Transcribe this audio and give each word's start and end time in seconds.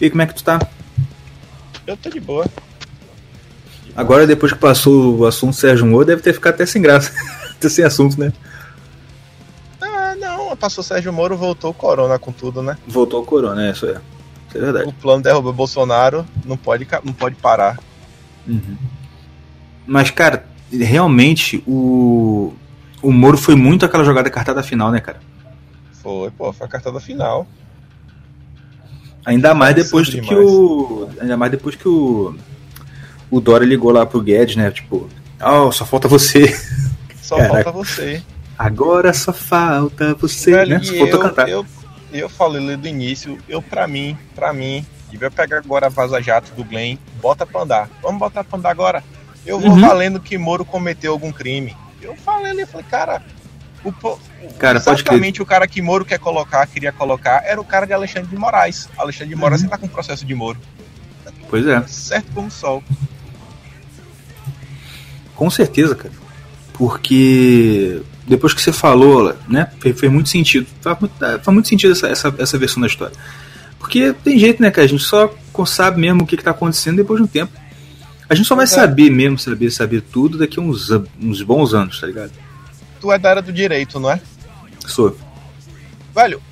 E 0.00 0.10
como 0.10 0.22
é 0.22 0.26
que 0.26 0.34
tu 0.34 0.44
tá? 0.44 0.58
Eu 1.86 1.96
tô 1.96 2.08
de 2.10 2.20
boa. 2.20 2.46
Agora, 3.96 4.26
depois 4.26 4.52
que 4.52 4.58
passou 4.58 5.18
o 5.18 5.26
assunto 5.26 5.56
Sérgio 5.56 5.86
Moro, 5.86 6.04
deve 6.04 6.22
ter 6.22 6.32
ficado 6.32 6.54
até 6.54 6.66
sem 6.66 6.80
graça. 6.80 7.12
até 7.50 7.66
sem 7.70 7.84
assunto, 7.84 8.18
né? 8.20 8.32
Ah, 9.80 10.14
não, 10.16 10.56
passou 10.56 10.84
Sérgio 10.84 11.12
Moro, 11.12 11.36
voltou 11.36 11.70
o 11.70 11.74
Corona 11.74 12.18
com 12.18 12.30
tudo, 12.30 12.62
né? 12.62 12.78
Voltou 12.86 13.22
o 13.22 13.26
Corona, 13.26 13.66
é, 13.66 13.72
isso 13.72 13.86
é. 13.86 14.00
Isso 14.48 14.56
é 14.56 14.60
verdade. 14.60 14.88
O 14.88 14.92
plano 14.92 15.22
derrubar 15.22 15.52
Bolsonaro 15.52 16.24
não 16.44 16.56
pode, 16.56 16.86
não 17.04 17.12
pode 17.12 17.34
parar. 17.36 17.78
Uhum. 18.46 18.76
Mas, 19.86 20.10
cara, 20.10 20.46
realmente 20.70 21.62
o. 21.66 22.52
O 23.00 23.12
Moro 23.12 23.38
foi 23.38 23.54
muito 23.54 23.86
aquela 23.86 24.04
jogada 24.04 24.28
cartada 24.28 24.62
final, 24.62 24.90
né, 24.90 25.00
cara? 25.00 25.20
Foi, 26.02 26.30
pô, 26.32 26.52
foi 26.52 26.66
a 26.66 26.70
cartada 26.70 26.98
final. 26.98 27.46
Ainda 29.24 29.54
mais 29.54 29.74
depois 29.74 30.08
do 30.08 30.20
que 30.20 30.34
o. 30.34 31.08
Ainda 31.20 31.36
mais 31.36 31.50
depois 31.50 31.74
que 31.74 31.88
o. 31.88 32.36
O 33.30 33.40
Dória 33.40 33.66
ligou 33.66 33.90
lá 33.90 34.06
pro 34.06 34.22
Guedes, 34.22 34.56
né? 34.56 34.70
Tipo, 34.70 35.08
oh, 35.44 35.70
só 35.70 35.84
falta 35.84 36.08
você. 36.08 36.54
Só 37.20 37.36
Caraca. 37.36 37.64
falta 37.64 37.72
você. 37.72 38.22
Agora 38.58 39.12
só 39.12 39.34
falta 39.34 40.14
você, 40.14 40.52
Velho, 40.52 40.78
né? 40.78 40.82
Só 40.82 40.94
falta 40.94 41.12
eu, 41.12 41.20
cantar. 41.20 41.48
Eu, 41.48 41.66
eu 42.10 42.28
falei 42.28 42.74
do 42.74 42.88
início, 42.88 43.38
eu 43.46 43.60
pra 43.60 43.86
mim, 43.86 44.16
pra 44.34 44.52
mim, 44.52 44.84
devia 45.10 45.30
pegar 45.30 45.58
agora 45.58 45.86
a 45.86 45.90
Vaza 45.90 46.20
Jato 46.22 46.52
do 46.54 46.64
Glenn, 46.64 46.96
bota 47.20 47.46
pra 47.46 47.62
andar. 47.62 47.90
Vamos 48.02 48.18
botar 48.18 48.42
pra 48.42 48.58
andar 48.58 48.70
agora. 48.70 49.04
Eu 49.44 49.60
vou 49.60 49.70
uhum. 49.70 49.80
valendo 49.80 50.18
que 50.18 50.36
Moro 50.36 50.64
cometeu 50.64 51.12
algum 51.12 51.30
crime. 51.30 51.76
Eu 52.02 52.16
falei 52.16 52.50
ali, 52.50 52.66
falei, 52.66 52.86
cara, 52.90 53.22
o, 53.88 54.54
cara, 54.58 54.78
exatamente 54.78 55.42
o 55.42 55.46
cara 55.46 55.66
que 55.66 55.82
Moro 55.82 56.04
quer 56.04 56.18
colocar, 56.18 56.66
queria 56.66 56.92
colocar, 56.92 57.42
era 57.44 57.60
o 57.60 57.64
cara 57.64 57.86
de 57.86 57.92
Alexandre 57.92 58.28
de 58.28 58.36
Moraes. 58.36 58.88
Alexandre 58.96 59.28
de 59.28 59.36
Moraes 59.36 59.62
uhum. 59.62 59.68
tá 59.68 59.78
com 59.78 59.88
processo 59.88 60.24
de 60.24 60.34
Moro. 60.34 60.58
Pois 61.48 61.66
é. 61.66 61.82
Certo 61.86 62.32
como 62.32 62.48
o 62.48 62.50
sol. 62.50 62.82
Com 65.34 65.48
certeza, 65.50 65.94
cara. 65.94 66.14
Porque 66.72 68.02
depois 68.26 68.52
que 68.52 68.60
você 68.60 68.72
falou, 68.72 69.34
né, 69.48 69.70
fez, 69.80 70.12
muito 70.12 70.28
sentido. 70.28 70.66
Faz 70.80 71.00
muito, 71.00 71.14
faz 71.18 71.48
muito 71.48 71.68
sentido 71.68 71.92
essa, 71.92 72.08
essa, 72.08 72.34
essa 72.38 72.58
versão 72.58 72.80
da 72.80 72.86
história. 72.86 73.16
Porque 73.78 74.12
tem 74.12 74.38
jeito, 74.38 74.60
né, 74.60 74.70
cara? 74.70 74.84
A 74.84 74.88
gente 74.88 75.02
só 75.02 75.32
sabe 75.66 76.00
mesmo 76.00 76.22
o 76.22 76.26
que, 76.26 76.36
que 76.36 76.44
tá 76.44 76.50
acontecendo 76.50 76.96
depois 76.96 77.18
de 77.18 77.24
um 77.24 77.26
tempo. 77.26 77.52
A 78.28 78.34
gente 78.34 78.46
só 78.46 78.54
vai 78.54 78.64
é. 78.64 78.68
saber 78.68 79.10
mesmo, 79.10 79.38
saber, 79.38 79.70
saber 79.70 80.02
tudo 80.02 80.36
daqui 80.36 80.58
a 80.58 80.62
uns, 80.62 80.90
uns 81.20 81.42
bons 81.42 81.72
anos, 81.72 82.00
tá 82.00 82.06
ligado? 82.06 82.32
Tu 83.00 83.12
é 83.12 83.18
da 83.18 83.30
área 83.30 83.42
do 83.42 83.52
direito, 83.52 84.00
não 84.00 84.10
é? 84.10 84.20
Sou. 84.86 85.16
Velho, 86.14 86.42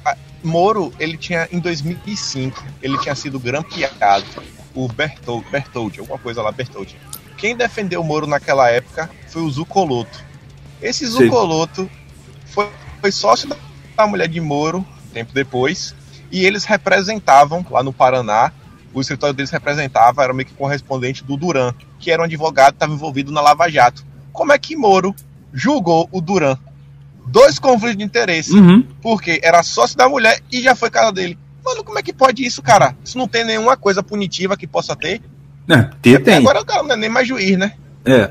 Moro, 0.43 0.93
ele 0.99 1.17
tinha, 1.17 1.49
em 1.51 1.59
2005, 1.59 2.63
ele 2.83 2.99
tinha 2.99 3.15
sido 3.15 3.39
grampeado. 3.39 4.25
O 4.75 4.87
Bertold, 4.89 5.47
Bertold, 5.51 5.99
alguma 5.99 6.19
coisa 6.19 6.43
lá, 6.43 6.53
Bertold. 6.53 6.97
Quem 7.37 7.57
defendeu 7.57 8.01
o 8.01 8.05
Moro 8.05 8.27
naquela 8.27 8.71
época 8.71 9.11
foi 9.29 9.43
o 9.43 9.51
Zucoloto. 9.51 10.25
Esse 10.81 11.07
Zucoloto 11.07 11.91
foi, 12.47 12.71
foi 13.01 13.11
sócio 13.11 13.49
da 13.97 14.07
mulher 14.07 14.29
de 14.29 14.41
Moro, 14.41 14.87
tempo 15.13 15.33
depois, 15.33 15.95
e 16.31 16.45
eles 16.45 16.65
representavam, 16.65 17.65
lá 17.71 17.83
no 17.83 17.93
Paraná, 17.93 18.53
o 18.93 19.01
escritório 19.01 19.35
deles 19.35 19.51
representava, 19.51 20.23
era 20.23 20.33
meio 20.33 20.47
que 20.47 20.55
correspondente 20.55 21.25
do 21.25 21.37
Duran, 21.37 21.75
que 21.99 22.11
era 22.11 22.23
um 22.23 22.25
advogado 22.25 22.73
que 22.73 22.77
estava 22.77 22.93
envolvido 22.93 23.33
na 23.33 23.41
Lava 23.41 23.69
Jato. 23.69 24.05
Como 24.33 24.53
é 24.53 24.59
que 24.59 24.77
Moro 24.77 25.15
julgou 25.57 26.09
o 26.13 26.21
Duran? 26.21 26.57
Dois 27.27 27.59
conflitos 27.59 27.97
de 27.97 28.05
interesse. 28.05 28.53
Uhum. 28.53 28.87
Porque 29.03 29.41
era 29.43 29.63
sócio 29.63 29.97
da 29.97 30.09
mulher 30.09 30.41
e 30.53 30.61
já 30.61 30.77
foi 30.77 30.91
casa 30.91 31.11
dele. 31.11 31.39
Mano, 31.65 31.83
como 31.83 31.99
é 31.99 32.03
que 32.03 32.13
pode 32.13 32.45
isso, 32.45 32.63
cara? 32.63 32.97
Isso 33.05 33.19
não 33.19 33.27
tem 33.27 33.45
nenhuma 33.45 33.77
coisa 33.77 34.03
punitiva 34.03 34.57
que 34.57 34.67
possa 34.67 34.95
ter. 34.95 35.21
É, 35.69 35.83
ter 36.01 36.23
tem. 36.23 36.37
Agora 36.37 36.61
o 36.61 36.65
cara 36.65 36.83
não 36.85 36.93
é 36.93 36.97
nem 36.97 37.11
mais 37.11 37.27
juiz, 37.27 37.59
né? 37.59 37.73
É. 38.05 38.31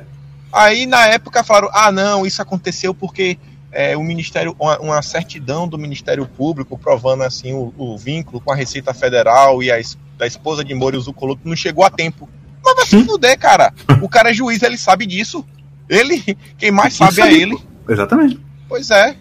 Aí 0.54 0.86
na 0.86 1.06
época 1.08 1.44
falaram: 1.44 1.70
ah, 1.74 1.92
não, 1.92 2.26
isso 2.26 2.42
aconteceu 2.42 2.94
porque 2.94 3.38
é, 3.74 3.98
o 3.98 4.04
Ministério, 4.04 4.56
uma, 4.58 4.80
uma, 4.80 5.02
certidão 5.02 5.68
do 5.68 5.78
Ministério 5.78 6.26
Público 6.26 6.78
provando 6.78 7.24
assim 7.24 7.52
o, 7.52 7.74
o, 7.78 7.98
vínculo 7.98 8.40
com 8.40 8.54
a 8.54 8.56
Receita 8.56 8.94
Federal 8.94 9.62
e 9.62 9.70
a 9.70 9.82
da 10.18 10.26
esposa 10.26 10.64
de 10.64 10.74
Moro 10.74 10.96
e 10.96 11.00
o 11.00 11.02
Zucoloto 11.02 11.42
não 11.44 11.58
chegou 11.58 11.84
a 11.84 11.90
tempo. 11.90 12.30
Mas 12.64 12.76
vai 12.76 12.86
se 12.86 13.04
fuder, 13.04 13.38
cara. 13.38 13.74
O 14.02 14.08
cara 14.08 14.32
é 14.32 14.34
juiz, 14.34 14.64
ele 14.64 14.78
sabe 14.78 15.06
disso. 15.06 15.46
Ele, 15.90 16.38
quem 16.58 16.72
mais 16.72 16.96
sabe 16.96 17.22
é 17.22 17.34
ele. 17.34 17.58
Exatamente. 17.88 18.40
Pois 18.68 18.90
é. 18.90 19.16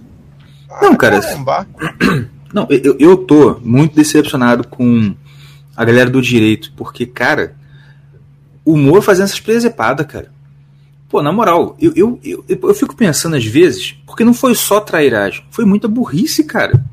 Não, 0.83 0.93
ah, 0.93 0.97
cara. 0.97 1.21
Não, 2.53 2.69
eu, 2.71 2.97
eu 3.01 3.17
tô 3.17 3.59
muito 3.65 3.97
decepcionado 3.97 4.67
com 4.69 5.15
a 5.77 5.85
galera 5.85 6.09
do 6.09 6.23
direito, 6.23 6.73
porque, 6.77 7.05
cara, 7.05 7.57
o 8.65 8.77
Moro 8.77 9.03
fazendo 9.03 9.25
essas 9.25 9.41
presepadas, 9.41 10.07
cara. 10.07 10.33
Pô, 11.09 11.21
na 11.21 11.33
moral, 11.33 11.77
eu, 11.81 11.93
eu, 11.95 12.21
eu, 12.25 12.45
eu, 12.49 12.75
fico 12.75 12.95
pensando 12.95 13.37
às 13.37 13.45
vezes, 13.45 13.93
porque 14.07 14.25
não 14.25 14.33
foi 14.33 14.55
só 14.55 14.81
trairagem, 14.81 15.45
foi 15.51 15.65
muita 15.65 15.89
burrice, 15.89 16.45
cara. 16.45 16.85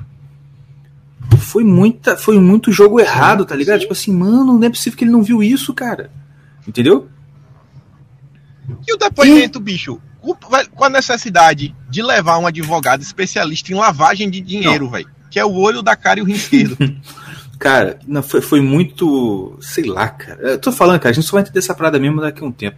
Foi 1.38 1.64
muita, 1.64 2.18
foi 2.18 2.40
muito 2.40 2.72
jogo 2.72 3.00
errado, 3.00 3.46
tá 3.46 3.56
ligado? 3.56 3.78
Sim. 3.78 3.82
Tipo 3.82 3.94
assim, 3.94 4.14
mano, 4.14 4.58
não 4.58 4.64
é 4.64 4.70
possível 4.70 4.98
que 4.98 5.06
ele 5.06 5.12
não 5.12 5.24
viu 5.24 5.42
isso, 5.42 5.74
cara. 5.74 6.12
Entendeu? 6.68 7.08
E 8.88 8.94
o 8.94 8.98
depoimento, 8.98 9.60
e... 9.60 9.62
bicho? 9.62 10.00
Com 10.76 10.84
a 10.84 10.90
necessidade 10.90 11.76
de 11.90 12.02
levar 12.02 12.38
um 12.38 12.46
advogado 12.46 13.02
especialista 13.02 13.72
em 13.72 13.76
lavagem 13.76 14.30
de 14.30 14.40
dinheiro, 14.40 14.90
velho. 14.90 15.10
Que 15.30 15.40
é 15.40 15.46
o 15.46 15.54
olho 15.54 15.82
da 15.82 15.96
cara 15.96 16.20
e 16.20 16.22
o 16.22 16.26
rim 16.26 16.34
esquerdo. 16.34 16.78
cara, 17.58 18.00
não, 18.08 18.22
foi, 18.22 18.42
foi 18.42 18.62
muito. 18.62 19.58
Sei 19.62 19.86
lá, 19.86 20.10
cara. 20.10 20.40
Eu 20.42 20.60
tô 20.60 20.72
falando, 20.72 21.00
cara, 21.00 21.12
a 21.12 21.14
gente 21.14 21.26
só 21.26 21.34
vai 21.34 21.42
entender 21.42 21.60
essa 21.60 21.74
parada 21.74 22.00
mesmo 22.00 22.22
daqui 22.22 22.44
a 22.44 22.46
um 22.46 22.52
tempo. 22.52 22.78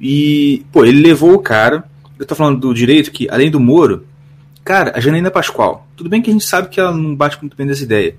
E, 0.00 0.64
pô, 0.72 0.84
ele 0.84 1.00
levou 1.00 1.34
o 1.34 1.38
cara. 1.38 1.84
Eu 2.18 2.26
tô 2.26 2.34
falando 2.34 2.58
do 2.58 2.74
direito 2.74 3.12
que, 3.12 3.28
além 3.30 3.50
do 3.50 3.60
Moro, 3.60 4.06
cara, 4.64 4.92
a 4.96 5.00
Janaína 5.00 5.30
Pascoal. 5.30 5.86
Tudo 5.96 6.10
bem 6.10 6.20
que 6.22 6.30
a 6.30 6.32
gente 6.32 6.44
sabe 6.44 6.68
que 6.68 6.80
ela 6.80 6.92
não 6.92 7.14
bate 7.14 7.38
muito 7.40 7.56
bem 7.56 7.66
dessa 7.66 7.82
ideia. 7.82 8.16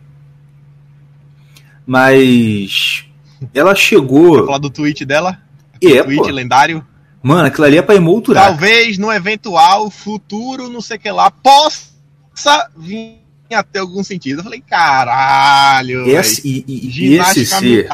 Mas. 1.85 3.06
Ela 3.53 3.75
chegou. 3.75 4.45
Falar 4.45 4.57
do 4.57 4.69
tweet 4.69 5.03
dela? 5.03 5.40
É, 5.81 6.01
tweet 6.01 6.22
pô. 6.22 6.30
lendário? 6.30 6.85
Mano, 7.23 7.47
aquilo 7.47 7.66
ali 7.66 7.78
é 7.78 7.81
pra 7.81 7.95
emoldurar. 7.95 8.47
Talvez 8.47 8.97
no 8.97 9.09
eventual 9.09 9.89
futuro, 9.89 10.67
não 10.69 10.81
sei 10.81 10.97
o 10.97 11.00
que 11.00 11.09
lá, 11.09 11.31
possa 11.31 12.69
vir 12.75 13.23
a 13.50 13.63
ter 13.63 13.79
algum 13.79 14.03
sentido. 14.03 14.39
Eu 14.39 14.44
falei, 14.44 14.59
caralho. 14.59 16.06
Esse, 16.09 16.45
e, 16.45 16.66
e, 16.67 17.13
e 17.13 17.17
esse 17.17 17.45
C. 17.45 17.88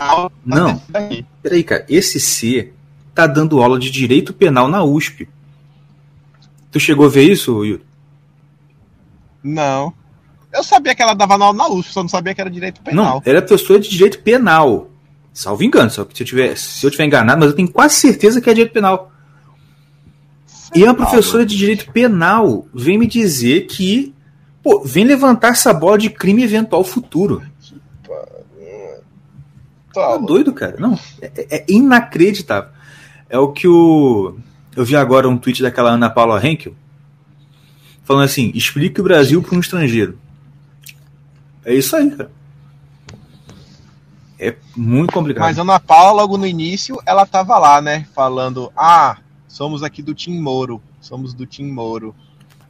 Não, 0.44 0.82
peraí, 1.44 1.64
cara. 1.64 1.86
Esse 1.88 2.20
C 2.20 2.74
tá 3.14 3.28
dando 3.28 3.62
aula 3.62 3.78
de 3.78 3.92
direito 3.92 4.34
penal 4.34 4.68
na 4.68 4.84
USP. 4.84 5.30
Tu 6.72 6.80
chegou 6.80 7.06
a 7.06 7.10
ver 7.10 7.32
isso, 7.32 7.64
Yuri? 7.64 7.84
Não. 9.44 9.94
Eu 10.52 10.64
sabia 10.64 10.96
que 10.96 11.04
ela 11.04 11.14
dava 11.14 11.34
aula 11.36 11.54
na 11.54 11.68
USP, 11.68 11.94
só 11.94 12.02
não 12.02 12.10
sabia 12.10 12.34
que 12.34 12.42
era 12.42 12.50
direito 12.50 12.82
penal. 12.82 13.06
Não, 13.06 13.22
era 13.24 13.44
professora 13.44 13.80
de 13.80 13.90
direito 13.90 14.20
penal. 14.20 14.90
Salvo 15.32 15.64
engano, 15.64 15.92
só 15.92 16.04
que 16.04 16.18
se 16.18 16.24
eu 16.24 16.28
tiver, 16.28 16.58
se 16.58 16.86
eu 16.86 16.90
tiver 16.90 17.06
enganado, 17.06 17.40
mas 17.40 17.52
eu 17.52 17.56
tenho 17.56 17.72
quase 17.72 17.96
certeza 17.96 18.42
que 18.42 18.50
é 18.50 18.54
direito 18.54 18.74
penal. 18.74 19.12
E 20.74 20.84
uma 20.84 20.94
professora 20.94 21.46
de 21.46 21.58
direito 21.58 21.92
penal 21.92 22.68
vem 22.74 22.98
me 22.98 23.08
dizer 23.08 23.66
que, 23.68 24.14
pô, 24.62 24.84
vem 24.86 25.04
levantar 25.04 25.50
essa 25.50 25.74
bola 25.74 25.98
de 25.98 26.10
crime 26.10 26.44
eventual 26.44 26.84
futuro. 26.84 27.42
Tá 29.94 30.18
doido, 30.18 30.54
cara. 30.54 30.78
Não, 30.80 30.98
é, 31.22 31.58
é, 31.58 31.66
inacreditável. 31.68 32.70
É 33.30 33.38
o 33.38 33.52
que 33.52 33.68
o. 33.68 34.38
Eu 34.76 34.86
vi 34.86 34.96
agora 34.96 35.28
um 35.28 35.38
tweet 35.38 35.62
daquela 35.62 35.92
Ana 35.92 36.10
Paula 36.10 36.46
Henkel 36.46 36.74
falando 38.10 38.26
assim: 38.26 38.52
explique 38.56 39.00
o 39.00 39.04
Brasil 39.04 39.40
para 39.42 39.56
um 39.56 39.60
estrangeiro. 39.60 40.18
É 41.64 41.76
isso 41.76 41.96
aí, 41.96 42.10
cara. 42.10 42.32
É 44.40 44.56
muito 44.76 45.14
complicado. 45.14 45.44
Mas 45.44 45.60
Ana 45.60 45.80
Paula, 45.80 46.24
logo 46.24 46.38
no 46.38 46.48
início, 46.48 47.00
ela 47.06 47.26
tava 47.26 47.60
lá, 47.60 47.80
né? 47.80 48.08
Falando: 48.16 48.72
ah, 48.76 49.18
somos 49.50 49.84
aqui 49.84 50.02
do 50.02 50.14
Tim 50.14 50.40
Moro. 50.40 50.82
Somos 51.02 51.34
do 51.34 51.46
Tim 51.46 51.66
Moro. 51.66 52.16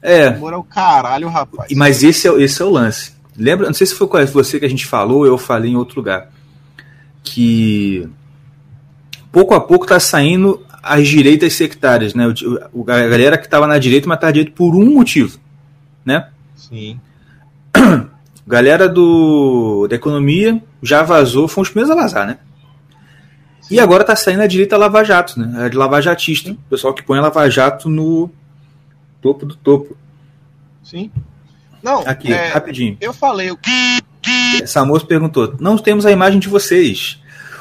É. 0.02 0.30
O 0.30 0.40
Moro 0.40 0.56
é 0.56 0.58
o 0.58 0.64
caralho, 0.64 1.28
rapaz. 1.28 1.72
Mas 1.76 2.02
esse 2.02 2.28
é, 2.28 2.32
esse 2.42 2.60
é 2.60 2.66
o 2.66 2.72
lance. 2.72 3.14
Lembra? 3.38 3.68
Não 3.68 3.74
sei 3.74 3.86
se 3.86 3.94
foi 3.94 4.08
com 4.08 4.26
você 4.26 4.60
que 4.60 4.66
a 4.66 4.70
gente 4.70 4.88
falou, 4.88 5.26
eu 5.26 5.38
falei 5.38 5.72
em 5.72 5.76
outro 5.76 6.00
lugar. 6.00 6.32
Que 7.24 8.10
pouco 9.32 9.54
a 9.54 9.62
pouco 9.62 9.86
tá 9.86 10.00
saindo 10.00 10.66
as 10.82 11.08
direitas 11.08 11.54
sectárias, 11.54 12.14
né? 12.14 12.34
O, 12.74 12.82
a 12.90 13.08
galera 13.08 13.38
que 13.38 13.46
estava 13.46 13.68
na 13.68 13.78
direita, 13.78 14.08
mas 14.08 14.20
tá 14.20 14.28
na 14.28 14.32
direita 14.32 14.56
por 14.56 14.76
um 14.76 14.94
motivo, 14.96 15.38
né? 16.04 16.30
Sim. 16.56 17.00
Galera 18.48 18.90
do, 18.90 19.86
da 19.88 19.96
economia 19.96 20.60
já 20.82 21.04
vazou, 21.04 21.48
foi 21.48 21.62
os 21.62 21.70
primeiros 21.70 21.96
a 21.96 22.02
vazar, 22.02 22.26
né? 22.26 22.40
E 23.70 23.80
agora 23.80 24.04
tá 24.04 24.16
saindo 24.16 24.42
a 24.42 24.48
direita 24.48 24.78
Lava 24.78 25.04
Jato, 25.04 25.40
né? 25.40 25.66
A 25.66 25.70
de 25.70 25.78
Lava 25.78 26.02
Jatista. 26.02 26.52
O 26.52 26.70
pessoal 26.70 26.94
que 26.94 27.04
põe 27.04 27.20
a 27.20 27.22
Lava 27.22 27.50
Jato 27.50 27.88
no 27.88 28.30
topo 29.22 29.46
do 29.46 29.56
topo. 29.56 29.96
Sim. 30.84 31.12
Não, 31.84 32.02
aqui, 32.06 32.34
é, 32.34 32.50
rapidinho. 32.50 32.98
Eu 33.00 33.14
falei 33.14 33.52
o 33.52 33.58
que 33.58 34.00
Samoso 34.66 35.06
perguntou: 35.06 35.56
Não 35.60 35.78
temos 35.78 36.06
a 36.06 36.12
imagem 36.12 36.40
de 36.40 36.50
vocês. 36.50 37.20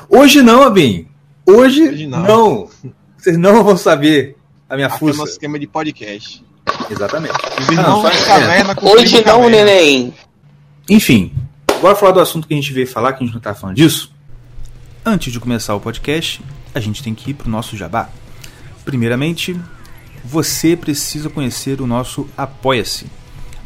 Hoje 0.08 0.42
não, 0.42 0.62
Abim. 0.62 1.06
Hoje, 1.46 1.88
Hoje 1.88 2.06
não. 2.06 2.22
não. 2.22 2.70
Vocês 3.16 3.36
não 3.36 3.62
vão 3.62 3.76
saber 3.76 4.36
a 4.68 4.74
minha 4.74 4.88
Aqui 4.88 4.98
fuça. 4.98 5.12
É 5.12 5.14
o 5.14 5.18
nosso 5.18 5.32
esquema 5.32 5.58
de 5.58 5.66
podcast. 5.66 6.44
Exatamente. 6.90 7.34
Os 7.60 7.68
irmãos 7.68 8.04
ah, 8.04 8.26
caverna 8.26 8.72
é. 8.72 8.84
Hoje 8.84 9.24
não, 9.24 9.48
neném. 9.48 10.14
Enfim, 10.88 11.32
bora 11.80 11.94
falar 11.94 12.12
do 12.12 12.20
assunto 12.20 12.46
que 12.46 12.54
a 12.54 12.56
gente 12.56 12.72
veio 12.72 12.86
falar, 12.86 13.12
que 13.12 13.22
a 13.22 13.26
gente 13.26 13.34
não 13.34 13.40
tá 13.40 13.54
falando 13.54 13.76
disso. 13.76 14.12
Antes 15.10 15.32
de 15.32 15.40
começar 15.40 15.74
o 15.74 15.80
podcast, 15.80 16.42
a 16.74 16.80
gente 16.80 17.02
tem 17.02 17.14
que 17.14 17.30
ir 17.30 17.34
pro 17.34 17.48
nosso 17.48 17.74
jabá. 17.78 18.10
Primeiramente, 18.84 19.58
você 20.22 20.76
precisa 20.76 21.30
conhecer 21.30 21.80
o 21.80 21.86
nosso 21.86 22.28
Apoia-se. 22.36 23.06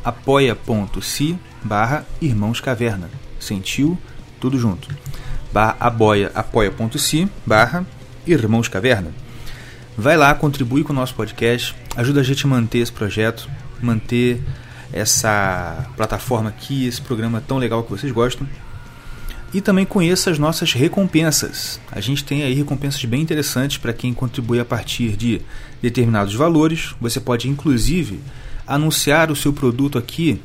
apoia.se 0.05 1.37
barra 1.65 2.07
Irmãos 2.21 2.61
Caverna. 2.61 3.11
Sentiu? 3.41 3.99
Tudo 4.39 4.57
junto. 4.57 4.89
Barra 5.53 5.77
apoia, 5.81 6.31
apoia.se 6.33 7.29
barra 7.45 7.85
Irmãos 8.25 8.69
Caverna. 8.69 9.11
Vai 9.99 10.17
lá, 10.17 10.33
contribui 10.37 10.85
com 10.85 10.93
o 10.93 10.97
nosso 10.97 11.17
podcast, 11.17 11.75
ajuda 11.97 12.21
a 12.21 12.23
gente 12.23 12.47
a 12.47 12.49
manter 12.49 12.79
esse 12.79 12.93
projeto, 12.93 13.51
manter 13.81 14.41
essa 14.93 15.91
plataforma 15.97 16.51
aqui, 16.51 16.87
esse 16.87 17.03
programa 17.03 17.43
tão 17.45 17.59
legal 17.59 17.83
que 17.83 17.91
vocês 17.91 18.13
gostam. 18.13 18.47
E 19.53 19.61
também 19.61 19.85
conheça 19.85 20.31
as 20.31 20.39
nossas 20.39 20.73
recompensas. 20.73 21.79
A 21.91 22.01
gente 22.01 22.25
tem 22.25 22.43
aí 22.43 22.55
recompensas 22.55 23.05
bem 23.05 23.21
interessantes 23.21 23.77
para 23.77 23.93
quem 23.93 24.15
contribui 24.15 24.59
a 24.59 24.65
partir 24.65 25.17
de 25.17 25.43
determinados 25.83 26.35
valores. 26.35 26.95
Você 27.01 27.21
pode 27.21 27.49
inclusive 27.49 28.21
anunciar 28.67 29.31
o 29.31 29.37
seu 29.37 29.53
produto 29.53 29.99
aqui 29.99 30.41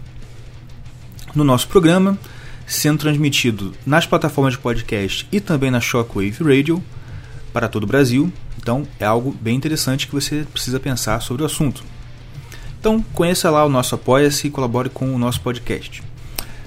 no 1.33 1.43
nosso 1.43 1.67
programa, 1.67 2.17
sendo 2.65 2.99
transmitido 2.99 3.73
nas 3.85 4.05
plataformas 4.05 4.53
de 4.53 4.59
podcast 4.59 5.27
e 5.31 5.39
também 5.39 5.71
na 5.71 5.79
Shockwave 5.79 6.43
Radio 6.43 6.83
para 7.53 7.69
todo 7.69 7.83
o 7.83 7.87
Brasil. 7.87 8.31
Então 8.57 8.85
é 8.99 9.05
algo 9.05 9.31
bem 9.39 9.55
interessante 9.55 10.07
que 10.07 10.13
você 10.13 10.45
precisa 10.51 10.79
pensar 10.79 11.21
sobre 11.21 11.43
o 11.43 11.45
assunto. 11.45 11.83
Então 12.79 13.03
conheça 13.13 13.49
lá 13.49 13.65
o 13.65 13.69
nosso 13.69 13.95
Apoia-se 13.95 14.47
e 14.47 14.51
colabore 14.51 14.89
com 14.89 15.15
o 15.15 15.17
nosso 15.17 15.39
podcast. 15.39 16.03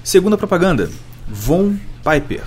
Segunda 0.03 0.37
propaganda: 0.37 0.89
Von 1.27 1.77
Piper, 2.03 2.43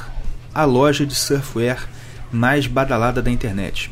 a 0.55 0.65
loja 0.65 1.07
de 1.07 1.15
surfwear 1.15 1.89
mais 2.31 2.67
badalada 2.67 3.23
da 3.23 3.31
internet. 3.31 3.91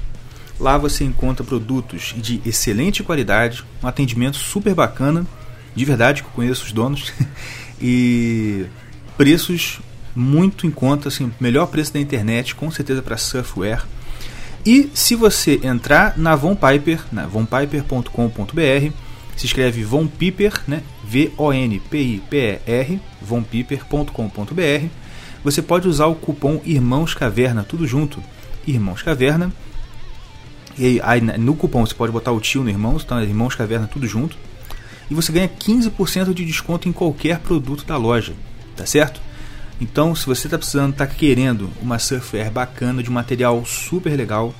Lá 0.58 0.76
você 0.76 1.04
encontra 1.04 1.44
produtos 1.44 2.14
de 2.16 2.40
excelente 2.44 3.02
qualidade, 3.02 3.64
um 3.82 3.86
atendimento 3.86 4.36
super 4.36 4.74
bacana, 4.74 5.26
de 5.74 5.84
verdade 5.84 6.22
que 6.22 6.28
eu 6.28 6.32
conheço 6.32 6.64
os 6.64 6.72
donos, 6.72 7.12
e 7.80 8.66
preços 9.16 9.80
muito 10.14 10.66
em 10.66 10.70
conta, 10.70 11.08
assim, 11.08 11.32
melhor 11.40 11.66
preço 11.66 11.92
da 11.92 12.00
internet, 12.00 12.54
com 12.54 12.70
certeza 12.70 13.02
para 13.02 13.16
surfwear. 13.16 13.86
E 14.64 14.90
se 14.94 15.16
você 15.16 15.58
entrar 15.64 16.16
na 16.16 16.36
Von 16.36 16.54
Piper, 16.54 17.00
na 17.10 17.26
vonpiper.com.br, 17.26 18.92
se 19.36 19.46
escreve 19.46 19.82
Von 19.82 20.06
Piper, 20.06 20.52
né? 20.68 20.82
V-O-N-P-I-P-E-R, 21.04 23.00
vonpiper.com.br, 23.20 24.86
você 25.42 25.60
pode 25.60 25.88
usar 25.88 26.06
o 26.06 26.14
cupom 26.14 26.60
Irmãos 26.64 27.14
Caverna, 27.14 27.64
tudo 27.64 27.86
junto, 27.86 28.22
Irmãos 28.66 29.02
Caverna. 29.02 29.52
E 30.78 31.00
aí, 31.02 31.20
no 31.20 31.54
cupom 31.54 31.84
você 31.84 31.94
pode 31.94 32.12
botar 32.12 32.32
o 32.32 32.40
tio 32.40 32.62
no 32.62 32.70
Irmãos, 32.70 33.02
então 33.04 33.18
é 33.18 33.22
Irmãos 33.22 33.54
Caverna, 33.54 33.86
tudo 33.86 34.06
junto. 34.06 34.36
E 35.10 35.14
você 35.14 35.32
ganha 35.32 35.48
15% 35.48 36.32
de 36.32 36.44
desconto 36.44 36.88
em 36.88 36.92
qualquer 36.92 37.38
produto 37.40 37.84
da 37.84 37.96
loja, 37.96 38.32
tá 38.76 38.86
certo? 38.86 39.20
Então, 39.80 40.14
se 40.14 40.26
você 40.26 40.46
está 40.46 40.56
precisando, 40.56 40.92
está 40.92 41.06
querendo 41.06 41.68
uma 41.82 41.98
surfwear 41.98 42.50
bacana, 42.50 43.02
de 43.02 43.10
um 43.10 43.12
material 43.12 43.64
super 43.66 44.16
legal, 44.16 44.54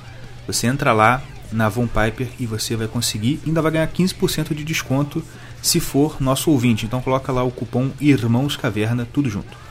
você 0.45 0.67
entra 0.67 0.91
lá 0.91 1.23
na 1.51 1.69
Von 1.69 1.87
Piper 1.87 2.27
e 2.39 2.45
você 2.45 2.75
vai 2.75 2.87
conseguir, 2.87 3.39
ainda 3.45 3.61
vai 3.61 3.71
ganhar 3.71 3.87
15% 3.87 4.53
de 4.53 4.63
desconto 4.63 5.23
se 5.61 5.79
for 5.79 6.17
nosso 6.19 6.51
ouvinte. 6.51 6.85
Então 6.85 7.01
coloca 7.01 7.31
lá 7.31 7.43
o 7.43 7.51
cupom 7.51 7.91
Irmãos 8.01 8.57
Caverna, 8.57 9.07
tudo 9.11 9.29
junto. 9.29 9.62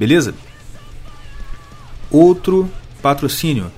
Beleza? 0.00 0.34
Outro 2.10 2.70
patrocínio, 3.02 3.70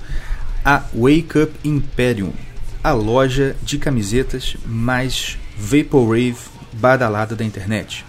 a 0.64 0.84
Wake 0.94 1.36
Up 1.36 1.52
Imperium, 1.64 2.32
a 2.80 2.92
loja 2.92 3.56
de 3.60 3.76
camisetas 3.76 4.56
mais 4.64 5.36
vaporwave 5.58 6.36
badalada 6.74 7.34
da 7.34 7.44
internet. 7.44 8.04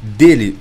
Dele 0.00 0.56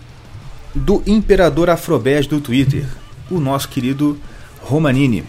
do 0.74 1.04
Imperador 1.06 1.70
Afrobés 1.70 2.26
do 2.26 2.42
Twitter, 2.42 2.88
o 3.30 3.40
nosso 3.40 3.70
querido 3.70 4.20
Romanini. 4.60 5.24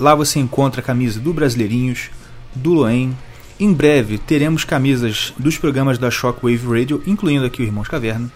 Lá 0.00 0.14
você 0.14 0.38
encontra 0.38 0.80
a 0.80 0.84
camisa 0.84 1.20
do 1.20 1.34
Brasileirinhos, 1.34 2.08
do 2.54 2.72
Loen. 2.72 3.14
Em 3.60 3.74
breve 3.74 4.16
teremos 4.16 4.64
camisas 4.64 5.34
dos 5.38 5.58
programas 5.58 5.98
da 5.98 6.10
Shockwave 6.10 6.66
Radio, 6.66 7.02
incluindo 7.06 7.44
aqui 7.44 7.60
o 7.60 7.66
Irmãos 7.66 7.88
Caverna. 7.88 8.32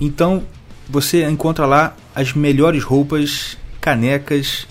Então 0.00 0.44
você 0.88 1.24
encontra 1.28 1.66
lá 1.66 1.96
as 2.14 2.32
melhores 2.32 2.82
roupas, 2.82 3.58
canecas, 3.80 4.66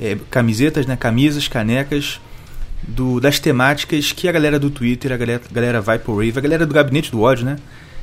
é, 0.00 0.16
camisetas, 0.30 0.86
né, 0.86 0.96
camisas, 0.96 1.48
canecas 1.48 2.20
do, 2.82 3.20
das 3.20 3.38
temáticas 3.38 4.12
que 4.12 4.28
a 4.28 4.32
galera 4.32 4.58
do 4.58 4.70
Twitter, 4.70 5.12
a 5.12 5.16
galera, 5.16 5.42
galera 5.52 5.80
Vaporwave, 5.80 6.38
a 6.38 6.40
galera 6.40 6.66
do 6.66 6.74
Gabinete 6.74 7.10
do 7.10 7.20
Ódio, 7.20 7.44
né, 7.44 7.56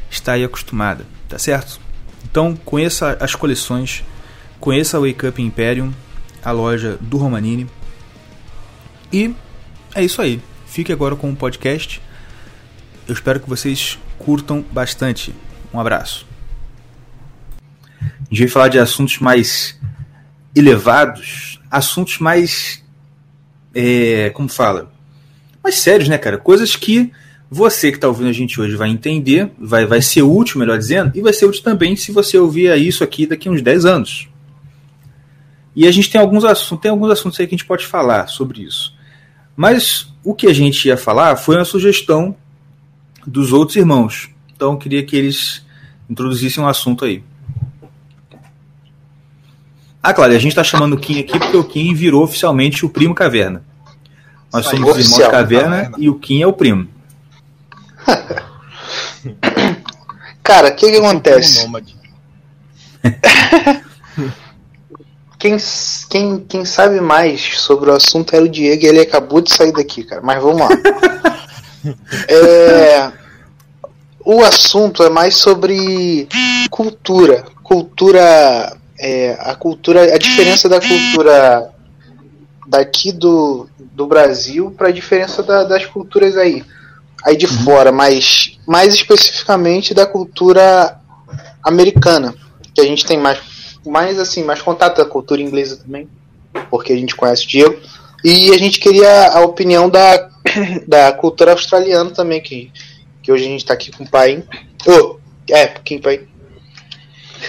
está 0.10 0.34
aí 0.34 0.44
acostumada, 0.44 1.06
tá 1.28 1.40
certo? 1.40 1.80
Então 2.30 2.56
conheça 2.56 3.18
as 3.20 3.34
coleções, 3.34 4.04
conheça 4.60 4.98
a 4.98 5.00
Wake 5.00 5.26
Up 5.26 5.42
Imperium, 5.42 5.92
a 6.44 6.52
loja 6.52 6.98
do 7.02 7.18
Romanini. 7.18 7.68
E 9.12 9.34
é 9.96 10.04
isso 10.04 10.22
aí. 10.22 10.42
Fique 10.68 10.92
agora 10.92 11.16
com 11.16 11.32
o 11.32 11.36
podcast. 11.36 12.02
Eu 13.08 13.14
espero 13.14 13.40
que 13.40 13.50
vocês 13.50 13.98
curtam 14.20 14.64
bastante. 14.72 15.34
Um 15.74 15.80
abraço. 15.80 16.27
A 18.30 18.36
gente 18.36 18.40
vai 18.40 18.48
falar 18.50 18.68
de 18.68 18.80
assuntos 18.80 19.20
mais 19.20 19.80
elevados, 20.56 21.62
assuntos 21.72 22.20
mais. 22.20 22.84
É, 23.74 24.30
como 24.32 24.50
fala? 24.50 24.92
Mais 25.64 25.76
sérios, 25.76 26.10
né, 26.10 26.18
cara? 26.18 26.38
Coisas 26.38 26.76
que 26.76 27.12
você 27.50 27.92
que 27.92 27.98
está 27.98 28.08
ouvindo 28.08 28.30
a 28.30 28.34
gente 28.34 28.60
hoje 28.60 28.76
vai 28.76 28.90
entender, 28.90 29.52
vai, 29.58 29.86
vai 29.86 30.02
ser 30.02 30.22
útil, 30.22 30.60
melhor 30.60 30.78
dizendo, 30.78 31.12
e 31.16 31.22
vai 31.22 31.32
ser 31.32 31.46
útil 31.46 31.64
também 31.64 31.96
se 31.96 32.12
você 32.12 32.38
ouvir 32.38 32.76
isso 32.78 33.04
aqui 33.04 33.26
daqui 33.26 33.48
a 33.48 33.52
uns 33.52 33.62
10 33.62 33.86
anos. 33.86 34.28
E 35.76 35.88
a 35.88 35.92
gente 35.92 36.10
tem 36.10 36.20
alguns 36.20 36.44
assuntos, 36.44 36.82
tem 36.82 36.92
alguns 36.92 37.12
assuntos 37.12 37.40
aí 37.40 37.48
que 37.48 37.56
a 37.56 37.58
gente 37.58 37.68
pode 37.68 37.86
falar 37.86 38.28
sobre 38.28 38.64
isso. 38.64 38.94
Mas 39.56 40.12
o 40.24 40.34
que 40.34 40.48
a 40.48 40.54
gente 40.54 40.88
ia 40.88 40.98
falar 40.98 41.36
foi 41.38 41.56
uma 41.56 41.66
sugestão 41.66 42.36
dos 43.26 43.54
outros 43.54 43.78
irmãos. 43.78 44.30
Então 44.56 44.74
eu 44.74 44.78
queria 44.78 45.04
que 45.04 45.16
eles 45.16 45.66
introduzissem 46.10 46.64
um 46.64 46.68
assunto 46.68 47.06
aí. 47.06 47.24
Ah, 50.02 50.14
claro, 50.14 50.34
a 50.34 50.38
gente 50.40 50.52
está 50.52 50.64
chamando 50.64 50.94
o 50.94 51.00
Kim 51.00 51.20
aqui 51.20 51.38
porque 51.40 51.58
o 51.58 51.64
Kim 51.64 51.94
virou 51.94 52.24
oficialmente 52.24 52.86
o 52.86 52.90
primo 52.90 53.14
Caverna. 53.16 53.64
Nós 54.54 54.66
somos 54.66 54.98
os 54.98 55.06
irmãos 55.06 55.32
Caverna 55.32 55.92
e 55.98 56.10
o 56.10 56.16
Kim 56.16 56.42
é 56.42 56.48
o 56.48 56.54
primo. 56.54 56.88
Cara, 60.44 60.70
o 60.70 60.76
que, 60.76 60.90
que 60.90 60.98
acontece? 60.98 61.70
quem, 65.38 65.58
quem, 66.10 66.40
quem 66.40 66.64
sabe 66.66 67.02
mais 67.02 67.60
sobre 67.60 67.90
o 67.90 67.94
assunto 67.94 68.34
era 68.34 68.46
o 68.46 68.50
Diego 68.50 68.84
e 68.84 68.88
ele 68.88 69.02
acabou 69.02 69.42
de 69.42 69.52
sair 69.54 69.74
daqui, 69.74 70.04
cara. 70.04 70.22
Mas 70.22 70.42
vamos 70.42 70.62
lá. 70.62 70.70
é, 72.30 73.12
o 74.24 74.42
assunto 74.44 75.04
é 75.04 75.10
mais 75.10 75.36
sobre 75.36 76.28
cultura. 76.70 77.44
Cultura. 77.62 78.78
É, 79.00 79.38
a 79.40 79.56
cultura. 79.56 80.14
A 80.14 80.18
diferença 80.18 80.68
da 80.68 80.80
cultura 80.80 81.72
daqui 82.68 83.12
do, 83.12 83.70
do 83.80 84.08
Brasil 84.08 84.72
para 84.72 84.90
a 84.90 84.92
diferença 84.92 85.42
da, 85.42 85.64
das 85.64 85.86
culturas 85.86 86.36
aí 86.36 86.64
aí 87.26 87.36
de 87.36 87.46
uhum. 87.46 87.64
fora, 87.64 87.92
mas 87.92 88.58
mais 88.66 88.94
especificamente 88.94 89.94
da 89.94 90.06
cultura 90.06 91.00
americana, 91.64 92.34
que 92.74 92.82
a 92.82 92.86
gente 92.86 93.06
tem 93.06 93.18
mais, 93.18 93.40
mais 93.86 94.20
assim, 94.20 94.44
mais 94.44 94.62
contato 94.62 94.98
da 94.98 95.06
cultura 95.06 95.42
inglesa 95.42 95.78
também, 95.78 96.08
porque 96.70 96.94
a 96.94 96.96
gente 96.96 97.16
conhece 97.16 97.46
o 97.46 97.48
Diego. 97.48 97.78
E 98.24 98.52
a 98.52 98.58
gente 98.58 98.80
queria 98.80 99.30
a 99.30 99.42
opinião 99.42 99.90
da, 99.90 100.30
da 100.88 101.12
cultura 101.12 101.52
australiana 101.52 102.10
também, 102.12 102.42
que, 102.42 102.72
que 103.22 103.32
hoje 103.32 103.46
a 103.46 103.48
gente 103.48 103.62
está 103.62 103.74
aqui 103.74 103.92
com 103.92 104.04
o 104.04 104.10
pai. 104.10 104.44
Oh, 104.86 105.18
é, 105.50 105.68
Kim 105.68 106.00
Pai. 106.00 106.22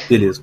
Beleza. 0.09 0.43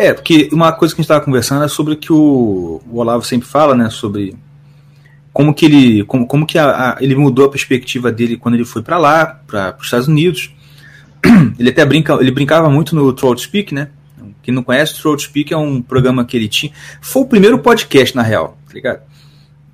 É, 0.00 0.14
porque 0.14 0.48
uma 0.50 0.72
coisa 0.72 0.94
que 0.94 0.98
a 0.98 1.02
gente 1.02 1.04
estava 1.04 1.22
conversando 1.22 1.62
é 1.62 1.68
sobre 1.68 1.92
o 1.92 1.96
que 1.96 2.10
o, 2.10 2.80
o 2.90 2.96
Olavo 2.96 3.22
sempre 3.22 3.46
fala, 3.46 3.74
né? 3.74 3.90
Sobre 3.90 4.34
como 5.30 5.52
que 5.52 5.66
ele, 5.66 6.04
como, 6.04 6.26
como 6.26 6.46
que 6.46 6.56
a, 6.56 6.94
a, 6.94 6.96
ele 7.02 7.14
mudou 7.14 7.44
a 7.44 7.50
perspectiva 7.50 8.10
dele 8.10 8.38
quando 8.38 8.54
ele 8.54 8.64
foi 8.64 8.80
para 8.80 8.96
lá, 8.96 9.26
para 9.26 9.76
os 9.78 9.84
Estados 9.84 10.08
Unidos. 10.08 10.54
Ele 11.58 11.68
até 11.68 11.84
brinca, 11.84 12.14
ele 12.14 12.30
brincava 12.30 12.70
muito 12.70 12.96
no 12.96 13.12
Troll 13.12 13.36
Speak, 13.36 13.74
né? 13.74 13.90
Quem 14.42 14.54
não 14.54 14.62
conhece, 14.62 14.94
o 14.94 15.02
Throat 15.02 15.22
Speak 15.22 15.52
é 15.52 15.56
um 15.56 15.82
programa 15.82 16.24
que 16.24 16.34
ele 16.34 16.48
tinha. 16.48 16.72
Foi 17.02 17.20
o 17.20 17.26
primeiro 17.26 17.58
podcast, 17.58 18.16
na 18.16 18.22
real, 18.22 18.56
tá 18.66 18.72
ligado? 18.72 19.02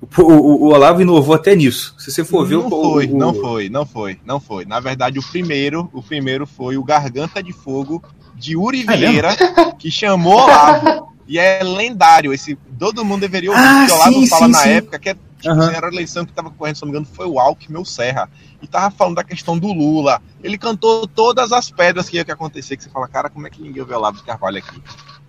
O, 0.01 0.21
o, 0.21 0.65
o 0.65 0.73
Olavo 0.73 1.01
inovou 1.01 1.33
até 1.33 1.55
nisso. 1.55 1.95
Se 1.97 2.11
você 2.11 2.25
for 2.25 2.45
ver 2.45 2.55
não 2.57 2.67
o, 2.67 2.69
foi, 2.69 3.07
não 3.07 3.33
foi, 3.33 3.69
não 3.69 3.85
foi, 3.85 4.19
não 4.25 4.39
foi. 4.41 4.65
Na 4.65 4.81
verdade, 4.81 5.19
o 5.19 5.23
primeiro, 5.23 5.89
o 5.93 6.03
primeiro 6.03 6.45
foi 6.45 6.77
o 6.77 6.83
Garganta 6.83 7.41
de 7.41 7.53
Fogo 7.53 8.03
de 8.37 8.55
Uri 8.55 8.85
é 8.87 8.95
Vieira, 8.95 9.35
que 9.77 9.89
chamou 9.89 10.39
Olavo. 10.39 11.13
e 11.27 11.37
é 11.37 11.63
lendário. 11.63 12.33
Esse, 12.33 12.55
todo 12.77 13.03
mundo 13.03 13.21
deveria 13.21 13.51
ouvir, 13.51 13.61
ah, 13.61 13.87
o 13.89 13.93
Olavo 13.93 14.13
sim, 14.13 14.27
fala 14.27 14.45
sim, 14.45 14.51
na 14.51 14.59
sim. 14.59 14.69
época 14.69 14.99
que 14.99 15.09
é, 15.09 15.13
tipo, 15.13 15.53
uhum. 15.53 15.69
era 15.69 15.87
a 15.87 15.91
eleição 15.91 16.23
que 16.23 16.31
estava 16.31 16.49
correndo, 16.49 16.75
se 16.75 16.81
não 16.83 16.91
me 16.91 16.97
engano, 16.97 17.13
foi 17.13 17.25
o 17.25 17.39
Alckmin 17.39 17.77
ou 17.77 17.85
Serra. 17.85 18.29
E 18.61 18.67
tava 18.67 18.89
falando 18.91 19.15
da 19.15 19.23
questão 19.23 19.57
do 19.57 19.67
Lula. 19.67 20.21
Ele 20.43 20.57
cantou 20.57 21.07
todas 21.07 21.51
as 21.51 21.69
pedras 21.69 22.09
que 22.09 22.17
ia 22.17 22.21
acontecer, 22.21 22.77
que 22.77 22.83
você 22.83 22.89
fala, 22.89 23.07
cara, 23.07 23.29
como 23.29 23.45
é 23.47 23.49
que 23.49 23.61
ninguém 23.61 23.81
ouviu 23.81 23.95
o 23.95 23.99
Olavo 23.99 24.17
de 24.17 24.23
Carvalho 24.23 24.57
aqui? 24.57 24.81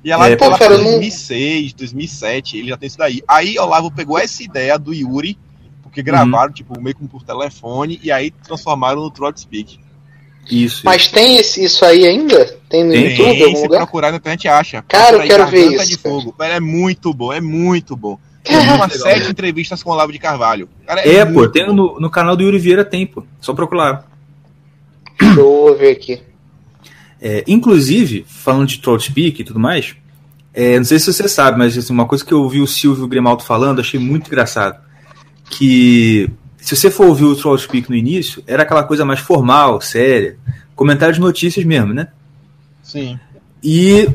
E 0.05 0.13
ela, 0.13 0.29
é, 0.29 0.37
pô, 0.37 0.57
cara, 0.57 0.77
2006, 0.79 1.73
2007, 1.73 2.59
ele 2.59 2.69
já 2.69 2.77
tem 2.77 2.87
isso 2.87 2.99
daí. 2.99 3.23
Aí 3.27 3.59
Olavo 3.59 3.91
pegou 3.91 4.19
essa 4.19 4.43
ideia 4.43 4.79
do 4.79 4.95
Yuri, 4.95 5.37
porque 5.83 6.03
gravaram, 6.03 6.49
uhum. 6.49 6.55
tipo, 6.55 6.81
meio 6.81 6.97
como 6.97 7.09
por 7.09 7.23
telefone, 7.23 7.99
e 8.03 8.13
aí 8.13 8.31
transformaram 8.31 9.03
no 9.03 9.11
Trot 9.11 9.41
Speak. 9.41 9.81
Isso. 10.51 10.83
Mas 10.85 11.03
isso. 11.03 11.13
tem 11.13 11.37
esse, 11.37 11.65
isso 11.65 11.85
aí 11.85 12.07
ainda? 12.07 12.47
Tem 12.69 12.85
no 12.85 12.93
tem, 12.93 13.11
YouTube? 13.11 13.39
Tem, 13.39 13.57
se 13.57 13.63
lugar? 13.63 13.79
procurar 13.79 14.11
na 14.11 14.17
internet 14.17 14.49
acha. 14.49 14.83
Cara, 14.89 15.17
eu 15.17 15.23
quero 15.23 15.47
ver 15.47 15.73
isso. 15.73 15.89
De 15.89 15.97
fogo. 15.97 16.35
É 16.39 16.61
muito 16.61 17.13
bom, 17.13 17.33
é 17.33 17.41
muito 17.41 17.97
bom. 17.97 18.19
Tem 18.43 18.57
umas 18.57 18.95
sete 18.95 19.31
entrevistas 19.31 19.83
com 19.83 19.91
o 19.91 19.93
Olavo 19.93 20.13
de 20.13 20.19
Carvalho. 20.19 20.69
Cara, 20.87 21.03
é, 21.03 21.17
é 21.17 21.25
pô, 21.27 21.47
tem 21.49 21.67
no, 21.67 22.01
no 22.01 22.11
canal 22.11 22.35
do 22.35 22.43
Yuri 22.43 22.59
Vieira 22.59 22.85
tem, 22.85 23.07
pô. 23.07 23.23
Só 23.41 23.53
procurar. 23.53 24.07
Deixa 25.21 25.41
eu 25.41 25.77
ver 25.79 25.91
aqui. 25.91 26.23
É, 27.21 27.45
inclusive, 27.47 28.25
falando 28.27 28.69
de 28.69 28.79
Troll 28.79 29.01
Speak 29.01 29.41
e 29.41 29.45
tudo 29.45 29.59
mais, 29.59 29.97
é, 30.55 30.77
não 30.79 30.85
sei 30.85 30.99
se 30.99 31.13
você 31.13 31.29
sabe, 31.29 31.59
mas 31.59 31.77
assim, 31.77 31.93
uma 31.93 32.07
coisa 32.07 32.25
que 32.25 32.33
eu 32.33 32.43
ouvi 32.43 32.61
o 32.61 32.67
Silvio 32.67 33.07
Grimaldo 33.07 33.43
falando, 33.43 33.81
achei 33.81 33.99
muito 33.99 34.29
engraçado. 34.29 34.81
Que 35.51 36.31
se 36.59 36.77
você 36.77 36.91
for 36.91 37.07
ouvir 37.07 37.25
o 37.25 37.37
Troll 37.37 37.57
Speak 37.57 37.89
no 37.89 37.97
início, 37.97 38.43
era 38.47 38.63
aquela 38.63 38.83
coisa 38.85 39.05
mais 39.05 39.21
formal, 39.21 39.81
séria, 39.81 40.37
comentário 40.75 41.15
de 41.15 41.21
notícias 41.21 41.65
mesmo, 41.65 41.95
né? 41.95 42.09
Sim. 42.83 43.19
E 43.63 44.09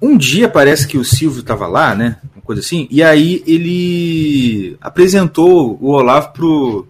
um 0.00 0.16
dia 0.16 0.48
parece 0.48 0.86
que 0.86 0.98
o 0.98 1.04
Silvio 1.04 1.40
estava 1.40 1.66
lá, 1.66 1.94
né? 1.94 2.16
Uma 2.34 2.42
coisa 2.42 2.60
assim, 2.60 2.86
e 2.90 3.02
aí 3.02 3.42
ele 3.46 4.76
apresentou 4.80 5.78
o 5.80 5.90
Olavo 5.90 6.32
pro. 6.32 6.88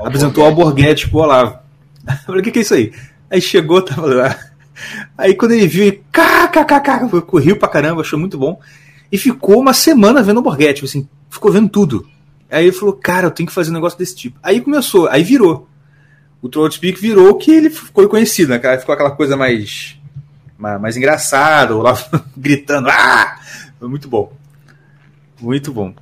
apresentou 0.00 0.44
o 0.44 0.46
Alborguete 0.46 1.08
pro 1.08 1.20
Olavo. 1.20 1.58
Eu 2.06 2.16
falei, 2.26 2.40
o 2.40 2.44
que, 2.44 2.50
que 2.50 2.58
é 2.58 2.62
isso 2.62 2.74
aí? 2.74 2.92
Aí 3.30 3.40
chegou, 3.40 3.80
tava 3.82 4.06
lá. 4.06 4.38
Aí 5.16 5.34
quando 5.34 5.52
ele 5.52 5.66
viu, 5.66 5.84
ele 5.84 6.02
kkkk, 6.10 7.20
correu 7.26 7.56
pra 7.56 7.68
caramba, 7.68 8.00
achou 8.00 8.18
muito 8.18 8.38
bom. 8.38 8.58
E 9.12 9.18
ficou 9.18 9.60
uma 9.60 9.72
semana 9.72 10.22
vendo 10.22 10.38
o 10.38 10.42
Borghetti, 10.42 10.74
tipo 10.74 10.86
assim, 10.86 11.08
ficou 11.28 11.52
vendo 11.52 11.68
tudo. 11.68 12.06
Aí 12.50 12.64
ele 12.64 12.72
falou, 12.72 12.94
cara, 12.94 13.26
eu 13.26 13.30
tenho 13.30 13.46
que 13.46 13.54
fazer 13.54 13.70
um 13.70 13.74
negócio 13.74 13.98
desse 13.98 14.16
tipo. 14.16 14.38
Aí 14.42 14.60
começou, 14.60 15.08
aí 15.08 15.22
virou. 15.22 15.68
O 16.42 16.70
Speak 16.70 17.00
virou 17.00 17.36
que 17.36 17.50
ele 17.50 17.70
ficou 17.70 18.08
conhecido, 18.08 18.50
né? 18.50 18.78
Ficou 18.78 18.94
aquela 18.94 19.10
coisa 19.10 19.36
mais, 19.36 19.96
mais, 20.58 20.80
mais 20.80 20.96
engraçada, 20.96 21.74
lá 21.76 21.96
gritando, 22.36 22.88
ah! 22.88 23.38
Foi 23.78 23.88
muito 23.88 24.08
bom. 24.08 24.32
Muito 25.40 25.72
bom. 25.72 25.94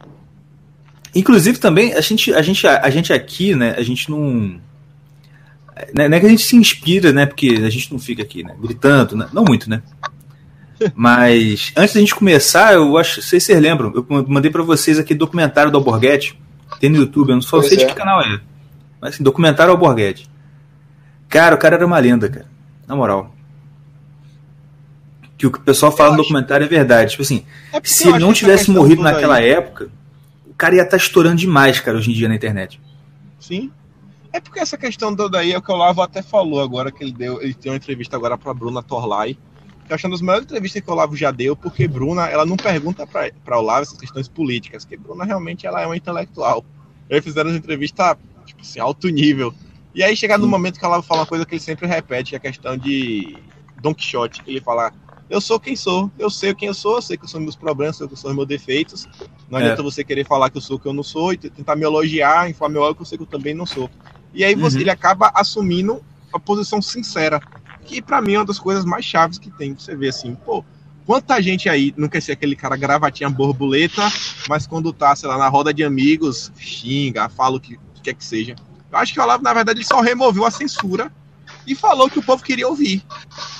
Inclusive 1.14 1.58
também, 1.58 1.94
a 1.94 2.00
gente, 2.00 2.32
a 2.32 2.42
gente, 2.42 2.66
a 2.66 2.90
gente 2.90 3.12
aqui, 3.12 3.54
né, 3.54 3.74
a 3.76 3.82
gente 3.82 4.10
não 4.10 4.60
não 5.94 6.04
é 6.04 6.20
que 6.20 6.26
a 6.26 6.28
gente 6.28 6.42
se 6.42 6.56
inspira, 6.56 7.12
né? 7.12 7.26
Porque 7.26 7.60
a 7.64 7.70
gente 7.70 7.92
não 7.92 7.98
fica 7.98 8.22
aqui, 8.22 8.42
né? 8.42 8.54
Gritando, 8.60 9.16
né? 9.16 9.28
não 9.32 9.44
muito, 9.44 9.70
né? 9.70 9.82
Mas 10.94 11.72
antes 11.76 11.94
da 11.94 12.00
gente 12.00 12.14
começar, 12.14 12.74
eu 12.74 12.96
acho, 12.96 13.22
sei 13.22 13.40
se 13.40 13.46
vocês 13.46 13.60
lembram, 13.60 13.92
eu 13.94 14.06
mandei 14.26 14.50
para 14.50 14.62
vocês 14.62 14.98
aqui 14.98 15.14
documentário 15.14 15.70
do 15.70 15.78
Alborguete, 15.78 16.38
tem 16.80 16.90
no 16.90 16.98
YouTube, 16.98 17.30
eu 17.30 17.36
não 17.36 17.42
só 17.42 17.62
sei 17.62 17.78
é. 17.78 17.80
de 17.80 17.86
que 17.86 17.94
canal 17.94 18.20
é. 18.22 18.40
Mas 19.00 19.14
assim, 19.14 19.22
documentário 19.22 19.72
Alborguete. 19.72 20.28
Cara, 21.28 21.54
o 21.54 21.58
cara 21.58 21.76
era 21.76 21.86
uma 21.86 21.98
lenda, 21.98 22.28
cara. 22.28 22.46
Na 22.86 22.96
moral. 22.96 23.34
Que 25.36 25.46
o 25.46 25.52
que 25.52 25.58
o 25.58 25.62
pessoal 25.62 25.92
fala 25.92 26.10
eu 26.10 26.14
no 26.14 26.20
acho... 26.20 26.28
documentário 26.28 26.64
é 26.64 26.68
verdade. 26.68 27.12
Tipo 27.12 27.22
assim, 27.22 27.44
é 27.72 27.80
se 27.84 28.08
ele 28.08 28.18
não 28.18 28.32
tivesse 28.32 28.70
morrido 28.70 29.02
naquela 29.02 29.36
aí. 29.36 29.50
época, 29.50 29.90
o 30.46 30.54
cara 30.54 30.74
ia 30.74 30.82
estar 30.82 30.92
tá 30.92 30.96
estourando 30.96 31.36
demais, 31.36 31.80
cara, 31.80 31.96
hoje 31.96 32.10
em 32.10 32.14
dia 32.14 32.28
na 32.28 32.34
internet. 32.34 32.80
Sim. 33.38 33.70
É 34.32 34.40
porque 34.40 34.58
essa 34.58 34.76
questão 34.76 35.14
toda 35.14 35.38
aí 35.38 35.52
é 35.52 35.58
o 35.58 35.62
que 35.62 35.70
o 35.70 35.74
Olavo 35.74 36.02
até 36.02 36.22
falou 36.22 36.60
agora, 36.60 36.90
que 36.90 37.02
ele 37.02 37.12
deu. 37.12 37.40
Ele 37.40 37.54
tem 37.54 37.70
uma 37.70 37.76
entrevista 37.76 38.16
agora 38.16 38.36
para 38.36 38.52
Bruna 38.52 38.82
Torlai. 38.82 39.36
Que 39.88 39.92
eu 39.92 39.96
acho 39.96 40.06
uma 40.06 40.12
das 40.12 40.20
melhores 40.20 40.44
entrevistas 40.44 40.82
que 40.82 40.88
o 40.88 40.92
Olavo 40.92 41.16
já 41.16 41.30
deu, 41.30 41.56
porque 41.56 41.88
Bruna, 41.88 42.26
ela 42.26 42.46
não 42.46 42.56
pergunta 42.56 43.06
para 43.06 43.58
Olavo 43.58 43.82
essas 43.82 43.98
questões 43.98 44.28
políticas, 44.28 44.84
porque 44.84 44.96
Bruna 44.96 45.24
realmente 45.24 45.66
ela 45.66 45.82
é 45.82 45.86
uma 45.86 45.96
intelectual. 45.96 46.64
Eles 47.08 47.24
fizeram 47.24 47.50
uma 47.50 47.56
entrevista, 47.56 48.16
tipo 48.44 48.60
assim, 48.60 48.78
alto 48.78 49.08
nível. 49.08 49.52
E 49.94 50.04
aí 50.04 50.14
chega 50.14 50.38
no 50.38 50.46
momento 50.46 50.78
que 50.78 50.84
o 50.84 50.88
Olavo 50.88 51.02
fala 51.02 51.22
uma 51.22 51.26
coisa 51.26 51.44
que 51.44 51.54
ele 51.54 51.60
sempre 51.60 51.86
repete, 51.86 52.30
que 52.30 52.36
é 52.36 52.38
a 52.38 52.40
questão 52.40 52.76
de 52.76 53.36
Don 53.80 53.94
Quixote, 53.94 54.42
que 54.42 54.50
ele 54.50 54.60
fala 54.60 54.92
eu 55.30 55.40
sou 55.40 55.60
quem 55.60 55.76
sou, 55.76 56.10
eu 56.18 56.30
sei 56.30 56.54
quem 56.54 56.68
eu 56.68 56.74
sou, 56.74 56.96
eu 56.96 57.02
sei 57.02 57.16
que 57.16 57.24
eu 57.24 57.28
sou 57.28 57.40
meus 57.40 57.56
problemas, 57.56 57.96
eu 57.96 58.08
sei 58.08 58.16
que 58.16 58.20
sou 58.20 58.34
meus 58.34 58.48
defeitos. 58.48 59.06
Não 59.50 59.58
adianta 59.58 59.82
é. 59.82 59.84
você 59.84 60.02
querer 60.02 60.24
falar 60.24 60.48
que 60.48 60.56
eu 60.56 60.62
sou 60.62 60.76
o 60.76 60.80
que 60.80 60.86
eu 60.86 60.92
não 60.92 61.02
sou 61.02 61.32
e 61.32 61.36
tentar 61.36 61.76
me 61.76 61.84
elogiar, 61.84 62.48
informar 62.48 62.80
meu 62.80 62.94
que 62.94 63.02
eu 63.02 63.06
sei 63.06 63.18
que 63.18 63.24
eu 63.24 63.28
também 63.28 63.54
não 63.54 63.66
sou. 63.66 63.90
E 64.32 64.42
aí 64.42 64.54
você, 64.54 64.76
uhum. 64.76 64.82
ele 64.82 64.90
acaba 64.90 65.30
assumindo 65.34 66.02
a 66.32 66.38
posição 66.38 66.80
sincera, 66.80 67.40
que 67.88 68.02
para 68.02 68.20
mim 68.20 68.34
é 68.34 68.38
uma 68.38 68.44
das 68.44 68.58
coisas 68.58 68.84
mais 68.84 69.04
chaves 69.04 69.38
que 69.38 69.50
tem. 69.50 69.74
Você 69.74 69.96
vê 69.96 70.08
assim, 70.08 70.34
pô, 70.34 70.62
quanta 71.06 71.40
gente 71.42 71.68
aí 71.68 71.94
não 71.96 72.08
quer 72.08 72.20
ser 72.20 72.32
aquele 72.32 72.54
cara 72.54 72.76
gravatinha 72.76 73.30
borboleta, 73.30 74.02
mas 74.48 74.66
quando 74.66 74.92
tá, 74.92 75.16
sei 75.16 75.28
lá, 75.28 75.38
na 75.38 75.48
roda 75.48 75.72
de 75.72 75.82
amigos, 75.82 76.52
xinga, 76.58 77.28
fala 77.30 77.56
o 77.56 77.60
que, 77.60 77.78
que 77.94 78.02
quer 78.02 78.14
que 78.14 78.24
seja. 78.24 78.54
Eu 78.92 78.98
acho 78.98 79.14
que 79.14 79.20
o 79.20 79.22
Olavo, 79.22 79.42
na 79.42 79.54
verdade, 79.54 79.78
ele 79.78 79.86
só 79.86 80.00
removeu 80.00 80.44
a 80.44 80.50
censura 80.50 81.10
e 81.66 81.74
falou 81.74 82.10
que 82.10 82.18
o 82.18 82.22
povo 82.22 82.42
queria 82.42 82.68
ouvir. 82.68 83.02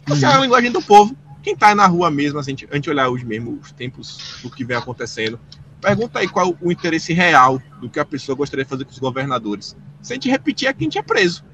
Essa 0.07 0.27
uhum. 0.27 0.33
é 0.33 0.37
a 0.37 0.41
linguagem 0.41 0.71
do 0.71 0.83
povo. 0.83 1.17
Quem 1.43 1.57
tá 1.57 1.75
na 1.75 1.87
rua 1.87 2.11
mesmo, 2.11 2.39
assim, 2.39 2.55
a 2.71 2.75
gente 2.75 2.91
olhar 2.91 3.09
hoje 3.09 3.25
mesmo, 3.25 3.59
os 3.63 3.73
tempos 3.73 4.41
do 4.43 4.51
que 4.51 4.65
vem 4.65 4.77
acontecendo, 4.77 5.41
pergunta 5.81 6.19
aí 6.19 6.29
qual 6.29 6.55
o 6.61 6.71
interesse 6.71 7.13
real 7.13 7.63
do 7.81 7.89
que 7.89 7.99
a 7.99 8.05
pessoa 8.05 8.37
gostaria 8.37 8.65
de 8.65 8.71
fazer 8.71 8.85
com 8.85 8.91
os 8.91 8.99
governadores. 8.99 9.77
Se 10.03 10.13
a 10.13 10.17
gente 10.17 10.29
repetir, 10.29 10.69
aqui 10.69 10.83
a 10.83 10.85
gente 10.85 10.99
é 10.99 11.03
preso. 11.03 11.45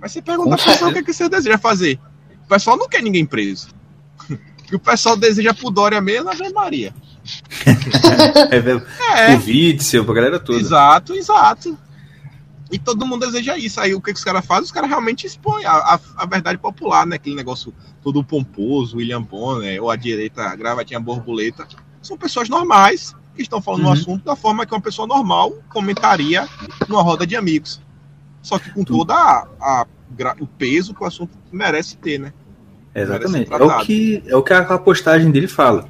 Mas 0.00 0.12
você 0.12 0.22
pergunta 0.22 0.54
a 0.54 0.58
pessoa 0.58 0.90
o 0.90 0.92
que, 0.92 1.00
é 1.00 1.02
que 1.02 1.12
você 1.12 1.28
deseja 1.28 1.58
fazer. 1.58 1.98
O 2.44 2.48
pessoal 2.48 2.76
não 2.76 2.88
quer 2.88 3.02
ninguém 3.02 3.26
preso. 3.26 3.68
O 4.72 4.76
o 4.76 4.78
pessoal 4.78 5.16
deseja 5.16 5.52
pro 5.52 5.70
Dória 5.70 6.00
mesmo, 6.00 6.30
Ave 6.30 6.52
Maria. 6.52 6.94
é, 9.16 9.34
o 9.34 9.38
Witzel, 9.38 10.04
pra 10.04 10.14
galera 10.14 10.40
toda. 10.40 10.58
Exato, 10.58 11.14
exato. 11.14 11.76
E 12.70 12.78
todo 12.78 13.06
mundo 13.06 13.26
deseja 13.26 13.56
isso. 13.56 13.80
Aí 13.80 13.94
o 13.94 14.00
que, 14.00 14.12
que 14.12 14.18
os 14.18 14.24
caras 14.24 14.44
fazem? 14.44 14.64
Os 14.64 14.72
caras 14.72 14.88
realmente 14.88 15.26
expõem 15.26 15.64
a, 15.64 15.72
a, 15.72 16.00
a, 16.16 16.26
verdade 16.26 16.58
popular, 16.58 17.06
né? 17.06 17.16
Aquele 17.16 17.34
negócio 17.34 17.74
todo 18.02 18.22
pomposo, 18.22 18.98
William 18.98 19.22
Bonner, 19.22 19.82
ou 19.82 19.90
a 19.90 19.96
direita, 19.96 20.54
gravatinha 20.54 21.00
borboleta. 21.00 21.66
São 22.02 22.16
pessoas 22.16 22.48
normais 22.48 23.14
que 23.34 23.42
estão 23.42 23.62
falando 23.62 23.84
uhum. 23.84 23.90
um 23.90 23.92
assunto 23.92 24.24
da 24.24 24.36
forma 24.36 24.66
que 24.66 24.74
uma 24.74 24.80
pessoa 24.80 25.06
normal 25.06 25.52
comentaria 25.68 26.46
numa 26.88 27.02
roda 27.02 27.26
de 27.26 27.36
amigos. 27.36 27.80
Só 28.42 28.58
que 28.58 28.70
com 28.70 28.84
Tudo. 28.84 28.98
toda 28.98 29.14
a, 29.14 29.46
a, 29.60 29.86
o 30.40 30.46
peso 30.46 30.94
que 30.94 31.02
o 31.02 31.06
assunto 31.06 31.30
merece 31.52 31.96
ter, 31.96 32.18
né? 32.18 32.32
Exatamente. 32.94 33.52
É 33.52 33.56
o, 33.56 33.78
que, 33.80 34.22
é 34.26 34.36
o 34.36 34.42
que 34.42 34.52
a 34.52 34.78
postagem 34.78 35.30
dele 35.30 35.46
fala. 35.46 35.86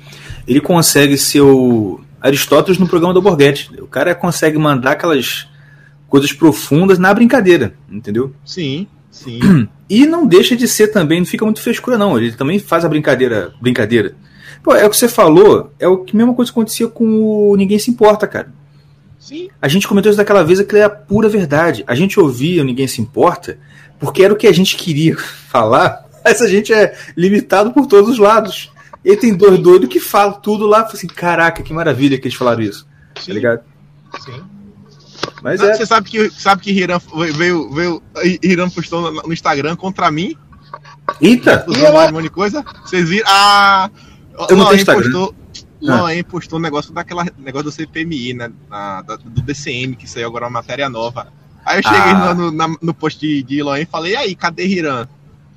Ele 0.47 0.61
consegue 0.61 1.17
ser 1.17 1.40
o 1.40 2.00
Aristóteles 2.21 2.78
no 2.78 2.88
programa 2.88 3.14
do 3.14 3.23
Borghetti. 3.23 3.71
O 3.81 3.87
cara 3.87 4.14
consegue 4.14 4.59
mandar 4.59 4.93
aquelas 4.93 5.49
coisas 6.09 6.33
profundas 6.33 6.99
na 6.99 7.12
brincadeira, 7.12 7.75
entendeu? 7.90 8.35
Sim, 8.45 8.87
sim. 9.11 9.40
E 9.90 10.05
não 10.05 10.26
deixa 10.26 10.55
de 10.55 10.69
ser 10.69 10.88
também, 10.88 11.19
não 11.19 11.26
fica 11.26 11.47
muito 11.47 11.62
frescura, 11.62 11.97
não. 11.97 12.19
Ele 12.19 12.31
também 12.33 12.59
faz 12.59 12.85
a 12.85 12.88
brincadeira. 12.90 13.55
brincadeira. 13.59 14.14
Pô, 14.62 14.75
é 14.75 14.85
o 14.85 14.90
que 14.90 14.97
você 14.99 15.09
falou, 15.09 15.73
é 15.78 15.88
o 15.88 16.05
que 16.05 16.14
mesma 16.14 16.35
coisa 16.35 16.52
que 16.52 16.59
acontecia 16.59 16.88
com 16.88 17.23
o 17.23 17.57
Ninguém 17.57 17.78
Se 17.78 17.90
Importa, 17.90 18.26
cara. 18.26 18.52
Sim. 19.28 19.50
A 19.61 19.68
gente 19.68 19.87
comentou 19.87 20.08
isso 20.08 20.16
daquela 20.16 20.42
vez, 20.42 20.58
que 20.62 20.76
é 20.76 20.85
a 20.85 20.88
pura 20.88 21.28
verdade. 21.28 21.85
A 21.87 21.94
gente 21.94 22.18
ouvia 22.18 22.64
Ninguém 22.64 22.87
Se 22.87 23.02
Importa 23.02 23.58
porque 23.99 24.23
era 24.23 24.32
o 24.32 24.37
que 24.37 24.47
a 24.47 24.52
gente 24.52 24.75
queria 24.76 25.16
falar, 25.50 26.06
mas 26.25 26.40
a 26.40 26.49
gente 26.49 26.73
é 26.73 26.97
limitado 27.14 27.73
por 27.73 27.87
todos 27.87 28.11
os 28.11 28.18
lados. 28.18 28.73
E 29.04 29.14
tem 29.16 29.35
dois 29.35 29.58
doidos 29.58 29.88
que 29.88 30.00
falam 30.00 30.40
tudo 30.40 30.66
lá, 30.66 30.80
assim, 30.80 31.06
caraca, 31.06 31.62
que 31.62 31.73
maravilha 31.73 32.18
que 32.18 32.26
eles 32.26 32.37
falaram 32.37 32.62
isso. 32.62 32.87
Tá 33.14 33.20
Sim. 33.20 33.26
Tá 33.28 33.32
ligado? 33.35 33.61
Sim. 34.20 34.42
Mas 35.42 35.61
Não, 35.61 35.68
é. 35.68 35.75
Você 35.75 35.87
sabe 35.87 36.08
que, 36.08 36.30
sabe 36.30 36.62
que 36.62 36.70
Hiram 36.70 37.00
veio, 37.37 37.70
veio, 37.70 38.02
Hiram 38.42 38.70
postou 38.70 39.12
no 39.12 39.32
Instagram 39.32 39.76
contra 39.76 40.11
mim? 40.11 40.35
Eita! 41.20 41.66
Um 41.68 42.12
monte 42.12 42.25
de 42.25 42.30
coisa. 42.30 42.64
Vocês 42.85 43.08
viram? 43.08 43.26
Ah! 43.28 43.90
Eu 44.49 44.56
não 44.56 44.66
tenho 44.66 44.80
Instagram. 44.80 45.02
Postou, 45.02 45.35
ah. 45.87 46.08
postou 46.28 46.58
um 46.58 46.62
negócio 46.62 46.92
daquela 46.92 47.26
negócio 47.38 47.64
do 47.64 47.73
CPMI, 47.73 48.35
né? 48.35 48.52
Na, 48.68 49.02
da, 49.02 49.16
do 49.16 49.42
DCM, 49.42 49.97
que 49.97 50.08
saiu 50.08 50.28
agora 50.28 50.47
uma 50.47 50.50
matéria 50.50 50.88
nova. 50.88 51.32
Aí 51.64 51.78
eu 51.78 51.82
cheguei 51.82 52.12
ah. 52.12 52.35
no, 52.35 52.50
no, 52.50 52.78
no, 52.80 52.94
post 52.94 53.20
de, 53.20 53.42
de 53.42 53.62
Loen 53.62 53.82
e 53.82 53.87
falei, 53.87 54.12
e 54.12 54.16
aí, 54.16 54.35
cadê 54.35 54.66
Hiram? 54.66 55.06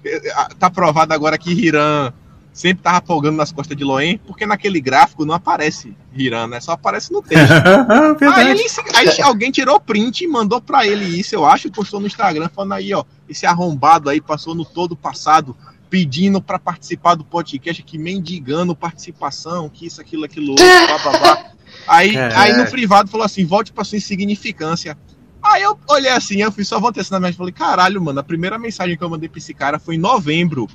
Eh, 0.03 0.33
ah, 0.35 0.49
tá 0.59 0.69
provado 0.69 1.13
agora 1.13 1.37
que 1.37 1.51
Hiram 1.51 2.13
sempre 2.53 2.83
tava 2.83 3.05
folgando 3.05 3.37
nas 3.37 3.51
costas 3.51 3.77
de 3.77 3.83
Loen, 3.83 4.17
porque 4.17 4.45
naquele 4.45 4.81
gráfico 4.81 5.25
não 5.25 5.33
aparece 5.33 5.95
Hiran, 6.13 6.47
né? 6.47 6.59
Só 6.59 6.73
aparece 6.73 7.11
no 7.11 7.21
texto. 7.21 7.41
aí, 8.35 8.51
ele, 8.51 8.65
aí, 8.93 9.21
alguém 9.21 9.51
tirou 9.51 9.79
print 9.79 10.23
e 10.23 10.27
mandou 10.27 10.59
pra 10.59 10.85
ele 10.85 11.05
isso, 11.05 11.33
eu 11.33 11.45
acho, 11.45 11.67
e 11.67 11.71
postou 11.71 11.99
no 11.99 12.07
Instagram, 12.07 12.49
falando 12.53 12.73
aí, 12.73 12.93
ó, 12.93 13.03
esse 13.29 13.45
arrombado 13.45 14.09
aí 14.09 14.19
passou 14.19 14.53
no 14.53 14.65
todo 14.65 14.95
passado 14.95 15.55
pedindo 15.91 16.41
para 16.41 16.57
participar 16.57 17.15
do 17.15 17.25
podcast 17.25 17.81
aqui, 17.81 17.98
mendigando 17.98 18.74
participação, 18.74 19.67
que 19.67 19.86
isso, 19.86 20.00
aquilo, 20.00 20.24
aquilo 20.24 20.51
outro, 20.57 20.65
blá, 20.65 20.98
blá, 20.98 21.19
blá. 21.19 21.51
Aí, 21.86 22.15
aí 22.17 22.55
no 22.55 22.65
privado 22.65 23.10
falou 23.10 23.25
assim, 23.25 23.45
volte 23.45 23.74
pra 23.74 23.83
sua 23.83 23.98
insignificância. 23.98 24.98
Aí 25.43 25.62
eu 25.63 25.77
olhei 25.89 26.12
assim, 26.12 26.41
eu 26.41 26.51
fui 26.51 26.63
só 26.63 26.79
voltei 26.79 27.01
assim 27.01 27.12
na 27.12 27.19
minha 27.19 27.31
e 27.31 27.33
falei, 27.33 27.51
caralho, 27.51 28.01
mano, 28.01 28.21
a 28.21 28.24
primeira 28.24 28.57
mensagem 28.57 28.98
que 28.98 29.03
eu 29.03 29.10
mandei 29.10 29.27
pra 29.27 29.39
esse 29.39 29.53
cara 29.53 29.79
foi 29.79 29.95
em 29.95 29.98
novembro. 29.98 30.65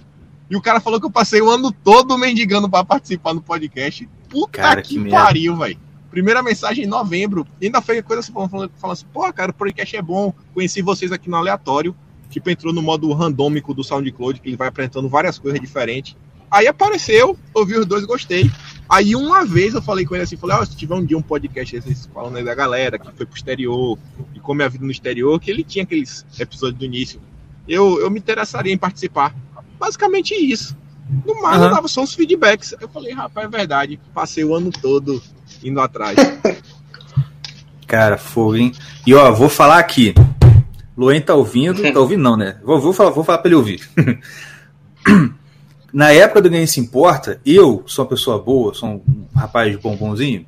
E 0.50 0.56
o 0.56 0.60
cara 0.60 0.80
falou 0.80 1.00
que 1.00 1.06
eu 1.06 1.10
passei 1.10 1.40
o 1.40 1.48
ano 1.48 1.72
todo 1.72 2.18
mendigando 2.18 2.68
para 2.68 2.84
participar 2.84 3.32
do 3.32 3.40
podcast. 3.40 4.06
Puta 4.28 4.60
cara, 4.60 4.82
que, 4.82 5.02
que 5.02 5.10
pariu, 5.10 5.56
velho. 5.56 5.78
Primeira 6.10 6.42
mensagem 6.42 6.84
em 6.84 6.88
novembro. 6.88 7.46
E 7.58 7.66
ainda 7.66 7.80
foi 7.80 8.02
coisa 8.02 8.20
assim, 8.20 8.32
falando, 8.32 8.70
falando 8.76 8.92
assim, 8.92 9.06
pô, 9.12 9.32
cara, 9.32 9.50
o 9.50 9.54
podcast 9.54 9.96
é 9.96 10.02
bom. 10.02 10.32
Conheci 10.52 10.82
vocês 10.82 11.10
aqui 11.10 11.30
no 11.30 11.36
aleatório. 11.36 11.96
Tipo, 12.30 12.50
entrou 12.50 12.72
no 12.72 12.82
modo 12.82 13.12
randômico 13.12 13.72
do 13.72 13.84
SoundCloud, 13.84 14.40
que 14.40 14.48
ele 14.48 14.56
vai 14.56 14.68
apresentando 14.68 15.08
várias 15.08 15.38
coisas 15.38 15.60
diferentes. 15.60 16.16
Aí 16.50 16.66
apareceu, 16.66 17.36
ouvi 17.52 17.76
os 17.76 17.86
dois, 17.86 18.04
gostei. 18.04 18.50
Aí 18.88 19.16
uma 19.16 19.44
vez 19.44 19.74
eu 19.74 19.82
falei 19.82 20.06
com 20.06 20.14
ele 20.14 20.24
assim, 20.24 20.36
falei, 20.36 20.56
ó, 20.56 20.62
oh, 20.62 20.66
se 20.66 20.76
tiver 20.76 20.94
um 20.94 21.04
dia 21.04 21.18
um 21.18 21.22
podcast 21.22 21.76
assim, 21.76 21.94
falando 22.14 22.36
aí 22.36 22.44
da 22.44 22.54
galera 22.54 22.98
que 22.98 23.10
foi 23.12 23.26
pro 23.26 23.36
exterior 23.36 23.98
e 24.34 24.38
como 24.38 24.62
é 24.62 24.64
a 24.64 24.68
vida 24.68 24.84
no 24.84 24.92
exterior, 24.92 25.40
que 25.40 25.50
ele 25.50 25.64
tinha 25.64 25.82
aqueles 25.82 26.24
episódios 26.38 26.78
do 26.78 26.84
início, 26.84 27.20
eu, 27.66 28.00
eu 28.00 28.10
me 28.10 28.18
interessaria 28.18 28.72
em 28.72 28.78
participar. 28.78 29.34
Basicamente 29.78 30.34
isso. 30.34 30.76
No 31.24 31.40
mais, 31.42 31.58
uhum. 31.58 31.64
eu 31.64 31.70
dava 31.70 31.88
só 31.88 32.02
uns 32.02 32.14
feedbacks. 32.14 32.74
Eu 32.80 32.88
falei, 32.88 33.12
rapaz, 33.12 33.46
é 33.46 33.50
verdade. 33.50 34.00
Passei 34.14 34.44
o 34.44 34.54
ano 34.54 34.70
todo 34.70 35.22
indo 35.62 35.80
atrás. 35.80 36.16
Cara, 37.86 38.18
fogo, 38.18 38.56
hein? 38.56 38.72
E 39.06 39.14
ó, 39.14 39.32
vou 39.32 39.48
falar 39.48 39.78
aqui. 39.78 40.12
Luen 40.96 41.20
tá 41.20 41.34
ouvindo, 41.34 41.82
tá 41.92 42.00
ouvindo 42.00 42.22
não, 42.22 42.36
né? 42.36 42.56
Vou, 42.64 42.80
vou, 42.80 42.92
falar, 42.92 43.10
vou 43.10 43.22
falar 43.22 43.38
pra 43.38 43.48
ele 43.48 43.56
ouvir. 43.56 43.88
Na 45.92 46.12
época 46.12 46.42
do 46.42 46.50
Ninguém 46.50 46.66
Se 46.66 46.80
Importa, 46.80 47.40
eu 47.44 47.82
sou 47.86 48.04
uma 48.04 48.08
pessoa 48.08 48.38
boa, 48.38 48.74
sou 48.74 48.88
um 48.88 49.26
rapaz 49.34 49.70
de 49.70 49.78
bombonzinho. 49.78 50.46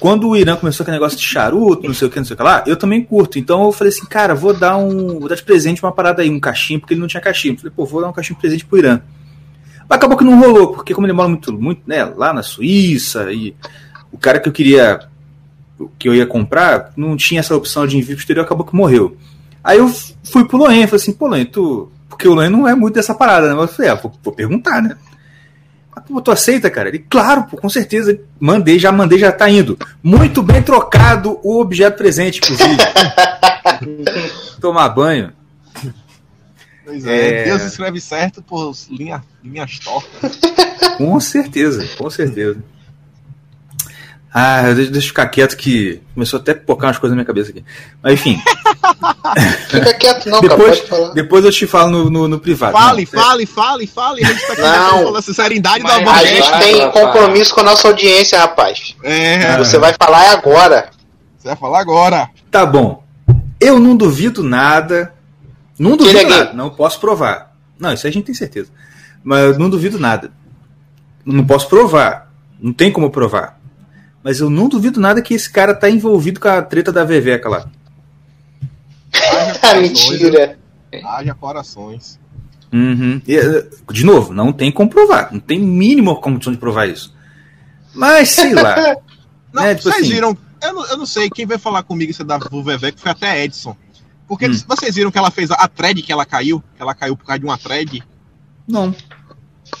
Quando 0.00 0.28
o 0.28 0.36
Irã 0.36 0.56
começou 0.56 0.84
com 0.84 0.90
aquele 0.90 0.96
negócio 0.96 1.16
de 1.16 1.24
charuto, 1.24 1.86
não 1.86 1.94
sei 1.94 2.08
o 2.08 2.10
que, 2.10 2.18
não 2.18 2.24
sei 2.24 2.34
o 2.34 2.36
que 2.36 2.42
lá, 2.42 2.64
eu 2.66 2.76
também 2.76 3.04
curto. 3.04 3.38
Então 3.38 3.62
eu 3.62 3.70
falei 3.70 3.92
assim, 3.92 4.04
cara, 4.04 4.34
vou 4.34 4.52
dar 4.52 4.76
um. 4.76 5.20
Vou 5.20 5.28
dar 5.28 5.36
de 5.36 5.44
presente 5.44 5.80
uma 5.80 5.92
parada 5.92 6.22
aí, 6.22 6.28
um 6.28 6.40
cachimbo, 6.40 6.80
porque 6.80 6.94
ele 6.94 7.00
não 7.00 7.06
tinha 7.06 7.20
cachimbo. 7.20 7.60
falei, 7.60 7.72
pô, 7.74 7.84
vou 7.84 8.00
dar 8.00 8.08
um 8.08 8.12
cachimbo 8.12 8.38
de 8.38 8.40
presente 8.40 8.64
pro 8.64 8.78
Irã. 8.78 9.00
Mas 9.88 9.98
acabou 9.98 10.16
que 10.16 10.24
não 10.24 10.40
rolou, 10.40 10.72
porque 10.72 10.92
como 10.92 11.06
ele 11.06 11.12
mora 11.12 11.28
muito, 11.28 11.52
muito, 11.52 11.82
né, 11.86 12.04
lá 12.04 12.32
na 12.32 12.42
Suíça, 12.42 13.32
e 13.32 13.54
o 14.10 14.18
cara 14.18 14.40
que 14.40 14.48
eu 14.48 14.52
queria. 14.52 15.08
que 15.98 16.08
eu 16.08 16.14
ia 16.16 16.26
comprar, 16.26 16.92
não 16.96 17.16
tinha 17.16 17.38
essa 17.38 17.54
opção 17.54 17.86
de 17.86 17.96
envio 17.96 18.16
exterior, 18.16 18.44
acabou 18.44 18.66
que 18.66 18.74
morreu. 18.74 19.16
Aí 19.62 19.78
eu 19.78 19.88
fui 20.24 20.44
pro 20.44 20.56
Loen, 20.56 20.86
falei 20.86 21.02
assim, 21.02 21.12
pô, 21.12 21.28
Loen, 21.28 21.44
tu. 21.44 21.90
Porque 22.08 22.28
o 22.28 22.34
Loen 22.34 22.50
não 22.50 22.68
é 22.68 22.74
muito 22.74 22.94
dessa 22.94 23.14
parada, 23.14 23.48
né? 23.48 23.54
Mas 23.54 23.70
eu 23.70 23.76
falei, 23.76 23.90
ah, 23.90 23.94
vou, 23.94 24.12
vou 24.22 24.32
perguntar, 24.32 24.82
né? 24.82 24.96
Pô, 26.06 26.20
tu 26.20 26.30
aceita, 26.30 26.70
cara? 26.70 26.88
Ele, 26.88 26.98
claro, 26.98 27.44
pô, 27.44 27.56
com 27.56 27.68
certeza. 27.68 28.18
Mandei, 28.40 28.78
já 28.78 28.90
mandei, 28.90 29.18
já 29.18 29.30
tá 29.30 29.48
indo. 29.48 29.78
Muito 30.02 30.42
bem 30.42 30.62
trocado 30.62 31.38
o 31.42 31.60
objeto 31.60 31.98
presente, 31.98 32.40
inclusive. 32.42 32.76
Tomar 34.60 34.88
banho. 34.88 35.32
Pois 36.84 37.06
é, 37.06 37.42
é, 37.42 37.44
Deus 37.44 37.62
escreve 37.62 38.00
certo 38.00 38.42
por 38.42 38.72
linha, 38.90 39.22
linhas 39.42 39.78
tortas. 39.78 40.38
Com 40.98 41.18
certeza, 41.20 41.86
com 41.96 42.10
certeza. 42.10 42.62
Ah, 44.34 44.62
deixa, 44.74 44.90
deixa 44.90 45.06
eu 45.06 45.08
ficar 45.08 45.26
quieto 45.26 45.56
que 45.58 46.00
começou 46.14 46.40
até 46.40 46.52
a 46.52 46.54
pocar 46.54 46.88
umas 46.88 46.98
coisas 46.98 47.14
na 47.14 47.16
minha 47.16 47.26
cabeça 47.26 47.50
aqui. 47.50 47.62
Mas 48.02 48.14
enfim. 48.14 48.40
Fica 49.68 49.94
quieto, 49.94 50.30
não, 50.30 50.40
depois, 50.40 50.80
cara, 50.80 50.88
falar. 50.88 51.12
Depois 51.12 51.44
eu 51.44 51.52
te 51.52 51.66
falo 51.66 51.90
no, 51.90 52.10
no, 52.10 52.28
no 52.28 52.40
privado. 52.40 52.72
Fale, 52.72 53.08
não, 53.12 53.22
fale, 53.22 53.46
fale, 53.46 53.86
fale. 53.86 54.24
A 54.24 54.28
gente 54.28 54.46
tá 54.46 54.52
aqui 54.54 54.62
não, 54.62 54.98
falando 54.98 55.18
a 55.18 55.22
sinceridade 55.22 55.84
da 55.84 55.96
A 55.96 56.24
gente 56.24 56.50
tem 56.58 56.90
compromisso 56.90 57.54
com 57.54 57.60
a 57.60 57.64
nossa 57.64 57.88
audiência, 57.88 58.38
rapaz. 58.38 58.96
É. 59.02 59.58
Você 59.58 59.76
vai 59.76 59.94
falar 60.00 60.32
agora. 60.32 60.88
Você 61.38 61.48
vai 61.48 61.56
falar 61.56 61.80
agora. 61.80 62.30
Tá 62.50 62.64
bom. 62.64 63.04
Eu 63.60 63.78
não 63.78 63.94
duvido 63.94 64.42
nada. 64.42 65.12
Não 65.78 65.94
duvido 65.96 66.26
nada. 66.26 66.52
Não 66.54 66.70
posso 66.70 66.98
provar. 66.98 67.52
Não, 67.78 67.92
isso 67.92 68.06
a 68.06 68.10
gente 68.10 68.24
tem 68.24 68.34
certeza. 68.34 68.70
Mas 69.22 69.52
eu 69.52 69.58
não 69.58 69.68
duvido 69.68 69.98
nada. 69.98 70.32
Não 71.24 71.44
posso 71.44 71.68
provar. 71.68 72.32
Não 72.58 72.72
tem 72.72 72.90
como 72.90 73.10
provar. 73.10 73.60
Mas 74.22 74.40
eu 74.40 74.48
não 74.48 74.68
duvido 74.68 75.00
nada 75.00 75.20
que 75.20 75.34
esse 75.34 75.50
cara 75.50 75.74
tá 75.74 75.90
envolvido 75.90 76.38
com 76.38 76.48
a 76.48 76.62
treta 76.62 76.92
da 76.92 77.04
Veveca 77.04 77.48
lá. 77.48 77.68
Haja 79.62 79.80
Mentira. 79.80 80.58
Haja 81.04 81.34
corações. 81.34 82.20
Uhum. 82.72 83.20
E, 83.26 83.36
eh, 83.36 83.66
de 83.90 84.04
novo, 84.04 84.32
não 84.32 84.52
tem 84.52 84.70
como 84.70 84.88
provar. 84.88 85.30
Não 85.32 85.40
tem 85.40 85.58
mínima 85.58 86.14
condição 86.16 86.52
de 86.52 86.58
provar 86.58 86.88
isso. 86.88 87.14
Mas 87.94 88.30
sei 88.30 88.54
lá. 88.54 88.96
não, 89.52 89.62
né, 89.62 89.74
tipo 89.74 89.90
vocês 89.90 90.04
assim, 90.04 90.14
viram. 90.14 90.36
Eu 90.62 90.72
não, 90.72 90.86
eu 90.86 90.96
não, 90.96 91.06
sei, 91.06 91.28
quem 91.28 91.44
veio 91.44 91.58
falar 91.58 91.82
comigo 91.82 92.10
isso 92.10 92.24
da 92.24 92.38
Veveca 92.38 92.98
foi 92.98 93.10
até 93.10 93.44
Edson. 93.44 93.76
Porque 94.28 94.46
hum. 94.46 94.56
vocês 94.66 94.94
viram 94.94 95.10
que 95.10 95.18
ela 95.18 95.30
fez 95.30 95.50
a, 95.50 95.54
a 95.56 95.68
thread 95.68 96.00
que 96.00 96.12
ela 96.12 96.24
caiu? 96.24 96.62
Que 96.76 96.82
ela 96.82 96.94
caiu 96.94 97.16
por 97.16 97.26
causa 97.26 97.40
de 97.40 97.44
uma 97.44 97.58
thread? 97.58 98.02
Não. 98.66 98.94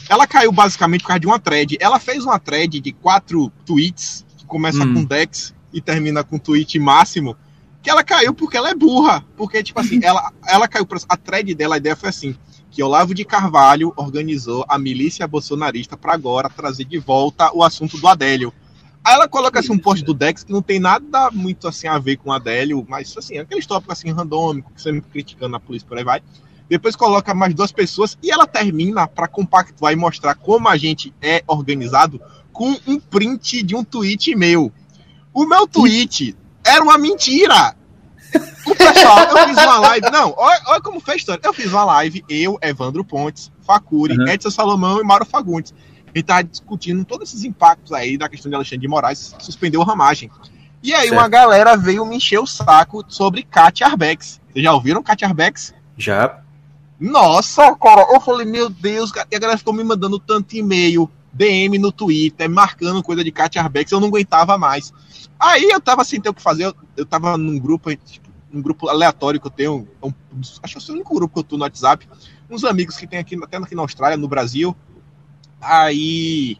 Ela 0.08 0.26
caiu 0.26 0.52
basicamente 0.52 1.02
por 1.02 1.08
causa 1.08 1.20
de 1.20 1.26
uma 1.26 1.38
thread. 1.38 1.78
Ela 1.80 1.98
fez 1.98 2.24
uma 2.24 2.38
thread 2.38 2.80
de 2.80 2.92
quatro 2.92 3.50
tweets 3.64 4.26
começa 4.52 4.84
hum. 4.84 4.92
com 4.92 5.04
Dex 5.04 5.54
e 5.72 5.80
termina 5.80 6.22
com 6.22 6.38
tweet 6.38 6.78
máximo, 6.78 7.34
que 7.82 7.88
ela 7.88 8.04
caiu 8.04 8.34
porque 8.34 8.58
ela 8.58 8.68
é 8.68 8.74
burra. 8.74 9.24
Porque, 9.34 9.62
tipo 9.62 9.80
assim, 9.80 9.98
ela, 10.04 10.30
ela 10.46 10.68
caiu. 10.68 10.84
Pra, 10.84 11.00
a 11.08 11.16
thread 11.16 11.54
dela, 11.54 11.76
a 11.76 11.78
ideia 11.78 11.96
foi 11.96 12.10
assim: 12.10 12.36
que 12.70 12.82
Olavo 12.82 13.14
de 13.14 13.24
Carvalho 13.24 13.94
organizou 13.96 14.62
a 14.68 14.78
milícia 14.78 15.26
bolsonarista 15.26 15.96
para 15.96 16.12
agora 16.12 16.50
trazer 16.50 16.84
de 16.84 16.98
volta 16.98 17.50
o 17.54 17.64
assunto 17.64 17.96
do 17.96 18.06
Adélio. 18.06 18.52
Aí 19.02 19.14
ela 19.14 19.26
coloca 19.26 19.58
assim 19.58 19.72
um 19.72 19.78
post 19.78 20.04
do 20.04 20.14
Dex 20.14 20.44
que 20.44 20.52
não 20.52 20.62
tem 20.62 20.78
nada 20.78 21.30
muito 21.32 21.66
assim 21.66 21.88
a 21.88 21.98
ver 21.98 22.18
com 22.18 22.30
o 22.30 22.32
Adélio, 22.32 22.86
mas 22.88 23.16
assim, 23.16 23.38
aqueles 23.38 23.66
tópicos 23.66 23.98
assim 23.98 24.12
randômico, 24.12 24.70
que 24.72 24.80
sempre 24.80 25.10
criticando 25.10 25.56
a 25.56 25.60
polícia 25.60 25.88
por 25.88 25.98
aí 25.98 26.04
vai. 26.04 26.22
Depois 26.68 26.94
coloca 26.94 27.34
mais 27.34 27.52
duas 27.52 27.72
pessoas 27.72 28.16
e 28.22 28.30
ela 28.30 28.46
termina 28.46 29.08
para 29.08 29.26
compactuar 29.26 29.92
e 29.92 29.96
mostrar 29.96 30.36
como 30.36 30.68
a 30.68 30.76
gente 30.76 31.12
é 31.20 31.42
organizado 31.48 32.20
com 32.52 32.76
um 32.86 33.00
print 33.00 33.62
de 33.62 33.74
um 33.74 33.82
tweet 33.82 34.34
meu. 34.34 34.72
O 35.32 35.46
meu 35.46 35.66
tweet 35.66 36.36
era 36.64 36.82
uma 36.82 36.98
mentira. 36.98 37.74
O 38.66 38.74
pessoal, 38.74 39.18
eu 39.24 39.48
fiz 39.48 39.56
uma 39.56 39.78
live. 39.80 40.10
Não, 40.10 40.34
olha, 40.36 40.60
olha 40.66 40.80
como 40.80 41.00
foi 41.00 41.14
a 41.14 41.16
história. 41.16 41.40
Eu 41.42 41.52
fiz 41.52 41.72
uma 41.72 41.84
live, 41.84 42.24
eu, 42.28 42.58
Evandro 42.62 43.04
Pontes, 43.04 43.50
Facuri, 43.66 44.16
uhum. 44.16 44.28
Edson 44.28 44.50
Salomão 44.50 45.00
e 45.00 45.04
Mauro 45.04 45.24
Fagundes. 45.26 45.74
A 46.06 46.18
gente 46.18 46.26
tava 46.26 46.44
discutindo 46.44 47.04
todos 47.04 47.30
esses 47.30 47.44
impactos 47.44 47.92
aí 47.92 48.18
da 48.18 48.28
questão 48.28 48.50
de 48.50 48.54
Alexandre 48.54 48.80
de 48.80 48.88
Moraes, 48.88 49.34
suspendeu 49.38 49.82
a 49.82 49.84
ramagem. 49.84 50.30
E 50.82 50.92
aí 50.92 51.08
certo. 51.08 51.12
uma 51.14 51.28
galera 51.28 51.76
veio 51.76 52.04
me 52.04 52.16
encher 52.16 52.38
o 52.38 52.46
saco 52.46 53.04
sobre 53.08 53.42
Katia 53.42 53.86
Arbex. 53.86 54.40
Vocês 54.52 54.64
já 54.64 54.72
ouviram 54.72 55.02
Katia 55.02 55.28
Arbex? 55.28 55.72
Já. 55.96 56.40
Nossa, 57.00 57.74
cara, 57.76 58.06
eu 58.12 58.20
falei, 58.20 58.46
meu 58.46 58.68
Deus, 58.68 59.10
e 59.30 59.36
a 59.36 59.38
galera 59.38 59.58
ficou 59.58 59.72
me 59.72 59.82
mandando 59.82 60.18
tanto 60.18 60.54
e-mail, 60.54 61.10
DM 61.32 61.78
no 61.78 61.90
Twitter, 61.90 62.48
marcando 62.48 63.02
coisa 63.02 63.24
de 63.24 63.32
Katia 63.32 63.62
Arbex, 63.62 63.90
eu 63.90 64.00
não 64.00 64.08
aguentava 64.08 64.58
mais. 64.58 64.92
Aí 65.38 65.64
eu 65.64 65.80
tava 65.80 66.04
sem 66.04 66.20
ter 66.20 66.28
o 66.28 66.34
que 66.34 66.42
fazer, 66.42 66.66
eu, 66.66 66.74
eu 66.96 67.06
tava 67.06 67.36
num 67.38 67.58
grupo, 67.58 67.94
tipo, 67.96 68.30
um 68.52 68.60
grupo 68.60 68.88
aleatório 68.88 69.40
que 69.40 69.46
eu 69.46 69.50
tenho, 69.50 69.88
um, 70.02 70.12
acho 70.62 70.78
que 70.78 70.90
é 70.90 70.92
o 70.92 70.94
único 70.94 71.14
grupo 71.14 71.34
que 71.34 71.40
eu 71.40 71.44
tô 71.44 71.56
no 71.56 71.62
WhatsApp, 71.62 72.06
uns 72.50 72.64
amigos 72.64 72.96
que 72.96 73.06
tem 73.06 73.18
aqui, 73.18 73.38
até 73.42 73.56
aqui 73.56 73.74
na 73.74 73.82
Austrália, 73.82 74.16
no 74.16 74.28
Brasil. 74.28 74.76
Aí 75.60 76.58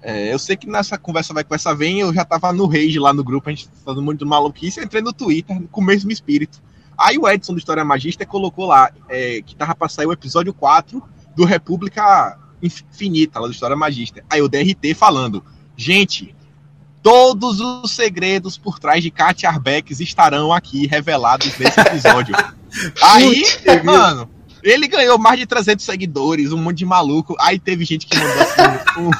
é, 0.00 0.32
eu 0.32 0.38
sei 0.38 0.56
que 0.56 0.66
nessa 0.66 0.96
conversa 0.96 1.34
vai 1.34 1.44
com 1.44 1.54
essa 1.54 1.74
vem, 1.74 2.00
eu 2.00 2.12
já 2.14 2.24
tava 2.24 2.52
no 2.52 2.66
rage 2.66 2.98
lá 2.98 3.12
no 3.12 3.22
grupo, 3.22 3.48
a 3.48 3.52
gente 3.52 3.68
fazendo 3.84 4.02
muito 4.02 4.24
maluquice, 4.24 4.82
entrei 4.82 5.02
no 5.02 5.12
Twitter 5.12 5.62
com 5.70 5.80
o 5.80 5.84
mesmo 5.84 6.10
espírito. 6.10 6.62
Aí 6.96 7.18
o 7.18 7.28
Edson 7.28 7.52
do 7.52 7.58
História 7.58 7.84
Magista 7.84 8.24
colocou 8.24 8.66
lá 8.66 8.90
é, 9.08 9.42
que 9.42 9.54
tava 9.54 9.74
pra 9.74 9.88
sair 9.88 10.06
o 10.06 10.12
episódio 10.12 10.54
4 10.54 11.02
do 11.36 11.44
República 11.44 12.38
infinita 12.62 13.40
lá 13.40 13.46
do 13.46 13.52
História 13.52 13.76
Magista. 13.76 14.24
Aí 14.28 14.42
o 14.42 14.48
DRT 14.48 14.94
falando, 14.94 15.44
gente, 15.76 16.34
todos 17.02 17.60
os 17.60 17.92
segredos 17.92 18.58
por 18.58 18.78
trás 18.78 19.02
de 19.02 19.10
Katia 19.10 19.48
Arbex 19.48 20.00
estarão 20.00 20.52
aqui 20.52 20.86
revelados 20.86 21.56
nesse 21.58 21.80
episódio. 21.80 22.34
Aí, 23.00 23.44
mano, 23.84 24.28
ele 24.62 24.88
ganhou 24.88 25.16
mais 25.16 25.38
de 25.38 25.46
300 25.46 25.84
seguidores, 25.84 26.52
um 26.52 26.58
monte 26.58 26.78
de 26.78 26.84
maluco. 26.84 27.36
Aí 27.38 27.58
teve 27.58 27.84
gente 27.84 28.06
que 28.06 28.18
mandou 28.18 28.42
assim, 28.42 29.00
um, 29.00 29.10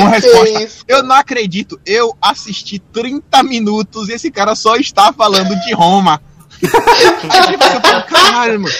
uma 0.00 0.10
resposta. 0.10 0.84
Eu 0.86 1.02
não 1.02 1.16
acredito, 1.16 1.80
eu 1.84 2.16
assisti 2.22 2.78
30 2.78 3.42
minutos 3.42 4.08
e 4.08 4.12
esse 4.12 4.30
cara 4.30 4.54
só 4.54 4.76
está 4.76 5.12
falando 5.12 5.54
de 5.62 5.74
Roma. 5.74 6.22
Aí 6.62 8.04
caralho, 8.06 8.60
mano. 8.60 8.74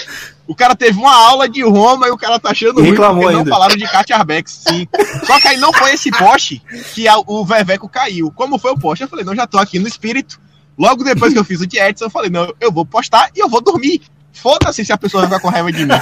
O 0.45 0.53
cara 0.53 0.75
teve 0.75 0.99
uma 0.99 1.15
aula 1.15 1.47
de 1.47 1.63
Roma 1.63 2.07
e 2.07 2.11
o 2.11 2.17
cara 2.17 2.37
tá 2.37 2.51
achando 2.51 2.79
ruim 2.81 2.89
reclamou 2.89 3.27
ainda. 3.27 3.43
não 3.43 3.49
falaram 3.49 3.77
de 3.77 3.87
Katia 3.87 4.17
Arbex, 4.17 4.63
sim. 4.67 4.87
Só 5.25 5.39
que 5.39 5.47
aí 5.47 5.57
não 5.57 5.71
foi 5.71 5.93
esse 5.93 6.11
poste 6.11 6.61
que 6.93 7.07
a, 7.07 7.17
o 7.17 7.45
Veveco 7.45 7.87
caiu. 7.87 8.31
Como 8.31 8.59
foi 8.59 8.71
o 8.71 8.77
poste? 8.77 9.03
Eu 9.03 9.07
falei, 9.07 9.23
não, 9.23 9.35
já 9.35 9.47
tô 9.47 9.57
aqui 9.57 9.79
no 9.79 9.87
espírito. 9.87 10.39
Logo 10.77 11.03
depois 11.03 11.31
que 11.31 11.39
eu 11.39 11.45
fiz 11.45 11.61
o 11.61 11.67
de 11.67 11.79
Edson, 11.79 12.05
eu 12.05 12.09
falei, 12.09 12.29
não, 12.29 12.53
eu 12.59 12.71
vou 12.71 12.85
postar 12.85 13.29
e 13.35 13.39
eu 13.39 13.47
vou 13.47 13.61
dormir. 13.61 14.01
Foda-se 14.33 14.83
se 14.83 14.91
a 14.91 14.97
pessoa 14.97 15.21
vai 15.21 15.29
ficar 15.29 15.41
com 15.41 15.53
raiva 15.53 15.71
de 15.71 15.85
mim. 15.85 15.93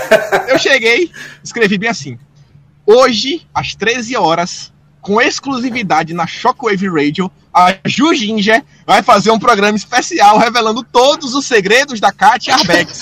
Eu 0.48 0.58
cheguei, 0.58 1.12
escrevi 1.44 1.78
bem 1.78 1.90
assim. 1.90 2.18
Hoje, 2.86 3.46
às 3.54 3.76
13 3.76 4.16
horas, 4.16 4.72
com 5.02 5.22
exclusividade 5.22 6.14
na 6.14 6.26
Shockwave 6.26 6.88
Radio, 6.88 7.32
a 7.54 7.76
Ju 7.86 8.14
Ginger 8.14 8.64
vai 8.86 9.04
fazer 9.04 9.32
um 9.32 9.40
programa 9.40 9.76
especial 9.76 10.38
revelando 10.38 10.84
todos 10.84 11.36
os 11.36 11.46
segredos 11.46 12.00
da 12.00 12.12
Katia 12.12 12.56
Arbex. 12.56 13.02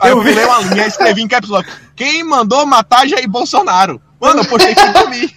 Aí 0.00 0.10
eu, 0.10 0.20
vi 0.20 0.32
uma 0.32 0.60
linha, 0.60 0.86
escrevi 0.86 1.22
em 1.22 1.28
caps 1.28 1.48
lock. 1.48 1.68
Quem 1.94 2.24
mandou 2.24 2.66
matar 2.66 3.06
Jair 3.06 3.28
Bolsonaro? 3.28 4.00
Mano, 4.20 4.40
eu 4.40 4.44
postei 4.44 4.74
que 4.74 4.88
dormir. 4.88 5.36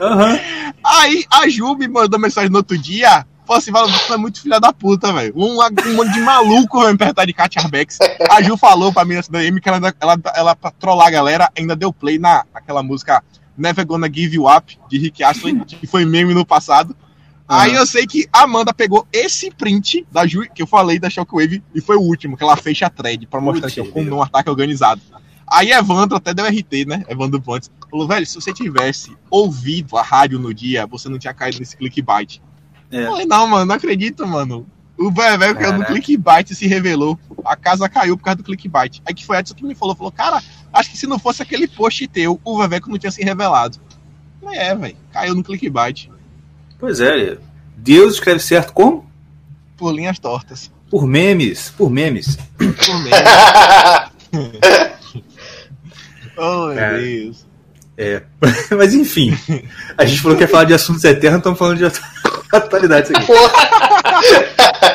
Uhum. 0.00 0.38
Aí 0.84 1.24
a 1.30 1.48
Ju 1.48 1.76
me 1.76 1.86
mandou 1.86 2.18
mensagem 2.18 2.50
no 2.50 2.58
outro 2.58 2.76
dia. 2.76 3.24
Falou 3.46 3.58
assim: 3.58 3.70
você 3.70 4.12
é 4.12 4.16
muito 4.16 4.42
filha 4.42 4.58
da 4.58 4.72
puta, 4.72 5.12
velho. 5.12 5.32
Um, 5.36 5.60
um 5.60 5.94
monte 5.94 6.12
de 6.12 6.20
maluco 6.20 6.80
vai 6.80 6.92
me 6.92 6.98
perguntar 6.98 7.24
de 7.24 7.32
Katia 7.32 7.62
Arbex. 7.62 7.98
A 8.30 8.42
Ju 8.42 8.56
falou 8.56 8.92
pra 8.92 9.04
mim 9.04 9.14
nessa 9.14 9.30
DM 9.30 9.60
que 9.60 9.68
ela, 9.68 9.94
ela, 10.00 10.18
ela, 10.34 10.56
pra 10.56 10.70
trollar 10.70 11.08
a 11.08 11.10
galera, 11.10 11.50
ainda 11.56 11.76
deu 11.76 11.92
play 11.92 12.18
na, 12.18 12.44
naquela 12.52 12.82
música 12.82 13.22
Never 13.56 13.86
Gonna 13.86 14.08
Give 14.12 14.36
You 14.36 14.46
Up, 14.48 14.78
de 14.88 14.98
Rick 14.98 15.22
Astley, 15.22 15.60
que 15.64 15.86
foi 15.86 16.04
meme 16.04 16.34
no 16.34 16.46
passado. 16.46 16.96
Aí 17.52 17.74
eu 17.74 17.86
sei 17.86 18.06
que 18.06 18.26
a 18.32 18.44
Amanda 18.44 18.72
pegou 18.72 19.06
esse 19.12 19.50
print 19.50 20.06
da 20.10 20.26
Ju, 20.26 20.46
que 20.54 20.62
eu 20.62 20.66
falei 20.66 20.98
da 20.98 21.10
Shockwave 21.10 21.62
e 21.74 21.80
foi 21.80 21.96
o 21.96 22.00
último, 22.00 22.36
que 22.36 22.42
ela 22.42 22.56
fez 22.56 22.80
a 22.82 22.88
thread 22.88 23.26
pra 23.26 23.40
mostrar 23.40 23.70
que 23.70 23.78
eu 23.78 23.86
como 23.86 24.16
um 24.16 24.22
ataque 24.22 24.48
organizado. 24.48 25.02
Aí 25.46 25.70
Evandro 25.70 26.16
até 26.16 26.32
deu 26.32 26.46
RT, 26.46 26.86
né? 26.86 27.04
Evandro 27.08 27.40
Pontes. 27.40 27.70
Falou, 27.90 28.08
velho, 28.08 28.24
se 28.24 28.34
você 28.34 28.54
tivesse 28.54 29.14
ouvido 29.30 29.98
a 29.98 30.02
rádio 30.02 30.38
no 30.38 30.54
dia, 30.54 30.86
você 30.86 31.10
não 31.10 31.18
tinha 31.18 31.34
caído 31.34 31.58
nesse 31.58 31.76
clickbait. 31.76 32.40
É. 32.90 33.04
Eu 33.04 33.10
falei, 33.10 33.26
não, 33.26 33.46
mano, 33.46 33.66
não 33.66 33.74
acredito, 33.74 34.26
mano. 34.26 34.66
O 34.96 35.10
velho 35.10 35.54
caiu 35.54 35.78
no 35.78 35.84
clickbait 35.84 36.50
e 36.50 36.54
se 36.54 36.66
revelou. 36.66 37.18
A 37.44 37.54
casa 37.54 37.86
caiu 37.88 38.16
por 38.16 38.24
causa 38.24 38.36
do 38.36 38.44
clickbait. 38.44 39.02
Aí 39.04 39.12
que 39.12 39.26
foi 39.26 39.36
Edson 39.36 39.54
que 39.54 39.64
me 39.64 39.74
falou, 39.74 39.94
falou, 39.94 40.12
cara, 40.12 40.42
acho 40.72 40.90
que 40.90 40.96
se 40.96 41.06
não 41.06 41.18
fosse 41.18 41.42
aquele 41.42 41.68
post 41.68 42.06
teu, 42.08 42.40
o 42.42 42.58
Veveco 42.58 42.88
não 42.88 42.98
tinha 42.98 43.10
se 43.10 43.22
revelado. 43.22 43.78
Falei, 44.40 44.58
é, 44.58 44.74
velho, 44.74 44.96
caiu 45.12 45.34
no 45.34 45.42
clickbait. 45.42 46.08
Pois 46.82 46.98
é, 46.98 47.38
Deus 47.76 48.14
escreve 48.14 48.40
certo 48.40 48.72
como? 48.72 49.08
Por 49.76 49.94
linhas 49.94 50.18
tortas. 50.18 50.68
Por 50.90 51.06
memes, 51.06 51.72
por 51.78 51.88
memes. 51.88 52.36
Por 52.58 52.66
memes. 53.04 54.58
oh, 56.36 56.66
meu 56.66 56.74
Cara, 56.74 56.98
Deus. 56.98 57.46
É, 57.96 58.22
mas 58.76 58.94
enfim, 58.94 59.32
a 59.96 60.04
gente 60.04 60.20
falou 60.20 60.36
que 60.36 60.42
ia 60.42 60.48
falar 60.48 60.64
de 60.64 60.74
assuntos 60.74 61.04
eternos, 61.04 61.38
estamos 61.38 61.56
falando 61.56 61.78
de 61.78 61.84
atualidade 62.52 63.12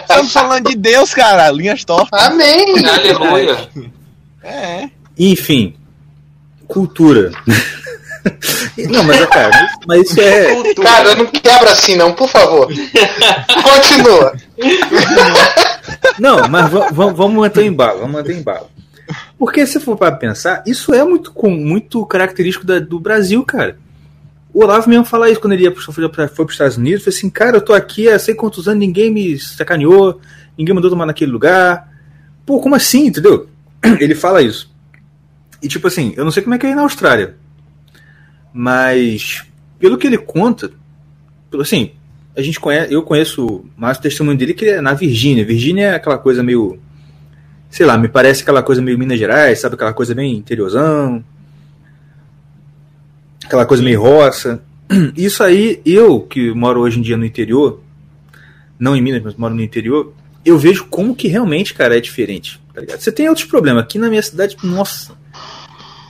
estamos 0.01 0.33
falando 0.33 0.67
de 0.67 0.75
Deus, 0.75 1.13
cara, 1.13 1.49
linhas 1.51 1.85
tortas. 1.85 2.21
Amém! 2.21 2.85
Aleluia! 2.85 3.69
É. 4.43 4.89
Enfim, 5.17 5.73
cultura. 6.67 7.31
Não, 8.89 9.03
mas, 9.03 9.25
cara, 9.27 9.69
mas 9.87 10.09
isso 10.09 10.21
é. 10.21 10.73
Cara, 10.75 11.15
não 11.15 11.25
quebra 11.25 11.71
assim, 11.71 11.95
não, 11.95 12.13
por 12.13 12.29
favor. 12.29 12.67
Continua. 12.67 14.33
Não, 16.19 16.47
mas 16.47 16.69
vamos 16.69 17.33
manter 17.33 17.63
em 17.63 17.67
embalo, 17.67 17.99
vamos 17.99 18.13
manter 18.13 18.35
em 18.35 18.39
embalo. 18.39 18.67
Porque 19.37 19.65
se 19.65 19.79
for 19.79 19.97
para 19.97 20.11
pensar, 20.11 20.63
isso 20.65 20.93
é 20.93 21.03
muito, 21.03 21.33
muito 21.49 22.05
característico 22.05 22.65
da, 22.65 22.79
do 22.79 22.99
Brasil, 22.99 23.43
cara. 23.43 23.77
O 24.53 24.63
Olavo 24.63 24.89
mesmo 24.89 25.05
fala 25.05 25.29
isso 25.29 25.39
quando 25.39 25.53
ele 25.53 25.63
ia 25.63 25.71
pro, 25.71 25.81
foi 25.81 26.09
para 26.09 26.25
os 26.25 26.51
Estados 26.51 26.77
Unidos. 26.77 27.03
Falei 27.03 27.17
assim, 27.17 27.29
cara, 27.29 27.57
eu 27.57 27.61
tô 27.61 27.73
aqui 27.73 28.09
há 28.09 28.17
sei 28.17 28.33
quantos 28.33 28.67
anos, 28.67 28.79
ninguém 28.79 29.11
me 29.11 29.37
sacaneou, 29.37 30.19
ninguém 30.57 30.73
mandou 30.73 30.89
tomar 30.89 31.05
naquele 31.05 31.31
lugar. 31.31 31.87
Pô, 32.45 32.59
como 32.59 32.75
assim, 32.75 33.07
entendeu? 33.07 33.47
Ele 33.99 34.15
fala 34.15 34.41
isso. 34.41 34.71
E 35.61 35.67
tipo 35.67 35.87
assim, 35.87 36.13
eu 36.15 36.23
não 36.23 36.31
sei 36.31 36.41
como 36.41 36.55
é 36.55 36.57
que 36.57 36.65
é 36.65 36.73
na 36.73 36.81
Austrália. 36.81 37.35
Mas, 38.59 39.45
pelo 39.77 39.99
que 39.99 40.07
ele 40.07 40.17
conta, 40.17 40.71
assim, 41.59 41.91
a 42.35 42.41
gente 42.41 42.59
conhece, 42.59 42.91
eu 42.91 43.03
conheço 43.03 43.63
mais 43.77 43.99
o 43.99 44.01
testemunho 44.01 44.35
dele 44.35 44.55
que 44.55 44.65
é 44.65 44.81
na 44.81 44.95
Virgínia. 44.95 45.45
Virgínia 45.45 45.89
é 45.89 45.93
aquela 45.93 46.17
coisa 46.17 46.41
meio, 46.41 46.79
sei 47.69 47.85
lá, 47.85 47.99
me 47.99 48.07
parece 48.07 48.41
aquela 48.41 48.63
coisa 48.63 48.81
meio 48.81 48.97
Minas 48.97 49.19
Gerais, 49.19 49.59
sabe? 49.59 49.75
Aquela 49.75 49.93
coisa 49.93 50.15
bem 50.15 50.33
interiorzão, 50.33 51.23
aquela 53.45 53.63
coisa 53.63 53.83
meio 53.83 54.01
roça. 54.01 54.59
Isso 55.15 55.43
aí, 55.43 55.79
eu 55.85 56.21
que 56.21 56.51
moro 56.51 56.79
hoje 56.79 56.97
em 56.97 57.03
dia 57.03 57.15
no 57.15 57.25
interior, 57.25 57.79
não 58.79 58.95
em 58.95 59.03
Minas, 59.03 59.21
mas 59.21 59.35
moro 59.35 59.53
no 59.53 59.61
interior, 59.61 60.15
eu 60.43 60.57
vejo 60.57 60.85
como 60.85 61.15
que 61.15 61.27
realmente, 61.27 61.75
cara, 61.75 61.95
é 61.95 62.01
diferente. 62.01 62.59
Tá 62.73 62.81
Você 62.97 63.11
tem 63.11 63.29
outros 63.29 63.45
problemas. 63.45 63.83
Aqui 63.83 63.99
na 63.99 64.09
minha 64.09 64.23
cidade, 64.23 64.57
nossa, 64.63 65.13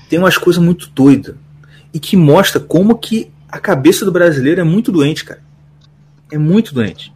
tem 0.09 0.17
umas 0.17 0.37
coisas 0.37 0.63
muito 0.63 0.89
doidas 0.91 1.35
e 1.93 1.99
que 1.99 2.15
mostra 2.15 2.59
como 2.59 2.97
que 2.97 3.31
a 3.49 3.59
cabeça 3.59 4.05
do 4.05 4.11
brasileiro 4.11 4.61
é 4.61 4.63
muito 4.63 4.91
doente, 4.91 5.23
cara. 5.23 5.41
É 6.31 6.37
muito 6.37 6.73
doente. 6.73 7.13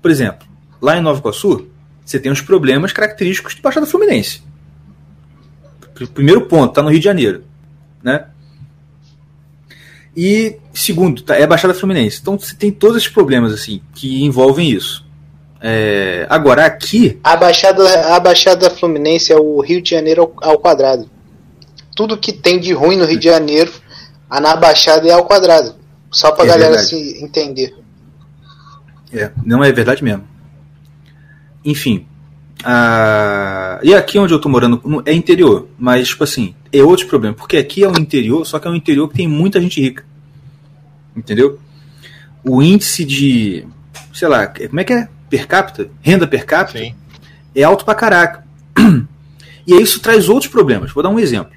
Por 0.00 0.10
exemplo, 0.10 0.46
lá 0.80 0.96
em 0.96 1.02
Nova 1.02 1.18
Iguaçu, 1.18 1.68
você 2.04 2.18
tem 2.18 2.32
os 2.32 2.40
problemas 2.40 2.92
característicos 2.92 3.54
de 3.54 3.62
Baixada 3.62 3.86
Fluminense. 3.86 4.42
Primeiro 6.14 6.46
ponto, 6.46 6.72
tá 6.72 6.82
no 6.82 6.88
Rio 6.88 6.98
de 6.98 7.04
Janeiro, 7.04 7.44
né? 8.02 8.26
E 10.16 10.56
segundo, 10.72 11.22
tá, 11.22 11.36
é 11.36 11.46
Baixada 11.46 11.74
Fluminense. 11.74 12.18
Então 12.20 12.38
você 12.38 12.54
tem 12.54 12.70
todos 12.70 12.96
esses 12.96 13.08
problemas 13.08 13.52
assim 13.52 13.82
que 13.94 14.24
envolvem 14.24 14.70
isso. 14.70 15.06
É, 15.60 16.26
agora 16.30 16.64
aqui. 16.64 17.20
A 17.22 17.36
Baixada, 17.36 18.14
a 18.14 18.18
Baixada 18.18 18.70
Fluminense 18.70 19.30
é 19.30 19.36
o 19.36 19.60
Rio 19.60 19.82
de 19.82 19.90
Janeiro 19.90 20.22
ao, 20.22 20.50
ao 20.52 20.58
quadrado. 20.58 21.08
Tudo 21.94 22.16
que 22.16 22.32
tem 22.32 22.58
de 22.58 22.72
ruim 22.72 22.96
no 22.96 23.04
Rio 23.04 23.18
de 23.18 23.26
Janeiro 23.26 23.70
a 24.30 24.40
na 24.40 24.54
Baixada 24.54 25.08
é 25.08 25.12
ao 25.12 25.24
quadrado. 25.24 25.74
Só 26.10 26.30
pra 26.32 26.44
é 26.44 26.48
galera 26.48 26.76
verdade. 26.76 26.88
se 26.88 27.24
entender. 27.24 27.74
É, 29.12 29.32
não 29.44 29.62
é 29.62 29.72
verdade 29.72 30.04
mesmo. 30.04 30.26
Enfim. 31.64 32.06
A... 32.62 33.80
E 33.82 33.94
aqui 33.94 34.18
onde 34.18 34.32
eu 34.32 34.40
tô 34.40 34.48
morando 34.48 35.02
é 35.04 35.12
interior, 35.12 35.68
mas, 35.78 36.08
tipo 36.08 36.22
assim, 36.22 36.54
é 36.72 36.82
outro 36.82 37.06
problema. 37.06 37.34
Porque 37.34 37.56
aqui 37.56 37.82
é 37.82 37.88
um 37.88 37.96
interior, 37.96 38.46
só 38.46 38.58
que 38.58 38.68
é 38.68 38.70
um 38.70 38.74
interior 38.74 39.08
que 39.08 39.16
tem 39.16 39.26
muita 39.26 39.60
gente 39.60 39.80
rica. 39.80 40.04
Entendeu? 41.16 41.58
O 42.44 42.62
índice 42.62 43.04
de. 43.04 43.66
Sei 44.12 44.28
lá, 44.28 44.46
como 44.46 44.80
é 44.80 44.84
que 44.84 44.92
é? 44.92 45.08
Per 45.28 45.46
capita? 45.46 45.90
Renda 46.00 46.26
per 46.26 46.46
capita? 46.46 46.78
Sim. 46.78 46.94
É 47.54 47.62
alto 47.62 47.84
pra 47.84 47.94
caraca. 47.94 48.44
E 49.66 49.74
aí 49.74 49.82
isso 49.82 50.00
traz 50.00 50.28
outros 50.28 50.50
problemas. 50.50 50.90
Vou 50.90 51.02
dar 51.02 51.10
um 51.10 51.18
exemplo. 51.18 51.52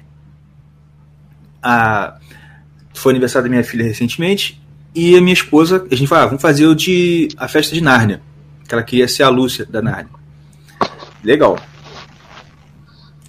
A, 1.60 2.16
foi 2.94 3.12
aniversário 3.12 3.48
da 3.48 3.50
minha 3.50 3.64
filha 3.64 3.84
recentemente, 3.84 4.60
e 4.94 5.16
a 5.16 5.20
minha 5.20 5.34
esposa, 5.34 5.86
a 5.90 5.94
gente 5.94 6.08
falou, 6.08 6.24
ah, 6.24 6.26
vamos 6.28 6.40
fazer 6.40 6.66
o 6.66 6.74
de 6.74 7.28
a 7.36 7.48
festa 7.48 7.74
de 7.74 7.80
Nárnia, 7.80 8.22
que 8.66 8.74
ela 8.74 8.82
queria 8.82 9.08
ser 9.08 9.24
a 9.24 9.28
Lúcia 9.28 9.66
da 9.66 9.82
Nárnia. 9.82 10.12
Legal. 11.22 11.58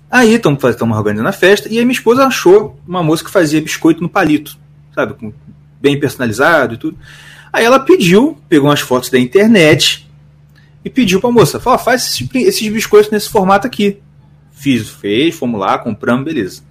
Aí 0.10 0.34
estamos 0.34 0.63
organizando 0.95 1.28
a 1.28 1.34
festa, 1.34 1.67
e 1.67 1.80
a 1.80 1.82
minha 1.82 1.91
esposa 1.91 2.25
achou 2.25 2.80
uma 2.88 3.01
moça 3.01 3.23
que 3.23 3.32
fazia 3.32 3.60
biscoito 3.62 4.01
no 4.01 4.08
palito, 4.08 4.58
sabe, 4.93 5.15
com, 5.15 5.34
bem 5.82 5.99
personalizado 5.99 6.75
e 6.75 6.78
tudo. 6.78 6.97
Aí 7.51 7.65
ela 7.65 7.80
pediu, 7.80 8.38
pegou 8.47 8.69
umas 8.69 8.82
fotos 8.82 9.10
da 9.10 9.17
internet 9.17 10.08
e 10.84 10.89
pediu 10.89 11.19
para 11.19 11.30
a 11.32 11.34
moça, 11.34 11.60
falou, 11.60 11.80
faz 11.80 12.06
esses, 12.06 12.30
esses 12.36 12.71
biscoitos 12.71 13.12
nesse 13.12 13.30
formato 13.30 13.65
aqui. 13.65 13.97
Fiz, 14.51 14.88
fez, 14.88 15.36
fomos 15.36 15.60
lá, 15.60 15.78
compramos, 15.80 16.23
beleza. 16.23 16.62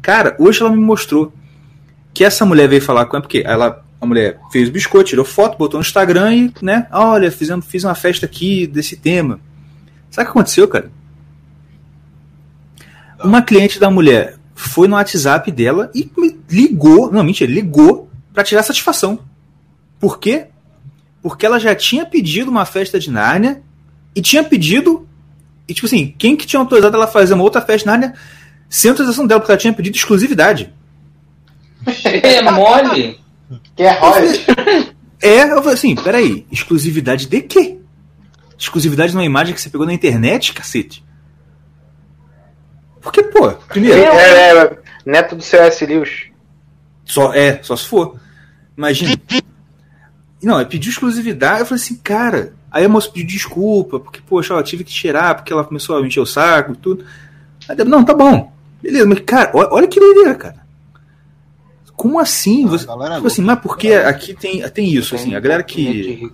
Cara, 0.00 0.36
hoje 0.38 0.60
ela 0.60 0.70
me 0.70 0.78
mostrou 0.78 1.32
que 2.12 2.24
essa 2.24 2.44
mulher 2.44 2.68
veio 2.68 2.82
falar 2.82 3.06
com 3.06 3.16
ela, 3.16 3.22
porque 3.22 3.42
ela, 3.44 3.84
a 4.00 4.06
mulher 4.06 4.38
fez 4.50 4.68
o 4.68 4.72
biscoito, 4.72 5.10
tirou 5.10 5.24
foto, 5.24 5.56
botou 5.56 5.78
no 5.78 5.84
Instagram 5.84 6.34
e, 6.34 6.52
né, 6.62 6.86
olha, 6.90 7.30
fizemos, 7.30 7.66
fiz 7.66 7.84
uma 7.84 7.94
festa 7.94 8.26
aqui 8.26 8.66
desse 8.66 8.96
tema. 8.96 9.40
Sabe 10.10 10.24
o 10.28 10.32
que 10.32 10.38
aconteceu, 10.38 10.66
cara? 10.66 10.90
Uma 13.22 13.42
cliente 13.42 13.78
da 13.78 13.90
mulher 13.90 14.36
foi 14.54 14.88
no 14.88 14.96
WhatsApp 14.96 15.50
dela 15.52 15.90
e 15.94 16.10
ligou, 16.50 17.10
não, 17.12 17.22
mentira, 17.22 17.50
ligou 17.50 18.10
para 18.32 18.42
tirar 18.42 18.62
satisfação. 18.62 19.20
Por 19.98 20.18
quê? 20.18 20.46
Porque 21.22 21.44
ela 21.44 21.58
já 21.58 21.74
tinha 21.74 22.06
pedido 22.06 22.50
uma 22.50 22.64
festa 22.64 22.98
de 22.98 23.10
Nárnia 23.10 23.62
e 24.14 24.22
tinha 24.22 24.42
pedido. 24.42 25.06
E 25.68 25.74
tipo 25.74 25.86
assim, 25.86 26.14
quem 26.18 26.36
que 26.36 26.46
tinha 26.46 26.60
autorizado 26.60 26.96
ela 26.96 27.06
fazer 27.06 27.34
uma 27.34 27.44
outra 27.44 27.60
festa 27.60 27.80
de 27.80 27.86
Nárnia 27.86 28.14
sem 28.68 28.90
autorização 28.90 29.26
dela, 29.26 29.40
porque 29.40 29.52
ela 29.52 29.60
tinha 29.60 29.72
pedido 29.72 29.96
exclusividade. 29.96 30.72
É 32.04 32.42
mole. 32.42 33.20
Que 33.74 33.82
é 33.82 33.98
royalty. 33.98 34.46
É, 35.22 35.42
eu 35.42 35.56
falei 35.56 35.74
assim, 35.74 35.94
peraí, 35.94 36.46
exclusividade 36.50 37.26
de 37.26 37.40
quê? 37.42 37.78
Exclusividade 38.58 39.12
numa 39.12 39.24
imagem 39.24 39.54
que 39.54 39.60
você 39.60 39.68
pegou 39.68 39.86
na 39.86 39.92
internet, 39.92 40.52
cacete? 40.52 41.04
Porque, 43.00 43.22
pô, 43.22 43.50
primeiro. 43.68 43.98
É, 43.98 44.64
é, 44.64 44.78
neto 45.04 45.34
do 45.34 45.42
C.S. 45.42 45.84
Lewis. 45.86 46.26
Só, 47.04 47.32
é, 47.32 47.62
só 47.62 47.74
se 47.74 47.86
for. 47.86 48.20
Imagina. 48.76 49.14
Não, 50.42 50.60
é 50.60 50.64
pedir 50.64 50.90
exclusividade. 50.90 51.60
Eu 51.60 51.66
falei 51.66 51.82
assim, 51.82 51.96
cara. 51.96 52.54
Aí 52.70 52.84
a 52.84 52.88
moça 52.88 53.10
pediu 53.10 53.26
desculpa, 53.26 53.98
porque, 53.98 54.20
poxa, 54.20 54.54
eu 54.54 54.62
tive 54.62 54.84
que 54.84 54.92
tirar, 54.92 55.34
porque 55.34 55.52
ela 55.52 55.64
começou 55.64 55.96
a 55.96 56.06
encher 56.06 56.20
o 56.20 56.26
saco 56.26 56.72
e 56.72 56.76
tudo. 56.76 57.04
Aí, 57.68 57.76
não, 57.84 58.04
tá 58.04 58.14
bom. 58.14 58.52
Beleza, 58.80 59.06
mas, 59.06 59.20
cara, 59.20 59.50
olha 59.54 59.88
que 59.88 59.98
doideira, 59.98 60.34
cara. 60.36 60.59
Como 62.00 62.18
assim? 62.18 62.64
Você, 62.64 62.86
tipo 62.86 63.26
assim, 63.26 63.42
mas 63.42 63.58
porque 63.60 63.92
aqui 63.92 64.32
tem, 64.32 64.66
tem 64.70 64.90
isso, 64.90 65.14
assim, 65.14 65.34
a 65.34 65.38
galera 65.38 65.62
que. 65.62 66.32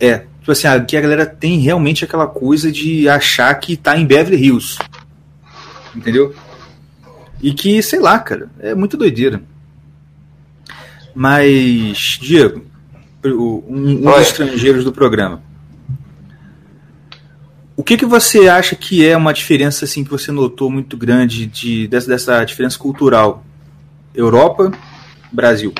É, 0.00 0.20
tipo 0.40 0.50
assim, 0.50 0.66
aqui 0.66 0.96
a 0.96 1.02
galera 1.02 1.26
tem 1.26 1.58
realmente 1.58 2.02
aquela 2.02 2.26
coisa 2.26 2.72
de 2.72 3.06
achar 3.10 3.54
que 3.56 3.76
tá 3.76 3.94
em 3.94 4.06
Beverly 4.06 4.42
Hills. 4.42 4.78
Entendeu? 5.94 6.34
E 7.42 7.52
que, 7.52 7.82
sei 7.82 8.00
lá, 8.00 8.18
cara, 8.18 8.50
é 8.58 8.74
muito 8.74 8.96
doideira. 8.96 9.42
Mas, 11.14 12.18
Diego, 12.18 12.64
um, 13.22 13.62
um 13.68 14.00
dos 14.00 14.18
estrangeiros 14.22 14.82
do 14.82 14.92
programa. 14.92 15.42
O 17.76 17.84
que, 17.84 17.98
que 17.98 18.06
você 18.06 18.48
acha 18.48 18.74
que 18.74 19.06
é 19.06 19.14
uma 19.14 19.34
diferença 19.34 19.84
assim 19.84 20.02
que 20.02 20.10
você 20.10 20.32
notou 20.32 20.70
muito 20.70 20.96
grande 20.96 21.44
de, 21.44 21.86
dessa, 21.86 22.08
dessa 22.08 22.44
diferença 22.44 22.78
cultural? 22.78 23.44
Europa, 24.14 24.70
Brasil. 25.30 25.72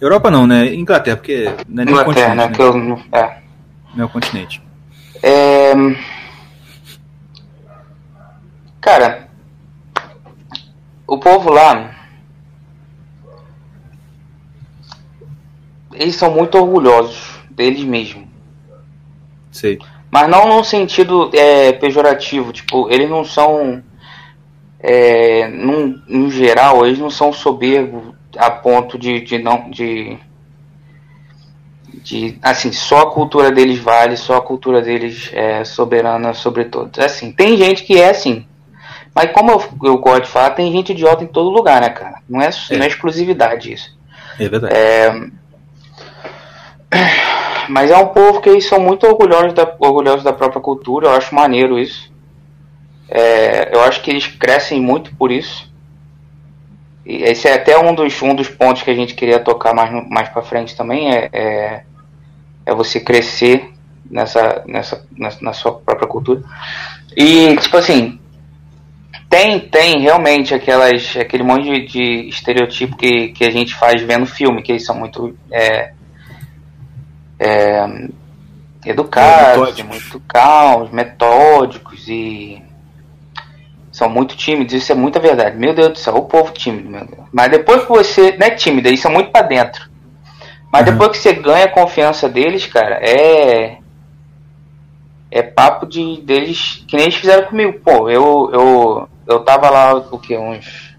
Europa 0.00 0.30
não, 0.30 0.46
né? 0.46 0.74
Inglaterra, 0.74 1.16
porque 1.16 1.44
não 1.68 1.82
é 1.82 1.86
nem 1.86 1.94
Inglaterra, 1.94 2.34
né? 2.34 2.46
né? 2.48 2.54
Que 2.54 2.62
eu, 2.62 2.98
é. 3.12 3.42
Não 3.94 4.02
é 4.02 4.06
o 4.06 4.08
continente. 4.08 4.62
É... 5.22 5.72
Cara, 8.80 9.28
o 11.06 11.18
povo 11.18 11.50
lá. 11.50 11.94
Eles 15.92 16.16
são 16.16 16.30
muito 16.32 16.58
orgulhosos 16.58 17.38
deles 17.50 17.84
mesmos. 17.84 18.26
Sei. 19.50 19.78
Mas 20.10 20.28
não 20.28 20.48
num 20.48 20.64
sentido 20.64 21.30
é, 21.32 21.72
pejorativo. 21.72 22.52
Tipo, 22.52 22.90
eles 22.90 23.08
não 23.08 23.24
são. 23.24 23.82
É, 24.86 25.48
num, 25.48 25.98
no 26.06 26.30
geral, 26.30 26.84
eles 26.84 26.98
não 26.98 27.08
são 27.08 27.32
soberbos 27.32 28.14
a 28.36 28.50
ponto 28.50 28.98
de, 28.98 29.20
de 29.20 29.38
não. 29.38 29.70
De, 29.70 30.18
de 32.02 32.38
assim 32.42 32.70
só 32.70 33.02
a 33.02 33.10
cultura 33.10 33.50
deles 33.50 33.78
vale 33.78 34.16
só 34.16 34.36
a 34.36 34.42
cultura 34.42 34.82
deles 34.82 35.30
é 35.32 35.64
soberana 35.64 36.34
sobre 36.34 36.64
todos 36.64 36.98
assim 36.98 37.30
tem 37.30 37.56
gente 37.56 37.84
que 37.84 37.98
é 37.98 38.10
assim 38.10 38.44
mas 39.14 39.30
como 39.30 39.52
eu, 39.52 39.62
eu 39.84 39.98
gosto 39.98 40.22
de 40.24 40.28
falar, 40.28 40.50
tem 40.50 40.72
gente 40.72 40.90
idiota 40.90 41.22
em 41.22 41.28
todo 41.28 41.48
lugar, 41.48 41.80
né, 41.80 41.88
cara? 41.88 42.16
Não 42.28 42.42
é, 42.42 42.48
é. 42.48 42.76
Não 42.76 42.84
é 42.84 42.88
exclusividade 42.88 43.72
isso. 43.72 43.96
É 44.38 44.48
verdade. 44.48 44.74
É... 44.74 45.28
Mas 47.68 47.90
é 47.90 47.96
um 47.96 48.08
povo 48.08 48.40
que 48.40 48.48
eles 48.50 48.66
são 48.66 48.80
muito 48.80 49.06
orgulhosos 49.06 49.54
da, 49.54 49.72
orgulhosos 49.78 50.24
da 50.24 50.32
própria 50.32 50.60
cultura, 50.60 51.06
eu 51.06 51.12
acho 51.12 51.34
maneiro 51.34 51.78
isso. 51.78 52.12
É, 53.16 53.72
eu 53.72 53.80
acho 53.80 54.02
que 54.02 54.10
eles 54.10 54.26
crescem 54.26 54.80
muito 54.80 55.14
por 55.14 55.30
isso. 55.30 55.72
E 57.06 57.22
esse 57.22 57.46
é 57.46 57.54
até 57.54 57.78
um 57.78 57.94
dos, 57.94 58.20
um 58.20 58.34
dos 58.34 58.48
pontos 58.48 58.82
que 58.82 58.90
a 58.90 58.94
gente 58.94 59.14
queria 59.14 59.38
tocar 59.38 59.72
mais, 59.72 60.08
mais 60.10 60.28
pra 60.30 60.42
frente 60.42 60.76
também, 60.76 61.14
é, 61.14 61.28
é, 61.32 61.82
é 62.66 62.74
você 62.74 62.98
crescer 62.98 63.72
nessa, 64.10 64.64
nessa, 64.66 65.06
na, 65.16 65.28
na 65.40 65.52
sua 65.52 65.74
própria 65.74 66.08
cultura. 66.08 66.42
E, 67.16 67.54
tipo 67.58 67.76
assim, 67.76 68.18
tem, 69.30 69.60
tem 69.60 70.00
realmente 70.00 70.52
aquelas, 70.52 71.16
aquele 71.16 71.44
monte 71.44 71.70
de, 71.70 71.86
de 71.86 72.28
estereotipo 72.28 72.96
que, 72.96 73.28
que 73.28 73.44
a 73.44 73.50
gente 73.50 73.76
faz 73.76 74.02
vendo 74.02 74.26
filme, 74.26 74.60
que 74.60 74.72
eles 74.72 74.84
são 74.84 74.96
muito 74.96 75.38
é, 75.52 75.92
é, 77.38 78.08
educados, 78.84 79.80
muito 79.82 80.20
calmos, 80.26 80.90
metódicos 80.90 82.08
e 82.08 82.60
são 83.94 84.10
muito 84.10 84.36
tímidos, 84.36 84.74
isso 84.74 84.90
é 84.90 84.94
muita 84.96 85.20
verdade. 85.20 85.56
Meu 85.56 85.72
Deus 85.72 85.90
do 85.90 85.98
céu, 85.98 86.16
o 86.16 86.22
povo 86.22 86.52
tímido, 86.52 86.90
meu 86.90 87.06
Deus. 87.06 87.28
Mas 87.32 87.48
depois 87.48 87.82
que 87.82 87.88
você. 87.88 88.36
Não 88.36 88.44
é 88.44 88.50
tímido, 88.50 88.88
isso 88.88 89.06
é 89.06 89.10
muito 89.10 89.30
para 89.30 89.46
dentro. 89.46 89.88
Mas 90.72 90.84
uhum. 90.84 90.92
depois 90.92 91.12
que 91.12 91.18
você 91.18 91.32
ganha 91.34 91.66
a 91.66 91.70
confiança 91.70 92.28
deles, 92.28 92.66
cara, 92.66 92.98
é. 93.00 93.78
É 95.30 95.42
papo 95.44 95.86
de 95.86 96.20
deles. 96.22 96.84
Que 96.88 96.96
nem 96.96 97.04
eles 97.04 97.14
fizeram 97.14 97.46
comigo. 97.46 97.78
Pô, 97.84 98.10
eu, 98.10 98.50
eu, 98.52 99.08
eu 99.28 99.44
tava 99.44 99.70
lá, 99.70 99.94
o 99.94 100.18
que, 100.18 100.36
uns. 100.36 100.96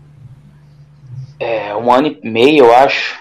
É, 1.38 1.75
um 1.75 1.91
ano 1.91 2.08
e 2.08 2.29
meio, 2.29 2.63
eu 2.63 2.75
acho. 2.77 3.19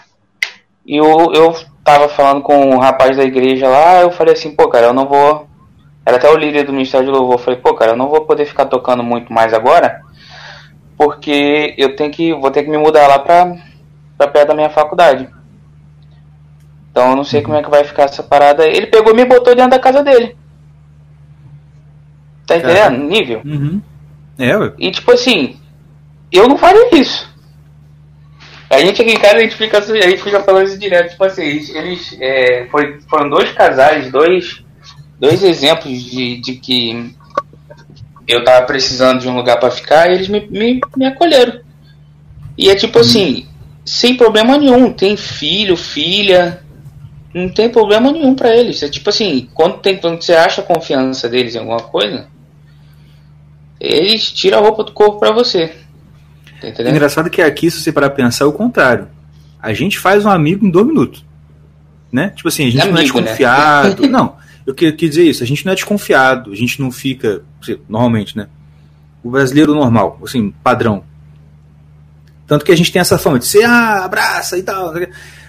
E 0.86 0.96
eu, 0.96 1.32
eu 1.32 1.52
tava 1.82 2.08
falando 2.08 2.42
com 2.42 2.76
um 2.76 2.78
rapaz 2.78 3.16
da 3.16 3.24
igreja 3.24 3.68
lá, 3.68 4.02
eu 4.02 4.12
falei 4.12 4.34
assim, 4.34 4.54
pô, 4.54 4.68
cara, 4.68 4.86
eu 4.86 4.94
não 4.94 5.08
vou. 5.08 5.48
Era 6.06 6.16
até 6.16 6.30
o 6.30 6.36
líder 6.36 6.64
do 6.64 6.72
Ministério 6.72 7.06
de 7.06 7.12
Louvor. 7.12 7.34
Eu 7.34 7.38
falei, 7.38 7.60
pô, 7.60 7.74
cara, 7.74 7.92
eu 7.92 7.96
não 7.96 8.08
vou 8.08 8.22
poder 8.22 8.44
ficar 8.44 8.66
tocando 8.66 9.02
muito 9.02 9.32
mais 9.32 9.54
agora, 9.54 10.02
porque 10.96 11.74
eu 11.78 11.96
tenho 11.96 12.10
que. 12.10 12.34
vou 12.34 12.50
ter 12.50 12.62
que 12.62 12.70
me 12.70 12.78
mudar 12.78 13.06
lá 13.06 13.18
pra, 13.18 13.56
pra 14.18 14.28
perto 14.28 14.48
da 14.48 14.54
minha 14.54 14.70
faculdade. 14.70 15.28
Então 16.90 17.10
eu 17.10 17.16
não 17.16 17.24
sei 17.24 17.42
como 17.42 17.56
é 17.56 17.62
que 17.62 17.70
vai 17.70 17.84
ficar 17.84 18.04
essa 18.04 18.22
parada. 18.22 18.66
Ele 18.66 18.86
pegou 18.86 19.12
e 19.12 19.16
me 19.16 19.24
botou 19.24 19.54
dentro 19.54 19.72
da 19.72 19.78
casa 19.78 20.02
dele. 20.02 20.36
Tá 22.46 22.56
entendendo? 22.56 22.76
Cara. 22.76 22.96
Nível. 22.96 23.42
Uhum. 23.44 23.82
É, 24.38 24.56
ué. 24.56 24.72
E 24.78 24.90
tipo 24.90 25.10
assim, 25.12 25.56
eu 26.30 26.46
não 26.48 26.58
faria 26.58 26.94
isso. 26.94 27.32
A 28.70 28.78
gente 28.78 29.00
aqui 29.00 29.12
em 29.12 29.20
casa 29.20 29.36
a 29.36 29.40
gente 29.40 29.56
fica, 29.56 29.78
a 29.78 29.82
gente 29.82 30.22
fica 30.22 30.40
falando 30.40 30.66
isso 30.66 30.78
direto, 30.78 31.10
tipo 31.10 31.24
assim, 31.24 31.42
eles 31.42 32.16
é, 32.20 32.66
foi, 32.70 32.98
foram 33.08 33.28
dois 33.28 33.52
casais, 33.52 34.10
dois, 34.10 34.63
dois 35.24 35.42
exemplos 35.42 36.02
de, 36.02 36.36
de 36.36 36.54
que 36.56 37.14
eu 38.28 38.44
tava 38.44 38.66
precisando 38.66 39.20
de 39.20 39.28
um 39.28 39.34
lugar 39.34 39.58
para 39.58 39.70
ficar 39.70 40.10
e 40.10 40.14
eles 40.14 40.28
me, 40.28 40.46
me, 40.50 40.80
me 40.94 41.06
acolheram. 41.06 41.60
E 42.58 42.68
é 42.68 42.74
tipo 42.74 42.98
assim, 42.98 43.46
sem 43.86 44.16
problema 44.16 44.58
nenhum, 44.58 44.92
tem 44.92 45.16
filho, 45.16 45.78
filha, 45.78 46.62
não 47.32 47.48
tem 47.48 47.70
problema 47.70 48.12
nenhum 48.12 48.34
para 48.34 48.54
eles. 48.54 48.82
É 48.82 48.88
tipo 48.88 49.08
assim, 49.08 49.48
quando, 49.54 49.78
tem, 49.78 49.96
quando 49.96 50.22
você 50.22 50.34
acha 50.34 50.60
a 50.60 50.64
confiança 50.64 51.26
deles 51.26 51.54
em 51.54 51.58
alguma 51.58 51.80
coisa, 51.80 52.26
eles 53.80 54.30
tiram 54.30 54.58
a 54.58 54.60
roupa 54.60 54.84
do 54.84 54.92
corpo 54.92 55.18
para 55.18 55.32
você. 55.32 55.72
Tá 56.60 56.82
Engraçado 56.82 57.30
que 57.30 57.40
aqui, 57.40 57.70
se 57.70 57.80
você 57.80 57.90
parar 57.90 58.10
pensar, 58.10 58.44
é 58.44 58.48
o 58.48 58.52
contrário. 58.52 59.08
A 59.60 59.72
gente 59.72 59.98
faz 59.98 60.24
um 60.26 60.30
amigo 60.30 60.66
em 60.66 60.70
dois 60.70 60.86
minutos. 60.86 61.24
Né? 62.12 62.30
Tipo 62.36 62.48
assim, 62.48 62.66
a 62.68 62.70
gente 62.70 62.82
é 62.82 62.90
não 62.90 62.96
é 62.96 63.00
amigo, 63.00 63.18
é 63.18 63.22
desconfiado. 63.22 64.02
Né? 64.02 64.08
não, 64.12 64.36
eu 64.66 64.74
queria 64.74 64.92
dizer 64.92 65.24
isso, 65.24 65.42
a 65.42 65.46
gente 65.46 65.64
não 65.64 65.72
é 65.72 65.74
desconfiado, 65.74 66.52
a 66.52 66.56
gente 66.56 66.80
não 66.80 66.90
fica. 66.90 67.42
Normalmente, 67.88 68.36
né? 68.36 68.48
O 69.22 69.30
brasileiro 69.30 69.74
normal, 69.74 70.18
assim, 70.22 70.52
padrão. 70.62 71.04
Tanto 72.46 72.64
que 72.64 72.72
a 72.72 72.76
gente 72.76 72.92
tem 72.92 73.00
essa 73.00 73.16
fama 73.16 73.38
de 73.38 73.46
ser, 73.46 73.64
ah, 73.64 74.04
abraça 74.04 74.58
e 74.58 74.62
tal. 74.62 74.94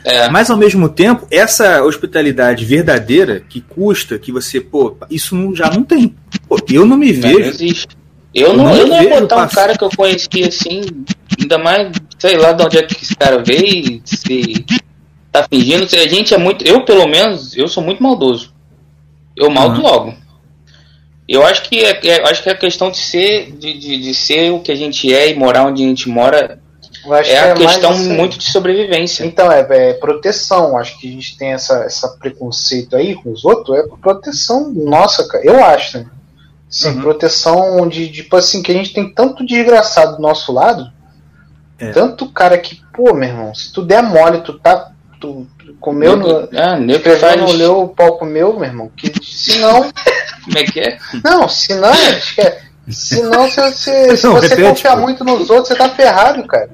É. 0.04 0.30
Mas 0.30 0.50
ao 0.50 0.56
mesmo 0.58 0.88
tempo, 0.88 1.28
essa 1.30 1.84
hospitalidade 1.84 2.64
verdadeira 2.64 3.42
que 3.42 3.60
custa, 3.60 4.18
que 4.18 4.32
você, 4.32 4.62
pô, 4.62 4.96
isso 5.10 5.36
não, 5.36 5.54
já 5.54 5.70
não 5.70 5.84
tem. 5.84 6.16
Pô, 6.48 6.58
eu 6.70 6.86
não 6.86 6.96
me 6.96 7.12
vejo. 7.12 7.40
Não 7.40 7.46
existe 7.46 8.06
eu 8.36 8.54
não, 8.54 8.66
não 8.66 8.76
eu 8.76 8.88
não 8.88 9.02
ia 9.02 9.22
botar 9.22 9.46
um 9.46 9.48
cara 9.48 9.78
que 9.78 9.84
eu 9.84 9.90
conheci 9.96 10.44
assim, 10.46 10.82
ainda 11.40 11.58
mais, 11.58 11.90
sei 12.20 12.36
lá 12.36 12.52
de 12.52 12.64
onde 12.66 12.78
é 12.78 12.84
que 12.84 13.02
esse 13.02 13.16
cara 13.16 13.42
veio, 13.42 14.02
se 14.04 14.66
tá 15.32 15.48
fingindo. 15.50 15.86
A 15.86 16.08
gente 16.08 16.34
é 16.34 16.38
muito. 16.38 16.66
Eu, 16.68 16.84
pelo 16.84 17.08
menos, 17.08 17.56
eu 17.56 17.70
sou 17.70 17.82
muito 17.82 18.04
maldoso. 18.04 18.54
Eu 19.36 19.50
maldo 19.50 19.78
uhum. 19.78 19.84
logo. 19.84 20.14
Eu 21.28 21.44
acho 21.46 21.64
que 21.64 21.84
é, 21.84 22.00
é, 22.08 22.30
acho 22.30 22.44
que 22.44 22.50
a 22.50 22.56
questão 22.56 22.92
de 22.92 22.98
ser, 22.98 23.52
de, 23.52 23.78
de, 23.78 23.98
de, 23.98 24.14
ser 24.14 24.52
o 24.52 24.60
que 24.60 24.72
a 24.72 24.76
gente 24.76 25.12
é 25.12 25.30
e 25.30 25.36
morar 25.36 25.66
onde 25.66 25.84
a 25.84 25.88
gente 25.88 26.08
mora 26.08 26.60
é 27.26 27.40
a 27.40 27.48
é 27.48 27.54
questão 27.54 27.92
assim. 27.92 28.14
muito 28.14 28.38
de 28.38 28.46
sobrevivência. 28.52 29.26
Então, 29.26 29.52
é, 29.52 29.66
é, 29.70 29.94
proteção. 29.94 30.78
Acho 30.78 31.00
que 31.00 31.08
a 31.08 31.12
gente 31.12 31.38
tem 31.38 31.54
essa, 31.54 31.84
essa 31.84 32.10
preconceito 32.18 32.96
aí 32.96 33.16
com 33.16 33.32
os 33.32 33.44
outros, 33.44 33.78
é 33.78 33.84
proteção 34.02 34.72
nossa, 34.72 35.28
cara. 35.28 35.44
Eu 35.44 35.64
acho, 35.64 36.00
né? 36.00 36.06
Sim, 36.70 36.90
uhum. 36.90 37.02
proteção 37.02 37.88
de, 37.88 38.12
tipo 38.12 38.36
assim, 38.36 38.62
que 38.62 38.72
a 38.72 38.76
gente 38.76 38.94
tem 38.94 39.12
tanto 39.12 39.46
desgraçado 39.46 40.16
do 40.16 40.22
nosso 40.22 40.52
lado. 40.52 40.92
É. 41.78 41.92
Tanto 41.92 42.28
cara 42.30 42.58
que, 42.58 42.82
pô, 42.94 43.14
meu 43.14 43.30
irmão, 43.30 43.54
se 43.54 43.72
tu 43.72 43.82
der 43.82 44.02
mole, 44.02 44.42
tu 44.42 44.54
tá. 44.60 44.92
Tu, 45.20 45.48
comeu 45.80 46.16
no. 46.16 46.50
Ah, 46.54 46.80
escreveu 46.80 47.20
faz... 47.20 47.42
no 47.42 47.52
leu 47.52 47.82
o 47.82 47.90
pau 47.90 48.18
comeu, 48.18 48.54
meu 48.54 48.64
irmão. 48.64 48.92
Que 48.96 49.12
se 49.52 49.60
não. 49.60 49.92
Como 50.44 50.58
é 50.58 50.64
que 50.64 50.80
é? 50.80 50.98
Não, 51.24 51.48
se 51.48 51.74
não, 51.76 51.90
acho 51.90 52.36
que 52.36 52.42
é. 52.42 52.62
Se 52.90 53.22
não, 53.22 53.50
se, 53.50 53.72
se, 53.72 54.18
se 54.18 54.26
não, 54.26 54.34
você 54.34 54.48
repete, 54.48 54.70
confiar 54.70 54.96
pô. 54.96 55.02
muito 55.02 55.24
nos 55.24 55.50
outros, 55.50 55.68
você 55.68 55.76
tá 55.76 55.90
ferrado, 55.90 56.46
cara. 56.48 56.70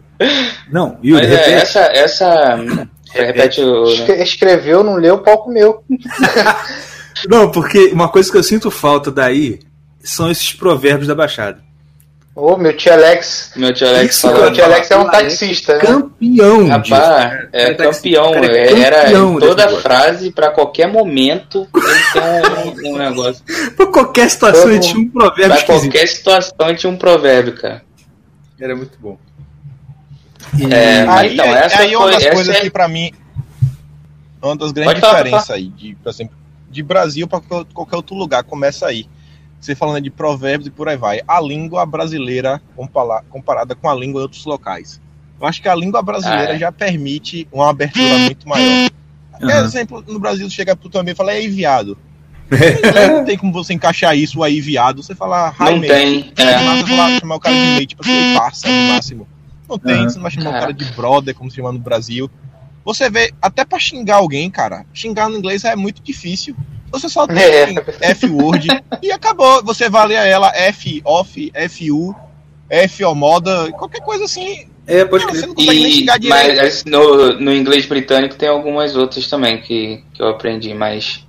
Não, 0.72 0.98
Yuri, 1.04 1.28
Mas, 1.28 1.40
é, 1.40 1.54
essa. 1.54 1.80
essa... 1.80 2.60
Repete 3.14 3.62
o. 3.62 3.84
Escreveu, 4.24 4.86
não 4.86 4.96
leu, 4.96 5.16
o 5.16 5.20
pau 5.20 5.40
comeu. 5.40 5.84
não, 7.28 7.52
porque 7.52 7.88
uma 7.88 8.08
coisa 8.08 8.32
que 8.32 8.38
eu 8.38 8.44
sinto 8.44 8.72
falta 8.72 9.12
daí 9.12 9.60
são 10.02 10.32
esses 10.32 10.54
provérbios 10.54 11.10
da 11.10 11.16
Baixada. 11.16 11.62
Ô, 12.34 12.54
oh, 12.54 12.58
meu 12.58 12.76
tio 12.76 12.94
Alex. 12.94 13.52
Meu 13.58 13.74
tio 13.74 13.88
Alex, 13.90 14.16
Isso, 14.16 14.32
meu 14.32 14.54
tio 14.54 14.64
Alex 14.64 14.90
é 14.90 14.98
um 14.98 15.10
taxista. 15.10 15.74
É 15.74 15.80
campeão. 15.80 16.68
Rapaz, 16.68 17.50
é, 17.52 17.72
é 17.72 17.74
campeão. 17.74 18.32
Cara, 18.32 18.58
é 18.58 18.80
Era 18.80 19.02
campeão 19.04 19.40
toda 19.40 19.70
frase, 19.82 20.32
pra 20.32 20.50
qualquer 20.50 20.88
momento, 20.88 21.68
ele 21.76 22.14
tem 22.14 22.92
um, 22.92 22.94
um 22.94 22.98
negócio. 22.98 23.44
pra 23.76 23.86
qualquer 23.88 24.30
situação, 24.30 24.72
ele 24.72 24.80
tinha 24.80 25.00
um 25.00 25.10
provérbio. 25.10 25.48
Pra 25.48 25.56
esquisito. 25.58 25.82
qualquer 25.82 26.08
situação, 26.08 26.76
tinha 26.76 26.90
um 26.90 26.98
provérbio, 26.98 27.54
cara. 27.56 27.84
Era 28.58 28.76
muito 28.78 28.98
bom. 28.98 29.18
E... 30.58 30.74
É, 30.74 31.06
aí, 31.10 31.34
então, 31.34 31.46
essa 31.46 31.82
aí, 31.82 31.96
uma 31.96 32.12
das 32.12 32.28
coisas 32.28 32.56
é... 32.56 32.62
que 32.62 32.70
pra 32.70 32.88
mim. 32.88 33.12
Uma 34.42 34.56
das 34.56 34.72
grandes 34.72 35.02
diferenças 35.02 35.52
aí, 35.52 35.68
de, 35.68 35.96
por 35.96 36.10
exemplo, 36.10 36.36
de 36.70 36.82
Brasil 36.82 37.28
para 37.28 37.42
qualquer 37.74 37.98
outro 37.98 38.16
lugar, 38.16 38.42
começa 38.44 38.88
aí 38.88 39.06
você 39.62 39.76
falando 39.76 40.02
de 40.02 40.10
provérbios 40.10 40.68
e 40.68 40.72
por 40.72 40.90
aí 40.90 40.98
vai. 40.98 41.22
A 41.28 41.40
língua 41.40 41.86
brasileira 41.86 42.62
comparada 43.30 43.76
com 43.76 43.88
a 43.88 43.94
língua 43.94 44.22
de 44.22 44.24
outros 44.24 44.46
locais. 44.46 45.00
Eu 45.40 45.48
acho 45.48 45.62
que 45.62 45.70
a 45.70 45.76
língua 45.76 46.02
brasileira 46.02 46.54
ah, 46.54 46.56
é. 46.56 46.60
já 46.60 46.72
permite 46.72 47.48
uma 47.52 47.70
abertura 47.70 48.18
muito 48.20 48.48
maior. 48.50 48.90
Uhum. 49.42 49.50
exemplo, 49.64 50.04
no 50.08 50.20
Brasil 50.20 50.50
chega 50.50 50.76
pro 50.76 50.90
também 50.90 51.14
e 51.14 51.16
fala, 51.16 51.34
é 51.34 51.48
viado. 51.48 51.98
não 53.12 53.24
tem 53.24 53.38
como 53.38 53.54
você 53.54 53.74
encaixar 53.74 54.16
isso 54.16 54.44
aí, 54.44 54.60
viado. 54.60 55.02
Você 55.02 55.16
fala, 55.16 55.54
Não 55.58 55.80
tem. 55.80 56.34
É. 56.38 56.44
Você 56.44 56.96
vai 56.96 57.20
chamar 57.20 57.36
o 57.36 57.40
cara 57.40 57.56
de 57.56 57.72
mate, 57.74 57.86
tipo 57.88 58.02
assim, 58.04 58.36
parça 58.36 58.68
no 58.68 58.94
máximo. 58.94 59.28
Não 59.70 59.80
tem, 59.80 60.02
uhum. 60.02 60.10
você 60.10 60.16
não 60.16 60.24
vai 60.24 60.32
chamar 60.32 60.50
o 60.50 60.54
cara 60.54 60.74
de 60.74 60.86
brother, 60.94 61.34
como 61.34 61.50
se 61.50 61.56
chama 61.56 61.72
no 61.72 61.80
Brasil. 61.80 62.30
Você 62.84 63.10
vê, 63.10 63.32
até 63.42 63.64
pra 63.64 63.80
xingar 63.80 64.18
alguém, 64.18 64.50
cara, 64.50 64.86
xingar 64.94 65.30
no 65.30 65.38
inglês 65.38 65.64
é 65.64 65.76
muito 65.76 66.02
difícil. 66.02 66.56
Você 66.92 67.08
só 67.08 67.26
tem 67.26 67.38
é. 67.38 68.12
F-word 68.12 68.68
e 69.02 69.12
acabou. 69.12 69.64
Você 69.64 69.90
valia 69.90 70.26
ela 70.26 70.52
F, 70.56 71.02
off, 71.06 71.52
F-U, 71.54 72.16
F, 72.70 73.04
moda, 73.16 73.72
qualquer 73.72 74.02
coisa 74.02 74.26
assim. 74.26 74.68
É, 74.86 75.06
pode 75.06 75.26
não, 75.26 75.34
Você 75.34 75.48
não 75.48 75.56
consegue 75.56 76.02
e, 76.02 76.06
nem. 76.06 76.30
Mas 76.30 76.84
no, 76.86 77.40
no 77.40 77.54
inglês 77.54 77.86
britânico 77.86 78.36
tem 78.36 78.50
algumas 78.50 78.96
outras 78.96 79.28
também 79.28 79.62
que, 79.62 80.04
que 80.14 80.22
eu 80.22 80.28
aprendi, 80.28 80.74
mas 80.74 81.24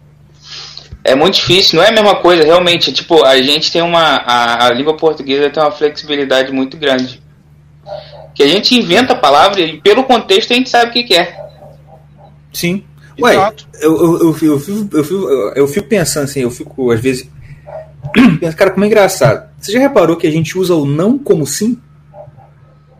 é 1.04 1.14
muito 1.14 1.34
difícil, 1.34 1.76
não 1.76 1.84
é 1.84 1.88
a 1.88 1.92
mesma 1.92 2.16
coisa, 2.16 2.44
realmente. 2.44 2.92
Tipo, 2.92 3.24
a 3.24 3.40
gente 3.42 3.72
tem 3.72 3.82
uma. 3.82 4.00
A, 4.00 4.66
a 4.66 4.70
língua 4.72 4.96
portuguesa 4.96 5.50
tem 5.50 5.62
uma 5.62 5.72
flexibilidade 5.72 6.52
muito 6.52 6.76
grande. 6.76 7.20
Que 8.34 8.42
a 8.42 8.48
gente 8.48 8.74
inventa 8.74 9.12
a 9.12 9.16
palavra 9.16 9.60
e 9.60 9.80
pelo 9.80 10.04
contexto 10.04 10.52
a 10.52 10.56
gente 10.56 10.70
sabe 10.70 10.90
o 10.90 10.92
que, 10.92 11.02
que 11.02 11.14
é. 11.14 11.36
Sim. 12.52 12.84
Ué, 13.22 13.52
eu, 13.80 13.96
eu, 13.96 14.18
eu, 14.18 14.26
eu, 14.26 14.34
fico, 14.34 14.96
eu, 14.96 15.04
fico, 15.04 15.28
eu 15.54 15.68
fico 15.68 15.88
pensando 15.88 16.24
assim, 16.24 16.40
eu 16.40 16.50
fico 16.50 16.90
às 16.90 17.00
vezes. 17.00 17.28
Penso, 18.40 18.56
cara, 18.56 18.70
como 18.70 18.84
é 18.84 18.88
engraçado. 18.88 19.48
Você 19.60 19.72
já 19.72 19.78
reparou 19.78 20.16
que 20.16 20.26
a 20.26 20.30
gente 20.30 20.58
usa 20.58 20.74
o 20.74 20.84
não 20.84 21.18
como 21.18 21.46
sim? 21.46 21.80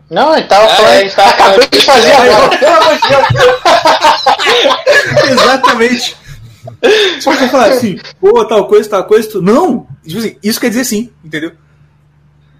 Não, 0.09 0.35
ele 0.35 0.47
tava 0.47 0.65
ah, 0.65 0.75
falando. 0.75 0.93
É, 0.93 1.09
tava 1.09 1.29
acabei 1.29 1.67
de 1.67 1.81
fazer 1.81 2.11
agora. 2.11 2.59
Exatamente. 5.31 6.17
Se 7.19 7.25
você 7.25 7.47
falar 7.47 7.67
assim, 7.67 7.99
pô, 8.19 8.45
tal 8.45 8.67
coisa, 8.67 8.89
tal 8.89 9.03
coisa, 9.05 9.29
tu... 9.29 9.41
não. 9.41 9.87
Tipo 10.05 10.19
assim, 10.19 10.37
isso 10.43 10.59
quer 10.59 10.69
dizer 10.69 10.85
sim, 10.85 11.11
entendeu? 11.23 11.51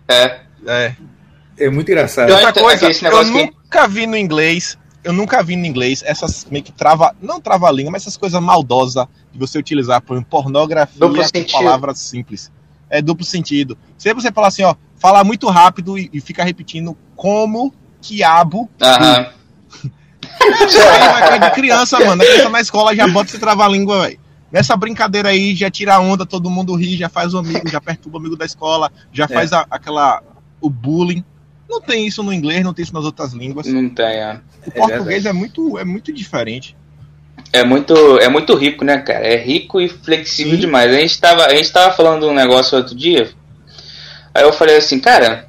É. 0.08 0.40
É. 0.66 0.96
É 1.58 1.70
muito 1.70 1.90
engraçado. 1.92 2.32
Outra 2.32 2.52
coisa, 2.54 2.90
eu 3.08 3.26
nunca 3.26 3.88
vi 3.88 4.08
no 4.08 4.18
inglês 4.18 4.78
eu 5.04 5.14
nunca 5.14 5.44
vi 5.44 5.56
no 5.56 5.66
inglês 5.66 6.02
essas 6.06 6.46
meio 6.50 6.64
que 6.64 6.72
trava, 6.72 7.16
não 7.22 7.40
trava 7.40 7.68
a 7.68 7.72
língua, 7.72 7.92
mas 7.92 8.04
essas 8.04 8.18
coisas 8.18 8.42
maldosas 8.42 9.06
de 9.32 9.40
você 9.40 9.58
utilizar 9.58 10.02
por 10.02 10.24
pornografia 10.24 11.00
com 11.00 11.52
palavras 11.52 12.00
simples. 12.00 12.52
É 12.90 13.02
duplo 13.02 13.26
sentido. 13.26 13.78
Se 13.98 14.14
você 14.14 14.32
falar 14.32 14.48
assim, 14.48 14.64
ó, 14.64 14.76
falar 14.96 15.24
muito 15.24 15.50
rápido 15.50 15.98
e, 15.98 16.10
e 16.14 16.22
fica 16.22 16.44
repetindo 16.44 16.98
como 17.16 17.74
quiabo. 18.02 18.70
Aham. 18.82 19.28
Isso 20.66 20.80
aí 20.80 21.30
vai 21.30 21.40
de 21.40 21.52
criança, 21.52 22.00
mano. 22.00 22.22
A 22.22 22.26
criança 22.26 22.50
na 22.50 22.62
escola 22.62 22.96
já 22.96 23.08
bota 23.08 23.32
você 23.32 23.40
travar 23.40 23.68
a 23.68 23.72
língua, 23.72 24.04
velho. 24.04 24.20
Nessa 24.52 24.78
brincadeira 24.78 25.30
aí, 25.30 25.56
já 25.56 25.72
tira 25.72 26.00
onda, 26.00 26.26
todo 26.26 26.50
mundo 26.50 26.76
ri, 26.76 26.96
já 26.96 27.10
faz 27.10 27.34
o 27.34 27.40
amigo, 27.40 27.68
já 27.68 27.82
perturba 27.82 28.18
o 28.18 28.22
amigo 28.22 28.36
da 28.36 28.46
escola, 28.46 28.92
já 29.12 29.26
é. 29.26 29.28
faz 29.28 29.52
a, 29.52 29.66
aquela. 29.70 30.22
o 30.62 30.70
bullying. 30.70 31.24
Não 31.74 31.82
tem 31.82 32.06
isso 32.06 32.22
no 32.22 32.32
inglês, 32.32 32.64
não 32.64 32.74
tem 32.74 32.84
isso 32.84 32.94
nas 32.94 33.04
outras 33.04 33.34
línguas. 33.34 33.66
Não 33.66 33.90
tem, 33.90 34.06
é. 34.06 34.40
O 34.66 34.72
português 34.72 35.26
é, 35.26 35.34
muito, 35.34 35.78
é 35.80 35.84
muito 35.84 36.14
diferente. 36.14 36.76
É 37.52 37.64
muito, 37.64 37.94
é 38.20 38.30
muito 38.30 38.56
rico, 38.56 38.86
né, 38.86 39.00
cara? 39.00 39.26
É 39.26 39.36
rico 39.36 39.82
e 39.82 39.90
flexível 39.90 40.54
Sim. 40.54 40.60
demais. 40.60 40.94
A 40.94 41.00
gente, 41.00 41.20
tava, 41.20 41.46
a 41.46 41.56
gente 41.56 41.72
tava 41.72 41.96
falando 41.96 42.28
um 42.28 42.34
negócio 42.34 42.78
outro 42.78 42.96
dia. 42.96 43.32
Aí 44.34 44.44
eu 44.44 44.54
falei 44.54 44.78
assim, 44.78 45.00
cara, 45.00 45.48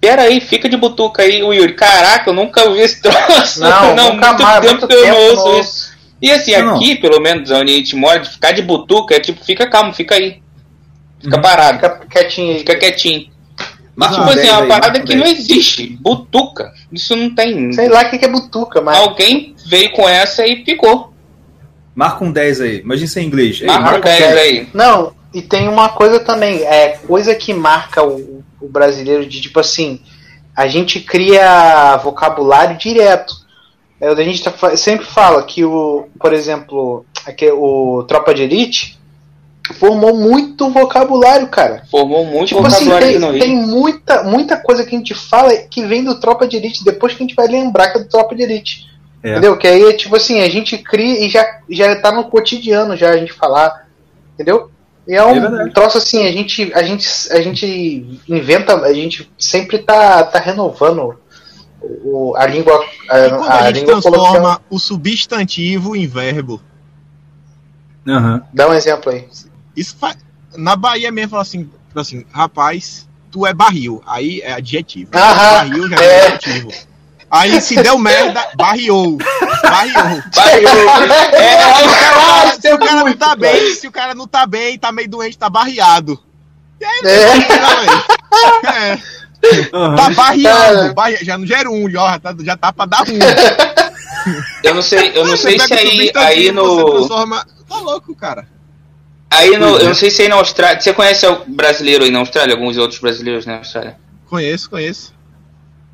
Pera 0.00 0.22
aí, 0.22 0.40
fica 0.40 0.68
de 0.68 0.76
butuca 0.76 1.22
aí, 1.22 1.42
o 1.42 1.52
Yuri. 1.52 1.74
Caraca, 1.74 2.30
eu 2.30 2.34
nunca 2.34 2.64
ouvi 2.64 2.80
esse 2.80 3.02
troço. 3.02 3.60
Não, 3.60 3.96
não 3.96 4.12
muito 4.14 4.42
mais, 4.42 4.60
tempo 4.60 4.70
muito 4.70 4.86
que 4.86 4.94
eu 4.94 5.02
tempo 5.02 5.16
não 5.16 5.30
ouço 5.30 5.60
isso. 5.60 5.98
E 6.22 6.30
assim, 6.30 6.56
não. 6.56 6.76
aqui, 6.76 6.96
pelo 6.96 7.20
menos 7.20 7.50
onde 7.50 7.72
a 7.72 7.76
gente 7.76 7.96
mora, 7.96 8.24
ficar 8.24 8.52
de 8.52 8.62
butuca 8.62 9.16
é 9.16 9.20
tipo, 9.20 9.44
fica 9.44 9.68
calmo, 9.68 9.92
fica 9.92 10.14
aí. 10.14 10.40
Fica 11.20 11.36
uhum. 11.36 11.42
parado. 11.42 11.78
Fica 11.78 12.06
quietinho 12.06 12.52
aí. 12.52 12.58
Fica 12.60 12.76
quietinho. 12.76 13.28
Mas, 13.98 14.14
tipo 14.14 14.30
assim, 14.30 14.46
é 14.46 14.52
uma 14.52 14.68
parada 14.68 15.00
que 15.00 15.16
não 15.16 15.26
existe. 15.26 15.98
Butuca. 16.00 16.72
Isso 16.92 17.16
não 17.16 17.34
tem. 17.34 17.72
Sei 17.72 17.88
lá 17.88 18.02
o 18.02 18.10
que 18.10 18.24
é 18.24 18.28
butuca, 18.28 18.80
mas. 18.80 18.96
Alguém 18.96 19.56
veio 19.66 19.90
com 19.90 20.08
essa 20.08 20.46
e 20.46 20.64
ficou. 20.64 21.12
Marca 21.96 22.24
um 22.24 22.30
10 22.30 22.60
aí. 22.60 22.78
Imagina 22.78 23.06
isso 23.06 23.18
em 23.18 23.26
inglês. 23.26 23.60
Marca, 23.60 23.82
marca 23.82 23.98
um 23.98 24.02
10, 24.02 24.18
10 24.20 24.36
aí. 24.36 24.68
Não, 24.72 25.12
e 25.34 25.42
tem 25.42 25.66
uma 25.66 25.88
coisa 25.88 26.20
também. 26.20 26.62
É 26.62 26.96
coisa 27.08 27.34
que 27.34 27.52
marca 27.52 28.04
o, 28.04 28.44
o 28.60 28.68
brasileiro 28.68 29.26
de 29.26 29.40
tipo 29.40 29.58
assim. 29.58 30.00
A 30.54 30.68
gente 30.68 31.00
cria 31.00 31.96
vocabulário 31.96 32.78
direto. 32.78 33.34
É, 34.00 34.06
a 34.06 34.22
gente 34.22 34.44
tá, 34.44 34.76
sempre 34.76 35.06
fala 35.06 35.42
que 35.42 35.64
o, 35.64 36.06
por 36.20 36.32
exemplo, 36.32 37.04
aqui, 37.26 37.50
o 37.50 38.04
Tropa 38.04 38.32
de 38.32 38.42
Elite 38.42 38.97
formou 39.74 40.16
muito 40.16 40.70
vocabulário, 40.70 41.48
cara. 41.48 41.82
Formou 41.90 42.24
muito 42.24 42.48
tipo 42.48 42.66
assim, 42.66 42.86
vocabulário 42.86 43.18
assim, 43.18 43.38
tem, 43.38 43.40
tem 43.40 43.56
muita, 43.56 44.22
muita 44.22 44.56
coisa 44.56 44.84
que 44.84 44.94
a 44.94 44.98
gente 44.98 45.14
fala 45.14 45.54
que 45.56 45.84
vem 45.84 46.04
do 46.04 46.18
Tropa 46.18 46.46
de 46.46 46.56
Elite, 46.56 46.84
depois 46.84 47.14
que 47.14 47.22
a 47.22 47.26
gente 47.26 47.34
vai 47.34 47.46
lembrar 47.46 47.90
que 47.90 47.98
é 47.98 48.02
do 48.02 48.08
Tropa 48.08 48.34
de 48.34 48.42
Elite. 48.42 48.86
É. 49.22 49.32
Entendeu? 49.32 49.56
Que 49.56 49.66
aí, 49.66 49.96
tipo 49.96 50.16
assim, 50.16 50.40
a 50.40 50.48
gente 50.48 50.78
cria 50.78 51.24
e 51.24 51.28
já, 51.28 51.44
já 51.68 52.00
tá 52.00 52.12
no 52.12 52.24
cotidiano 52.24 52.96
já 52.96 53.10
a 53.10 53.16
gente 53.16 53.32
falar. 53.32 53.86
Entendeu? 54.34 54.70
E 55.06 55.14
é 55.14 55.24
um 55.24 55.60
é 55.62 55.70
troço 55.70 55.98
assim, 55.98 56.26
a 56.26 56.30
gente, 56.30 56.70
a 56.74 56.82
gente, 56.82 57.08
a 57.32 57.40
gente 57.40 58.20
inventa, 58.28 58.74
a 58.74 58.92
gente 58.92 59.30
sempre 59.38 59.78
tá, 59.78 60.22
tá 60.22 60.38
renovando 60.38 61.18
o, 61.80 62.34
a 62.36 62.46
língua. 62.46 62.78
A, 63.08 63.18
e 63.18 63.30
a, 63.30 63.54
a 63.54 63.66
gente 63.68 63.80
língua 63.80 64.00
transforma 64.00 64.60
o 64.68 64.78
substantivo 64.78 65.96
em 65.96 66.06
verbo. 66.06 66.60
Uhum. 68.06 68.40
Dá 68.52 68.68
um 68.68 68.74
exemplo 68.74 69.12
aí. 69.12 69.26
Isso 69.78 69.96
faz... 69.98 70.16
Na 70.56 70.74
Bahia 70.74 71.12
mesmo, 71.12 71.30
fala 71.30 71.42
assim, 71.42 71.70
assim, 71.94 72.24
rapaz, 72.32 73.06
tu 73.30 73.46
é 73.46 73.54
barril. 73.54 74.02
Aí 74.06 74.40
é 74.40 74.54
adjetivo. 74.54 75.10
barril 75.10 75.88
já 75.88 75.96
é, 75.96 76.04
é 76.04 76.26
adjetivo. 76.26 76.72
Aí 77.30 77.60
se 77.60 77.76
deu 77.82 77.98
merda, 77.98 78.48
barriou. 78.56 79.18
Barriou. 79.62 80.22
Barriou. 80.34 81.02
É, 81.34 81.52
se 81.60 81.92
o 81.92 81.98
cara, 81.98 82.56
se 82.60 82.72
o 82.72 82.78
cara 82.78 83.04
não 83.04 83.16
tá 83.16 83.36
bem, 83.36 83.74
se 83.74 83.86
o 83.86 83.92
cara 83.92 84.14
não 84.14 84.26
tá 84.26 84.46
bem, 84.46 84.78
tá 84.78 84.90
meio 84.90 85.08
doente, 85.08 85.36
tá 85.36 85.50
barriado. 85.50 86.18
E 86.80 86.84
aí, 86.84 87.00
é. 87.04 87.28
é. 88.66 88.98
Uhum. 89.72 89.94
Tá 89.94 90.10
barriando. 90.10 90.94
Barri... 90.94 91.18
Já 91.22 91.36
não 91.36 91.46
gera 91.46 91.70
um, 91.70 91.88
já 91.90 92.18
tá, 92.18 92.34
já 92.40 92.56
tá 92.56 92.72
pra 92.72 92.86
dar 92.86 93.02
um. 93.02 93.18
Eu 94.64 94.74
não 94.74 94.82
sei, 94.82 95.12
eu 95.14 95.24
não 95.24 95.36
sei 95.36 95.58
se 95.58 95.72
aí, 95.72 96.12
aí 96.14 96.52
no. 96.52 96.84
Transforma... 96.84 97.46
Tá 97.66 97.78
louco, 97.78 98.14
cara. 98.14 98.46
Aí 99.30 99.56
no, 99.58 99.76
eu 99.76 99.86
não 99.86 99.94
sei 99.94 100.10
se 100.10 100.22
aí 100.22 100.28
na 100.28 100.36
Austrália. 100.36 100.80
Você 100.80 100.92
conhece 100.92 101.26
o 101.26 101.44
brasileiro 101.46 102.04
aí 102.04 102.10
na 102.10 102.20
Austrália? 102.20 102.54
Alguns 102.54 102.76
outros 102.78 103.00
brasileiros 103.00 103.44
na 103.44 103.58
Austrália? 103.58 103.98
Conheço, 104.26 104.70
conheço. 104.70 105.12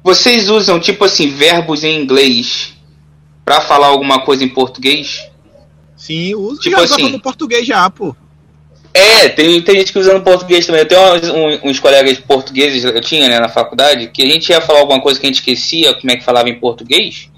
Vocês 0.02 0.48
usam, 0.48 0.78
tipo 0.78 1.04
assim, 1.04 1.30
verbos 1.30 1.82
em 1.82 2.00
inglês 2.00 2.74
para 3.44 3.60
falar 3.60 3.88
alguma 3.88 4.20
coisa 4.20 4.44
em 4.44 4.48
português? 4.48 5.26
Sim, 5.96 6.34
uso. 6.34 6.60
Tipo 6.60 6.76
já 6.76 6.84
assim, 6.84 7.10
no 7.10 7.20
português 7.20 7.66
já, 7.66 7.88
pô. 7.90 8.14
É, 8.92 9.28
tem, 9.28 9.60
tem 9.62 9.78
gente 9.78 9.92
que 9.92 9.98
usa 9.98 10.14
no 10.14 10.22
português 10.22 10.66
também. 10.66 10.82
Eu 10.82 10.88
tenho 10.88 11.00
uns, 11.00 11.60
uns 11.64 11.80
colegas 11.80 12.18
portugueses, 12.18 12.84
eu 12.84 13.00
tinha 13.00 13.28
né, 13.28 13.40
na 13.40 13.48
faculdade, 13.48 14.08
que 14.08 14.22
a 14.22 14.26
gente 14.26 14.50
ia 14.50 14.60
falar 14.60 14.80
alguma 14.80 15.00
coisa 15.00 15.18
que 15.18 15.26
a 15.26 15.28
gente 15.28 15.36
esquecia, 15.36 15.94
como 15.94 16.12
é 16.12 16.16
que 16.16 16.24
falava 16.24 16.48
em 16.48 16.60
português. 16.60 17.28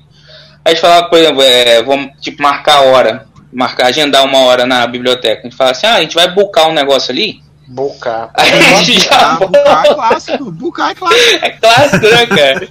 Aí 0.65 0.73
a 0.73 0.75
gente 0.75 0.81
falava, 0.81 1.09
por 1.09 1.19
exemplo, 1.19 1.43
é, 1.43 1.83
vamos 1.83 2.11
tipo 2.21 2.43
marcar 2.43 2.79
a 2.79 2.83
hora 2.83 3.27
marcar, 3.57 3.87
agendar 3.87 4.23
uma 4.27 4.39
hora 4.41 4.67
na 4.67 4.87
biblioteca. 4.87 5.41
A 5.41 5.45
gente 5.45 5.57
fala 5.57 5.71
assim, 5.71 5.87
ah, 5.87 5.95
a 5.95 6.01
gente 6.03 6.15
vai 6.15 6.33
buscar 6.33 6.69
um 6.69 6.75
negócio 6.75 7.11
ali. 7.11 7.43
Bucar. 7.67 8.31
a 8.37 8.45
gente 8.45 9.01
já 9.01 9.33
ah, 9.33 9.37
bucar 9.37 9.87
é 9.87 9.95
clássico. 9.95 10.51
Bucar 10.53 10.91
é 10.91 10.95
clássico. 10.95 11.45
É 11.45 11.51
clássico, 11.51 12.07
né, 12.07 12.27
cara? 12.27 12.69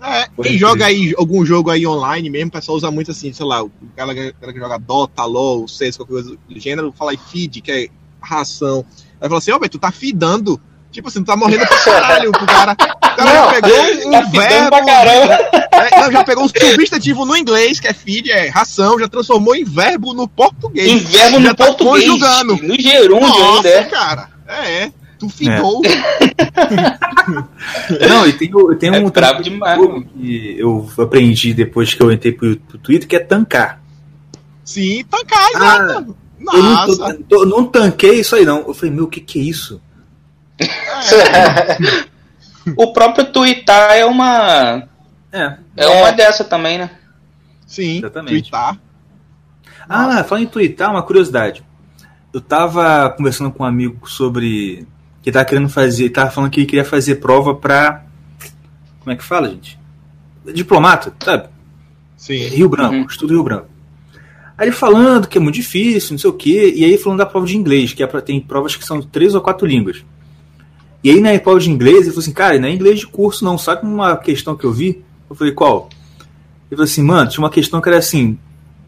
É, 0.00 0.28
quem 0.40 0.56
joga 0.56 0.86
aí 0.86 1.12
algum 1.18 1.44
jogo 1.44 1.70
aí 1.70 1.84
online 1.84 2.30
mesmo, 2.30 2.50
o 2.50 2.52
pessoal 2.52 2.78
usa 2.78 2.88
muito 2.88 3.10
assim, 3.10 3.32
sei 3.32 3.44
lá, 3.44 3.64
o 3.64 3.70
cara, 3.96 4.14
que 4.14 4.32
joga 4.56 4.78
Dota, 4.78 5.24
LOL, 5.24 5.66
CS, 5.66 5.96
qualquer 5.96 6.12
coisa 6.12 6.36
do 6.48 6.60
gênero, 6.60 6.94
fala 6.96 7.10
aí 7.10 7.18
feed, 7.18 7.60
que 7.60 7.72
é 7.72 7.88
ração. 8.20 8.86
Aí 9.20 9.28
falou 9.28 9.38
assim, 9.38 9.50
ó, 9.50 9.56
oh, 9.56 9.68
tu 9.68 9.76
tá 9.76 9.90
fidando. 9.90 10.60
Tipo 10.90 11.08
assim, 11.08 11.22
tu 11.22 11.26
tá 11.26 11.36
morrendo 11.36 11.66
pra 11.66 11.76
caralho 11.78 12.32
pro 12.32 12.46
cara. 12.46 12.72
O 12.72 12.76
cara 12.76 12.96
não, 13.18 13.34
já 13.34 13.46
pegou 13.60 14.06
um 14.06 14.10
tá 14.10 14.22
verbo. 14.22 14.76
É, 15.72 16.00
não, 16.00 16.12
já 16.12 16.24
pegou 16.24 16.44
um 16.44 16.48
substantivo 16.48 17.26
no 17.26 17.36
inglês, 17.36 17.78
que 17.78 17.86
é 17.86 17.92
feed, 17.92 18.30
é 18.30 18.48
ração, 18.48 18.98
já 18.98 19.06
transformou 19.06 19.54
em 19.54 19.64
verbo 19.64 20.14
no 20.14 20.26
português. 20.26 20.88
Em 20.88 20.96
verbo 20.98 21.40
já 21.40 21.50
no 21.50 21.54
tá 21.54 21.66
português. 21.66 22.08
Conjugando. 22.08 22.56
No 22.62 22.80
gerúndio 22.80 23.28
Nossa, 23.28 23.68
ainda. 23.68 23.68
É. 23.68 23.84
cara. 23.84 24.30
É, 24.46 24.84
é. 24.84 24.90
Tu 25.18 25.28
fidou. 25.28 25.82
É. 25.84 25.98
não, 28.08 28.26
e 28.26 28.32
tem, 28.32 28.50
tem 28.78 28.90
um 28.90 29.08
é 29.08 29.42
demais, 29.42 29.78
que 29.78 30.56
eu 30.58 30.90
aprendi 30.96 31.52
depois 31.52 31.92
que 31.92 32.02
eu 32.02 32.10
entrei 32.12 32.32
pro, 32.32 32.56
pro 32.56 32.78
Twitter, 32.78 33.06
que 33.08 33.16
é 33.16 33.20
tancar. 33.20 33.82
Sim, 34.64 35.04
tancar, 35.10 35.50
exato. 35.50 36.16
Ah, 36.48 36.56
eu 36.56 36.62
não, 36.62 36.86
tô, 36.86 37.14
tô, 37.28 37.46
não 37.46 37.64
tanquei 37.64 38.20
isso 38.20 38.36
aí, 38.36 38.44
não. 38.44 38.68
Eu 38.68 38.74
falei, 38.74 38.94
meu, 38.94 39.04
o 39.04 39.08
que, 39.08 39.20
que 39.20 39.40
é 39.40 39.42
isso? 39.42 39.82
É. 40.58 42.08
o 42.76 42.92
próprio 42.92 43.26
Twitter 43.26 43.74
é 43.74 44.04
uma. 44.04 44.88
É. 45.32 45.56
É 45.76 45.86
uma 45.86 46.10
dessa 46.12 46.44
também, 46.44 46.78
né? 46.78 46.90
Sim, 47.66 47.98
Exatamente. 47.98 48.50
Twitter. 48.50 48.78
Ah, 49.88 50.24
falando 50.24 50.44
em 50.44 50.48
Twitter, 50.48 50.88
uma 50.90 51.02
curiosidade. 51.02 51.64
Eu 52.32 52.40
tava 52.40 53.10
conversando 53.10 53.50
com 53.50 53.62
um 53.62 53.66
amigo 53.66 54.08
sobre. 54.08 54.86
Que 55.22 55.32
tava 55.32 55.44
querendo 55.44 55.68
fazer. 55.68 56.04
Ele 56.04 56.12
tava 56.12 56.30
falando 56.30 56.50
que 56.50 56.60
ele 56.60 56.66
queria 56.66 56.84
fazer 56.84 57.16
prova 57.16 57.54
pra. 57.54 58.04
Como 59.00 59.12
é 59.12 59.16
que 59.16 59.24
fala, 59.24 59.48
gente? 59.48 59.78
Diplomata, 60.52 61.12
sabe? 61.22 61.48
Sim. 62.16 62.48
Rio 62.48 62.68
Branco, 62.68 62.94
uhum. 62.94 63.06
estudo 63.06 63.32
Rio 63.32 63.44
Branco. 63.44 63.68
Aí 64.56 64.66
ele 64.66 64.74
falando 64.74 65.28
que 65.28 65.38
é 65.38 65.40
muito 65.40 65.54
difícil, 65.54 66.12
não 66.12 66.18
sei 66.18 66.28
o 66.28 66.32
quê, 66.32 66.72
e 66.74 66.84
aí 66.84 66.98
falando 66.98 67.18
da 67.18 67.26
prova 67.26 67.46
de 67.46 67.56
inglês, 67.56 67.92
que 67.92 68.02
é 68.02 68.06
pra, 68.08 68.20
tem 68.20 68.40
provas 68.40 68.74
que 68.74 68.84
são 68.84 69.00
três 69.00 69.34
ou 69.36 69.40
quatro 69.40 69.64
línguas. 69.64 70.04
E 71.02 71.10
aí 71.10 71.20
na 71.20 71.38
prova 71.38 71.60
de 71.60 71.70
inglês, 71.70 71.98
ele 71.98 72.10
falou 72.10 72.20
assim, 72.20 72.32
cara, 72.32 72.58
não 72.58 72.68
é 72.68 72.72
inglês 72.72 73.00
de 73.00 73.06
curso 73.06 73.44
não, 73.44 73.56
sabe 73.56 73.86
uma 73.86 74.16
questão 74.16 74.56
que 74.56 74.64
eu 74.64 74.72
vi? 74.72 75.02
Eu 75.30 75.36
falei, 75.36 75.52
qual? 75.52 75.88
Ele 76.70 76.76
falou 76.76 76.84
assim, 76.84 77.02
mano, 77.02 77.30
tinha 77.30 77.42
uma 77.42 77.50
questão 77.50 77.80
que 77.80 77.88
era 77.88 77.98
assim, 77.98 78.38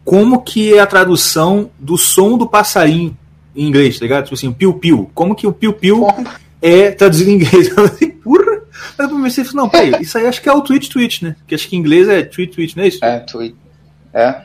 como 0.03 0.41
que 0.41 0.73
é 0.73 0.79
a 0.79 0.87
tradução 0.87 1.69
do 1.79 1.97
som 1.97 2.37
do 2.37 2.47
passarinho 2.47 3.17
em 3.55 3.67
inglês, 3.67 3.97
tá 3.97 4.05
ligado? 4.05 4.23
Tipo 4.25 4.35
assim, 4.35 4.47
o 4.47 4.53
piu-piu. 4.53 5.09
Como 5.13 5.35
que 5.35 5.47
o 5.47 5.53
piu-piu 5.53 6.07
é 6.61 6.91
traduzido 6.91 7.31
em 7.31 7.35
inglês? 7.35 7.69
Eu 7.75 7.87
falei, 7.87 8.11
porra! 8.11 8.61
Aí 8.97 9.05
eu 9.05 9.09
comecei 9.09 9.43
a 9.43 9.47
falar, 9.47 9.63
não, 9.63 9.69
peraí, 9.69 10.01
isso 10.01 10.17
aí 10.17 10.25
acho 10.25 10.41
que 10.41 10.49
é 10.49 10.53
o 10.53 10.61
tweet 10.61 10.89
tweet, 10.89 11.23
né? 11.23 11.35
Que 11.47 11.55
acho 11.55 11.67
que 11.67 11.75
em 11.75 11.79
inglês 11.79 12.07
é 12.07 12.23
tweet 12.23 12.53
tweet, 12.53 12.75
não 12.75 12.83
é 12.83 12.87
isso? 12.87 13.03
É, 13.03 13.19
tweet. 13.19 13.55
É. 14.13 14.41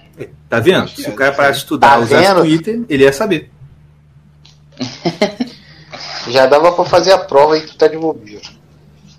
Tá 0.48 0.60
vendo? 0.60 0.88
Se 0.88 1.08
o 1.10 1.14
cara 1.14 1.32
parar 1.32 1.50
de 1.50 1.58
estudar, 1.58 1.90
tá 1.90 1.98
usar 1.98 2.34
Twitter, 2.36 2.82
ele 2.88 3.02
ia 3.02 3.12
saber. 3.12 3.50
Já 6.28 6.46
dava 6.46 6.72
pra 6.72 6.84
fazer 6.84 7.12
a 7.12 7.15
prova 7.26 7.58
e 7.58 7.62
tu 7.62 7.76
tá 7.76 7.88
de 7.88 7.96
bobeira. 7.96 8.42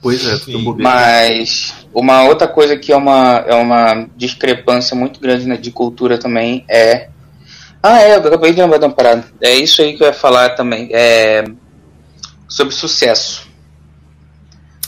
Pois 0.01 0.25
é, 0.27 0.37
tu 0.37 0.51
tá 0.51 0.73
Mas 0.77 1.73
uma 1.93 2.23
outra 2.23 2.47
coisa 2.47 2.77
que 2.77 2.91
é 2.91 2.97
uma, 2.97 3.43
é 3.47 3.55
uma 3.55 4.07
discrepância 4.15 4.95
muito 4.95 5.19
grande 5.19 5.47
né, 5.47 5.57
de 5.57 5.71
cultura 5.71 6.17
também 6.17 6.65
é. 6.69 7.09
Ah, 7.81 8.01
é, 8.01 8.15
eu 8.15 8.19
acabei 8.19 8.53
de 8.53 8.61
lembrar 8.61 8.79
de 8.79 8.85
uma 8.85 8.93
parada. 8.93 9.25
É 9.41 9.53
isso 9.55 9.81
aí 9.81 9.95
que 9.95 10.03
eu 10.03 10.07
ia 10.07 10.13
falar 10.13 10.55
também. 10.55 10.89
É 10.91 11.43
sobre 12.47 12.73
sucesso. 12.73 13.47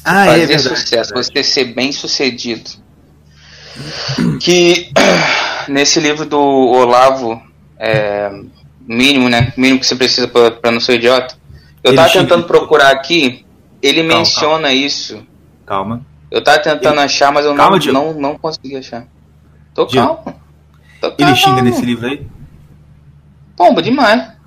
Ah, 0.04 0.26
Fazer 0.26 0.44
é 0.44 0.46
verdade, 0.46 0.70
sucesso, 0.70 1.14
verdade. 1.14 1.34
você 1.34 1.44
ser 1.44 1.66
bem 1.66 1.92
sucedido. 1.92 2.70
Que 4.40 4.92
nesse 5.68 6.00
livro 6.00 6.26
do 6.26 6.40
Olavo, 6.40 7.42
é, 7.78 8.32
mínimo, 8.88 9.30
né? 9.30 9.54
Mínimo 9.58 9.80
que 9.80 9.86
você 9.86 9.96
precisa 9.96 10.28
para 10.28 10.72
não 10.72 10.80
ser 10.80 10.96
idiota. 10.96 11.36
Eu 11.84 11.92
ele 11.92 11.98
tava 11.98 12.12
tentando 12.12 12.44
procurar 12.46 12.92
aqui, 12.92 13.46
ele 13.82 14.02
calma, 14.02 14.18
menciona 14.18 14.68
calma. 14.68 14.74
isso. 14.74 15.26
Calma. 15.66 16.06
Eu 16.30 16.44
tava 16.44 16.60
tentando 16.60 16.96
ele... 16.96 17.06
achar, 17.06 17.32
mas 17.32 17.46
eu 17.46 17.56
calma, 17.56 17.78
não, 17.78 17.94
não, 17.94 18.14
não 18.14 18.38
consegui 18.38 18.76
achar. 18.76 19.08
Tô 19.74 19.88
calmo. 19.88 20.36
Tô 21.00 21.14
ele 21.18 21.36
xinga 21.36 21.62
nesse 21.62 21.82
livro 21.82 22.08
aí? 22.08 22.26
Pomba, 23.56 23.82
demais. 23.82 24.40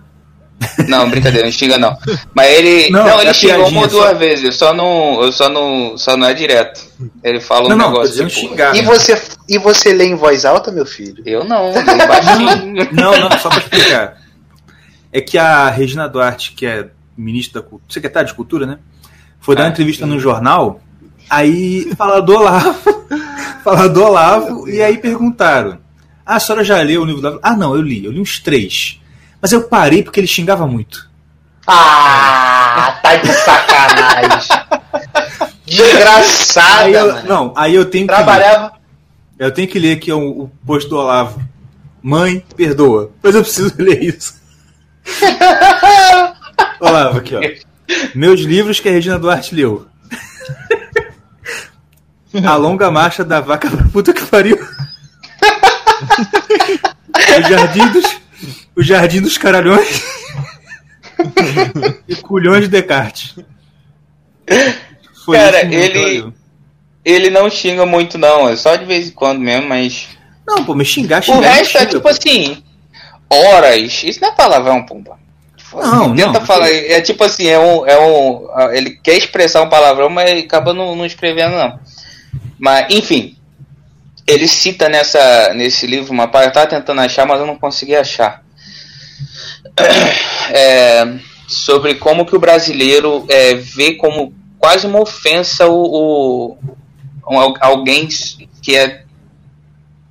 Não, 0.88 1.08
brincadeira, 1.10 1.46
não 1.46 1.52
xinga 1.52 1.78
não. 1.78 1.96
Mas 2.34 2.50
ele. 2.50 2.90
Não, 2.90 3.04
não 3.04 3.20
ele 3.20 3.30
é 3.30 3.34
xingou 3.34 3.68
uma 3.68 3.80
ou 3.82 3.88
duas 3.88 4.10
só... 4.10 4.14
vezes, 4.14 4.44
eu 4.44 4.52
só 4.52 4.72
não. 4.72 5.22
Eu 5.22 5.32
só 5.32 5.48
não. 5.48 5.98
Só 5.98 6.16
não 6.16 6.28
é 6.28 6.34
direto. 6.34 6.80
Ele 7.22 7.40
fala 7.40 7.68
não, 7.68 7.74
um 7.74 7.78
não, 7.78 7.90
negócio. 7.90 8.14
Tipo, 8.14 8.30
xingar, 8.30 8.76
e, 8.76 8.82
você, 8.82 9.20
e 9.48 9.58
você 9.58 9.92
lê 9.92 10.04
em 10.04 10.14
voz 10.14 10.44
alta, 10.44 10.70
meu 10.70 10.86
filho? 10.86 11.22
Eu 11.26 11.44
não, 11.44 11.72
baixinho. 12.06 12.88
não, 12.92 13.18
não, 13.18 13.38
só 13.38 13.48
pra 13.48 13.58
explicar. 13.58 14.18
É 15.12 15.20
que 15.20 15.36
a 15.36 15.68
Regina 15.68 16.08
Duarte, 16.08 16.52
que 16.52 16.64
é 16.64 16.88
ministra 17.16 17.60
da 17.60 17.68
Cultura, 17.68 17.92
secretária 17.92 18.28
de 18.28 18.34
Cultura, 18.34 18.66
né? 18.66 18.78
Foi 19.40 19.54
dar 19.56 19.62
uma 19.62 19.68
ah, 19.68 19.72
entrevista 19.72 20.06
no 20.06 20.20
jornal, 20.20 20.80
aí 21.28 21.92
fala 21.96 22.20
do 22.20 22.34
Olavo, 22.34 22.78
fala 23.64 23.88
do 23.88 24.02
Olavo, 24.02 24.68
e 24.68 24.80
aí 24.80 24.98
perguntaram: 24.98 25.78
Ah, 26.24 26.36
a 26.36 26.40
senhora 26.40 26.64
já 26.64 26.80
leu 26.80 27.02
o 27.02 27.04
livro 27.04 27.20
do 27.20 27.26
Olavo? 27.26 27.40
Ah, 27.42 27.56
não, 27.56 27.74
eu 27.74 27.82
li, 27.82 28.04
eu 28.04 28.12
li 28.12 28.20
uns 28.20 28.38
três. 28.38 29.00
Mas 29.40 29.50
eu 29.50 29.62
parei 29.62 30.02
porque 30.02 30.20
ele 30.20 30.26
xingava 30.28 30.66
muito. 30.66 31.10
Ah, 31.66 32.98
tá 33.02 33.16
de 33.16 33.32
sacanagem. 33.32 34.62
Desgraçado. 35.66 36.84
Aí 36.84 36.92
eu, 36.92 37.24
não, 37.24 37.52
aí 37.56 37.74
eu 37.74 37.84
tenho 37.84 38.06
Trabalhava. 38.06 38.70
que. 38.70 38.76
Ler. 38.76 39.46
Eu 39.46 39.52
tenho 39.52 39.68
que 39.68 39.78
ler 39.78 39.96
aqui 39.96 40.12
o, 40.12 40.42
o 40.42 40.48
post 40.64 40.88
do 40.88 40.96
Olavo. 40.96 41.42
Mãe, 42.02 42.44
perdoa. 42.56 43.10
Mas 43.22 43.34
eu 43.34 43.42
preciso 43.42 43.74
ler 43.82 44.02
isso. 44.02 44.40
Olavo, 46.82 47.18
aqui, 47.18 47.34
ó. 47.34 47.40
Meus 48.14 48.40
livros 48.40 48.80
que 48.80 48.88
a 48.88 48.92
Regina 48.92 49.18
Duarte 49.18 49.54
leu. 49.54 49.86
A 52.44 52.56
longa 52.56 52.90
marcha 52.90 53.24
da 53.24 53.40
vaca 53.40 53.70
pra 53.70 53.84
puta 53.88 54.12
que 54.12 54.24
pariu. 54.24 54.58
O 57.38 57.42
jardim 57.48 57.88
dos 57.88 58.22
o 58.74 58.82
Jardim 58.82 59.20
dos 59.20 59.36
Caralhões 59.36 60.02
e 62.08 62.16
Culhões 62.16 62.62
de 62.62 62.68
Descartes. 62.68 63.36
Foi 65.24 65.36
Cara, 65.36 65.62
ele. 65.62 66.32
Ele 67.04 67.30
não 67.30 67.50
xinga 67.50 67.84
muito, 67.84 68.16
não. 68.16 68.48
É 68.48 68.56
só 68.56 68.76
de 68.76 68.84
vez 68.84 69.08
em 69.08 69.12
quando 69.12 69.40
mesmo, 69.40 69.68
mas. 69.68 70.08
Não, 70.46 70.64
pô, 70.64 70.74
me 70.74 70.84
xingar, 70.84 71.22
xingar. 71.22 71.38
O 71.38 71.42
resto 71.42 71.78
é 71.78 71.86
tipo 71.86 72.00
pô. 72.00 72.08
assim. 72.08 72.62
Horas. 73.28 74.02
Isso 74.02 74.20
não 74.20 74.30
é 74.30 74.34
palavrão, 74.34 74.86
pomba. 74.86 75.18
Tipo, 75.72 75.86
não, 75.86 76.14
tenta 76.14 76.38
não, 76.40 76.46
falar. 76.46 76.70
É 76.70 77.00
tipo 77.00 77.24
assim, 77.24 77.46
é 77.46 77.58
um, 77.58 77.86
é 77.86 77.98
um. 77.98 78.46
Ele 78.72 78.90
quer 78.90 79.16
expressar 79.16 79.62
um 79.62 79.68
palavrão, 79.68 80.10
mas 80.10 80.44
acaba 80.44 80.74
não, 80.74 80.94
não 80.94 81.06
escrevendo, 81.06 81.56
não. 81.56 81.78
Mas, 82.58 82.86
enfim. 82.90 83.36
Ele 84.24 84.46
cita 84.46 84.88
nessa, 84.88 85.52
nesse 85.52 85.84
livro 85.86 86.12
uma 86.12 86.28
parte. 86.28 86.46
Eu 86.46 86.52
tava 86.52 86.66
tentando 86.68 87.00
achar, 87.00 87.26
mas 87.26 87.40
eu 87.40 87.46
não 87.46 87.58
consegui 87.58 87.96
achar 87.96 88.44
é, 90.52 91.14
sobre 91.48 91.96
como 91.96 92.24
que 92.24 92.36
o 92.36 92.38
brasileiro 92.38 93.26
é, 93.28 93.54
vê 93.54 93.94
como 93.94 94.32
quase 94.58 94.86
uma 94.86 95.00
ofensa 95.00 95.66
o, 95.66 96.52
o 96.52 96.58
alguém 97.60 98.08
que 98.62 98.76
é 98.76 99.02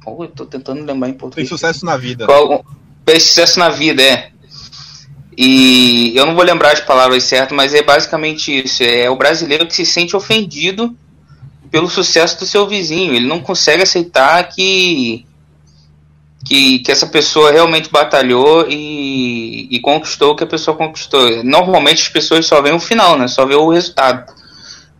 oh, 0.05 0.24
eu 0.24 0.28
tô 0.28 0.45
tentando 0.45 0.84
lembrar 0.84 1.07
em 1.07 1.14
português. 1.14 1.47
Tem 1.47 1.57
sucesso 1.57 1.86
na 1.86 1.95
vida. 1.95 2.26
Qual, 2.26 2.66
tem 3.05 3.20
sucesso 3.20 3.59
na 3.59 3.70
vida, 3.70 4.01
é. 4.03 4.32
E 5.43 6.15
eu 6.15 6.27
não 6.27 6.35
vou 6.35 6.43
lembrar 6.43 6.71
as 6.71 6.81
palavras 6.81 7.23
certas, 7.23 7.57
mas 7.57 7.73
é 7.73 7.81
basicamente 7.81 8.63
isso. 8.63 8.83
É 8.83 9.09
o 9.09 9.15
brasileiro 9.15 9.65
que 9.65 9.73
se 9.73 9.83
sente 9.83 10.15
ofendido 10.15 10.95
pelo 11.71 11.89
sucesso 11.89 12.37
do 12.37 12.45
seu 12.45 12.67
vizinho. 12.67 13.15
Ele 13.15 13.25
não 13.25 13.39
consegue 13.39 13.81
aceitar 13.81 14.43
que 14.49 15.25
que, 16.45 16.79
que 16.79 16.91
essa 16.91 17.07
pessoa 17.07 17.51
realmente 17.51 17.89
batalhou 17.89 18.67
e, 18.69 19.67
e 19.71 19.79
conquistou 19.79 20.33
o 20.33 20.35
que 20.35 20.43
a 20.43 20.47
pessoa 20.47 20.77
conquistou. 20.77 21.43
Normalmente 21.43 22.03
as 22.03 22.09
pessoas 22.09 22.45
só 22.45 22.61
veem 22.61 22.75
o 22.75 22.79
final, 22.79 23.17
né? 23.17 23.27
Só 23.27 23.43
vê 23.43 23.55
o 23.55 23.69
resultado. 23.69 24.31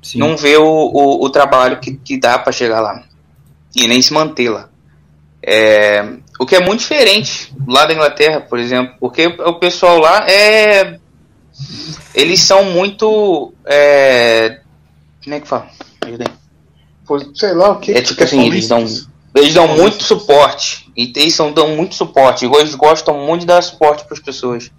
Sim. 0.02 0.18
Não 0.18 0.36
vê 0.36 0.58
o, 0.58 0.64
o, 0.64 1.24
o, 1.24 1.30
trabalho 1.30 1.80
que, 1.80 1.94
que 1.94 2.20
dá 2.20 2.40
para 2.40 2.52
chegar 2.52 2.82
lá. 2.82 3.04
E 3.76 3.88
nem 3.88 4.02
se 4.02 4.12
manter 4.12 4.50
lá. 4.50 4.70
É, 5.44 6.04
o 6.42 6.46
que 6.46 6.56
é 6.56 6.60
muito 6.60 6.80
diferente 6.80 7.54
lá 7.68 7.86
da 7.86 7.94
Inglaterra, 7.94 8.42
por 8.42 8.58
exemplo, 8.58 8.96
porque 9.00 9.28
o 9.28 9.54
pessoal 9.60 10.00
lá 10.00 10.28
é. 10.28 10.98
Eles 12.16 12.40
são 12.40 12.64
muito. 12.64 13.54
É, 13.64 14.60
como 15.24 15.36
é 15.36 15.40
que 15.40 15.48
fala? 15.48 15.70
Sei 17.36 17.54
lá 17.54 17.70
o 17.70 17.80
que. 17.80 17.92
É 17.92 18.02
tipo 18.02 18.24
assim, 18.24 18.44
eles 18.48 18.68
dão 18.68 18.84
eles 19.36 19.54
dão 19.54 19.68
muito 19.68 20.04
suporte. 20.04 20.92
E 20.98 21.14
eles 21.16 21.36
são, 21.36 21.54
dão 21.54 21.76
muito 21.76 21.94
suporte. 21.94 22.46
Eles 22.46 22.74
gostam 22.74 23.24
muito 23.24 23.42
de 23.42 23.46
dar 23.46 23.62
suporte 23.62 24.04
para 24.06 24.16
as 24.16 24.20
pessoas. 24.20 24.72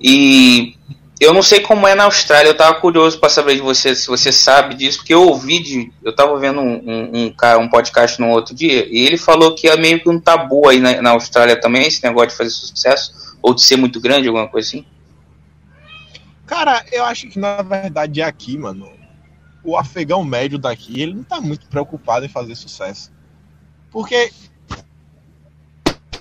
E 0.00 0.76
eu 1.20 1.34
não 1.34 1.42
sei 1.42 1.60
como 1.60 1.86
é 1.86 1.94
na 1.94 2.04
Austrália. 2.04 2.50
Eu 2.50 2.56
tava 2.56 2.80
curioso 2.80 3.18
para 3.18 3.28
saber 3.28 3.54
de 3.54 3.60
você 3.60 3.94
se 3.94 4.06
você 4.06 4.30
sabe 4.30 4.74
disso, 4.74 4.98
porque 4.98 5.14
eu 5.14 5.22
ouvi 5.22 5.58
de. 5.58 5.92
Eu 6.02 6.14
tava 6.14 6.38
vendo 6.38 6.60
um, 6.60 6.74
um, 6.74 7.10
um, 7.14 7.60
um 7.60 7.68
podcast 7.68 8.20
no 8.20 8.28
outro 8.28 8.54
dia, 8.54 8.86
e 8.88 9.04
ele 9.04 9.16
falou 9.16 9.54
que 9.54 9.68
é 9.68 9.76
meio 9.76 10.00
que 10.00 10.08
um 10.08 10.20
tabu 10.20 10.68
aí 10.68 10.78
na, 10.78 11.02
na, 11.02 11.10
Austrália 11.10 11.60
também, 11.60 11.86
esse 11.86 12.02
negócio 12.04 12.30
de 12.30 12.36
fazer 12.36 12.50
sucesso, 12.50 13.36
ou 13.42 13.52
de 13.52 13.62
ser 13.62 13.76
muito 13.76 14.00
grande, 14.00 14.28
alguma 14.28 14.48
coisa 14.48 14.68
assim. 14.68 14.86
Cara, 16.46 16.84
eu 16.92 17.04
acho 17.04 17.28
que 17.28 17.38
na 17.38 17.62
verdade 17.62 18.22
aqui, 18.22 18.56
mano, 18.56 18.90
o 19.62 19.76
afegão 19.76 20.24
médio 20.24 20.58
daqui, 20.58 21.00
ele 21.00 21.14
não 21.14 21.24
tá 21.24 21.40
muito 21.40 21.66
preocupado 21.66 22.24
em 22.24 22.28
fazer 22.28 22.54
sucesso. 22.54 23.12
Porque, 23.90 24.30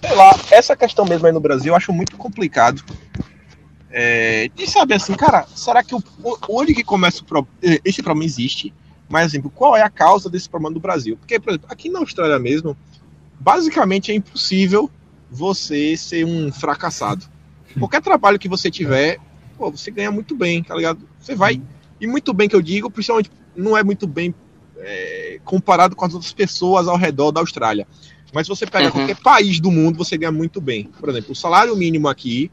sei 0.02 0.16
lá, 0.16 0.36
essa 0.52 0.76
questão 0.76 1.06
mesmo 1.06 1.28
aí 1.28 1.34
no 1.34 1.40
Brasil 1.40 1.72
eu 1.72 1.76
acho 1.76 1.94
muito 1.94 2.18
complicado. 2.18 2.84
É, 3.90 4.50
de 4.54 4.68
saber 4.68 4.96
assim, 4.96 5.14
cara, 5.14 5.46
será 5.56 5.82
que 5.84 5.96
o, 5.96 6.04
onde 6.50 6.74
que 6.74 6.84
começa 6.84 7.22
o 7.22 7.26
problema? 7.26 7.58
Esse 7.86 8.04
problema 8.04 8.26
existe, 8.26 8.74
mas, 9.10 9.28
exemplo, 9.28 9.50
qual 9.50 9.76
é 9.76 9.82
a 9.82 9.90
causa 9.90 10.30
desse 10.30 10.50
problema 10.50 10.74
no 10.74 10.80
Brasil? 10.80 11.16
Porque, 11.18 11.40
por 11.40 11.52
exemplo, 11.52 11.68
aqui 11.70 11.90
na 11.90 12.00
Austrália 12.00 12.38
mesmo, 12.38 12.76
basicamente 13.40 14.12
é 14.12 14.16
impossível 14.16 14.90
você 15.32 15.96
ser 15.96 16.26
um 16.26 16.52
fracassado. 16.52 17.26
Qualquer 17.78 18.02
trabalho 18.02 18.40
que 18.40 18.50
você 18.50 18.70
tiver, 18.70 19.20
pô, 19.58 19.72
você 19.72 19.92
ganha 19.92 20.12
muito 20.12 20.36
bem, 20.36 20.64
tá 20.64 20.76
ligado? 20.76 21.08
Você 21.20 21.36
vai. 21.36 21.62
E 22.00 22.08
muito 22.08 22.34
bem 22.34 22.50
que 22.50 22.56
eu 22.56 22.62
digo, 22.62 22.90
principalmente 22.90 23.32
não 23.56 23.78
é 23.78 23.84
muito 23.84 24.06
bem 24.06 24.34
é, 24.78 25.40
comparado 25.44 25.96
com 25.96 26.06
as 26.06 26.14
outras 26.14 26.34
pessoas 26.34 26.88
ao 26.88 26.98
redor 26.98 27.32
da 27.32 27.40
Austrália. 27.40 27.88
Mas 28.34 28.46
se 28.46 28.50
você 28.50 28.66
pega 28.66 28.88
uhum. 28.88 28.92
qualquer 28.92 29.18
país 29.18 29.60
do 29.60 29.72
mundo, 29.72 29.98
você 29.98 30.18
ganha 30.18 30.32
muito 30.32 30.60
bem. 30.60 30.86
Por 31.00 31.10
exemplo, 31.10 31.32
o 31.32 31.36
salário 31.36 31.76
mínimo 31.76 32.08
aqui, 32.08 32.52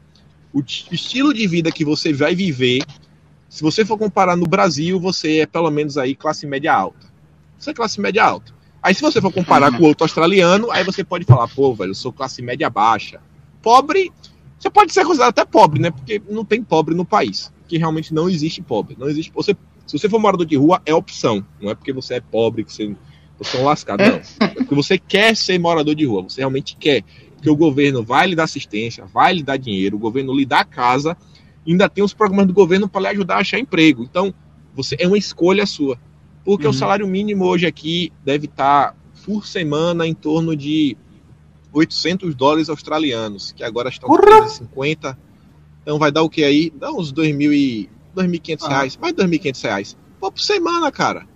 o 0.55 0.63
estilo 0.93 1.33
de 1.33 1.45
vida 1.45 1.69
que 1.69 1.83
você 1.83 2.13
vai 2.13 2.33
viver, 2.33 2.81
se 3.49 3.61
você 3.61 3.83
for 3.83 3.97
comparar 3.97 4.37
no 4.37 4.47
Brasil, 4.47 4.97
você 4.97 5.39
é 5.39 5.45
pelo 5.45 5.69
menos 5.69 5.97
aí 5.97 6.15
classe 6.15 6.47
média 6.47 6.73
alta. 6.73 7.07
Você 7.59 7.71
é 7.71 7.73
classe 7.73 7.99
média 7.99 8.23
alta. 8.23 8.53
Aí 8.81 8.95
se 8.95 9.01
você 9.01 9.19
for 9.19 9.33
comparar 9.33 9.75
com 9.77 9.83
outro 9.83 10.05
australiano, 10.05 10.71
aí 10.71 10.83
você 10.83 11.03
pode 11.03 11.25
falar, 11.25 11.49
pô, 11.49 11.73
velho, 11.73 11.89
eu 11.89 11.95
sou 11.95 12.13
classe 12.13 12.41
média 12.41 12.69
baixa. 12.69 13.19
Pobre, 13.61 14.13
você 14.57 14.69
pode 14.69 14.93
ser 14.93 15.03
considerado 15.03 15.31
até 15.31 15.43
pobre, 15.43 15.81
né? 15.81 15.91
Porque 15.91 16.21
não 16.29 16.45
tem 16.45 16.63
pobre 16.63 16.95
no 16.95 17.03
país. 17.03 17.51
Que 17.67 17.77
realmente 17.77 18.13
não 18.13 18.29
existe 18.29 18.61
pobre. 18.61 18.95
Não 18.97 19.09
existe. 19.09 19.31
Você, 19.33 19.57
se 19.85 19.97
você 19.97 20.07
for 20.07 20.19
morador 20.19 20.45
de 20.45 20.55
rua, 20.55 20.81
é 20.85 20.93
opção. 20.93 21.45
Não 21.59 21.69
é 21.69 21.75
porque 21.75 21.91
você 21.91 22.15
é 22.15 22.19
pobre 22.21 22.63
que 22.63 22.71
você, 22.71 22.95
você 23.37 23.57
é 23.57 23.59
um 23.59 23.65
lascado, 23.65 24.03
não. 24.03 24.21
É 24.39 24.53
porque 24.53 24.75
você 24.75 24.97
quer 24.97 25.35
ser 25.35 25.59
morador 25.59 25.95
de 25.95 26.05
rua. 26.05 26.23
Você 26.23 26.39
realmente 26.41 26.77
quer. 26.77 27.03
Porque 27.45 27.49
o 27.51 27.55
governo 27.55 28.01
vai 28.01 28.25
lhe 28.25 28.35
dar 28.35 28.45
assistência, 28.45 29.05
vai 29.05 29.31
lhe 29.31 29.43
dar 29.43 29.57
dinheiro, 29.57 29.97
o 29.97 29.99
governo 29.99 30.33
lhe 30.33 30.47
dá 30.47 30.63
casa, 30.63 31.15
ainda 31.67 31.87
tem 31.87 32.03
os 32.03 32.11
programas 32.11 32.47
do 32.47 32.53
governo 32.53 32.89
para 32.89 33.01
lhe 33.01 33.07
ajudar 33.09 33.35
a 33.35 33.39
achar 33.41 33.59
emprego. 33.59 34.01
Então, 34.01 34.33
você 34.73 34.95
é 34.97 35.07
uma 35.07 35.17
escolha 35.17 35.63
sua. 35.67 35.99
Porque 36.43 36.65
uhum. 36.65 36.71
o 36.71 36.73
salário 36.73 37.07
mínimo 37.07 37.45
hoje 37.45 37.67
aqui 37.67 38.11
deve 38.23 38.45
estar 38.45 38.93
tá, 38.93 38.95
por 39.23 39.45
semana 39.45 40.07
em 40.07 40.13
torno 40.15 40.55
de 40.55 40.97
800 41.71 42.33
dólares 42.33 42.67
australianos, 42.67 43.51
que 43.51 43.63
agora 43.63 43.89
estão 43.89 44.09
com 44.09 44.47
50. 44.47 45.15
Então 45.83 45.99
vai 45.99 46.11
dar 46.11 46.23
o 46.23 46.29
que 46.29 46.43
aí? 46.43 46.73
Dá 46.75 46.91
uns 46.91 47.13
2.500 47.13 47.87
ah. 48.63 48.69
reais, 48.69 48.97
mais 48.97 49.13
2.500 49.13 49.61
reais. 49.61 49.97
Pô, 50.19 50.31
por 50.31 50.41
semana, 50.41 50.91
cara. 50.91 51.27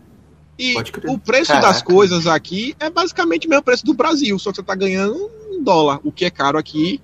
E 0.58 0.74
o 1.08 1.20
preço 1.20 1.52
Caraca. 1.52 1.68
das 1.68 1.84
coisas 1.84 2.26
aqui 2.26 2.76
é 2.80 2.90
basicamente 2.90 3.46
o 3.46 3.50
mesmo 3.50 3.64
preço 3.64 3.86
do 3.86 3.94
Brasil, 3.94 4.40
só 4.40 4.50
que 4.50 4.56
você 4.56 4.64
tá 4.64 4.74
ganhando 4.74 5.38
um 5.60 5.64
dólar. 5.64 6.00
O 6.04 6.12
que 6.12 6.26
é 6.26 6.30
caro 6.30 6.58
aqui 6.58 7.02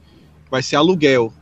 vai 0.50 0.64
ser 0.64 0.76
aluguel. 0.76 1.34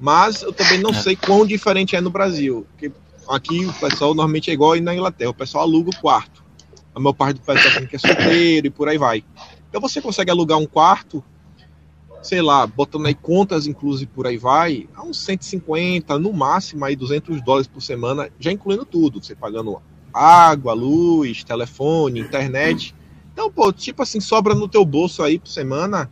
Mas 0.00 0.42
eu 0.42 0.52
também 0.52 0.80
não 0.80 0.90
é. 0.90 0.94
sei 0.94 1.14
quão 1.14 1.46
diferente 1.46 1.94
é 1.94 2.00
no 2.00 2.10
Brasil. 2.10 2.66
Porque 2.70 2.92
aqui 3.28 3.64
o 3.64 3.72
pessoal 3.74 4.14
normalmente 4.14 4.50
é 4.50 4.54
igual 4.54 4.74
na 4.80 4.94
Inglaterra. 4.94 5.30
O 5.30 5.34
pessoal 5.34 5.64
aluga 5.64 5.90
o 5.90 6.00
quarto. 6.00 6.42
A 6.94 7.00
maior 7.00 7.12
parte 7.12 7.38
do 7.38 7.44
pessoal 7.44 7.86
que 7.86 7.96
é 7.96 7.98
solteiro 7.98 8.66
e 8.66 8.70
por 8.70 8.88
aí 8.88 8.98
vai. 8.98 9.24
Então 9.68 9.80
você 9.80 10.00
consegue 10.00 10.30
alugar 10.30 10.58
um 10.58 10.66
quarto 10.66 11.24
sei 12.22 12.40
lá, 12.40 12.66
botando 12.66 13.06
aí 13.06 13.14
contas 13.14 13.66
inclusive 13.66 14.08
por 14.14 14.26
aí 14.26 14.38
vai, 14.38 14.88
a 14.94 15.02
uns 15.02 15.18
150, 15.18 16.18
no 16.20 16.32
máximo 16.32 16.84
aí 16.84 16.94
200 16.94 17.42
dólares 17.42 17.66
por 17.66 17.82
semana, 17.82 18.30
já 18.38 18.52
incluindo 18.52 18.84
tudo, 18.84 19.22
você 19.22 19.34
pagando 19.34 19.82
água, 20.14 20.72
luz, 20.72 21.42
telefone, 21.42 22.20
internet. 22.20 22.94
Então, 23.32 23.50
pô, 23.50 23.72
tipo 23.72 24.02
assim, 24.02 24.20
sobra 24.20 24.54
no 24.54 24.68
teu 24.68 24.84
bolso 24.84 25.22
aí 25.22 25.38
por 25.38 25.48
semana, 25.48 26.10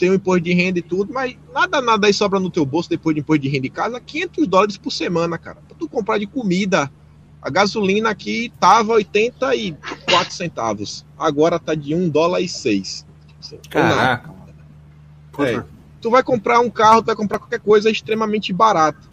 tem 0.00 0.08
o 0.08 0.14
imposto 0.14 0.40
de 0.40 0.54
renda 0.54 0.78
e 0.78 0.82
tudo, 0.82 1.12
mas 1.12 1.36
nada, 1.52 1.82
nada 1.82 2.06
aí 2.06 2.14
sobra 2.14 2.40
no 2.40 2.50
teu 2.50 2.64
bolso 2.64 2.88
depois 2.88 3.14
de 3.14 3.20
imposto 3.20 3.42
de 3.42 3.48
renda 3.50 3.62
de 3.64 3.70
casa, 3.70 4.00
500 4.00 4.46
dólares 4.48 4.76
por 4.78 4.90
semana, 4.90 5.36
cara. 5.36 5.58
Pra 5.68 5.76
tu 5.78 5.86
comprar 5.86 6.18
de 6.18 6.26
comida, 6.26 6.90
a 7.42 7.50
gasolina 7.50 8.08
aqui 8.08 8.50
tava 8.58 8.94
84 8.94 10.32
centavos, 10.32 11.04
agora 11.18 11.58
tá 11.58 11.74
de 11.74 11.94
1 11.94 12.08
dólar 12.08 12.40
e 12.40 12.48
6. 12.48 13.06
Caraca. 13.68 14.30
É. 15.38 15.62
Tu 16.00 16.10
vai 16.10 16.22
comprar 16.22 16.60
um 16.60 16.70
carro, 16.70 17.02
tu 17.02 17.06
vai 17.06 17.16
comprar 17.16 17.38
qualquer 17.38 17.60
coisa 17.60 17.90
é 17.90 17.92
extremamente 17.92 18.54
barato. 18.54 19.06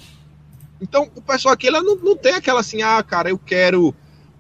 Então, 0.80 1.12
o 1.16 1.22
pessoal 1.22 1.54
aqui 1.54 1.68
ela 1.68 1.84
não, 1.84 1.98
não 1.98 2.16
tem 2.16 2.34
aquela 2.34 2.62
assim, 2.62 2.82
ah, 2.82 3.04
cara, 3.04 3.30
eu 3.30 3.38
quero 3.38 3.94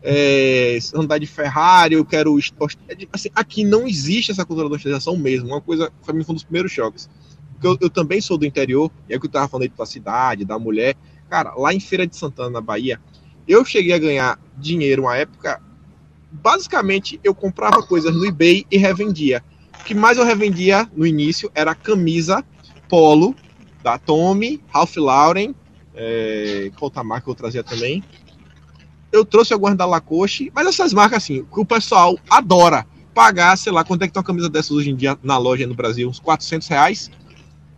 é, 0.10 0.80
andar 0.96 1.18
de 1.18 1.26
Ferrari, 1.26 1.96
eu 1.96 2.06
quero. 2.06 2.40
É 2.40 3.08
assim, 3.12 3.30
aqui 3.36 3.66
não 3.66 3.86
existe 3.86 4.32
essa 4.32 4.46
cultura 4.46 4.70
da 4.70 4.76
ostentação 4.76 5.18
mesmo. 5.18 5.50
Uma 5.50 5.60
coisa, 5.60 5.92
foi 6.02 6.16
um 6.16 6.34
dos 6.34 6.44
primeiros 6.44 6.72
choques. 6.72 7.10
Porque 7.54 7.68
eu, 7.68 7.78
eu, 7.82 7.90
também 7.90 8.22
sou 8.22 8.38
do 8.38 8.46
interior, 8.46 8.90
e 9.10 9.14
é 9.14 9.18
o 9.18 9.20
que 9.20 9.26
eu 9.26 9.32
tava 9.32 9.48
falando 9.48 9.64
aí 9.64 9.74
da 9.76 9.86
cidade, 9.86 10.46
da 10.46 10.58
mulher. 10.58 10.96
Cara, 11.30 11.54
lá 11.56 11.74
em 11.74 11.80
Feira 11.80 12.08
de 12.08 12.16
Santana, 12.16 12.50
na 12.50 12.62
Bahia, 12.62 13.02
eu 13.46 13.66
cheguei 13.66 13.94
a 13.94 14.00
ganhar 14.00 14.40
dinheiro 14.58 15.02
uma 15.02 15.18
época. 15.18 15.62
Basicamente, 16.32 17.20
eu 17.24 17.36
comprava 17.36 17.84
coisas 17.84 18.16
no 18.16 18.26
eBay 18.26 18.66
e 18.72 18.78
revendia 18.78 19.44
que 19.88 19.96
mais 19.96 20.18
eu 20.18 20.26
revendia 20.26 20.90
no 20.94 21.08
início 21.08 21.50
era 21.56 21.74
camisa 21.74 22.44
polo 22.90 23.34
da 23.82 23.98
Tommy, 23.98 24.62
Ralph 24.68 24.98
Lauren, 24.98 25.56
é, 25.96 26.70
qual 26.76 26.88
outra 26.88 27.06
marca 27.06 27.30
eu 27.30 27.36
trazia 27.36 27.64
também. 27.64 28.04
Eu 29.12 29.24
trouxe 29.24 29.54
algumas 29.54 29.76
da 29.76 29.86
Lacoste, 29.86 30.52
mas 30.54 30.68
essas 30.68 30.94
marcas 30.94 31.24
assim, 31.24 31.44
que 31.44 31.60
o 31.60 31.66
pessoal 31.66 32.18
adora 32.30 32.86
pagar, 33.14 33.58
sei 33.58 33.72
lá, 33.72 33.84
quanto 33.84 34.04
é 34.04 34.08
que 34.08 34.14
tá 34.14 34.20
uma 34.20 34.26
camisa 34.26 34.50
dessas 34.50 34.72
hoje 34.72 34.92
em 34.92 34.96
dia 34.96 35.18
na 35.24 35.38
loja 35.38 35.66
no 35.66 35.74
Brasil? 35.74 36.10
Uns 36.10 36.20
400 36.20 36.68
reais. 36.68 37.12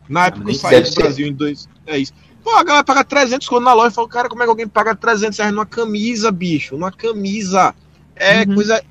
Na 0.07 0.25
época 0.25 0.45
que 0.45 0.51
eu 0.51 0.55
saí 0.55 0.81
do 0.81 0.93
Brasil 0.95 1.27
em 1.27 1.33
dois. 1.33 1.69
É 1.85 1.97
isso. 1.97 2.13
Pô, 2.43 2.55
a 2.55 2.63
galera 2.63 2.83
paga 2.83 3.03
300 3.03 3.47
quando 3.47 3.65
na 3.65 3.73
loja. 3.73 3.91
Fala, 3.91 4.07
cara, 4.07 4.29
como 4.29 4.41
é 4.41 4.45
que 4.45 4.49
alguém 4.49 4.67
paga 4.67 4.95
300 4.95 5.37
reais 5.37 5.53
numa 5.53 5.65
camisa, 5.65 6.31
bicho? 6.31 6.73
Numa 6.75 6.91
camisa. 6.91 7.75
É 8.15 8.39
uhum. 8.39 8.55
coisa 8.55 8.83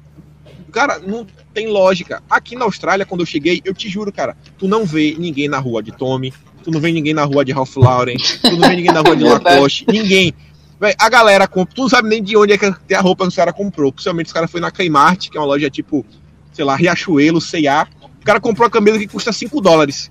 Cara, 0.71 0.99
não 0.99 1.27
tem 1.53 1.69
lógica. 1.69 2.23
Aqui 2.29 2.55
na 2.55 2.65
Austrália, 2.65 3.07
quando 3.07 3.21
eu 3.21 3.27
cheguei, 3.27 3.61
eu 3.65 3.75
te 3.75 3.89
juro, 3.89 4.13
cara, 4.13 4.37
tu 4.59 4.69
não 4.69 4.85
vê 4.85 5.15
ninguém 5.19 5.49
na 5.49 5.59
rua 5.59 5.83
de 5.83 5.93
Tommy, 5.93 6.33
tu 6.63 6.71
não 6.71 6.81
vê 6.81 6.93
ninguém 6.93 7.15
na 7.15 7.25
rua 7.25 7.45
de 7.45 7.53
Ralph 7.53 7.77
Lauren, 7.77 8.17
tu 8.17 8.57
não 8.57 8.69
vê 8.69 8.77
ninguém 8.77 8.93
na 8.93 9.01
rua 9.01 9.17
de 9.17 9.25
Lacoste, 9.25 9.87
ninguém. 9.89 10.35
Véi, 10.81 10.95
a 10.99 11.09
galera 11.09 11.49
compra, 11.49 11.75
tu 11.75 11.83
não 11.83 11.89
sabe 11.89 12.09
nem 12.09 12.23
de 12.23 12.37
onde 12.37 12.53
é 12.53 12.59
que 12.59 12.95
a 12.95 13.01
roupa 13.01 13.25
que 13.25 13.29
os 13.29 13.37
caras 13.37 13.55
comprou. 13.55 13.93
Possivelmente 13.93 14.29
os 14.29 14.33
caras 14.33 14.51
foi 14.51 14.61
na 14.61 14.71
Kmart, 14.71 15.29
que 15.29 15.37
é 15.37 15.41
uma 15.41 15.47
loja 15.47 15.69
tipo, 15.69 16.07
sei 16.53 16.65
lá, 16.65 16.77
Riachuelo, 16.77 17.41
C&A. 17.41 17.87
O 18.21 18.25
cara 18.25 18.41
comprou 18.41 18.67
a 18.67 18.71
camisa 18.71 18.99
que 18.99 19.09
custa 19.09 19.33
5 19.33 19.61
dólares. 19.61 20.11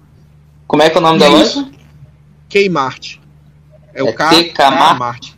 Como 0.66 0.84
é 0.84 0.90
que 0.90 0.98
é 0.98 1.00
o 1.00 1.04
nome 1.04 1.20
da 1.20 1.30
loja? 1.30 1.70
Kmart. 2.50 3.18
É, 3.94 4.02
é 4.02 4.04
o 4.04 4.14
K 4.14 4.44
Kmart. 4.54 5.30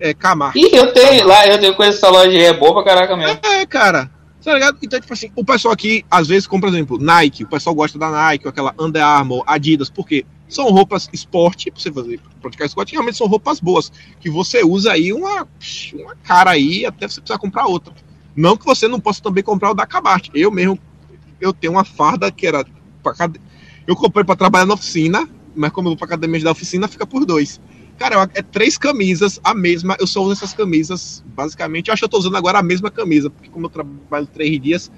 É 0.00 0.12
Kmart. 0.12 0.56
Ih, 0.56 0.74
eu 0.74 0.92
tenho 0.92 1.26
lá, 1.26 1.46
eu 1.46 1.60
tenho 1.60 1.74
conheço 1.74 1.98
essa 1.98 2.08
loja 2.08 2.30
aí, 2.30 2.44
é 2.44 2.52
boa 2.52 2.74
pra 2.74 2.84
caraca 2.84 3.16
mesmo. 3.16 3.38
É, 3.42 3.64
cara. 3.64 4.10
Tá 4.44 4.52
ligado? 4.52 4.76
Então, 4.82 5.00
tipo 5.00 5.12
assim, 5.12 5.30
o 5.34 5.42
pessoal 5.42 5.72
aqui, 5.72 6.04
às 6.10 6.28
vezes, 6.28 6.46
compra, 6.46 6.68
por 6.68 6.76
exemplo, 6.76 6.98
Nike, 6.98 7.44
o 7.44 7.48
pessoal 7.48 7.74
gosta 7.74 7.98
da 7.98 8.10
Nike, 8.10 8.46
aquela 8.46 8.74
Under 8.78 9.02
Armour, 9.02 9.42
Adidas, 9.46 9.88
porque 9.88 10.26
são 10.54 10.70
roupas 10.70 11.08
esporte, 11.12 11.70
pra 11.70 11.80
você 11.80 11.92
fazer, 11.92 12.20
praticar 12.40 12.66
esporte, 12.66 12.92
realmente 12.92 13.18
são 13.18 13.26
roupas 13.26 13.60
boas, 13.60 13.90
que 14.20 14.30
você 14.30 14.62
usa 14.62 14.92
aí 14.92 15.12
uma, 15.12 15.46
uma 15.94 16.16
cara 16.22 16.50
aí, 16.50 16.86
até 16.86 17.08
você 17.08 17.20
precisar 17.20 17.38
comprar 17.38 17.66
outra. 17.66 17.94
Não 18.36 18.56
que 18.56 18.64
você 18.64 18.88
não 18.88 18.98
possa 18.98 19.22
também 19.22 19.44
comprar 19.44 19.70
o 19.70 19.74
da 19.74 19.86
Cabarte. 19.86 20.30
Eu 20.34 20.50
mesmo, 20.50 20.78
eu 21.40 21.52
tenho 21.52 21.74
uma 21.74 21.84
farda 21.84 22.30
que 22.30 22.46
era. 22.46 22.64
Pra, 23.02 23.14
eu 23.86 23.94
comprei 23.94 24.24
para 24.24 24.34
trabalhar 24.34 24.66
na 24.66 24.74
oficina, 24.74 25.28
mas 25.54 25.70
como 25.70 25.88
eu 25.88 25.90
vou 25.90 25.96
pra 25.96 26.06
academia 26.06 26.42
da 26.42 26.50
oficina, 26.50 26.88
fica 26.88 27.06
por 27.06 27.24
dois. 27.24 27.60
Cara, 27.96 28.28
é 28.34 28.42
três 28.42 28.76
camisas, 28.76 29.38
a 29.44 29.54
mesma. 29.54 29.96
Eu 30.00 30.06
só 30.06 30.20
uso 30.20 30.32
essas 30.32 30.52
camisas, 30.52 31.22
basicamente. 31.26 31.88
Eu 31.88 31.94
acho 31.94 32.00
que 32.00 32.04
eu 32.04 32.08
tô 32.08 32.18
usando 32.18 32.36
agora 32.36 32.58
a 32.58 32.62
mesma 32.62 32.90
camisa, 32.90 33.30
porque 33.30 33.48
como 33.48 33.66
eu 33.66 33.70
trabalho 33.70 34.26
três 34.26 34.60
dias 34.60 34.90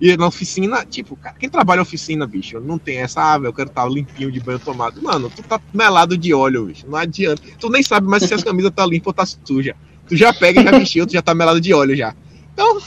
e 0.00 0.16
na 0.16 0.26
oficina, 0.26 0.84
tipo, 0.84 1.16
cara, 1.16 1.34
quem 1.38 1.48
trabalha 1.48 1.78
na 1.78 1.82
oficina, 1.82 2.26
bicho, 2.26 2.60
não 2.60 2.78
tem 2.78 2.98
essa, 2.98 3.34
ah, 3.34 3.40
eu 3.42 3.52
quero 3.52 3.68
estar 3.68 3.82
tá 3.82 3.88
limpinho 3.88 4.30
de 4.30 4.38
banho 4.40 4.58
tomado. 4.58 5.02
Mano, 5.02 5.30
tu 5.34 5.42
tá 5.42 5.60
melado 5.74 6.16
de 6.16 6.32
óleo, 6.32 6.66
bicho. 6.66 6.86
Não 6.88 6.96
adianta. 6.96 7.42
Tu 7.58 7.68
nem 7.68 7.82
sabe 7.82 8.06
mais 8.06 8.22
se 8.22 8.32
as 8.32 8.44
camisas 8.44 8.70
tá 8.70 8.86
limpa 8.86 9.10
ou 9.10 9.14
tá 9.14 9.24
suja. 9.26 9.74
Tu 10.08 10.16
já 10.16 10.32
pega 10.32 10.60
e 10.60 10.64
já 10.64 10.70
vestiu, 10.70 11.06
tu 11.06 11.12
já 11.12 11.22
tá 11.22 11.34
melado 11.34 11.60
de 11.60 11.74
óleo 11.74 11.96
já. 11.96 12.14
Então, 12.52 12.78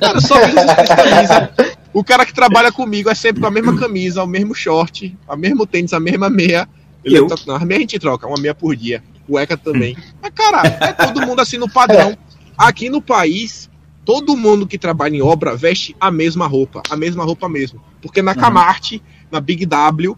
cara, 0.00 0.20
só 0.20 0.36
camisas. 0.40 1.74
O 1.92 2.02
cara 2.02 2.26
que 2.26 2.34
trabalha 2.34 2.72
comigo 2.72 3.08
é 3.08 3.14
sempre 3.14 3.40
com 3.40 3.46
a 3.46 3.50
mesma 3.50 3.78
camisa, 3.78 4.22
o 4.24 4.26
mesmo 4.26 4.54
short, 4.54 5.16
a 5.28 5.36
mesmo 5.36 5.66
tênis, 5.66 5.92
a 5.92 6.00
mesma 6.00 6.28
meia 6.28 6.68
ele 7.04 7.18
eu? 7.18 7.26
Tá, 7.26 7.36
não, 7.46 7.56
a 7.56 7.64
meia 7.64 7.78
a 7.78 7.80
gente 7.82 7.98
troca, 7.98 8.26
uma 8.26 8.38
meia 8.38 8.54
por 8.54 8.74
dia. 8.74 9.02
Cueca 9.26 9.56
também. 9.56 9.96
Mas, 10.20 10.32
cara, 10.34 10.62
é 10.66 10.92
todo 10.92 11.26
mundo 11.26 11.40
assim 11.40 11.58
no 11.58 11.68
padrão. 11.68 12.16
Aqui 12.56 12.88
no 12.88 13.02
país, 13.02 13.70
todo 14.04 14.36
mundo 14.36 14.66
que 14.66 14.78
trabalha 14.78 15.16
em 15.16 15.22
obra 15.22 15.56
veste 15.56 15.96
a 16.00 16.10
mesma 16.10 16.46
roupa, 16.46 16.82
a 16.90 16.96
mesma 16.96 17.24
roupa 17.24 17.48
mesmo. 17.48 17.80
Porque 18.02 18.20
na 18.20 18.34
Camarte, 18.34 19.02
na 19.30 19.40
Big 19.40 19.64
W, 19.66 20.16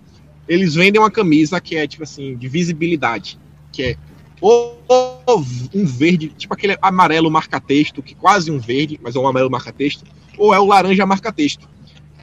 eles 0.49 0.75
vendem 0.75 1.01
uma 1.01 1.11
camisa 1.11 1.61
que 1.61 1.77
é, 1.77 1.87
tipo 1.87 2.03
assim, 2.03 2.37
de 2.37 2.49
visibilidade. 2.49 3.39
Que 3.73 3.83
é 3.83 3.97
ou, 4.41 4.83
ou 4.87 5.45
um 5.75 5.85
verde, 5.85 6.29
tipo 6.29 6.53
aquele 6.53 6.77
amarelo 6.83 7.31
marca-texto, 7.31 8.03
que 8.03 8.15
quase 8.15 8.51
um 8.51 8.59
verde, 8.59 8.99
mas 9.03 9.17
é 9.17 9.19
um 9.19 9.27
amarelo 9.27 9.51
marca-texto, 9.51 10.05
ou 10.37 10.53
é 10.53 10.61
o 10.61 10.67
laranja 10.67 11.07
marca-texto. 11.07 11.69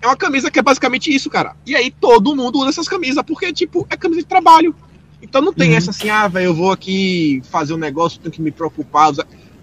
É 0.01 0.07
uma 0.07 0.15
camisa 0.15 0.51
que 0.51 0.59
é 0.59 0.61
basicamente 0.61 1.13
isso, 1.13 1.29
cara. 1.29 1.55
E 1.65 1.75
aí 1.75 1.89
todo 1.89 2.35
mundo 2.35 2.59
usa 2.59 2.69
essas 2.69 2.87
camisas, 2.87 3.23
porque, 3.25 3.51
tipo, 3.53 3.87
é 3.89 3.95
camisa 3.95 4.21
de 4.21 4.27
trabalho. 4.27 4.75
Então 5.21 5.41
não 5.41 5.53
tem 5.53 5.71
uhum. 5.71 5.77
essa 5.77 5.91
assim, 5.91 6.09
ah, 6.09 6.27
velho, 6.27 6.47
eu 6.47 6.53
vou 6.53 6.71
aqui 6.71 7.41
fazer 7.49 7.73
um 7.73 7.77
negócio, 7.77 8.19
tenho 8.19 8.31
que 8.31 8.41
me 8.41 8.51
preocupar. 8.51 9.11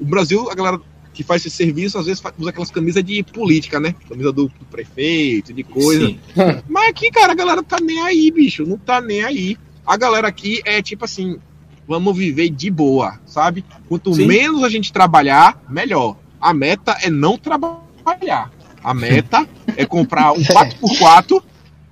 O 0.01 0.05
Brasil, 0.05 0.51
a 0.51 0.55
galera 0.55 0.81
que 1.21 1.25
faz 1.25 1.45
esse 1.45 1.55
serviço, 1.55 1.99
às 1.99 2.07
vezes 2.07 2.23
usa 2.39 2.49
aquelas 2.49 2.71
camisas 2.71 3.05
de 3.05 3.23
política, 3.23 3.79
né? 3.79 3.95
Camisa 4.09 4.33
do, 4.33 4.45
do 4.49 4.65
prefeito, 4.71 5.53
de 5.53 5.63
coisa. 5.63 6.17
Mas 6.67 6.89
aqui, 6.89 7.11
cara, 7.11 7.33
a 7.33 7.35
galera 7.35 7.63
tá 7.63 7.77
nem 7.79 8.01
aí, 8.01 8.31
bicho. 8.31 8.65
Não 8.65 8.79
tá 8.79 9.03
nem 9.03 9.23
aí. 9.23 9.59
A 9.87 9.99
galera 9.99 10.29
aqui 10.29 10.63
é 10.65 10.81
tipo 10.81 11.05
assim, 11.05 11.39
vamos 11.87 12.17
viver 12.17 12.49
de 12.49 12.71
boa, 12.71 13.21
sabe? 13.27 13.63
Quanto 13.87 14.15
Sim. 14.15 14.27
menos 14.27 14.65
a 14.65 14.71
gente 14.71 14.91
trabalhar, 14.95 15.63
melhor. 15.69 16.17
A 16.41 16.55
meta 16.55 16.97
é 17.03 17.11
não 17.11 17.37
trabalhar. 17.37 18.51
A 18.83 18.95
meta 18.95 19.47
é 19.77 19.85
comprar 19.85 20.33
um 20.33 20.41
4x4, 20.41 21.43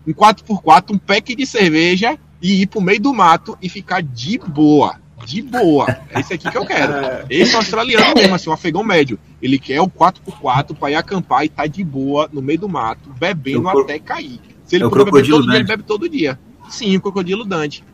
um 0.07 0.15
4x4, 0.15 0.95
um 0.95 0.99
pack 0.99 1.37
de 1.37 1.45
cerveja 1.45 2.19
e 2.41 2.63
ir 2.63 2.67
pro 2.67 2.81
meio 2.81 3.01
do 3.01 3.13
mato 3.13 3.59
e 3.61 3.69
ficar 3.69 4.03
de 4.03 4.39
boa. 4.39 4.99
De 5.29 5.43
boa. 5.43 5.87
É 6.09 6.21
esse 6.21 6.33
aqui 6.33 6.51
que 6.51 6.57
eu 6.57 6.65
quero. 6.65 7.27
Esse 7.29 7.53
é 7.53 7.57
australiano 7.59 8.15
mesmo, 8.15 8.35
assim, 8.35 8.49
um 8.49 8.53
afegão 8.55 8.83
médio. 8.83 9.19
Ele 9.43 9.59
quer 9.59 9.79
o 9.79 9.87
4x4 9.87 10.75
para 10.75 10.93
ir 10.93 10.95
acampar 10.95 11.45
e 11.45 11.51
tá 11.51 11.67
de 11.67 11.85
boa 11.85 12.31
no 12.33 12.41
meio 12.41 12.61
do 12.61 12.69
mato, 12.69 13.11
bebendo 13.21 13.69
até 13.69 13.99
cair. 13.99 14.41
Se 14.65 14.77
ele 14.77 14.85
é 14.85 14.89
puder 14.89 15.05
beber 15.05 15.29
todo 15.29 15.41
Dante. 15.41 15.51
dia, 15.51 15.57
ele 15.59 15.65
bebe 15.67 15.83
todo 15.83 16.09
dia. 16.09 16.39
Sim, 16.71 16.97
o 16.97 17.01
crocodilo 17.03 17.45
Dante. 17.45 17.85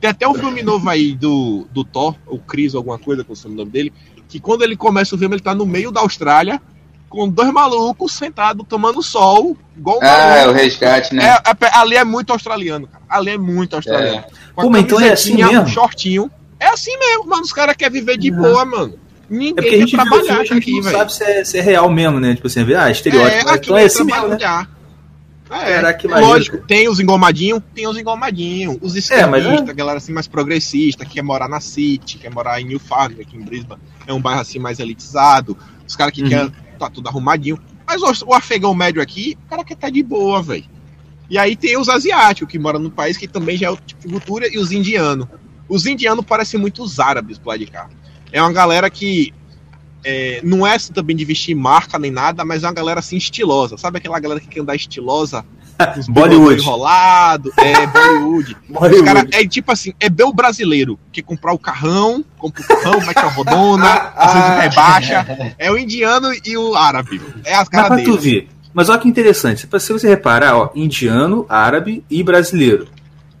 Tem 0.00 0.08
até 0.08 0.28
um 0.28 0.34
filme 0.34 0.62
novo 0.62 0.88
aí 0.88 1.16
do, 1.16 1.66
do 1.72 1.82
Thor, 1.82 2.14
o 2.28 2.38
Chris, 2.38 2.76
alguma 2.76 2.98
coisa, 2.98 3.24
com 3.24 3.32
o 3.32 3.48
nome 3.48 3.72
dele, 3.72 3.92
que 4.28 4.38
quando 4.38 4.62
ele 4.62 4.76
começa 4.76 5.16
o 5.16 5.18
filme, 5.18 5.34
ele 5.34 5.42
tá 5.42 5.52
no 5.52 5.66
meio 5.66 5.90
da 5.90 6.00
Austrália, 6.00 6.62
com 7.08 7.28
dois 7.28 7.52
malucos 7.52 8.12
sentados 8.12 8.64
tomando 8.68 9.02
sol, 9.02 9.56
igual 9.76 9.98
um 9.98 10.00
Ah, 10.02 10.36
é 10.36 10.48
o 10.48 10.52
resgate, 10.52 11.12
né? 11.12 11.24
É, 11.24 11.30
é, 11.30 11.78
ali 11.78 11.96
é 11.96 12.04
muito 12.04 12.32
australiano, 12.32 12.86
cara. 12.86 13.02
Ali 13.08 13.30
é 13.30 13.38
muito 13.38 13.74
australiano. 13.74 14.18
É. 14.18 14.62
Pô, 14.62 14.76
então 14.76 15.00
é 15.00 15.12
assim 15.12 15.34
mesmo? 15.34 15.62
Um 15.62 15.66
shortinho. 15.66 16.30
É 16.64 16.68
assim 16.68 16.96
mesmo, 16.98 17.26
mano. 17.26 17.42
Os 17.42 17.52
caras 17.52 17.76
querem 17.76 18.00
viver 18.00 18.16
de 18.16 18.30
uhum. 18.30 18.42
boa, 18.42 18.64
mano. 18.64 18.98
Ninguém 19.28 19.50
é 19.50 19.54
porque 19.54 19.74
a 19.74 19.78
gente 19.78 19.92
trabalhar 19.92 20.40
a 20.40 20.44
gente 20.44 20.72
não 20.72 20.82
sabe 20.82 21.12
se 21.12 21.24
é, 21.24 21.44
se 21.44 21.58
é, 21.58 21.60
real 21.60 21.90
mesmo, 21.90 22.20
né? 22.20 22.34
Tipo 22.34 22.46
assim, 22.46 22.60
ah, 22.74 22.90
estereótipo. 22.90 23.50
É, 23.50 23.56
então 23.56 23.78
é 23.78 23.84
assim 23.84 24.04
mesmo, 24.04 24.28
né? 24.28 24.66
É, 25.50 25.92
que 25.92 26.08
lógico, 26.08 26.58
tem 26.58 26.88
os 26.88 26.98
engomadinhos, 26.98 27.62
tem 27.74 27.86
os 27.86 27.96
engomadinhos, 27.96 28.78
os 28.80 28.96
esquerdistas, 28.96 29.44
é, 29.44 29.60
mas... 29.60 29.68
a 29.68 29.72
galera 29.72 29.98
assim 29.98 30.12
mais 30.12 30.26
progressista, 30.26 31.04
que 31.04 31.12
quer 31.12 31.22
morar 31.22 31.48
na 31.48 31.60
City, 31.60 32.18
quer 32.18 32.30
morar 32.30 32.60
em 32.60 32.64
New 32.64 32.80
Farm, 32.80 33.12
aqui 33.20 33.36
em 33.36 33.42
Brisbane, 33.42 33.80
é 34.06 34.12
um 34.12 34.20
bairro 34.20 34.40
assim 34.40 34.58
mais 34.58 34.80
elitizado, 34.80 35.56
os 35.86 35.94
caras 35.94 36.12
que 36.12 36.22
uhum. 36.22 36.28
querem 36.28 36.52
tá 36.78 36.90
tudo 36.90 37.08
arrumadinho. 37.08 37.58
Mas 37.86 38.02
o, 38.02 38.30
o 38.30 38.34
afegão 38.34 38.74
médio 38.74 39.00
aqui, 39.00 39.38
o 39.46 39.48
cara 39.50 39.62
quer 39.62 39.76
tá 39.76 39.90
de 39.90 40.02
boa, 40.02 40.42
velho. 40.42 40.64
E 41.28 41.38
aí 41.38 41.54
tem 41.54 41.78
os 41.78 41.88
asiáticos 41.88 42.50
que 42.50 42.58
moram 42.58 42.80
no 42.80 42.90
país, 42.90 43.16
que 43.16 43.28
também 43.28 43.56
já 43.56 43.70
é 43.70 43.76
tipo 43.76 44.02
de 44.02 44.08
cultura, 44.08 44.48
e 44.50 44.58
os 44.58 44.72
indianos. 44.72 45.28
Os 45.68 45.86
indianos 45.86 46.24
parecem 46.24 46.60
muito 46.60 46.82
os 46.82 47.00
árabes 47.00 47.38
pro 47.38 47.50
lado 47.50 47.60
de 47.60 47.66
cá. 47.66 47.88
É 48.32 48.40
uma 48.40 48.52
galera 48.52 48.90
que 48.90 49.32
é, 50.04 50.40
não 50.44 50.66
é 50.66 50.74
assim, 50.74 50.92
também 50.92 51.16
de 51.16 51.24
vestir 51.24 51.54
marca 51.54 51.98
nem 51.98 52.10
nada, 52.10 52.44
mas 52.44 52.62
é 52.62 52.66
uma 52.66 52.74
galera 52.74 53.00
assim 53.00 53.16
estilosa. 53.16 53.78
Sabe 53.78 53.98
aquela 53.98 54.20
galera 54.20 54.40
que 54.40 54.46
quer 54.46 54.60
andar 54.60 54.76
estilosa? 54.76 55.44
Bollywood. 56.08 56.60
Enrolado, 56.60 57.52
é, 57.56 57.86
Bollywood. 57.86 58.56
Bollywood. 58.68 59.00
Os 59.00 59.02
cara, 59.02 59.26
é 59.32 59.46
tipo 59.46 59.72
assim, 59.72 59.92
é 59.98 60.08
bem 60.08 60.26
o 60.26 60.32
brasileiro 60.32 60.98
que 61.10 61.22
comprar 61.22 61.52
o 61.52 61.58
carrão, 61.58 62.24
compra 62.38 62.62
o 62.62 62.66
carrão, 62.66 63.00
mete 63.00 63.18
a 63.18 63.28
rodona, 63.28 63.86
ah, 64.14 64.60
rebaixa. 64.60 65.54
É 65.58 65.72
o 65.72 65.78
indiano 65.78 66.28
e 66.44 66.56
o 66.56 66.76
árabe. 66.76 67.20
É 67.44 67.54
as 67.54 67.68
caras 67.68 67.96
dele. 68.04 68.48
Mas 68.72 68.88
olha 68.88 68.98
que 68.98 69.08
interessante, 69.08 69.68
se 69.78 69.92
você 69.92 70.08
reparar, 70.08 70.56
ó, 70.56 70.70
indiano, 70.74 71.46
árabe 71.48 72.04
e 72.10 72.24
brasileiro, 72.24 72.88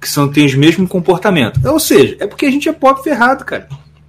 que 0.04 0.10
são, 0.10 0.28
têm 0.28 0.44
os 0.44 0.54
mesmos 0.54 0.86
comportamentos. 0.86 1.64
Ou 1.64 1.80
seja, 1.80 2.18
é 2.20 2.26
porque 2.26 2.44
a 2.44 2.50
gente 2.50 2.68
é 2.68 2.72
pobre 2.74 3.02
ferrado, 3.02 3.42
cara. 3.42 3.66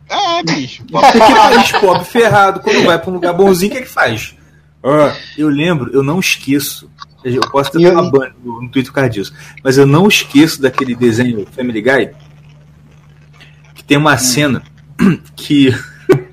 É, 0.09 0.43
bicho. 0.43 0.83
Porque 0.91 1.17
país 1.17 1.71
pobre 1.71 2.03
ferrado, 2.03 2.59
quando 2.59 2.83
vai 2.83 2.99
pra 2.99 3.09
um 3.09 3.13
lugar 3.13 3.33
bonzinho, 3.33 3.71
o 3.71 3.75
que 3.75 3.81
é 3.81 3.85
que 3.85 3.89
faz? 3.89 4.35
Uh, 4.83 5.15
eu 5.37 5.47
lembro, 5.47 5.89
eu 5.93 6.03
não 6.03 6.19
esqueço. 6.19 6.91
Eu 7.23 7.41
posso 7.49 7.71
ter 7.71 7.89
uma 7.89 8.11
ban 8.11 8.29
no, 8.43 8.61
no 8.61 8.69
Twitter 8.69 8.91
por 8.91 8.95
causa 8.95 9.09
disso. 9.09 9.33
Mas 9.63 9.77
eu 9.77 9.85
não 9.87 10.05
esqueço 10.05 10.61
daquele 10.61 10.93
desenho 10.93 11.47
Family 11.55 11.81
Guy. 11.81 12.11
Que 13.73 13.83
tem 13.83 13.97
uma 13.97 14.15
hum. 14.15 14.17
cena 14.17 14.63
que 15.33 15.73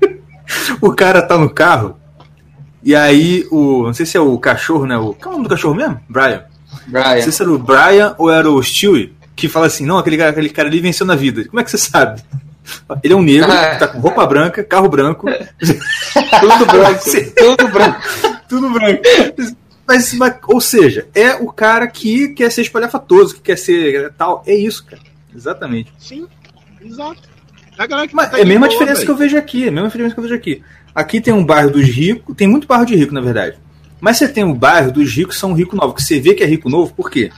o 0.81 0.91
cara 0.91 1.21
tá 1.21 1.37
no 1.37 1.49
carro. 1.49 1.97
E 2.83 2.93
aí 2.93 3.47
o. 3.49 3.83
Não 3.83 3.93
sei 3.93 4.05
se 4.05 4.17
é 4.17 4.19
o 4.19 4.37
cachorro, 4.37 4.85
né? 4.85 4.97
O, 4.97 5.13
qual 5.13 5.27
é 5.27 5.35
o 5.35 5.37
nome 5.37 5.47
do 5.47 5.49
cachorro 5.49 5.73
mesmo? 5.73 6.01
Brian. 6.09 6.43
Brian. 6.85 7.15
Não 7.15 7.21
sei 7.21 7.31
se 7.31 7.41
era 7.41 7.51
o 7.51 7.57
Brian 7.57 8.13
ou 8.17 8.29
era 8.29 8.51
o 8.51 8.61
Stewie 8.61 9.15
que 9.35 9.47
fala 9.47 9.67
assim: 9.67 9.85
não, 9.85 9.97
aquele 9.97 10.17
cara, 10.17 10.29
aquele 10.31 10.49
cara 10.49 10.67
ali 10.67 10.79
venceu 10.79 11.05
na 11.05 11.15
vida. 11.15 11.45
Como 11.45 11.59
é 11.59 11.63
que 11.63 11.71
você 11.71 11.77
sabe? 11.77 12.21
Ele 13.03 13.13
é 13.13 13.17
um 13.17 13.21
negro, 13.21 13.51
ah. 13.51 13.75
tá 13.75 13.87
com 13.87 13.99
roupa 13.99 14.25
branca, 14.25 14.63
carro 14.63 14.87
branco. 14.87 15.27
tudo 15.59 16.65
branco. 16.65 17.03
tudo 17.35 17.67
branco. 17.67 18.01
tudo 18.47 18.69
branco. 18.69 19.01
Mas, 19.85 20.13
mas, 20.13 20.35
ou 20.47 20.61
seja, 20.61 21.07
é 21.13 21.35
o 21.35 21.51
cara 21.51 21.87
que 21.87 22.29
quer 22.29 22.49
ser 22.51 22.61
espalhafatoso, 22.61 23.35
que 23.35 23.41
quer 23.41 23.57
ser 23.57 24.13
tal. 24.17 24.43
É 24.47 24.55
isso, 24.55 24.85
cara. 24.85 25.01
Exatamente. 25.35 25.91
Sim, 25.99 26.25
exato. 26.81 27.33
É 27.77 27.83
a, 27.83 28.07
mas 28.13 28.29
tá 28.29 28.39
é 28.39 28.43
a 28.43 28.45
mesma 28.45 28.67
boa, 28.67 28.69
diferença 28.69 28.97
véio. 28.97 29.05
que 29.05 29.11
eu 29.11 29.17
vejo 29.17 29.37
aqui. 29.37 29.65
É 29.65 29.67
a 29.67 29.71
mesma 29.71 29.87
diferença 29.87 30.13
que 30.13 30.19
eu 30.19 30.23
vejo 30.23 30.35
aqui. 30.35 30.63
Aqui 30.95 31.19
tem 31.19 31.33
um 31.33 31.43
bairro 31.43 31.71
dos 31.71 31.85
ricos, 31.85 32.35
tem 32.35 32.47
muito 32.47 32.67
bairro 32.67 32.85
de 32.85 32.95
rico, 32.95 33.13
na 33.13 33.21
verdade. 33.21 33.57
Mas 33.99 34.17
você 34.17 34.27
tem 34.27 34.43
o 34.43 34.49
um 34.49 34.53
bairro 34.53 34.91
dos 34.91 35.11
ricos, 35.11 35.39
são 35.39 35.53
rico 35.53 35.75
novo, 35.75 35.93
que 35.93 36.03
você 36.03 36.19
vê 36.19 36.33
que 36.33 36.43
é 36.43 36.45
rico 36.45 36.69
novo, 36.69 36.93
por 36.93 37.09
quê? 37.09 37.31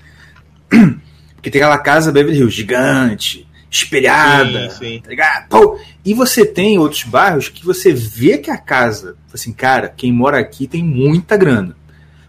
Porque 1.45 1.51
tem 1.51 1.61
aquela 1.61 1.77
casa 1.77 2.11
Beverly 2.11 2.39
Hills 2.39 2.55
gigante, 2.55 3.47
espelhada, 3.69 4.71
sim, 4.71 4.77
sim. 4.79 4.99
tá 4.99 5.11
ligado? 5.11 5.47
Pô, 5.47 5.79
e 6.03 6.11
você 6.11 6.43
tem 6.43 6.79
outros 6.79 7.03
bairros 7.03 7.49
que 7.49 7.63
você 7.63 7.93
vê 7.93 8.39
que 8.39 8.49
a 8.49 8.57
casa, 8.57 9.15
assim, 9.31 9.53
cara, 9.53 9.87
quem 9.87 10.11
mora 10.11 10.39
aqui 10.39 10.65
tem 10.65 10.83
muita 10.83 11.37
grana. 11.37 11.77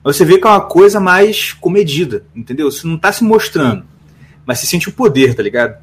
Mas 0.05 0.17
você 0.17 0.25
vê 0.27 0.37
que 0.37 0.47
é 0.47 0.51
uma 0.51 0.61
coisa 0.61 1.01
mais 1.01 1.55
comedida, 1.55 2.27
entendeu? 2.35 2.71
Você 2.71 2.87
não 2.87 2.99
tá 2.99 3.11
se 3.11 3.25
mostrando, 3.25 3.87
mas 4.45 4.59
você 4.59 4.67
sente 4.67 4.91
o 4.91 4.93
poder, 4.93 5.35
tá 5.35 5.43
ligado? 5.43 5.83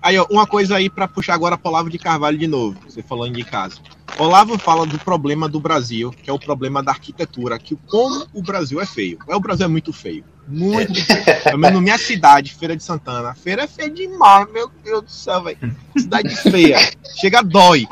Aí, 0.00 0.16
ó, 0.18 0.26
uma 0.30 0.46
coisa 0.46 0.76
aí 0.76 0.88
para 0.88 1.06
puxar 1.06 1.34
agora 1.34 1.60
a 1.62 1.68
Olavo 1.68 1.90
de 1.90 1.98
Carvalho 1.98 2.38
de 2.38 2.46
novo, 2.46 2.78
você 2.88 3.02
falando 3.02 3.34
de 3.34 3.44
casa. 3.44 3.76
Olavo 4.18 4.56
fala 4.56 4.86
do 4.86 4.98
problema 4.98 5.50
do 5.50 5.60
Brasil, 5.60 6.10
que 6.12 6.30
é 6.30 6.32
o 6.32 6.38
problema 6.38 6.82
da 6.82 6.92
arquitetura, 6.92 7.58
que 7.58 7.76
como 7.86 8.26
o 8.32 8.42
Brasil 8.42 8.80
é 8.80 8.86
feio. 8.86 9.18
É, 9.28 9.36
o 9.36 9.40
Brasil 9.40 9.66
é 9.66 9.68
muito 9.68 9.92
feio. 9.92 10.24
Muito 10.48 11.04
feio. 11.04 11.42
Pelo 11.42 11.58
menos 11.58 11.76
na 11.76 11.82
minha 11.82 11.98
cidade, 11.98 12.54
Feira 12.54 12.76
de 12.76 12.82
Santana. 12.82 13.30
A 13.30 13.34
feira 13.34 13.64
é 13.64 13.66
feia 13.66 13.90
demais, 13.90 14.50
meu 14.52 14.70
Deus 14.84 15.02
do 15.02 15.10
céu, 15.10 15.42
velho. 15.42 15.58
Cidade 15.96 16.36
feia. 16.36 16.78
Chega, 17.18 17.42
dói. 17.42 17.86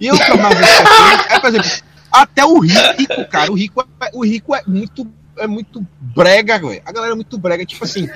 E 0.00 0.10
o 0.10 0.16
que 0.16 0.30
eu 0.30 0.38
mais 0.38 0.58
é, 1.28 1.38
por 1.38 1.48
exemplo, 1.48 1.70
até 2.10 2.44
o 2.44 2.58
rico, 2.58 3.28
cara. 3.30 3.52
O 3.52 3.54
rico 3.54 3.82
é, 3.82 4.10
o 4.14 4.24
rico 4.24 4.54
é 4.54 4.62
muito, 4.66 5.06
é 5.36 5.46
muito 5.46 5.86
brega, 6.00 6.58
velho. 6.58 6.82
A 6.84 6.92
galera 6.92 7.12
é 7.12 7.16
muito 7.16 7.38
brega. 7.38 7.66
Tipo 7.66 7.84
assim, 7.84 8.08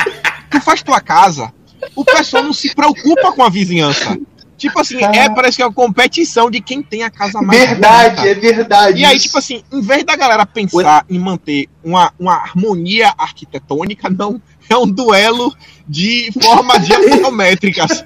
tu 0.51 0.61
faz 0.61 0.82
tua 0.82 1.01
casa, 1.01 1.53
o 1.95 2.05
pessoal 2.05 2.43
não 2.43 2.53
se 2.53 2.74
preocupa 2.74 3.32
com 3.32 3.43
a 3.43 3.51
vizinhança. 3.51 4.18
Tipo 4.65 4.81
assim, 4.81 5.05
ah. 5.05 5.12
é, 5.15 5.29
parece 5.29 5.59
que 5.59 5.62
é 5.62 5.67
uma 5.67 5.73
competição 5.73 6.51
de 6.51 6.59
quem 6.59 6.83
tem 6.83 7.03
a 7.03 7.11
casa 7.11 7.43
mais 7.43 7.61
Verdade, 7.61 8.17
bonita. 8.17 8.31
é 8.31 8.35
verdade. 8.35 9.01
E 9.03 9.05
aí, 9.05 9.19
tipo 9.21 9.37
assim, 9.37 9.62
em 9.71 9.83
vez 9.83 10.05
da 10.05 10.17
galera 10.17 10.47
pensar 10.47 11.05
em 11.07 11.19
manter 11.19 11.69
uma, 11.85 12.11
uma 12.19 12.33
harmonia 12.35 13.12
arquitetônica, 13.19 14.09
não. 14.09 14.41
É 14.67 14.75
um 14.75 14.87
duelo 14.87 15.55
de 15.87 16.33
formas 16.43 16.87
geométricas. 16.89 18.03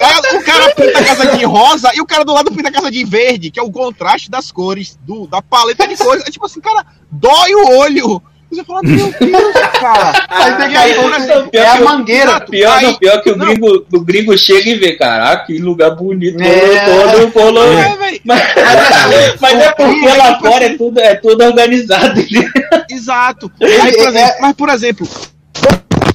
é, 0.00 0.36
o 0.36 0.42
cara 0.42 0.74
pinta 0.74 0.98
a 0.98 1.04
casa 1.04 1.36
de 1.36 1.44
rosa 1.44 1.92
e 1.94 2.00
o 2.00 2.06
cara 2.06 2.24
do 2.24 2.34
lado 2.34 2.50
pinta 2.50 2.70
a 2.70 2.72
casa 2.72 2.90
de 2.90 3.04
verde, 3.04 3.52
que 3.52 3.60
é 3.60 3.62
o 3.62 3.70
contraste 3.70 4.28
das 4.28 4.50
cores, 4.50 4.98
do, 5.06 5.28
da 5.28 5.40
paleta 5.40 5.86
de 5.86 5.96
cores. 5.96 6.24
É 6.26 6.30
tipo 6.32 6.44
assim, 6.44 6.60
cara, 6.60 6.84
dói 7.08 7.54
o 7.54 7.78
olho 7.78 8.20
você 8.50 8.64
fala, 8.64 8.82
meu 8.82 8.96
Deus, 8.96 9.52
cara. 9.80 10.26
Aí, 10.28 10.76
aí, 10.76 10.76
aí, 10.76 11.50
é 11.52 11.66
a 11.68 11.80
mangueira. 11.80 12.40
Pior, 12.40 12.78
aí, 12.78 12.98
pior 12.98 13.22
que 13.22 13.30
o 13.30 13.38
gringo, 13.38 13.86
o 13.92 14.00
gringo 14.00 14.36
chega 14.36 14.70
e 14.70 14.74
vê, 14.74 14.96
caraca, 14.96 15.46
que 15.46 15.58
lugar 15.58 15.90
bonito. 15.94 16.40
É, 16.40 16.84
todo, 16.84 17.30
todo, 17.30 17.62
é, 17.62 18.20
mas, 18.24 19.40
mas 19.40 19.58
é 19.60 19.72
porque 19.72 20.16
lá 20.16 20.40
fora 20.40 20.64
é 20.64 20.76
tudo, 20.76 20.98
é 20.98 21.14
tudo 21.14 21.44
organizado. 21.44 22.20
Exato. 22.90 23.50
Aí, 23.60 23.92
por 23.92 24.08
exemplo, 24.08 24.36
mas, 24.40 24.52
por 24.54 24.68
exemplo, 24.68 25.08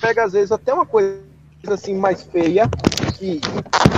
pega 0.01 0.25
às 0.25 0.33
vezes 0.33 0.51
até 0.51 0.73
uma 0.73 0.86
coisa 0.86 1.17
assim 1.69 1.95
mais 1.95 2.23
feia, 2.23 2.69
que 3.17 3.39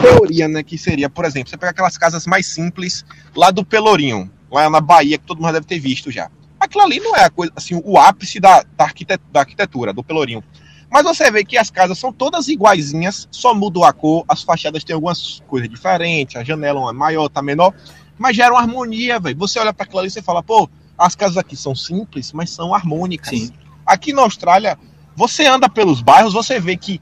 teoria, 0.01 0.47
né, 0.47 0.61
que 0.61 0.77
seria, 0.77 1.09
por 1.09 1.25
exemplo, 1.25 1.49
você 1.49 1.57
pega 1.57 1.71
aquelas 1.71 1.97
casas 1.97 2.27
mais 2.27 2.45
simples 2.45 3.03
lá 3.35 3.49
do 3.49 3.65
Pelourinho, 3.65 4.29
lá 4.51 4.69
na 4.69 4.79
Bahia, 4.79 5.17
que 5.17 5.25
todo 5.25 5.41
mundo 5.41 5.53
deve 5.53 5.65
ter 5.65 5.79
visto 5.79 6.11
já 6.11 6.29
aquilo 6.59 6.83
ali 6.83 6.99
não 6.99 7.15
é 7.15 7.25
a 7.25 7.29
coisa, 7.29 7.51
assim, 7.55 7.79
o 7.83 7.97
ápice 7.97 8.39
da, 8.39 8.63
da, 8.75 8.85
arquitet 8.85 9.21
da 9.31 9.41
arquitetura, 9.41 9.93
do 9.93 10.03
Pelourinho. 10.03 10.43
Mas 10.89 11.03
você 11.03 11.29
vê 11.29 11.43
que 11.43 11.57
as 11.57 11.69
casas 11.69 11.97
são 11.97 12.13
todas 12.13 12.47
iguaizinhas, 12.47 13.27
só 13.29 13.53
mudou 13.53 13.83
a 13.83 13.91
cor, 13.91 14.23
as 14.27 14.43
fachadas 14.43 14.83
têm 14.83 14.93
algumas 14.93 15.41
coisas 15.47 15.69
diferentes, 15.69 16.35
a 16.37 16.43
janela 16.43 16.89
é 16.89 16.93
maior, 16.93 17.27
tá 17.27 17.41
menor, 17.41 17.73
mas 18.17 18.35
gera 18.35 18.53
uma 18.53 18.61
harmonia, 18.61 19.19
velho. 19.19 19.37
Você 19.37 19.59
olha 19.59 19.73
para 19.73 19.83
aquilo 19.83 19.99
ali 19.99 20.07
e 20.07 20.11
você 20.11 20.21
fala, 20.21 20.41
pô, 20.41 20.69
as 20.97 21.15
casas 21.15 21.37
aqui 21.37 21.55
são 21.55 21.75
simples, 21.75 22.31
mas 22.31 22.49
são 22.49 22.73
harmônicas. 22.73 23.29
Sim. 23.29 23.51
Aqui 23.85 24.13
na 24.13 24.21
Austrália, 24.21 24.77
você 25.15 25.45
anda 25.45 25.69
pelos 25.69 26.01
bairros, 26.01 26.33
você 26.33 26.59
vê 26.59 26.77
que 26.77 27.01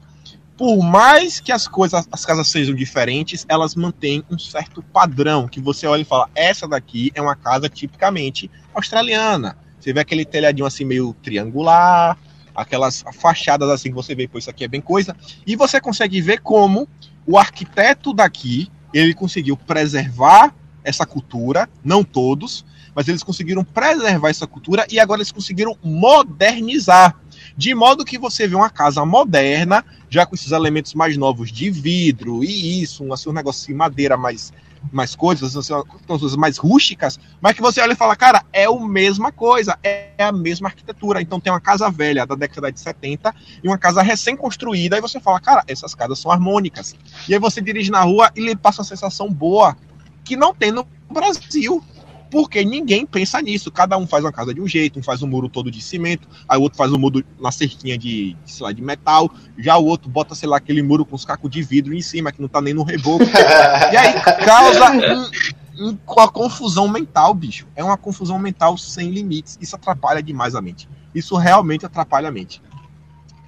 por 0.56 0.82
mais 0.82 1.38
que 1.38 1.52
as 1.52 1.68
coisas, 1.68 2.08
as 2.10 2.24
casas 2.24 2.48
sejam 2.48 2.74
diferentes, 2.74 3.44
elas 3.48 3.74
mantêm 3.74 4.24
um 4.30 4.38
certo 4.38 4.82
padrão 4.82 5.46
que 5.46 5.60
você 5.60 5.86
olha 5.86 6.02
e 6.02 6.04
fala: 6.04 6.28
essa 6.34 6.66
daqui 6.66 7.12
é 7.14 7.20
uma 7.20 7.36
casa 7.36 7.68
tipicamente 7.68 8.50
australiana. 8.74 9.56
Você 9.78 9.92
vê 9.92 10.00
aquele 10.00 10.24
telhadinho 10.24 10.66
assim 10.66 10.84
meio 10.84 11.14
triangular, 11.22 12.18
aquelas 12.54 13.04
fachadas 13.12 13.68
assim 13.68 13.90
que 13.90 13.94
você 13.94 14.14
vê, 14.14 14.26
pô, 14.26 14.38
isso 14.38 14.50
aqui 14.50 14.64
é 14.64 14.68
bem 14.68 14.80
coisa. 14.80 15.14
E 15.46 15.54
você 15.54 15.80
consegue 15.80 16.20
ver 16.20 16.40
como 16.40 16.88
o 17.26 17.38
arquiteto 17.38 18.14
daqui 18.14 18.70
ele 18.94 19.12
conseguiu 19.12 19.56
preservar 19.56 20.54
essa 20.82 21.04
cultura, 21.04 21.68
não 21.84 22.02
todos, 22.02 22.64
mas 22.94 23.08
eles 23.08 23.22
conseguiram 23.22 23.62
preservar 23.62 24.30
essa 24.30 24.46
cultura 24.46 24.86
e 24.90 24.98
agora 24.98 25.18
eles 25.18 25.32
conseguiram 25.32 25.76
modernizar. 25.82 27.14
De 27.56 27.74
modo 27.74 28.04
que 28.04 28.18
você 28.18 28.46
vê 28.46 28.54
uma 28.54 28.68
casa 28.68 29.04
moderna, 29.04 29.82
já 30.10 30.26
com 30.26 30.34
esses 30.34 30.52
elementos 30.52 30.92
mais 30.92 31.16
novos 31.16 31.50
de 31.50 31.70
vidro 31.70 32.44
e 32.44 32.82
isso, 32.82 33.02
um, 33.02 33.12
assim, 33.12 33.30
um 33.30 33.32
negócio 33.32 33.66
de 33.66 33.72
madeira 33.72 34.14
mais, 34.14 34.52
mais 34.92 35.16
coisas, 35.16 35.56
assim, 35.56 35.72
coisas 36.06 36.36
mais 36.36 36.58
rústicas, 36.58 37.18
mas 37.40 37.54
que 37.54 37.62
você 37.62 37.80
olha 37.80 37.92
e 37.94 37.96
fala, 37.96 38.14
cara, 38.14 38.44
é 38.52 38.66
a 38.66 38.72
mesma 38.72 39.32
coisa, 39.32 39.78
é 39.82 40.12
a 40.18 40.30
mesma 40.30 40.68
arquitetura. 40.68 41.22
Então 41.22 41.40
tem 41.40 41.50
uma 41.50 41.60
casa 41.60 41.90
velha 41.90 42.26
da 42.26 42.34
década 42.34 42.70
de 42.70 42.78
70 42.78 43.34
e 43.64 43.66
uma 43.66 43.78
casa 43.78 44.02
recém-construída, 44.02 44.98
e 44.98 45.00
você 45.00 45.18
fala, 45.18 45.40
cara, 45.40 45.64
essas 45.66 45.94
casas 45.94 46.18
são 46.18 46.30
harmônicas. 46.30 46.94
E 47.26 47.32
aí 47.32 47.40
você 47.40 47.62
dirige 47.62 47.90
na 47.90 48.02
rua 48.02 48.30
e 48.36 48.40
lhe 48.42 48.54
passa 48.54 48.82
uma 48.82 48.88
sensação 48.88 49.32
boa 49.32 49.74
que 50.22 50.36
não 50.36 50.54
tem 50.54 50.70
no 50.70 50.86
Brasil 51.10 51.82
porque 52.30 52.64
ninguém 52.64 53.06
pensa 53.06 53.40
nisso. 53.40 53.70
Cada 53.70 53.96
um 53.96 54.06
faz 54.06 54.24
uma 54.24 54.32
casa 54.32 54.52
de 54.52 54.60
um 54.60 54.66
jeito, 54.66 54.98
um 54.98 55.02
faz 55.02 55.22
um 55.22 55.26
muro 55.26 55.48
todo 55.48 55.70
de 55.70 55.80
cimento, 55.80 56.28
aí 56.48 56.58
o 56.58 56.62
outro 56.62 56.76
faz 56.76 56.92
um 56.92 56.98
muro 56.98 57.24
na 57.40 57.52
cerquinha 57.52 57.96
de, 57.96 58.36
sei 58.44 58.64
lá, 58.64 58.72
de 58.72 58.82
metal, 58.82 59.30
já 59.58 59.76
o 59.76 59.84
outro 59.84 60.08
bota, 60.08 60.34
sei 60.34 60.48
lá, 60.48 60.56
aquele 60.56 60.82
muro 60.82 61.04
com 61.04 61.16
os 61.16 61.24
cacos 61.24 61.50
de 61.50 61.62
vidro 61.62 61.94
em 61.94 62.02
cima, 62.02 62.32
que 62.32 62.40
não 62.40 62.48
tá 62.48 62.60
nem 62.60 62.74
no 62.74 62.82
reboco. 62.82 63.24
e 63.92 63.96
aí 63.96 64.14
causa 64.44 64.90
um, 64.90 65.90
um, 65.90 65.98
uma 66.06 66.28
confusão 66.28 66.88
mental, 66.88 67.32
bicho. 67.34 67.66
É 67.74 67.82
uma 67.82 67.96
confusão 67.96 68.38
mental 68.38 68.76
sem 68.76 69.10
limites. 69.10 69.58
Isso 69.60 69.76
atrapalha 69.76 70.22
demais 70.22 70.54
a 70.54 70.62
mente. 70.62 70.88
Isso 71.14 71.36
realmente 71.36 71.86
atrapalha 71.86 72.28
a 72.28 72.32
mente. 72.32 72.60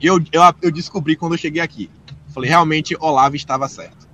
Eu, 0.01 0.22
eu, 0.33 0.43
eu 0.62 0.70
descobri 0.70 1.16
quando 1.16 1.35
eu 1.35 1.39
cheguei 1.39 1.61
aqui. 1.61 1.91
Falei, 2.29 2.49
realmente, 2.49 2.97
Olavo 3.01 3.35
estava 3.35 3.68
certo. 3.68 4.07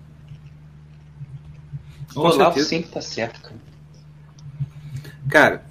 Olavo 2.14 2.60
sempre 2.60 2.90
tá 2.90 3.00
certo, 3.00 3.40
cara. 3.42 3.63
Cara, 5.34 5.64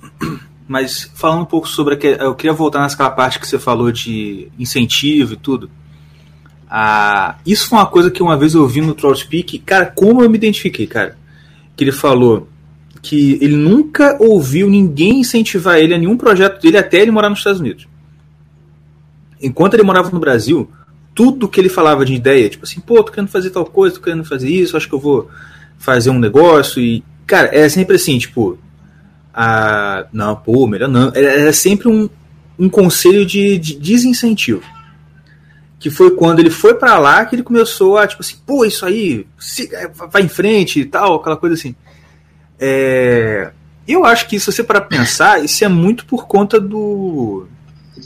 mas 0.68 1.10
falando 1.16 1.44
um 1.44 1.46
pouco 1.46 1.70
sobre. 1.70 1.98
Eu 2.20 2.36
queria 2.36 2.52
voltar 2.52 2.82
naquela 2.82 3.10
parte 3.10 3.40
que 3.40 3.48
você 3.48 3.58
falou 3.58 3.94
de 3.94 4.50
incentivo 4.60 5.36
e 5.36 5.38
tudo. 5.38 5.72
Ah, 6.70 7.38
isso 7.46 7.70
foi 7.70 7.80
uma 7.80 7.86
coisa 7.86 8.12
que 8.12 8.22
uma 8.22 8.36
vez 8.36 8.56
eu 8.56 8.62
ouvi 8.62 8.82
no 8.82 8.94
Trollspeak. 8.94 9.60
Cara, 9.60 9.86
como 9.86 10.22
eu 10.22 10.30
me 10.30 10.36
identifiquei, 10.36 10.86
cara? 10.86 11.18
Que 11.78 11.86
ele 11.86 11.94
falou 11.94 12.50
que 13.02 13.38
ele 13.40 13.56
nunca 13.56 14.18
ouviu 14.20 14.70
ninguém 14.70 15.22
incentivar 15.22 15.78
ele 15.78 15.94
a 15.94 15.98
nenhum 15.98 16.18
projeto 16.18 16.62
dele 16.62 16.78
até 16.78 17.00
ele 17.00 17.12
morar 17.12 17.30
nos 17.30 17.40
Estados 17.40 17.62
Unidos. 17.62 17.88
Enquanto 19.42 19.76
ele 19.76 19.84
morava 19.84 20.10
no 20.10 20.20
Brasil, 20.20 20.70
tudo 21.16 21.48
que 21.48 21.62
ele 21.62 21.70
falava 21.70 22.04
de 22.04 22.14
ideia, 22.14 22.50
tipo 22.50 22.66
assim, 22.66 22.82
pô, 22.82 23.02
tô 23.02 23.14
querendo 23.14 23.30
fazer 23.30 23.50
tal 23.50 23.66
coisa, 23.66 23.96
tô 23.96 24.02
querendo 24.02 24.26
fazer 24.26 24.50
isso, 24.50 24.76
acho 24.76 24.90
que 24.90 24.96
eu 24.96 25.00
vou 25.00 25.30
fazer 25.78 26.10
um 26.10 26.20
negócio 26.20 26.82
e. 26.82 27.02
Cara, 27.26 27.50
é 27.54 27.70
sempre 27.70 27.96
assim, 27.96 28.18
tipo, 28.18 28.60
a. 29.34 30.06
Não, 30.14 30.36
pô, 30.36 30.68
melhor 30.68 30.90
não. 30.90 31.12
Era 31.14 31.52
sempre 31.52 31.88
um, 31.88 32.10
um 32.58 32.70
conselho 32.70 33.26
de, 33.26 33.58
de 33.58 33.76
desincentivo. 33.76 34.62
Que 35.80 35.90
foi 35.90 36.12
quando 36.12 36.40
ele 36.40 36.50
foi 36.50 36.76
para 36.76 36.98
lá 36.98 37.26
que 37.26 37.36
ele 37.36 37.44
começou 37.44 37.98
a, 37.98 38.08
tipo 38.08 38.22
assim, 38.22 38.38
pô, 38.46 38.64
isso 38.64 38.86
aí, 38.86 39.28
é, 39.72 39.88
vai 39.88 40.22
em 40.22 40.30
frente 40.30 40.80
e 40.80 40.86
tal, 40.86 41.16
aquela 41.16 41.36
coisa 41.36 41.56
assim. 41.56 41.76
É, 42.60 43.52
eu 43.88 44.06
acho 44.06 44.28
que 44.28 44.40
se 44.40 44.46
você 44.46 44.64
para 44.64 44.80
pensar, 44.80 45.44
isso 45.44 45.64
é 45.66 45.68
muito 45.68 46.06
por 46.06 46.26
conta 46.26 46.60
do 46.60 47.48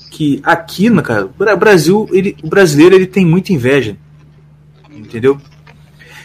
que 0.10 0.42
aqui, 0.44 0.90
cara, 1.02 1.26
o 1.26 1.58
Brasil, 1.58 2.10
ele, 2.12 2.36
o 2.44 2.48
brasileiro 2.48 2.96
ele 2.96 3.06
tem 3.06 3.26
muita 3.26 3.54
inveja, 3.54 3.96
entendeu? 4.92 5.40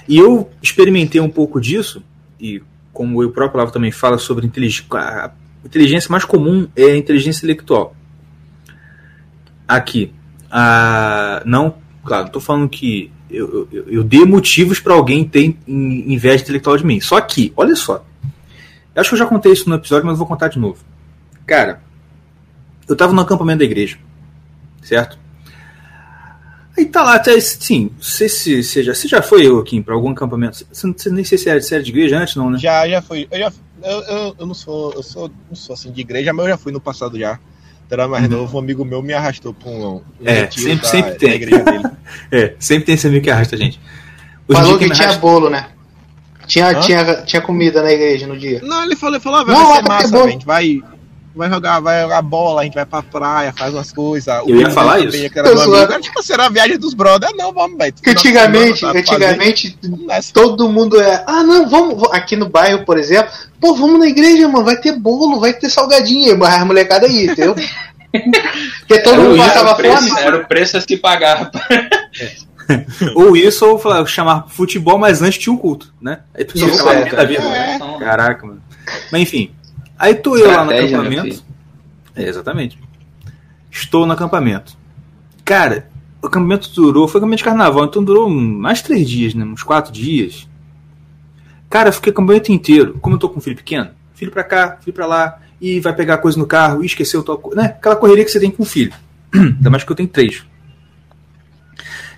E 0.09 0.17
eu 0.17 0.51
experimentei 0.63 1.21
um 1.21 1.29
pouco 1.29 1.61
disso 1.61 2.03
e 2.41 2.63
como 2.93 3.23
o 3.23 3.31
próprio 3.31 3.59
Lavo 3.59 3.73
também 3.73 3.91
fala 3.91 4.19
sobre 4.19 4.47
inteligência, 4.47 4.87
a 4.93 5.31
inteligência 5.65 6.11
mais 6.11 6.25
comum 6.25 6.69
é 6.77 6.85
a 6.85 6.97
inteligência 6.97 7.41
intelectual. 7.41 7.97
Aqui, 9.67 10.13
a, 10.51 11.43
não, 11.47 11.77
claro, 12.05 12.27
estou 12.27 12.43
falando 12.43 12.69
que 12.69 13.11
eu, 13.31 13.67
eu, 13.73 13.89
eu 13.89 14.05
dei 14.05 14.25
motivos 14.25 14.79
para 14.79 14.93
alguém 14.93 15.25
ter 15.25 15.57
inveja 15.67 16.43
intelectual 16.43 16.77
de 16.77 16.85
mim. 16.85 17.01
Só 17.01 17.21
que, 17.21 17.53
olha 17.57 17.75
só, 17.75 18.05
acho 18.95 19.09
que 19.09 19.15
eu 19.15 19.19
já 19.19 19.27
contei 19.27 19.53
isso 19.53 19.69
no 19.69 19.77
episódio, 19.77 20.07
mas 20.07 20.19
vou 20.19 20.27
contar 20.27 20.49
de 20.49 20.59
novo. 20.59 20.85
Cara, 21.47 21.81
eu 22.87 22.93
estava 22.93 23.13
no 23.13 23.23
acampamento 23.23 23.61
da 23.61 23.65
igreja, 23.65 23.99
certo? 24.83 25.19
Aí 26.77 26.87
tá 26.87 27.03
lá, 27.03 27.17
até, 27.17 27.39
sim, 27.39 27.91
você, 28.01 28.29
se, 28.29 28.63
você, 28.63 28.83
já, 28.83 28.95
você 28.95 29.07
já 29.07 29.21
foi, 29.21 29.47
eu 29.47 29.59
aqui 29.59 29.81
para 29.83 29.95
algum 29.95 30.11
acampamento? 30.11 30.65
Você, 30.73 30.87
você 30.87 31.11
nem 31.11 31.23
sei 31.23 31.37
se 31.37 31.49
era, 31.49 31.61
se 31.61 31.75
era 31.75 31.83
de 31.83 31.91
igreja 31.91 32.19
antes, 32.19 32.35
não, 32.35 32.49
né? 32.49 32.59
Já, 32.59 32.89
já 32.89 33.03
fui. 33.03 33.29
Eu, 33.31 33.39
já, 33.39 33.53
eu, 33.83 34.01
eu, 34.01 34.37
eu, 34.39 34.47
não 34.47 34.55
sou, 34.55 34.93
eu 34.95 35.03
sou, 35.03 35.31
não 35.49 35.55
sou 35.55 35.75
assim 35.75 35.93
de 35.93 36.01
igreja, 36.01 36.33
mas 36.33 36.47
eu 36.47 36.53
já 36.53 36.57
fui 36.57 36.73
no 36.73 36.81
passado 36.81 37.19
já. 37.19 37.39
Era 37.91 38.09
mais 38.09 38.25
uhum. 38.25 38.39
novo, 38.39 38.57
um 38.57 38.61
amigo 38.61 38.87
meu 38.87 39.03
me 39.03 39.13
arrastou 39.13 39.53
para 39.53 39.69
um, 39.69 39.97
um 39.97 40.03
é, 40.25 40.51
sempre, 40.51 40.77
da, 40.77 40.85
sempre 40.85 41.15
tem. 41.17 41.33
igreja 41.33 41.63
dele. 41.63 41.85
é, 42.33 42.55
sempre 42.59 42.87
tem 42.87 42.95
esse 42.95 43.07
amigo 43.07 43.23
que 43.23 43.31
arrasta 43.31 43.55
a 43.55 43.59
gente. 43.59 43.79
Os 44.49 44.57
falou 44.57 44.79
que, 44.79 44.87
que 44.87 44.95
tinha 44.95 45.09
arrasta... 45.09 45.21
bolo, 45.21 45.51
né? 45.51 45.69
Tinha, 46.47 46.75
tinha, 46.81 47.23
tinha 47.23 47.43
comida 47.43 47.83
na 47.83 47.93
igreja 47.93 48.27
no 48.27 48.39
dia. 48.39 48.61
Não, 48.63 48.83
ele 48.83 48.97
falou, 48.97 49.17
ele 49.17 49.23
falou, 49.23 49.41
ah, 49.41 49.45
vai, 49.45 49.55
não, 49.55 49.69
vai 49.69 49.77
ser 49.77 49.89
massa, 49.89 50.25
a 50.25 50.31
gente 50.31 50.47
vai 50.47 50.83
vai 51.35 51.49
jogar, 51.51 51.81
vai 51.81 52.03
jogar 52.03 52.23
bola, 52.23 52.61
a 52.61 52.65
gente 52.65 52.75
vai 52.75 52.85
pra 52.85 53.03
praia, 53.03 53.53
faz 53.57 53.73
umas 53.73 53.93
coisas. 53.93 54.35
Eu 54.47 54.61
ia 54.61 54.71
falar 54.71 55.01
isso. 55.01 55.31
Que 55.31 55.39
era 55.39 55.51
agora, 55.51 56.01
tipo, 56.01 56.23
será 56.23 56.47
a 56.47 56.49
viagem 56.49 56.79
dos 56.79 56.95
brothers? 56.95 57.33
Não, 57.37 57.53
vamos, 57.53 57.79
velho. 57.79 57.95
Antigamente, 58.07 58.85
antigamente, 58.85 59.79
todo 60.33 60.69
mundo 60.69 61.01
é. 61.01 61.25
Ah, 61.27 61.43
não, 61.43 61.69
vamos. 61.69 62.03
Aqui 62.13 62.37
no 62.37 62.49
bairro, 62.49 62.85
por 62.85 62.99
exemplo, 62.99 63.33
pô, 63.61 63.75
vamos 63.75 63.99
na 63.99 64.07
igreja, 64.07 64.49
mano, 64.49 64.65
vai 64.65 64.77
ter 64.77 64.93
bolo, 64.93 65.41
vai 65.41 65.53
ter 65.53 65.71
salgadinho, 65.71 66.39
mas 66.39 66.55
a 66.55 66.65
molecada 66.65 67.07
aí, 67.07 67.27
entendeu? 67.27 67.55
Porque 68.81 69.03
todo 69.03 69.15
era 69.15 69.23
mundo 69.23 69.39
passava 69.39 69.75
fome. 69.75 70.21
Era 70.21 70.37
o 70.37 70.47
preço 70.47 70.77
a 70.77 70.81
se 70.81 70.97
pagar. 70.99 71.51
ou 73.17 73.37
isso, 73.37 73.67
ou 73.67 74.07
chamar 74.07 74.49
futebol, 74.49 74.99
mas 74.99 75.23
antes 75.23 75.39
tinha 75.39 75.53
um 75.53 75.57
culto, 75.57 75.93
né? 76.01 76.21
Aí 76.35 76.45
tu 76.45 76.57
isso, 76.57 76.89
é, 76.89 77.05
da 77.07 77.25
vida. 77.25 77.43
É. 77.43 77.79
Caraca, 77.99 78.47
mano. 78.47 78.63
Mas 79.11 79.23
enfim. 79.23 79.51
Aí 80.03 80.17
tô 80.17 80.37
eu 80.37 80.51
lá 80.51 80.65
no 80.65 80.73
acampamento. 80.73 81.45
É, 82.17 82.29
exatamente. 82.29 82.77
Estou 83.71 84.05
no 84.05 84.13
acampamento. 84.13 84.77
Cara, 85.45 85.89
o 86.21 86.27
acampamento 86.27 86.69
durou, 86.75 87.07
foi 87.07 87.21
acampamento 87.21 87.39
de 87.39 87.45
carnaval, 87.45 87.85
então 87.85 88.03
durou 88.03 88.29
mais 88.29 88.83
três 88.83 89.09
dias, 89.09 89.33
né? 89.33 89.45
Uns 89.45 89.63
quatro 89.63 89.93
dias. 89.93 90.49
Cara, 91.71 91.91
eu 91.91 91.93
fiquei 91.93 92.11
o 92.11 92.15
acampamento 92.15 92.51
inteiro. 92.51 92.99
Como 93.01 93.15
eu 93.15 93.19
tô 93.21 93.29
com 93.29 93.39
um 93.39 93.41
filho 93.41 93.55
pequeno, 93.55 93.91
filho 94.13 94.33
pra 94.33 94.43
cá, 94.43 94.77
filho 94.81 94.93
pra 94.93 95.07
lá, 95.07 95.39
e 95.61 95.79
vai 95.79 95.95
pegar 95.95 96.19
coisa 96.19 96.37
no 96.37 96.49
carro, 96.49 96.83
e 96.83 96.87
esqueceu 96.87 97.23
tal 97.23 97.39
coisa. 97.39 97.63
Né? 97.63 97.69
Aquela 97.69 97.95
correria 97.95 98.25
que 98.25 98.31
você 98.33 98.41
tem 98.41 98.51
com 98.51 98.65
o 98.65 98.67
filho. 98.67 98.93
Ainda 99.33 99.71
mais 99.71 99.85
que 99.85 99.93
eu 99.93 99.97
tenho 99.97 100.09
três. 100.09 100.45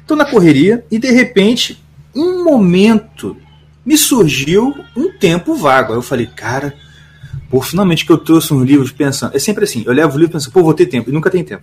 Tô 0.07 0.17
na 0.17 0.25
correria 0.25 0.87
e 0.91 0.99
de 0.99 1.11
repente, 1.11 1.85
um 2.17 2.43
momento, 2.43 3.37
me 3.85 3.99
surgiu 3.99 4.75
um 4.97 5.13
tempo 5.13 5.55
vago. 5.55 5.93
Aí 5.93 5.99
eu 5.99 6.03
falei, 6.03 6.25
cara, 6.25 6.75
Pô, 7.55 7.63
finalmente 7.63 8.05
que 8.05 8.11
eu 8.11 8.19
trouxe 8.19 8.53
um 8.53 8.65
livro 8.65 8.93
pensando. 8.95 9.37
É 9.37 9.39
sempre 9.39 9.63
assim, 9.63 9.85
eu 9.87 9.93
levo 9.93 10.17
o 10.17 10.19
livro 10.19 10.33
pensando, 10.33 10.53
pô, 10.53 10.65
vou 10.65 10.75
ter 10.75 10.87
tempo, 10.87 11.09
e 11.09 11.13
nunca 11.13 11.31
tem 11.31 11.45
tempo. 11.45 11.63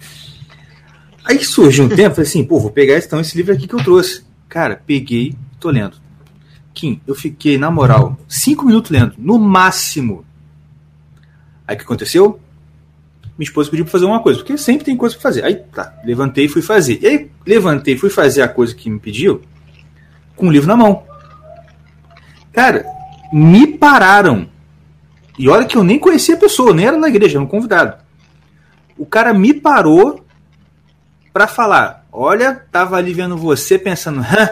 Aí 1.25 1.43
surgiu 1.43 1.83
um 1.83 1.89
tempo, 1.89 2.15
falei 2.15 2.29
assim, 2.29 2.45
pô, 2.45 2.61
vou 2.61 2.71
pegar 2.71 2.97
então 2.97 3.19
esse 3.19 3.35
livro 3.35 3.53
aqui 3.53 3.67
que 3.67 3.75
eu 3.75 3.83
trouxe. 3.83 4.23
Cara, 4.47 4.81
peguei, 4.87 5.35
tô 5.59 5.69
lendo. 5.69 5.97
Kim, 6.73 7.01
eu 7.05 7.13
fiquei, 7.13 7.57
na 7.57 7.69
moral, 7.69 8.17
cinco 8.25 8.63
minutos 8.63 8.89
lendo, 8.89 9.15
no 9.17 9.37
máximo. 9.37 10.23
Aí 11.67 11.75
o 11.75 11.79
que 11.79 11.83
aconteceu? 11.83 12.39
Minha 13.37 13.49
esposa 13.49 13.69
pediu 13.69 13.83
pra 13.83 13.91
fazer 13.91 14.05
uma 14.05 14.21
coisa, 14.21 14.39
porque 14.39 14.57
sempre 14.57 14.85
tem 14.85 14.95
coisa 14.95 15.13
pra 15.15 15.23
fazer. 15.23 15.43
Aí 15.43 15.55
tá, 15.55 15.93
levantei 16.05 16.45
e 16.45 16.47
fui 16.47 16.61
fazer. 16.61 16.99
E 17.01 17.05
aí, 17.05 17.31
levantei 17.45 17.95
e 17.95 17.97
fui 17.97 18.09
fazer 18.09 18.43
a 18.43 18.47
coisa 18.47 18.73
que 18.73 18.89
me 18.89 18.97
pediu 18.97 19.41
com 20.37 20.47
o 20.47 20.51
livro 20.53 20.69
na 20.69 20.77
mão. 20.77 21.03
Cara, 22.53 22.85
me 23.33 23.67
pararam 23.67 24.47
e 25.37 25.49
olha 25.49 25.65
que 25.65 25.77
eu 25.77 25.83
nem 25.83 25.99
conhecia 25.99 26.35
a 26.35 26.39
pessoa, 26.39 26.73
nem 26.73 26.85
era 26.85 26.97
na 26.97 27.07
igreja, 27.07 27.37
era 27.37 27.43
um 27.43 27.47
convidado. 27.47 27.97
O 28.97 29.05
cara 29.05 29.33
me 29.33 29.53
parou 29.53 30.23
para 31.33 31.47
falar, 31.47 32.05
olha, 32.11 32.65
tava 32.71 32.97
ali 32.97 33.13
vendo 33.13 33.37
você 33.37 33.77
pensando, 33.79 34.19
hã? 34.19 34.49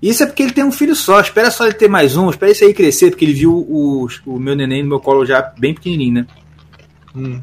Isso 0.00 0.22
é 0.22 0.26
porque 0.26 0.42
ele 0.42 0.52
tem 0.52 0.64
um 0.64 0.72
filho 0.72 0.94
só, 0.94 1.20
espera 1.20 1.50
só 1.50 1.64
ele 1.64 1.74
ter 1.74 1.88
mais 1.88 2.16
um, 2.16 2.28
espera 2.28 2.52
isso 2.52 2.64
aí 2.64 2.74
crescer, 2.74 3.10
porque 3.10 3.24
ele 3.24 3.32
viu 3.32 3.52
o, 3.52 4.06
o 4.26 4.38
meu 4.38 4.54
neném 4.54 4.82
no 4.82 4.88
meu 4.88 5.00
colo 5.00 5.24
já 5.24 5.40
bem 5.58 5.74
pequenininho, 5.74 6.14
né? 6.14 6.26
Hum. 7.14 7.40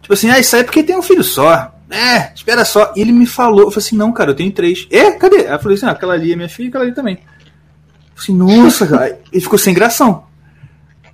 Tipo 0.00 0.14
assim, 0.14 0.30
ah, 0.30 0.38
isso 0.38 0.54
aí 0.54 0.62
é 0.62 0.64
porque 0.64 0.82
tem 0.82 0.96
um 0.96 1.02
filho 1.02 1.24
só. 1.24 1.74
É, 1.90 2.32
espera 2.34 2.64
só. 2.64 2.92
E 2.96 3.00
ele 3.00 3.12
me 3.12 3.26
falou, 3.26 3.62
eu 3.62 3.70
falei 3.70 3.86
assim, 3.86 3.96
não, 3.96 4.12
cara, 4.12 4.30
eu 4.30 4.36
tenho 4.36 4.52
três. 4.52 4.86
É, 4.90 5.10
cadê? 5.12 5.46
Aí 5.46 5.52
eu 5.52 5.58
falei 5.58 5.76
assim, 5.76 5.86
ah, 5.86 5.90
aquela 5.90 6.14
ali 6.14 6.32
é 6.32 6.36
minha 6.36 6.48
filha 6.48 6.66
e 6.66 6.68
aquela 6.68 6.84
ali 6.84 6.94
também. 6.94 7.14
Eu 7.14 7.22
falei 8.14 8.18
assim, 8.18 8.36
nossa, 8.36 8.86
cara. 8.88 9.20
Ele 9.32 9.42
ficou 9.42 9.58
sem 9.58 9.74
gração. 9.74 10.24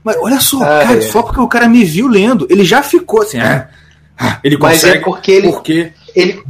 Mas 0.06 0.16
olha 0.20 0.38
só, 0.38 0.62
ah, 0.62 0.84
cara, 0.84 0.98
é. 0.98 1.00
só 1.00 1.20
porque 1.20 1.40
o 1.40 1.48
cara 1.48 1.68
me 1.68 1.84
viu 1.84 2.06
lendo, 2.06 2.46
ele 2.48 2.64
já 2.64 2.80
ficou 2.80 3.22
assim, 3.22 3.40
ah, 3.40 3.68
ele 4.44 4.56
consegue. 4.56 4.86
Mas 4.86 5.02
é 5.02 5.04
porque 5.04 5.32
ele, 5.32 5.48
porque... 5.50 5.92
ele 6.14 6.44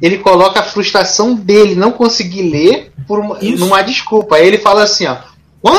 ele 0.00 0.16
coloca 0.16 0.60
a 0.60 0.62
frustração 0.62 1.34
dele 1.34 1.74
não 1.74 1.92
conseguir 1.92 2.48
ler 2.50 2.90
por 3.06 3.18
uma, 3.18 3.38
numa 3.38 3.82
desculpa. 3.82 4.36
Aí 4.36 4.46
ele 4.46 4.56
fala 4.56 4.82
assim, 4.82 5.06
ó, 5.06 5.18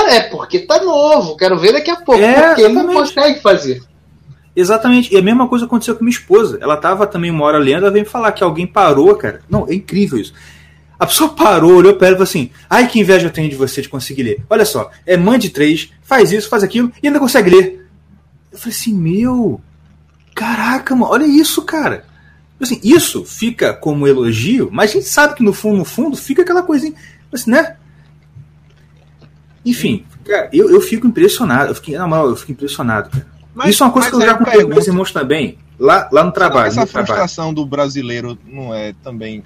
é 0.08 0.20
porque 0.20 0.60
tá 0.60 0.80
novo, 0.84 1.36
quero 1.36 1.58
ver 1.58 1.74
daqui 1.74 1.90
a 1.90 1.96
pouco, 1.96 2.22
é, 2.22 2.50
porque 2.50 2.62
ele 2.62 2.74
não 2.76 2.94
consegue 2.94 3.42
fazer. 3.42 3.82
Exatamente, 4.56 5.12
e 5.12 5.18
a 5.18 5.24
mesma 5.24 5.48
coisa 5.48 5.66
aconteceu 5.66 5.96
com 5.96 6.04
minha 6.04 6.16
esposa. 6.16 6.60
Ela 6.62 6.78
tava 6.78 7.08
também 7.08 7.32
uma 7.32 7.46
hora 7.46 7.58
lendo, 7.58 7.86
ela 7.86 7.92
veio 7.92 8.06
me 8.06 8.12
falar 8.12 8.32
que 8.32 8.44
alguém 8.44 8.68
parou, 8.68 9.16
cara. 9.16 9.42
Não, 9.50 9.68
é 9.68 9.74
incrível 9.74 10.20
isso. 10.20 10.36
A 11.00 11.06
pessoa 11.06 11.32
parou, 11.32 11.76
olhou 11.76 11.96
pra 11.96 12.08
ela 12.08 12.16
e 12.16 12.18
falou 12.18 12.30
assim: 12.30 12.50
Ai, 12.70 12.88
que 12.88 13.00
inveja 13.00 13.28
eu 13.28 13.32
tenho 13.32 13.50
de 13.50 13.56
você 13.56 13.82
de 13.82 13.90
conseguir 13.90 14.24
ler. 14.24 14.46
Olha 14.50 14.66
só, 14.66 14.90
é 15.06 15.18
mãe 15.18 15.40
de 15.40 15.50
três, 15.50 15.92
faz 16.02 16.32
isso, 16.32 16.50
faz 16.50 16.64
aquilo 16.64 16.92
e 17.02 17.08
ainda 17.08 17.20
consegue 17.20 17.50
ler. 17.50 17.88
Eu 18.52 18.58
falei 18.58 18.76
assim: 18.76 18.94
Meu, 18.94 19.60
caraca, 20.36 20.96
mano, 20.96 21.12
olha 21.12 21.26
isso, 21.26 21.62
cara. 21.64 22.06
Assim, 22.62 22.80
isso 22.84 23.26
fica 23.26 23.74
como 23.74 24.08
elogio, 24.08 24.70
mas 24.72 24.92
a 24.92 24.94
gente 24.94 25.08
sabe 25.08 25.36
que 25.36 25.44
no 25.44 25.52
fundo, 25.52 25.78
no 25.78 25.86
fundo, 25.86 26.16
fica 26.16 26.44
aquela 26.44 26.64
coisinha, 26.64 26.94
assim, 27.34 27.52
né? 27.52 27.76
Enfim, 29.66 30.06
cara, 30.24 30.50
eu, 30.54 30.70
eu 30.70 30.80
fico 30.80 31.08
impressionado. 31.08 31.72
Eu 31.72 31.76
fiquei, 31.76 31.98
na 31.98 32.08
moral, 32.08 32.30
eu 32.30 32.36
fico 32.36 32.52
impressionado, 32.52 33.10
cara. 33.10 33.28
Mas, 33.54 33.70
Isso 33.70 33.84
é 33.84 33.86
uma 33.86 33.94
coisa 33.94 34.10
que 34.10 34.16
eu 34.16 34.22
já 34.22 34.36
contei 34.36 34.64
com 34.64 34.70
meus 34.70 34.88
irmãos 34.88 35.12
também, 35.12 35.58
lá, 35.78 36.10
lá 36.12 36.24
no 36.24 36.32
trabalho. 36.32 36.68
Essa 36.68 36.82
no 36.82 36.88
frustração 36.88 37.46
trabalho. 37.46 37.56
do 37.56 37.66
brasileiro 37.66 38.38
não 38.46 38.74
é 38.74 38.94
também, 39.04 39.44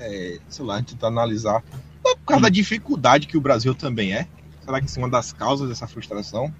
é, 0.00 0.38
sei 0.48 0.64
lá, 0.64 0.74
a 0.74 0.78
gente 0.78 0.96
tá 0.96 1.06
analisar, 1.06 1.62
é 2.04 2.14
por 2.16 2.24
causa 2.24 2.40
hum. 2.40 2.42
da 2.42 2.48
dificuldade 2.48 3.26
que 3.26 3.36
o 3.36 3.40
Brasil 3.40 3.74
também 3.74 4.12
é? 4.12 4.26
Será 4.64 4.80
que 4.80 4.86
isso 4.86 4.98
é 4.98 5.02
uma 5.02 5.08
das 5.08 5.32
causas 5.32 5.68
dessa 5.68 5.86
frustração? 5.86 6.52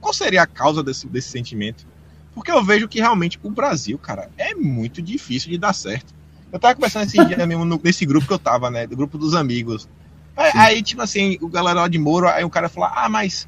Qual 0.00 0.12
seria 0.12 0.42
a 0.42 0.46
causa 0.46 0.82
desse, 0.82 1.06
desse 1.06 1.28
sentimento? 1.28 1.86
Porque 2.34 2.50
eu 2.50 2.64
vejo 2.64 2.88
que 2.88 3.00
realmente 3.00 3.38
o 3.42 3.50
Brasil, 3.50 3.98
cara, 3.98 4.30
é 4.36 4.54
muito 4.54 5.02
difícil 5.02 5.50
de 5.50 5.58
dar 5.58 5.72
certo. 5.72 6.14
Eu 6.52 6.58
tava 6.58 6.74
conversando 6.74 7.04
esse 7.04 7.24
dia 7.24 7.46
mesmo 7.46 7.64
no, 7.64 7.80
nesse 7.82 8.04
grupo 8.04 8.26
que 8.26 8.32
eu 8.32 8.38
tava, 8.38 8.70
né? 8.70 8.86
Do 8.86 8.96
grupo 8.96 9.18
dos 9.18 9.34
amigos. 9.34 9.88
Aí, 10.36 10.50
aí, 10.54 10.82
tipo 10.82 11.02
assim, 11.02 11.38
o 11.40 11.48
galera 11.48 11.82
lá 11.82 11.88
de 11.88 11.98
Moro, 11.98 12.28
aí 12.28 12.44
o 12.44 12.50
cara 12.50 12.68
falou, 12.68 12.88
ah, 12.92 13.08
mas 13.08 13.46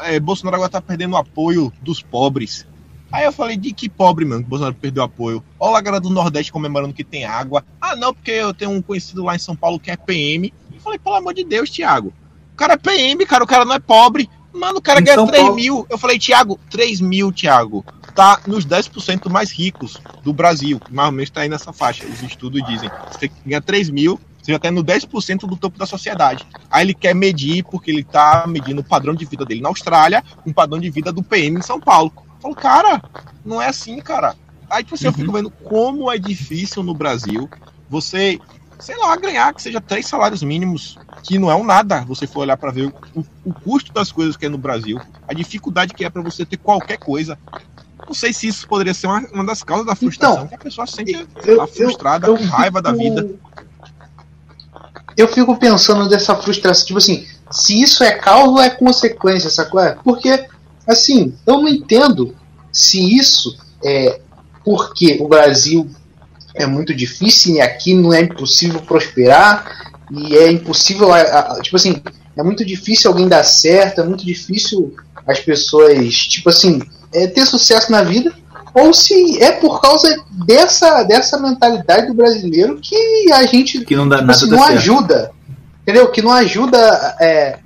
é, 0.00 0.18
Bolsonaro 0.18 0.56
agora 0.56 0.70
tá 0.70 0.80
perdendo 0.80 1.12
o 1.12 1.16
apoio 1.16 1.72
dos 1.80 2.02
pobres. 2.02 2.66
Aí 3.12 3.24
eu 3.26 3.32
falei, 3.32 3.58
de 3.58 3.72
que 3.72 3.90
pobre, 3.90 4.24
mano, 4.24 4.42
que 4.42 4.48
Bolsonaro 4.48 4.74
perdeu 4.74 5.02
apoio? 5.02 5.44
Olha 5.60 5.76
a 5.76 5.80
galera 5.82 6.00
do 6.00 6.08
Nordeste 6.08 6.50
comemorando 6.50 6.94
que 6.94 7.04
tem 7.04 7.26
água. 7.26 7.62
Ah, 7.78 7.94
não, 7.94 8.14
porque 8.14 8.30
eu 8.30 8.54
tenho 8.54 8.70
um 8.70 8.80
conhecido 8.80 9.22
lá 9.22 9.36
em 9.36 9.38
São 9.38 9.54
Paulo 9.54 9.78
que 9.78 9.90
é 9.90 9.96
PM. 9.96 10.52
Eu 10.72 10.80
falei, 10.80 10.98
pelo 10.98 11.16
amor 11.16 11.34
de 11.34 11.44
Deus, 11.44 11.68
Thiago. 11.68 12.12
O 12.54 12.56
cara 12.56 12.72
é 12.72 12.76
PM, 12.78 13.24
cara, 13.26 13.44
o 13.44 13.46
cara 13.46 13.66
não 13.66 13.74
é 13.74 13.78
pobre. 13.78 14.30
Mano, 14.52 14.78
o 14.78 14.82
cara 14.82 15.00
em 15.00 15.04
ganha 15.04 15.16
São 15.16 15.26
3 15.26 15.42
Paulo... 15.42 15.56
mil. 15.56 15.86
Eu 15.90 15.98
falei, 15.98 16.18
Thiago, 16.18 16.58
3 16.70 17.00
mil, 17.00 17.30
Thiago. 17.30 17.84
Tá 18.14 18.40
nos 18.46 18.66
10% 18.66 19.30
mais 19.30 19.50
ricos 19.50 20.00
do 20.22 20.32
Brasil. 20.32 20.80
Mais 20.90 21.06
ou 21.06 21.12
menos 21.12 21.30
tá 21.30 21.42
aí 21.42 21.48
nessa 21.48 21.72
faixa. 21.72 22.06
Os 22.06 22.22
estudos 22.22 22.62
dizem. 22.66 22.90
Você 23.10 23.30
ganha 23.44 23.60
3 23.60 23.90
mil, 23.90 24.20
você 24.42 24.52
já 24.52 24.56
está 24.56 24.70
no 24.70 24.82
10% 24.82 25.40
do 25.46 25.56
topo 25.56 25.78
da 25.78 25.86
sociedade. 25.86 26.46
Aí 26.70 26.84
ele 26.84 26.94
quer 26.94 27.14
medir, 27.14 27.64
porque 27.64 27.90
ele 27.90 28.00
está 28.00 28.44
medindo 28.46 28.80
o 28.80 28.84
padrão 28.84 29.14
de 29.14 29.24
vida 29.24 29.44
dele 29.44 29.60
na 29.60 29.68
Austrália, 29.68 30.24
um 30.44 30.52
padrão 30.52 30.80
de 30.80 30.90
vida 30.90 31.12
do 31.12 31.22
PM 31.22 31.58
em 31.58 31.62
São 31.62 31.80
Paulo. 31.80 32.12
Eu 32.42 32.54
falo, 32.54 32.54
cara, 32.54 33.02
não 33.44 33.62
é 33.62 33.68
assim, 33.68 34.00
cara. 34.00 34.34
Aí 34.68 34.82
tipo 34.82 34.94
assim, 34.94 35.06
uhum. 35.06 35.10
eu 35.10 35.14
fico 35.14 35.30
uhum. 35.30 35.36
vendo 35.36 35.50
como 35.50 36.10
é 36.10 36.18
difícil 36.18 36.82
no 36.82 36.94
Brasil 36.94 37.48
você, 37.88 38.40
sei 38.80 38.96
lá, 38.96 39.14
ganhar 39.16 39.54
que 39.54 39.62
seja 39.62 39.80
três 39.80 40.06
salários 40.06 40.42
mínimos, 40.42 40.98
que 41.22 41.38
não 41.38 41.50
é 41.50 41.54
um 41.54 41.64
nada. 41.64 42.04
Você 42.06 42.26
for 42.26 42.40
olhar 42.40 42.56
para 42.56 42.72
ver 42.72 42.92
o, 43.14 43.24
o, 43.44 43.52
custo 43.52 43.92
das 43.92 44.10
coisas 44.10 44.36
que 44.36 44.46
é 44.46 44.48
no 44.48 44.58
Brasil, 44.58 45.00
a 45.28 45.34
dificuldade 45.34 45.94
que 45.94 46.04
é 46.04 46.10
para 46.10 46.22
você 46.22 46.44
ter 46.44 46.56
qualquer 46.56 46.96
coisa. 46.96 47.38
Não 48.06 48.14
sei 48.14 48.32
se 48.32 48.48
isso 48.48 48.66
poderia 48.66 48.92
ser 48.92 49.06
uma, 49.06 49.20
uma 49.32 49.44
das 49.44 49.62
causas 49.62 49.86
da 49.86 49.94
frustração, 49.94 50.36
então, 50.38 50.48
que 50.48 50.54
a 50.54 50.58
pessoa 50.58 50.86
sente 50.86 51.26
eu, 51.44 51.66
frustrada, 51.68 52.26
eu, 52.26 52.34
eu, 52.34 52.38
com 52.38 52.44
raiva 52.46 52.82
da 52.82 52.92
vida 52.92 53.38
eu 55.16 55.28
fico 55.28 55.56
pensando 55.56 56.08
dessa 56.08 56.34
frustração, 56.34 56.86
tipo 56.86 56.98
assim, 56.98 57.26
se 57.50 57.80
isso 57.82 58.02
é 58.02 58.12
causa 58.12 58.50
ou 58.50 58.62
é 58.62 58.70
consequência, 58.70 59.50
sacou? 59.50 59.80
É, 59.80 59.96
porque, 60.02 60.46
assim, 60.86 61.34
eu 61.46 61.58
não 61.58 61.68
entendo 61.68 62.34
se 62.72 63.16
isso 63.16 63.56
é 63.84 64.20
porque 64.64 65.18
o 65.20 65.28
Brasil 65.28 65.88
é 66.54 66.66
muito 66.66 66.94
difícil 66.94 67.56
e 67.56 67.60
aqui 67.60 67.94
não 67.94 68.12
é 68.12 68.20
impossível 68.20 68.80
prosperar 68.82 69.94
e 70.10 70.36
é 70.36 70.50
impossível, 70.50 71.08
tipo 71.62 71.76
assim, 71.76 72.02
é 72.36 72.42
muito 72.42 72.64
difícil 72.64 73.10
alguém 73.10 73.28
dar 73.28 73.44
certo, 73.44 74.00
é 74.00 74.04
muito 74.04 74.24
difícil 74.24 74.94
as 75.26 75.40
pessoas, 75.40 76.14
tipo 76.14 76.48
assim, 76.48 76.80
é, 77.12 77.26
ter 77.26 77.46
sucesso 77.46 77.90
na 77.90 78.02
vida 78.02 78.32
ou 78.74 78.94
se 78.94 79.42
é 79.42 79.52
por 79.52 79.80
causa 79.80 80.16
dessa, 80.46 81.02
dessa 81.02 81.38
mentalidade 81.38 82.06
do 82.06 82.14
brasileiro 82.14 82.78
que 82.80 83.30
a 83.32 83.44
gente 83.44 83.84
que 83.84 83.94
não, 83.94 84.08
dá 84.08 84.16
tipo 84.16 84.26
nada 84.26 84.38
assim, 84.38 84.50
não 84.50 84.64
ajuda. 84.64 85.30
Entendeu? 85.82 86.10
Que 86.10 86.22
não 86.22 86.32
ajuda 86.32 86.78
é, 87.20 87.58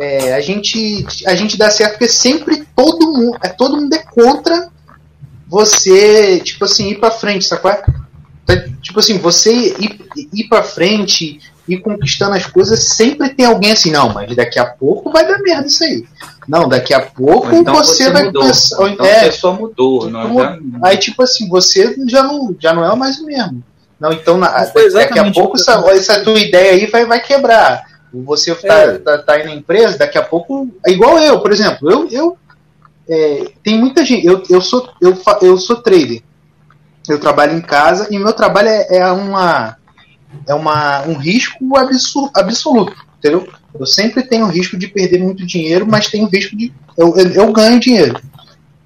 é, 0.00 0.32
a, 0.32 0.40
gente, 0.40 1.04
a 1.26 1.34
gente 1.34 1.58
dar 1.58 1.70
certo, 1.70 1.92
porque 1.92 2.08
sempre 2.08 2.66
todo 2.74 3.12
mundo, 3.12 3.36
é, 3.42 3.50
todo 3.50 3.76
mundo 3.76 3.92
é 3.92 3.98
contra 3.98 4.70
você, 5.46 6.40
tipo 6.40 6.64
assim, 6.64 6.88
ir 6.88 6.98
pra 6.98 7.10
frente, 7.10 7.44
sacou? 7.44 7.70
Então, 8.42 8.56
tipo 8.80 8.98
assim, 8.98 9.18
você 9.18 9.52
ir, 9.52 10.00
ir 10.32 10.48
pra 10.48 10.62
frente, 10.62 11.38
ir 11.68 11.76
conquistando 11.80 12.34
as 12.34 12.46
coisas, 12.46 12.82
sempre 12.94 13.28
tem 13.28 13.44
alguém 13.44 13.72
assim, 13.72 13.90
não, 13.90 14.10
mas 14.10 14.34
daqui 14.34 14.58
a 14.58 14.64
pouco 14.64 15.10
vai 15.10 15.28
dar 15.28 15.38
merda 15.40 15.66
isso 15.66 15.84
aí. 15.84 16.06
Não, 16.48 16.66
daqui 16.66 16.94
a 16.94 17.02
pouco 17.02 17.54
então 17.54 17.74
você, 17.74 18.04
você, 18.04 18.10
vai 18.10 18.24
mudou. 18.24 18.42
pensar. 18.42 18.88
Então 18.88 19.04
é, 19.04 19.18
a 19.18 19.24
pessoa 19.24 19.54
mudou. 19.54 20.08
Não, 20.08 20.34
já... 20.34 20.58
Aí, 20.82 20.96
tipo 20.96 21.22
assim, 21.22 21.46
você 21.46 21.94
já 22.08 22.22
não, 22.22 22.56
já 22.58 22.72
não 22.72 22.90
é 22.90 22.96
mais 22.96 23.18
o 23.18 23.26
mesmo. 23.26 23.62
Não, 24.00 24.10
então 24.12 24.38
na, 24.38 24.48
daqui 24.94 25.18
a 25.18 25.30
pouco 25.30 25.58
essa, 25.58 25.74
essa 25.90 26.24
tua 26.24 26.40
ideia 26.40 26.72
aí 26.72 26.86
vai, 26.86 27.04
vai 27.04 27.20
quebrar. 27.20 27.89
Você 28.12 28.54
tá, 28.54 28.74
é. 28.74 28.98
tá, 28.98 29.18
tá 29.18 29.32
aí 29.34 29.44
na 29.44 29.54
empresa, 29.54 29.98
daqui 29.98 30.18
a 30.18 30.22
pouco. 30.22 30.68
É 30.86 30.90
igual 30.90 31.18
eu, 31.18 31.40
por 31.40 31.52
exemplo. 31.52 31.90
Eu, 31.90 32.08
eu 32.10 32.38
é, 33.08 33.52
tem 33.62 33.78
muita 33.78 34.04
gente. 34.04 34.26
Eu, 34.26 34.42
eu, 34.48 34.60
sou, 34.60 34.88
eu, 35.00 35.16
eu 35.42 35.56
sou 35.58 35.76
trader. 35.76 36.22
Eu 37.08 37.18
trabalho 37.18 37.56
em 37.56 37.60
casa 37.60 38.08
e 38.10 38.18
meu 38.18 38.32
trabalho 38.32 38.68
é, 38.68 38.98
é 38.98 39.06
uma 39.10 39.76
é 40.46 40.54
uma, 40.54 41.02
um 41.02 41.14
risco 41.14 41.76
absoluto, 42.34 42.94
entendeu? 43.18 43.48
Eu 43.78 43.86
sempre 43.86 44.22
tenho 44.22 44.46
risco 44.46 44.76
de 44.76 44.88
perder 44.88 45.20
muito 45.20 45.46
dinheiro, 45.46 45.86
mas 45.86 46.08
tenho 46.08 46.26
risco 46.26 46.56
de. 46.56 46.72
Eu, 46.96 47.16
eu, 47.16 47.30
eu 47.32 47.52
ganho 47.52 47.80
dinheiro. 47.80 48.20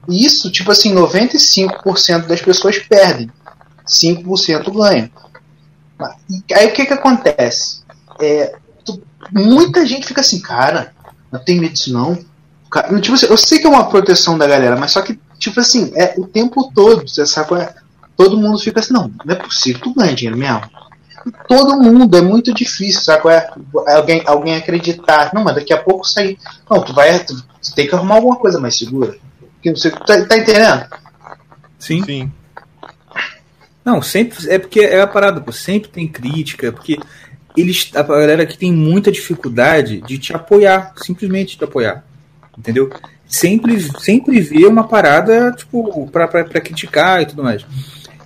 E 0.09 0.25
isso, 0.25 0.51
tipo 0.51 0.71
assim, 0.71 0.95
95% 0.95 2.27
das 2.27 2.43
pessoas 2.43 2.79
perdem, 2.79 3.31
5% 3.87 4.73
ganham. 4.73 5.11
Aí 6.55 6.67
o 6.67 6.73
que 6.73 6.85
que 6.85 6.93
acontece? 6.93 7.83
É, 8.21 8.55
tu, 8.85 9.03
muita 9.33 9.87
gente 9.87 10.07
fica 10.07 10.21
assim, 10.21 10.41
cara, 10.41 10.93
não 11.31 11.41
tem 11.41 11.61
medo 11.61 11.73
disso 11.73 11.93
não. 11.93 12.19
Cara, 12.71 13.01
tipo 13.01 13.15
assim, 13.15 13.27
eu 13.27 13.37
sei 13.37 13.59
que 13.59 13.67
é 13.67 13.71
uma 13.71 13.89
proteção 13.89 14.37
da 14.37 14.47
galera, 14.47 14.77
mas 14.77 14.91
só 14.91 15.03
que, 15.03 15.19
tipo 15.39 15.61
assim, 15.61 15.93
é 15.95 16.15
o 16.19 16.27
tempo 16.27 16.71
todo, 16.75 17.09
você 17.09 17.25
sabe? 17.27 17.55
É, 17.55 17.75
todo 18.17 18.37
mundo 18.37 18.59
fica 18.59 18.81
assim, 18.81 18.93
não, 18.93 19.11
não 19.25 19.35
é 19.35 19.37
possível, 19.37 19.81
tu 19.81 19.95
ganha 19.95 20.15
dinheiro 20.15 20.37
mesmo 20.37 20.63
todo 21.49 21.81
mundo, 21.81 22.17
é 22.17 22.21
muito 22.21 22.53
difícil, 22.53 23.03
sabe? 23.03 23.29
É, 23.29 23.95
alguém, 23.95 24.23
alguém 24.27 24.57
acreditar. 24.57 25.33
Não, 25.33 25.43
mas 25.43 25.55
daqui 25.55 25.73
a 25.73 25.83
pouco 25.83 26.07
sai. 26.07 26.37
Não, 26.71 26.83
tu 26.83 26.93
vai. 26.93 27.19
Tu, 27.25 27.35
tu 27.35 27.75
tem 27.75 27.87
que 27.87 27.95
arrumar 27.95 28.17
alguma 28.17 28.37
coisa 28.37 28.61
mais 28.61 28.77
segura. 28.77 29.17
Que 29.63 29.71
não 29.71 29.77
sei, 29.77 29.91
tá, 29.91 30.25
tá 30.25 30.37
entendendo? 30.37 30.87
Sim. 31.79 32.05
Sim. 32.05 32.33
Não, 33.85 34.03
sempre. 34.03 34.51
É 34.51 34.59
porque 34.59 34.81
é 34.81 35.01
a 35.01 35.07
parada, 35.07 35.41
pô, 35.41 35.53
sempre 35.53 35.91
tem 35.91 36.09
crítica, 36.09 36.73
porque 36.73 36.99
eles. 37.57 37.91
A 37.95 38.03
galera 38.03 38.47
que 38.47 38.59
tem 38.59 38.73
muita 38.73 39.13
dificuldade 39.13 40.01
de 40.01 40.19
te 40.19 40.35
apoiar, 40.35 40.93
simplesmente 40.97 41.57
te 41.57 41.65
apoiar. 41.65 42.05
Entendeu? 42.57 42.91
Sempre, 43.27 43.81
sempre 44.01 44.41
vê 44.41 44.67
uma 44.67 44.87
parada, 44.87 45.53
tipo, 45.53 46.09
pra 46.09 46.29
criticar 46.61 47.23
e 47.23 47.27
tudo 47.27 47.43
mais. 47.43 47.65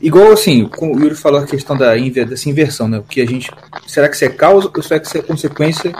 Igual 0.00 0.32
assim, 0.32 0.70
o 0.78 0.98
Yuri 0.98 1.14
falou 1.14 1.40
a 1.40 1.46
questão 1.46 1.76
da 1.76 1.96
dessa 1.96 2.48
inversão, 2.48 2.88
né? 2.88 2.98
O 2.98 3.02
que 3.02 3.20
a 3.20 3.26
gente. 3.26 3.50
Será 3.86 4.08
que 4.08 4.14
isso 4.14 4.24
é 4.24 4.28
causa 4.28 4.70
ou 4.74 4.82
será 4.82 5.00
que 5.00 5.06
isso 5.06 5.18
é 5.18 5.22
consequência 5.22 5.92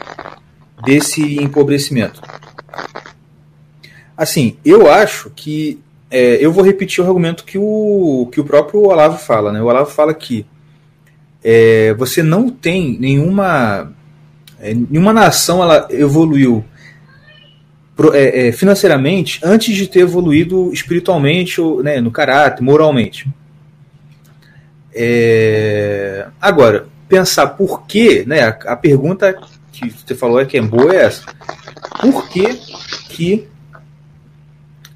desse 0.85 1.43
empobrecimento? 1.43 2.20
Assim, 4.16 4.57
eu 4.64 4.91
acho 4.91 5.31
que. 5.31 5.81
É, 6.11 6.39
eu 6.41 6.51
vou 6.51 6.64
repetir 6.64 7.05
o 7.05 7.07
argumento 7.07 7.45
que 7.45 7.59
o, 7.59 8.29
que 8.33 8.41
o 8.41 8.45
próprio 8.45 8.85
Olavo 8.85 9.18
fala, 9.18 9.53
né? 9.53 9.61
O 9.61 9.66
Olavo 9.66 9.91
fala 9.91 10.14
que 10.14 10.47
é, 11.51 11.94
você 11.94 12.22
não 12.22 12.51
tem 12.51 12.99
nenhuma. 13.01 13.90
É, 14.61 14.74
nenhuma 14.74 15.14
nação 15.14 15.62
ela 15.62 15.88
evoluiu 15.88 16.62
é, 18.12 18.49
é, 18.49 18.53
financeiramente 18.53 19.40
antes 19.42 19.74
de 19.74 19.86
ter 19.86 20.01
evoluído 20.01 20.70
espiritualmente, 20.74 21.59
ou, 21.59 21.82
né, 21.82 22.03
no 22.03 22.11
caráter, 22.11 22.62
moralmente. 22.62 23.26
É, 24.94 26.26
agora, 26.38 26.86
pensar 27.09 27.46
por 27.46 27.86
que, 27.86 28.26
né, 28.26 28.42
a, 28.42 28.49
a, 28.49 28.76
pergunta 28.76 29.34
que 29.72 29.88
você 29.88 30.14
falou 30.14 30.38
é 30.38 30.44
que 30.44 30.59
é 30.59 30.61
boa 30.61 30.94
é 30.94 31.07
essa. 31.07 31.24
Por 31.99 32.28
que, 32.28 32.61
que 33.09 33.49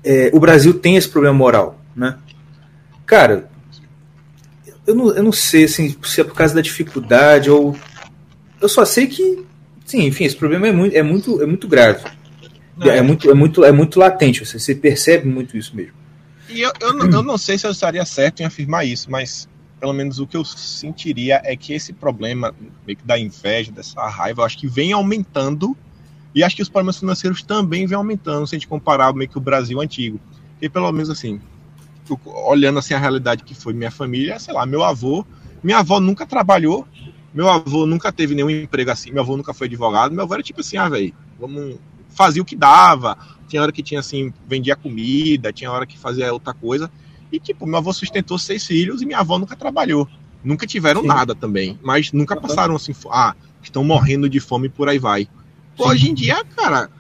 é, 0.05 0.31
o 0.35 0.39
Brasil 0.39 0.75
tem 0.75 0.97
esse 0.97 1.09
problema 1.09 1.35
moral? 1.35 1.81
Né? 1.97 2.15
Cara, 3.07 3.49
eu 4.87 4.95
não, 4.95 5.15
eu 5.15 5.23
não 5.23 5.33
sei 5.33 5.65
assim, 5.65 5.97
se 6.03 6.21
é 6.21 6.25
por 6.25 6.35
causa 6.35 6.55
da 6.55 6.61
dificuldade 6.61 7.51
ou. 7.51 7.77
Eu 8.61 8.69
só 8.69 8.85
sei 8.85 9.07
que, 9.07 9.45
sim, 9.85 10.07
enfim, 10.07 10.25
esse 10.25 10.37
problema 10.37 10.69
é 10.69 10.73
muito, 10.73 10.97
é 10.97 11.03
muito, 11.03 11.43
é 11.43 11.47
muito 11.47 11.69
grave. 11.69 12.05
É, 12.81 12.99
é, 12.99 13.03
muito, 13.03 13.31
é, 13.31 13.35
muito, 13.35 13.65
é 13.65 13.73
muito 13.73 13.99
latente, 13.99 14.45
você, 14.45 14.59
você 14.59 14.75
percebe 14.75 15.29
muito 15.29 15.57
isso 15.57 15.77
mesmo. 15.77 15.95
E 16.49 16.61
eu, 16.61 16.73
eu, 16.81 16.93
não, 16.95 17.07
eu 17.07 17.23
não 17.23 17.39
sei 17.39 17.59
se 17.59 17.67
eu 17.67 17.71
estaria 17.71 18.05
certo 18.05 18.41
em 18.41 18.45
afirmar 18.45 18.85
isso, 18.85 19.11
mas 19.11 19.49
pelo 19.79 19.93
menos 19.93 20.19
o 20.19 20.27
que 20.27 20.37
eu 20.37 20.45
sentiria 20.45 21.41
é 21.45 21.57
que 21.57 21.73
esse 21.73 21.93
problema 21.93 22.55
meio 22.87 22.97
que 22.97 23.05
da 23.05 23.19
inveja, 23.19 23.73
dessa 23.73 24.07
raiva, 24.09 24.43
eu 24.43 24.47
acho 24.47 24.59
que 24.59 24.67
vem 24.67 24.93
aumentando 24.93 25.77
e 26.35 26.43
acho 26.43 26.57
que 26.57 26.63
os 26.63 26.69
problemas 26.69 26.99
financeiros 26.99 27.43
também 27.43 27.87
vêm 27.87 27.97
aumentando 27.97 28.47
se 28.47 28.55
a 28.55 28.59
gente 28.59 28.69
comparar 28.69 29.13
meio 29.13 29.29
que 29.29 29.39
o 29.39 29.41
Brasil 29.41 29.81
antigo. 29.81 30.21
E 30.61 30.69
pelo 30.69 30.91
menos 30.93 31.11
assim, 31.11 31.41
olhando 32.25 32.79
assim 32.79 32.95
a 32.95 32.99
realidade 32.99 33.45
que 33.45 33.55
foi 33.55 33.73
minha 33.73 33.91
família, 33.91 34.39
sei 34.39 34.53
lá, 34.53 34.67
meu 34.67 34.83
avô, 34.83 35.25
minha 35.63 35.79
avó 35.79 36.01
nunca 36.01 36.27
trabalhou, 36.27 36.87
meu 37.33 37.49
avô 37.49 37.87
nunca 37.87 38.13
teve 38.13 38.35
nenhum 38.35 38.51
emprego 38.51 38.91
assim, 38.91 39.11
meu 39.11 39.23
avô 39.23 39.37
nunca 39.37 39.55
foi 39.55 39.67
advogado, 39.67 40.13
meu 40.13 40.25
avô 40.25 40.35
era 40.35 40.43
tipo 40.43 40.61
assim, 40.61 40.77
ah, 40.77 40.89
velho, 40.89 41.15
vamos 41.39 41.79
fazia 42.13 42.43
o 42.43 42.45
que 42.45 42.55
dava, 42.55 43.17
tinha 43.49 43.63
hora 43.63 43.73
que 43.73 43.83
tinha 43.83 44.01
assim, 44.01 44.33
vendia 44.47 44.77
comida, 44.77 45.53
tinha 45.53 45.71
hora 45.71 45.87
que 45.87 45.99
fazia 45.99 46.33
outra 46.33 46.55
coisa. 46.55 46.91
E 47.31 47.41
tipo, 47.41 47.67
meu 47.67 47.79
avô 47.79 47.93
sustentou 47.93 48.39
seis 48.39 48.67
filhos 48.67 49.03
e 49.03 49.07
minha 49.07 49.19
avó 49.19 49.39
nunca 49.39 49.57
trabalhou. 49.57 50.07
Nunca 50.45 50.67
tiveram 50.67 51.03
Sim. 51.03 51.07
nada 51.07 51.35
também, 51.35 51.79
mas 51.83 52.13
nunca 52.13 52.39
passaram 52.39 52.77
assim, 52.77 52.93
ah, 53.11 53.35
estão 53.63 53.85
morrendo 53.85 54.29
de 54.29 54.41
fome 54.41 54.69
por 54.69 54.89
aí 54.89 54.99
vai. 54.99 55.29
Pô, 55.77 55.89
hoje 55.89 56.11
em 56.11 56.15
dia, 56.15 56.45
cara, 56.45 56.91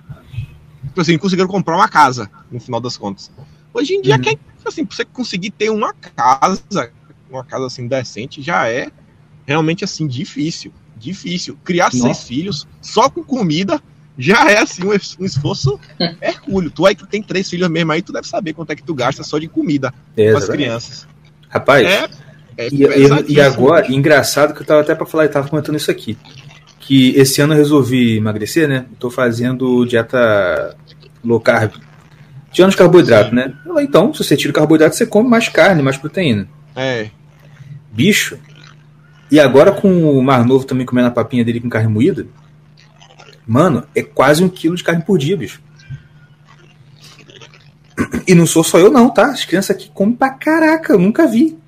tipo 0.84 1.00
assim, 1.00 1.18
conseguiram 1.18 1.48
comprar 1.48 1.76
uma 1.76 1.88
casa, 1.88 2.30
no 2.50 2.60
final 2.60 2.80
das 2.80 2.96
contas. 2.96 3.30
Hoje 3.74 3.94
em 3.94 4.02
dia, 4.02 4.16
uhum. 4.16 4.20
quem, 4.20 4.38
assim, 4.64 4.84
você 4.84 5.04
conseguir 5.04 5.50
ter 5.50 5.70
uma 5.70 5.92
casa, 5.92 6.92
uma 7.30 7.44
casa 7.44 7.66
assim 7.66 7.86
decente, 7.86 8.42
já 8.42 8.68
é 8.68 8.90
realmente 9.46 9.84
assim 9.84 10.06
difícil. 10.06 10.72
Difícil. 10.96 11.58
Criar 11.64 11.86
Nossa. 11.86 11.98
seis 11.98 12.22
filhos 12.24 12.68
só 12.80 13.08
com 13.08 13.24
comida 13.24 13.82
já 14.16 14.50
é 14.50 14.58
assim 14.58 14.84
um, 14.84 14.92
esforço 15.24 15.80
hercúleo. 16.20 16.70
Tu 16.70 16.86
aí 16.86 16.94
que 16.94 17.06
tem 17.06 17.22
três 17.22 17.48
filhos 17.48 17.68
mesmo 17.68 17.92
aí, 17.92 18.02
tu 18.02 18.12
deve 18.12 18.26
saber 18.26 18.52
quanto 18.52 18.70
é 18.70 18.76
que 18.76 18.82
tu 18.82 18.94
gasta 18.94 19.22
só 19.22 19.38
de 19.38 19.48
comida 19.48 19.92
com 20.14 20.36
as 20.36 20.48
crianças. 20.48 21.08
Rapaz, 21.48 21.86
é, 21.86 22.08
é 22.56 22.68
e, 22.70 23.34
e, 23.34 23.40
agora, 23.40 23.90
engraçado 23.92 24.54
que 24.54 24.62
eu 24.62 24.66
tava 24.66 24.80
até 24.80 24.94
para 24.94 25.06
falar, 25.06 25.24
eu 25.24 25.30
tava 25.30 25.48
comentando 25.48 25.76
isso 25.76 25.90
aqui. 25.90 26.16
Que 26.78 27.10
esse 27.10 27.40
ano 27.40 27.52
eu 27.52 27.58
resolvi 27.58 28.16
emagrecer, 28.16 28.68
né? 28.68 28.86
Tô 28.98 29.10
fazendo 29.10 29.84
dieta 29.84 30.76
low 31.24 31.40
carb. 31.40 31.72
Tirando 32.52 32.70
os 32.70 32.76
carboidratos, 32.76 33.32
né? 33.32 33.54
Então, 33.80 34.12
se 34.12 34.22
você 34.22 34.36
tira 34.36 34.50
o 34.50 34.54
carboidrato, 34.54 34.94
você 34.94 35.06
come 35.06 35.28
mais 35.28 35.48
carne, 35.48 35.82
mais 35.82 35.96
proteína. 35.96 36.46
É. 36.76 37.08
Bicho. 37.90 38.38
E 39.30 39.40
agora 39.40 39.72
com 39.72 40.18
o 40.18 40.22
Mar 40.22 40.44
Novo 40.44 40.64
também 40.64 40.84
comendo 40.84 41.08
a 41.08 41.10
papinha 41.10 41.44
dele 41.44 41.60
com 41.60 41.68
carne 41.68 41.88
moída, 41.88 42.26
Mano, 43.46 43.86
é 43.94 44.02
quase 44.02 44.42
um 44.42 44.48
quilo 44.48 44.76
de 44.76 44.84
carne 44.84 45.02
por 45.02 45.18
dia, 45.18 45.36
bicho. 45.36 45.60
E 48.26 48.34
não 48.34 48.46
sou 48.46 48.62
só 48.62 48.78
eu, 48.78 48.90
não, 48.90 49.10
tá? 49.10 49.26
As 49.26 49.44
crianças 49.44 49.76
aqui 49.76 49.90
comem 49.92 50.14
pra 50.14 50.30
caraca, 50.30 50.92
eu 50.92 50.98
nunca 50.98 51.26
vi. 51.26 51.58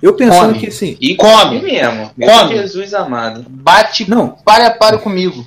Eu 0.00 0.14
pensando 0.14 0.48
come. 0.48 0.58
que 0.58 0.66
assim. 0.66 0.96
E 1.00 1.14
come 1.14 1.62
mesmo. 1.62 2.10
Come. 2.20 2.56
Jesus 2.56 2.92
amado. 2.92 3.46
Bate, 3.48 4.10
não. 4.10 4.30
para 4.44 4.70
para 4.72 4.98
comigo. 4.98 5.46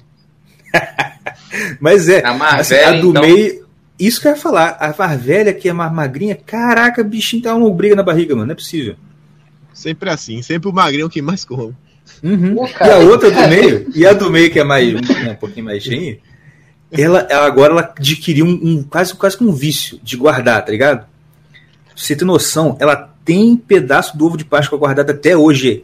Mas 1.79 2.07
é. 2.07 2.25
A, 2.25 2.55
assim, 2.55 2.75
a 2.75 2.91
do 2.93 3.09
então... 3.09 3.21
meio. 3.21 3.64
Isso 3.99 4.19
que 4.19 4.27
eu 4.27 4.31
ia 4.31 4.37
falar. 4.37 4.77
A 4.79 4.93
Marvelha, 4.97 5.53
que 5.53 5.69
é 5.69 5.73
mais 5.73 5.91
magrinha, 5.91 6.35
caraca, 6.35 7.03
bichinho 7.03 7.43
tá 7.43 7.55
uma 7.55 7.69
briga 7.69 7.95
na 7.95 8.03
barriga, 8.03 8.35
mano. 8.35 8.47
Não 8.47 8.53
é 8.53 8.55
possível. 8.55 8.95
Sempre 9.73 10.09
assim. 10.09 10.41
Sempre 10.41 10.69
o 10.69 10.73
magrinho 10.73 11.03
é 11.03 11.05
o 11.05 11.09
que 11.09 11.21
mais 11.21 11.45
come. 11.45 11.75
Uhum. 12.23 12.55
Pô, 12.55 12.67
e 12.67 12.89
a 12.89 12.97
outra 12.97 13.31
do 13.31 13.47
meio, 13.47 13.91
e 13.93 14.05
a 14.05 14.13
do 14.13 14.29
meio 14.29 14.51
que 14.51 14.59
é 14.59 14.63
mais 14.63 14.93
um, 14.93 15.31
um 15.31 15.35
pouquinho 15.35 15.65
mais 15.65 15.83
cheinha, 15.83 16.17
ela, 16.91 17.27
ela, 17.29 17.45
agora 17.45 17.73
ela 17.73 17.93
adquiriu 17.97 18.45
um, 18.45 18.59
um, 18.63 18.83
quase, 18.83 19.13
quase 19.15 19.37
um 19.43 19.51
vício 19.51 19.99
de 20.03 20.15
guardar, 20.15 20.63
tá 20.63 20.71
ligado? 20.71 20.99
Pra 20.99 21.93
você 21.95 22.15
ter 22.15 22.25
noção, 22.25 22.77
ela 22.79 22.95
tem 23.23 23.55
pedaço 23.57 24.17
do 24.17 24.25
ovo 24.25 24.37
de 24.37 24.45
Páscoa 24.45 24.77
guardado 24.77 25.09
até 25.09 25.35
hoje. 25.35 25.83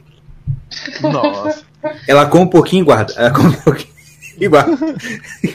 Nossa. 1.01 1.63
Ela 2.07 2.25
come 2.27 2.45
um 2.45 2.47
pouquinho 2.47 2.83
e 2.83 2.85
guarda. 2.85 3.13
Ela 3.17 3.31
come 3.31 3.49
um 3.49 3.61
pouquinho 3.61 3.93
e 4.39 4.47
guarda. 4.47 4.77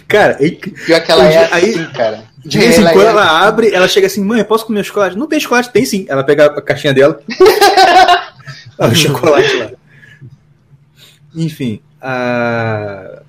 Cara, 0.09 0.37
aí, 0.41 0.53
Pior 0.53 1.05
que 1.05 1.13
ela 1.13 1.25
é 1.25 1.45
assim, 1.45 1.55
aí, 1.55 1.93
cara. 1.93 2.25
De 2.47 2.59
vez 2.59 2.79
em 2.79 2.83
quando 2.83 3.03
é 3.03 3.07
ela 3.07 3.47
abre, 3.47 3.73
ela 3.73 3.89
chega 3.89 4.07
assim, 4.07 4.23
mãe, 4.23 4.45
posso 4.45 4.67
comer 4.67 4.85
chocolate? 4.85 5.19
Não 5.19 5.27
tem 5.27 5.41
chocolate? 5.41 5.73
Tem 5.73 5.85
sim. 5.85 6.07
Ela 6.09 6.23
pega 6.23 6.47
a 6.47 6.63
caixinha 6.63 6.95
dela. 6.95 7.21
o 8.79 8.95
chocolate 8.95 9.57
lá. 9.57 9.71
Enfim, 11.35 11.81
a... 12.01 13.23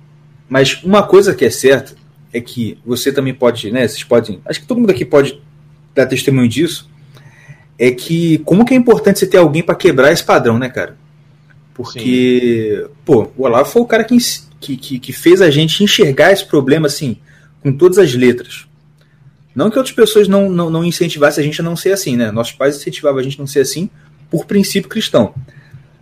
mas 0.48 0.82
uma 0.84 1.02
coisa 1.02 1.34
que 1.34 1.44
é 1.44 1.50
certa 1.50 1.94
é 2.32 2.40
que 2.40 2.78
você 2.86 3.12
também 3.12 3.34
pode, 3.34 3.70
né? 3.70 3.88
Vocês 3.88 4.04
podem. 4.04 4.40
Acho 4.46 4.60
que 4.60 4.66
todo 4.66 4.78
mundo 4.78 4.90
aqui 4.90 5.04
pode 5.04 5.42
dar 5.94 6.06
testemunho 6.06 6.48
disso. 6.48 6.88
É 7.78 7.90
que 7.90 8.38
como 8.38 8.64
que 8.64 8.72
é 8.72 8.76
importante 8.76 9.18
você 9.18 9.26
ter 9.26 9.38
alguém 9.38 9.62
para 9.62 9.74
quebrar 9.74 10.12
esse 10.12 10.22
padrão, 10.22 10.58
né, 10.58 10.68
cara? 10.68 10.96
Porque, 11.74 12.82
Sim. 12.84 12.90
pô, 13.04 13.30
o 13.36 13.44
Olavo 13.44 13.70
foi 13.70 13.82
o 13.82 13.86
cara 13.86 14.04
que, 14.04 14.16
que, 14.60 14.98
que 14.98 15.12
fez 15.12 15.40
a 15.40 15.50
gente 15.50 15.82
enxergar 15.82 16.32
esse 16.32 16.44
problema 16.44 16.86
assim, 16.86 17.18
com 17.62 17.72
todas 17.72 17.98
as 17.98 18.14
letras. 18.14 18.67
Não 19.58 19.70
que 19.70 19.76
outras 19.76 19.92
pessoas 19.92 20.28
não, 20.28 20.48
não, 20.48 20.70
não 20.70 20.84
incentivassem 20.84 21.42
a 21.42 21.44
gente 21.44 21.60
a 21.60 21.64
não 21.64 21.74
ser 21.74 21.90
assim, 21.90 22.16
né? 22.16 22.30
Nossos 22.30 22.52
pais 22.52 22.76
incentivavam 22.76 23.18
a 23.18 23.22
gente 23.24 23.34
a 23.38 23.40
não 23.40 23.46
ser 23.48 23.58
assim 23.58 23.90
por 24.30 24.46
princípio 24.46 24.88
cristão. 24.88 25.34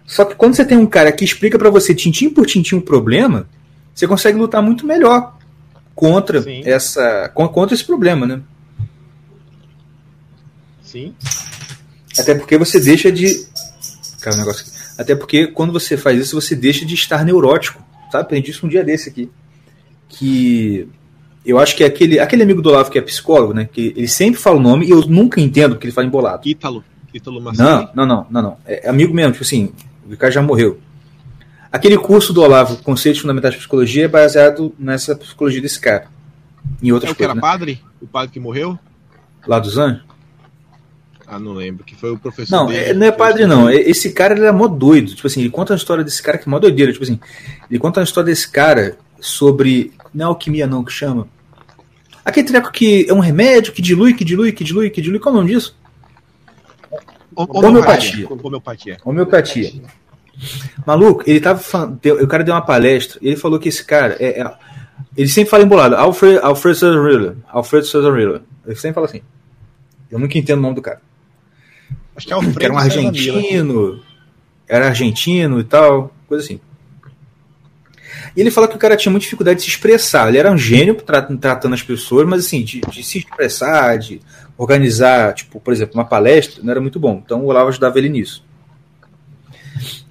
Só 0.04 0.26
que 0.26 0.34
quando 0.34 0.54
você 0.54 0.62
tem 0.62 0.76
um 0.76 0.84
cara 0.84 1.10
que 1.10 1.24
explica 1.24 1.58
para 1.58 1.70
você 1.70 1.94
tintim 1.94 2.28
por 2.28 2.44
tintim 2.44 2.74
o 2.76 2.82
problema, 2.82 3.48
você 3.94 4.06
consegue 4.06 4.36
lutar 4.36 4.60
muito 4.60 4.84
melhor 4.86 5.38
contra 5.94 6.42
Sim. 6.42 6.60
essa 6.66 7.30
contra 7.30 7.74
esse 7.74 7.82
problema, 7.82 8.26
né? 8.26 8.42
Sim. 10.82 11.14
Até 12.18 12.34
porque 12.34 12.58
você 12.58 12.78
deixa 12.78 13.10
de 13.10 13.46
cara, 14.20 14.36
um 14.36 14.40
negócio 14.40 14.66
aqui. 14.66 14.70
Até 14.98 15.16
porque 15.16 15.46
quando 15.46 15.72
você 15.72 15.96
faz 15.96 16.20
isso, 16.20 16.38
você 16.38 16.54
deixa 16.54 16.84
de 16.84 16.92
estar 16.92 17.24
neurótico. 17.24 17.82
Sabe? 18.12 18.22
Aprendi 18.22 18.50
isso 18.50 18.66
um 18.66 18.68
dia 18.68 18.84
desse 18.84 19.08
aqui. 19.08 19.30
Que 20.10 20.90
eu 21.46 21.58
acho 21.58 21.76
que 21.76 21.84
é 21.84 21.86
aquele, 21.86 22.18
aquele 22.18 22.42
amigo 22.42 22.60
do 22.60 22.70
Olavo 22.70 22.90
que 22.90 22.98
é 22.98 23.02
psicólogo, 23.02 23.54
né? 23.54 23.68
Que 23.70 23.94
ele 23.96 24.08
sempre 24.08 24.40
fala 24.40 24.56
o 24.56 24.60
nome 24.60 24.86
e 24.86 24.90
eu 24.90 25.00
nunca 25.02 25.40
entendo 25.40 25.74
porque 25.74 25.86
ele 25.86 25.94
fala 25.94 26.06
embolado. 26.06 26.46
Ítalo. 26.46 26.84
Ítalo 27.14 27.40
Não, 27.40 27.90
não, 27.94 28.06
não, 28.06 28.26
não, 28.30 28.42
não. 28.42 28.56
É 28.66 28.88
amigo 28.88 29.14
mesmo, 29.14 29.32
tipo 29.32 29.44
assim, 29.44 29.72
o 30.10 30.16
cara 30.16 30.32
já 30.32 30.42
morreu. 30.42 30.78
Aquele 31.70 31.96
curso 31.98 32.32
do 32.32 32.42
Olavo, 32.42 32.76
Conceitos 32.82 33.20
Fundamentais 33.20 33.54
de 33.54 33.58
Psicologia, 33.58 34.04
é 34.04 34.08
baseado 34.08 34.74
nessa 34.78 35.14
psicologia 35.14 35.60
desse 35.60 35.80
cara. 35.80 36.08
Em 36.82 36.92
outras 36.92 37.10
é 37.10 37.12
o 37.12 37.14
que 37.14 37.24
coisas, 37.24 37.30
era 37.30 37.34
né? 37.34 37.40
padre? 37.40 37.82
O 38.00 38.06
padre 38.06 38.32
que 38.32 38.40
morreu? 38.40 38.78
Lá 39.46 39.58
dos 39.58 39.78
Anjos? 39.78 40.04
Ah, 41.26 41.38
não 41.38 41.52
lembro. 41.52 41.84
Que 41.84 41.94
foi 41.96 42.12
o 42.12 42.18
professor. 42.18 42.54
Não, 42.56 42.66
dele, 42.66 42.90
é, 42.90 42.94
não 42.94 43.06
é 43.06 43.10
padre, 43.10 43.46
não. 43.46 43.68
Esse 43.68 44.12
cara 44.12 44.34
ele 44.34 44.42
era 44.42 44.52
mó 44.52 44.68
doido. 44.68 45.14
Tipo 45.14 45.26
assim, 45.26 45.40
ele 45.40 45.50
conta 45.50 45.74
a 45.74 45.76
história 45.76 46.04
desse 46.04 46.22
cara 46.22 46.38
que 46.38 46.48
é 46.48 46.50
mó 46.50 46.58
doideira. 46.58 46.92
Tipo 46.92 47.04
assim, 47.04 47.18
ele 47.68 47.78
conta 47.80 48.00
a 48.00 48.04
história 48.04 48.26
desse 48.26 48.48
cara 48.48 48.96
sobre. 49.20 49.92
Não 50.14 50.26
é 50.26 50.28
alquimia, 50.28 50.66
não, 50.66 50.84
que 50.84 50.92
chama. 50.92 51.26
Aquele 52.26 52.48
treco 52.48 52.72
que 52.72 53.06
é 53.08 53.14
um 53.14 53.20
remédio 53.20 53.72
que 53.72 53.80
dilui, 53.80 54.12
que 54.12 54.24
dilui, 54.24 54.50
que 54.50 54.64
dilui, 54.64 54.90
que 54.90 55.00
dilui. 55.00 55.20
Qual 55.20 55.32
é 55.32 55.38
o 55.38 55.40
nome 55.40 55.54
disso? 55.54 55.78
Homeopatia. 57.36 58.26
Homeopatia. 58.28 58.96
Homeopatia. 59.04 59.72
Maluco, 60.84 61.22
ele 61.24 61.38
tava 61.38 61.60
falando, 61.60 62.00
o 62.20 62.26
cara 62.26 62.42
deu 62.42 62.52
uma 62.52 62.66
palestra, 62.66 63.18
ele 63.22 63.36
falou 63.36 63.60
que 63.60 63.68
esse 63.68 63.84
cara 63.84 64.16
é, 64.18 64.40
é 64.40 64.54
ele 65.16 65.28
sempre 65.28 65.50
fala 65.50 65.62
embolado, 65.62 65.94
Alfred, 65.94 66.40
Alfred 66.42 66.76
Sazarilla, 66.76 67.36
Alfred 67.48 67.86
Sazarilla. 67.86 68.42
Ele 68.66 68.74
sempre 68.74 68.94
fala 68.94 69.06
assim. 69.06 69.22
Eu 70.10 70.18
nunca 70.18 70.36
entendo 70.36 70.58
o 70.58 70.62
nome 70.62 70.74
do 70.74 70.82
cara. 70.82 71.00
Acho 72.16 72.26
que 72.26 72.32
é 72.32 72.36
Alfredo 72.36 72.60
Era 72.60 72.72
um 72.72 72.78
argentino, 72.78 74.02
era 74.68 74.88
argentino 74.88 75.60
e 75.60 75.64
tal, 75.64 76.12
coisa 76.26 76.44
assim. 76.44 76.60
E 78.36 78.40
ele 78.42 78.50
fala 78.50 78.68
que 78.68 78.76
o 78.76 78.78
cara 78.78 78.96
tinha 78.96 79.10
muita 79.10 79.24
dificuldade 79.24 79.60
de 79.60 79.64
se 79.64 79.70
expressar. 79.70 80.28
Ele 80.28 80.36
era 80.36 80.52
um 80.52 80.58
gênio 80.58 80.94
tratando 80.94 81.72
as 81.72 81.82
pessoas, 81.82 82.28
mas 82.28 82.44
assim, 82.44 82.62
de, 82.62 82.82
de 82.82 83.02
se 83.02 83.18
expressar, 83.18 83.96
de 83.98 84.20
organizar, 84.58 85.32
tipo, 85.32 85.58
por 85.58 85.72
exemplo, 85.72 85.94
uma 85.94 86.04
palestra, 86.04 86.62
não 86.62 86.70
era 86.70 86.80
muito 86.80 87.00
bom. 87.00 87.22
Então 87.24 87.40
o 87.40 87.46
Olavo 87.46 87.68
ajudava 87.68 87.98
ele 87.98 88.10
nisso. 88.10 88.44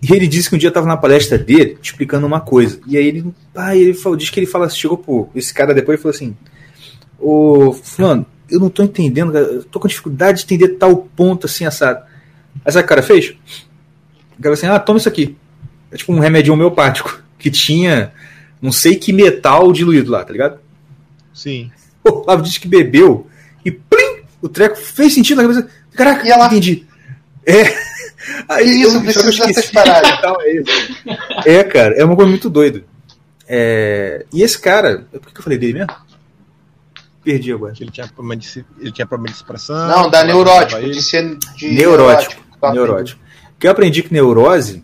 E 0.02 0.12
ele 0.12 0.28
disse 0.28 0.50
que 0.50 0.56
um 0.56 0.60
dia 0.60 0.70
estava 0.70 0.88
na 0.88 0.98
palestra 0.98 1.38
dele 1.38 1.78
explicando 1.80 2.26
uma 2.26 2.42
coisa. 2.42 2.80
E 2.88 2.98
aí 2.98 3.06
ele, 3.06 3.32
ah, 3.54 3.76
ele 3.76 3.94
falou, 3.94 4.18
diz 4.18 4.32
que 4.32 4.40
ele 4.40 4.48
fala, 4.48 4.68
chegou 4.70 4.98
pro 4.98 5.30
esse 5.36 5.54
cara 5.54 5.74
depois 5.74 6.00
e 6.00 6.02
falou 6.02 6.16
assim: 6.16 6.36
Ô, 7.20 7.74
Fulano, 7.74 8.26
eu 8.50 8.60
não 8.60 8.70
tô 8.70 8.82
entendendo, 8.82 9.36
eu 9.38 9.64
tô 9.64 9.80
com 9.80 9.88
dificuldade 9.88 10.40
de 10.40 10.46
entender 10.46 10.78
tal 10.78 10.98
ponto 10.98 11.46
assim, 11.46 11.66
assado. 11.66 12.04
Aí 12.64 12.72
sabe 12.72 12.86
o 12.86 12.88
que 12.88 12.94
o 12.94 12.96
cara 12.96 13.04
fez? 13.04 13.36
O 14.38 14.42
cara 14.42 14.54
assim, 14.54 14.68
ah, 14.68 14.80
toma 14.80 14.98
isso 14.98 15.10
aqui. 15.10 15.36
É 15.92 15.98
tipo 15.98 16.12
um 16.12 16.20
remédio 16.20 16.54
homeopático 16.54 17.25
que 17.38 17.52
tinha 17.52 18.14
não 18.62 18.72
sei 18.72 18.96
que 18.96 19.14
metal 19.14 19.72
diluído 19.72 20.12
lá, 20.12 20.24
tá 20.24 20.32
ligado? 20.32 20.60
Sim. 21.34 21.72
O 22.04 22.22
Olavo 22.22 22.42
disse 22.42 22.60
que 22.60 22.68
bebeu 22.68 23.28
e 23.64 23.72
plim, 23.72 24.24
o 24.42 24.50
treco 24.50 24.76
fez 24.76 25.14
sentido 25.14 25.38
na 25.38 25.44
cabeça. 25.44 25.68
Caraca, 25.94 26.28
ela... 26.28 26.48
entendi. 26.48 26.86
É. 27.46 27.64
Aí, 28.50 28.82
isso, 28.82 28.98
eu, 28.98 29.02
precisa 29.02 29.46
dessas 29.46 29.72
paradas. 29.72 30.12
É, 31.46 31.56
é, 31.58 31.64
cara, 31.64 31.94
é 31.96 32.04
uma 32.04 32.16
coisa 32.16 32.30
muito 32.30 32.50
doida. 32.50 32.84
É... 33.48 34.26
E 34.34 34.42
esse 34.42 34.60
cara, 34.60 35.06
por 35.12 35.32
que 35.32 35.40
eu 35.40 35.44
falei 35.44 35.60
dele 35.60 35.74
mesmo? 35.74 35.94
Perdi 37.24 37.52
agora. 37.52 37.74
Ele 37.80 37.92
tinha 37.92 38.08
problema 38.08 38.36
de, 38.36 38.66
ele 38.80 38.92
tinha 38.92 39.06
problema 39.06 39.32
de 39.32 39.38
expressão. 39.38 39.88
Não, 39.88 40.10
da 40.10 40.24
neurótico, 40.24 40.82
de 40.82 41.02
ser 41.02 41.38
de 41.56 41.70
neurótico. 41.70 42.42
Neurótico. 42.62 42.74
neurótico. 42.74 43.22
O 43.56 43.60
que 43.60 43.68
eu 43.68 43.72
aprendi 43.72 44.02
que 44.02 44.14
neurose 44.14 44.84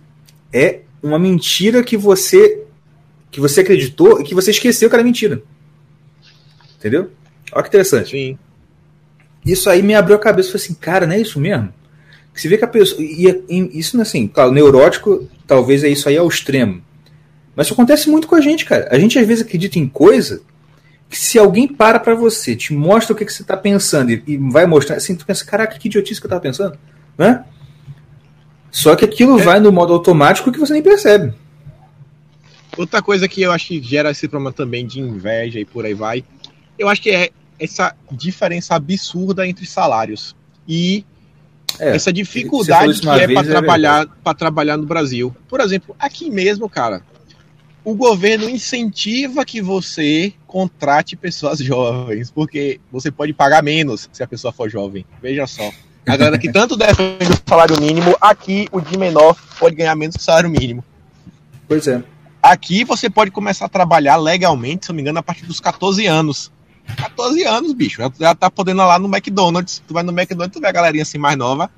é 0.53 0.81
uma 1.01 1.19
mentira 1.19 1.83
que 1.83 1.97
você 1.97 2.63
que 3.29 3.39
você 3.39 3.61
acreditou 3.61 4.19
e 4.19 4.23
que 4.23 4.35
você 4.35 4.51
esqueceu 4.51 4.89
que 4.89 4.95
era 4.95 5.03
mentira. 5.03 5.41
Entendeu? 6.77 7.09
Olha 7.53 7.63
que 7.63 7.69
interessante. 7.69 8.11
Sim. 8.11 8.37
Isso 9.45 9.69
aí 9.69 9.81
me 9.81 9.95
abriu 9.95 10.15
a 10.15 10.19
cabeça. 10.19 10.51
Falei 10.51 10.65
assim, 10.65 10.73
cara, 10.73 11.07
não 11.07 11.13
é 11.13 11.21
isso 11.21 11.39
mesmo? 11.39 11.73
Que 12.33 12.41
você 12.41 12.49
vê 12.49 12.57
que 12.57 12.65
a 12.65 12.67
pessoa. 12.67 13.01
E, 13.01 13.25
e 13.49 13.79
isso 13.79 13.95
não 13.95 14.01
é 14.01 14.05
assim, 14.05 14.27
claro, 14.27 14.51
neurótico, 14.51 15.27
talvez 15.47 15.83
é 15.83 15.89
isso 15.89 16.09
aí 16.09 16.17
ao 16.17 16.27
extremo. 16.27 16.81
Mas 17.55 17.67
isso 17.67 17.73
acontece 17.73 18.09
muito 18.09 18.27
com 18.27 18.35
a 18.35 18.41
gente, 18.41 18.65
cara. 18.65 18.87
A 18.91 18.99
gente 18.99 19.17
às 19.17 19.27
vezes 19.27 19.45
acredita 19.45 19.79
em 19.79 19.87
coisa 19.87 20.41
que 21.09 21.17
se 21.17 21.37
alguém 21.37 21.67
para 21.67 21.99
pra 21.99 22.15
você, 22.15 22.55
te 22.55 22.73
mostra 22.73 23.13
o 23.13 23.15
que, 23.15 23.25
que 23.25 23.33
você 23.33 23.43
tá 23.43 23.57
pensando 23.57 24.11
e, 24.11 24.23
e 24.25 24.37
vai 24.37 24.65
mostrar, 24.65 24.95
assim, 24.95 25.13
tu 25.13 25.25
pensa, 25.25 25.43
caraca, 25.43 25.77
que 25.77 25.89
idiotice 25.89 26.21
que 26.21 26.25
eu 26.25 26.29
tava 26.29 26.41
pensando, 26.41 26.77
né? 27.17 27.43
Só 28.71 28.95
que 28.95 29.03
aquilo 29.05 29.39
é. 29.39 29.43
vai 29.43 29.59
no 29.59 29.71
modo 29.71 29.93
automático 29.93 30.51
que 30.51 30.59
você 30.59 30.73
nem 30.73 30.81
percebe. 30.81 31.33
Outra 32.77 33.01
coisa 33.01 33.27
que 33.27 33.41
eu 33.41 33.51
acho 33.51 33.67
que 33.67 33.83
gera 33.83 34.11
esse 34.11 34.27
problema 34.27 34.53
também 34.53 34.87
de 34.87 35.01
inveja 35.01 35.59
e 35.59 35.65
por 35.65 35.85
aí 35.85 35.93
vai, 35.93 36.23
eu 36.79 36.87
acho 36.87 37.01
que 37.01 37.11
é 37.11 37.29
essa 37.59 37.95
diferença 38.11 38.73
absurda 38.73 39.45
entre 39.45 39.65
salários 39.65 40.35
e 40.67 41.05
é, 41.79 41.95
essa 41.95 42.11
dificuldade 42.11 42.99
que 42.99 43.09
é 43.09 43.27
para 43.27 43.41
é 43.41 43.43
trabalhar 43.43 44.07
para 44.23 44.33
trabalhar 44.33 44.77
no 44.77 44.85
Brasil. 44.85 45.35
Por 45.47 45.59
exemplo, 45.59 45.95
aqui 45.99 46.29
mesmo, 46.29 46.69
cara, 46.69 47.03
o 47.83 47.93
governo 47.93 48.49
incentiva 48.49 49.45
que 49.45 49.61
você 49.61 50.33
contrate 50.47 51.15
pessoas 51.15 51.59
jovens, 51.63 52.31
porque 52.31 52.79
você 52.91 53.11
pode 53.11 53.33
pagar 53.33 53.61
menos 53.61 54.09
se 54.11 54.23
a 54.23 54.27
pessoa 54.27 54.51
for 54.51 54.69
jovem. 54.69 55.05
Veja 55.21 55.45
só. 55.45 55.69
A 56.07 56.17
galera 56.17 56.37
que 56.37 56.51
tanto 56.51 56.75
defende 56.75 57.31
o 57.31 57.49
salário 57.49 57.79
mínimo, 57.79 58.15
aqui 58.19 58.67
o 58.71 58.81
de 58.81 58.97
menor 58.97 59.35
pode 59.59 59.75
ganhar 59.75 59.95
menos 59.95 60.15
que 60.15 60.21
o 60.21 60.25
salário 60.25 60.49
mínimo. 60.49 60.83
Pois 61.67 61.87
é. 61.87 62.03
Aqui 62.41 62.83
você 62.83 63.09
pode 63.09 63.29
começar 63.29 63.65
a 63.65 63.69
trabalhar 63.69 64.15
legalmente, 64.15 64.85
se 64.85 64.91
não 64.91 64.95
me 64.95 65.01
engano, 65.01 65.19
a 65.19 65.23
partir 65.23 65.45
dos 65.45 65.59
14 65.59 66.07
anos. 66.07 66.51
14 66.97 67.43
anos, 67.43 67.73
bicho. 67.73 68.01
Já 68.19 68.33
tá 68.33 68.49
podendo 68.49 68.81
ir 68.81 68.85
lá 68.85 68.97
no 68.97 69.07
McDonald's. 69.07 69.81
Tu 69.87 69.93
vai 69.93 70.01
no 70.01 70.11
McDonald's, 70.11 70.53
tu 70.53 70.59
vê 70.59 70.67
a 70.67 70.71
galerinha 70.71 71.03
assim 71.03 71.19
mais 71.19 71.37
nova 71.37 71.69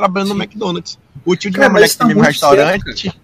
trabalhando 0.00 0.28
Sim. 0.28 0.34
no 0.34 0.42
McDonald's. 0.42 0.98
O 1.24 1.36
tio 1.36 1.50
de 1.50 1.58
minha 1.58 1.68
mulher 1.68 1.88
que 1.88 1.96
tem 1.96 2.06
mesmo 2.08 2.22
restaurante, 2.22 3.02
certo, 3.02 3.20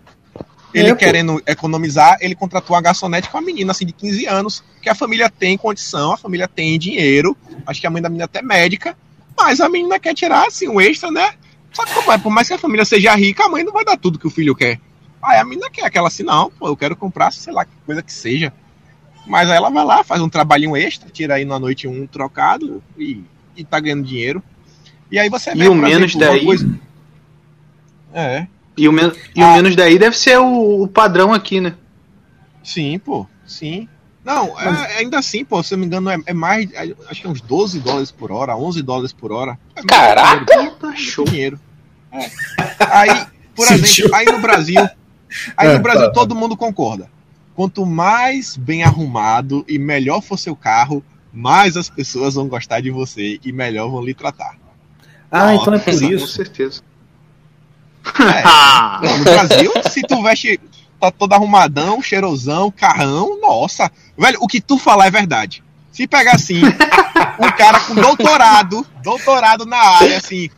ele 0.74 0.90
é, 0.90 0.94
querendo 0.94 1.42
economizar, 1.46 2.18
ele 2.20 2.34
contratou 2.34 2.76
uma 2.76 2.82
garçonete 2.82 3.30
com 3.30 3.38
uma 3.38 3.44
menina 3.44 3.72
assim 3.72 3.86
de 3.86 3.92
15 3.92 4.26
anos, 4.26 4.64
que 4.82 4.88
a 4.90 4.94
família 4.94 5.30
tem 5.30 5.56
condição, 5.56 6.12
a 6.12 6.18
família 6.18 6.46
tem 6.46 6.78
dinheiro. 6.78 7.34
Acho 7.66 7.80
que 7.80 7.86
a 7.86 7.90
mãe 7.90 8.02
da 8.02 8.10
menina 8.10 8.24
é 8.24 8.26
até 8.26 8.42
médica, 8.42 8.96
mas 9.36 9.60
a 9.60 9.68
menina 9.68 9.98
quer 9.98 10.14
tirar 10.14 10.46
assim 10.46 10.68
um 10.68 10.80
extra, 10.80 11.10
né? 11.10 11.34
Só 11.72 11.84
que 11.84 11.94
como 11.94 12.12
é, 12.12 12.18
por 12.18 12.30
mais 12.30 12.48
que 12.48 12.54
a 12.54 12.58
família 12.58 12.84
seja 12.84 13.14
rica, 13.14 13.44
a 13.44 13.48
mãe 13.48 13.62
não 13.62 13.72
vai 13.72 13.84
dar 13.84 13.96
tudo 13.96 14.18
que 14.18 14.26
o 14.26 14.30
filho 14.30 14.54
quer. 14.54 14.80
Aí 15.22 15.38
a 15.38 15.44
menina 15.44 15.70
quer 15.70 15.84
aquela 15.84 16.08
assim, 16.08 16.22
não, 16.22 16.50
pô, 16.50 16.68
eu 16.68 16.76
quero 16.76 16.96
comprar, 16.96 17.32
sei 17.32 17.52
lá, 17.52 17.64
que 17.64 17.72
coisa 17.84 18.02
que 18.02 18.12
seja. 18.12 18.52
Mas 19.26 19.50
aí 19.50 19.56
ela 19.56 19.70
vai 19.70 19.84
lá, 19.84 20.04
faz 20.04 20.22
um 20.22 20.28
trabalhinho 20.28 20.76
extra, 20.76 21.10
tira 21.10 21.34
aí 21.34 21.44
na 21.44 21.58
noite 21.58 21.88
um 21.88 22.06
trocado 22.06 22.82
e, 22.96 23.22
e 23.56 23.64
tá 23.64 23.80
ganhando 23.80 24.04
dinheiro. 24.04 24.42
E 25.10 25.18
aí 25.18 25.28
você 25.28 25.54
vê. 25.54 25.64
E 25.64 25.68
o 25.68 25.74
menos 25.74 26.14
exemplo, 26.14 26.34
daí. 26.34 26.44
Coisa... 26.44 26.78
É. 28.14 28.46
E 28.76 28.88
o, 28.88 28.92
men 28.92 29.12
e 29.34 29.42
ah. 29.42 29.48
o 29.48 29.54
menos 29.54 29.74
daí 29.74 29.98
deve 29.98 30.16
ser 30.16 30.38
o, 30.38 30.82
o, 30.82 30.88
padrão 30.88 31.32
aqui, 31.32 31.60
né? 31.60 31.74
Sim, 32.62 32.98
pô, 32.98 33.26
sim. 33.46 33.88
Não, 34.26 34.60
é, 34.60 34.96
ainda 34.96 35.20
assim, 35.20 35.44
pô, 35.44 35.62
se 35.62 35.72
eu 35.72 35.78
não 35.78 35.82
me 35.82 35.86
engano, 35.86 36.10
é, 36.10 36.18
é 36.26 36.34
mais. 36.34 36.68
É, 36.72 36.92
acho 37.08 37.20
que 37.20 37.28
é 37.28 37.30
uns 37.30 37.40
12 37.40 37.78
dólares 37.78 38.10
por 38.10 38.32
hora, 38.32 38.56
11 38.56 38.82
dólares 38.82 39.12
por 39.12 39.30
hora. 39.30 39.56
É 39.76 39.82
Caraca! 39.84 40.44
Dinheiro, 40.44 40.74
tá 40.74 40.96
show. 40.96 41.24
Dinheiro. 41.24 41.60
É. 42.10 42.28
Aí, 42.90 43.26
por 43.54 43.70
exemplo, 43.70 44.12
aí 44.16 44.26
no 44.26 44.40
Brasil. 44.40 44.84
Aí 45.56 45.68
no 45.68 45.74
é, 45.74 45.78
Brasil 45.78 46.06
tá, 46.08 46.12
todo 46.12 46.34
mundo 46.34 46.56
concorda. 46.56 47.08
Quanto 47.54 47.86
mais 47.86 48.56
bem 48.56 48.82
arrumado 48.82 49.64
e 49.68 49.78
melhor 49.78 50.20
for 50.20 50.36
seu 50.36 50.56
carro, 50.56 51.04
mais 51.32 51.76
as 51.76 51.88
pessoas 51.88 52.34
vão 52.34 52.48
gostar 52.48 52.80
de 52.80 52.90
você 52.90 53.38
e 53.44 53.52
melhor 53.52 53.88
vão 53.88 54.04
lhe 54.04 54.12
tratar. 54.12 54.56
Ah, 55.30 55.54
então 55.54 55.72
é 55.72 55.78
por 55.78 55.94
isso. 56.02 56.26
Com 56.26 56.32
certeza. 56.32 56.82
É, 58.18 59.06
no 59.18 59.22
Brasil, 59.22 59.72
se 59.88 60.02
tu 60.02 60.20
veste, 60.20 60.60
tá 61.00 61.10
todo 61.10 61.32
arrumadão, 61.32 62.02
cheirosão, 62.02 62.70
carrão, 62.70 63.40
nossa. 63.40 63.90
Velho, 64.16 64.38
o 64.40 64.46
que 64.46 64.60
tu 64.60 64.78
falar 64.78 65.06
é 65.06 65.10
verdade. 65.10 65.62
Se 65.92 66.06
pegar 66.06 66.32
assim, 66.32 66.60
um 67.40 67.50
cara 67.56 67.80
com 67.80 67.94
doutorado, 67.94 68.86
doutorado 69.02 69.64
na 69.64 69.78
área, 69.78 70.18
assim, 70.18 70.50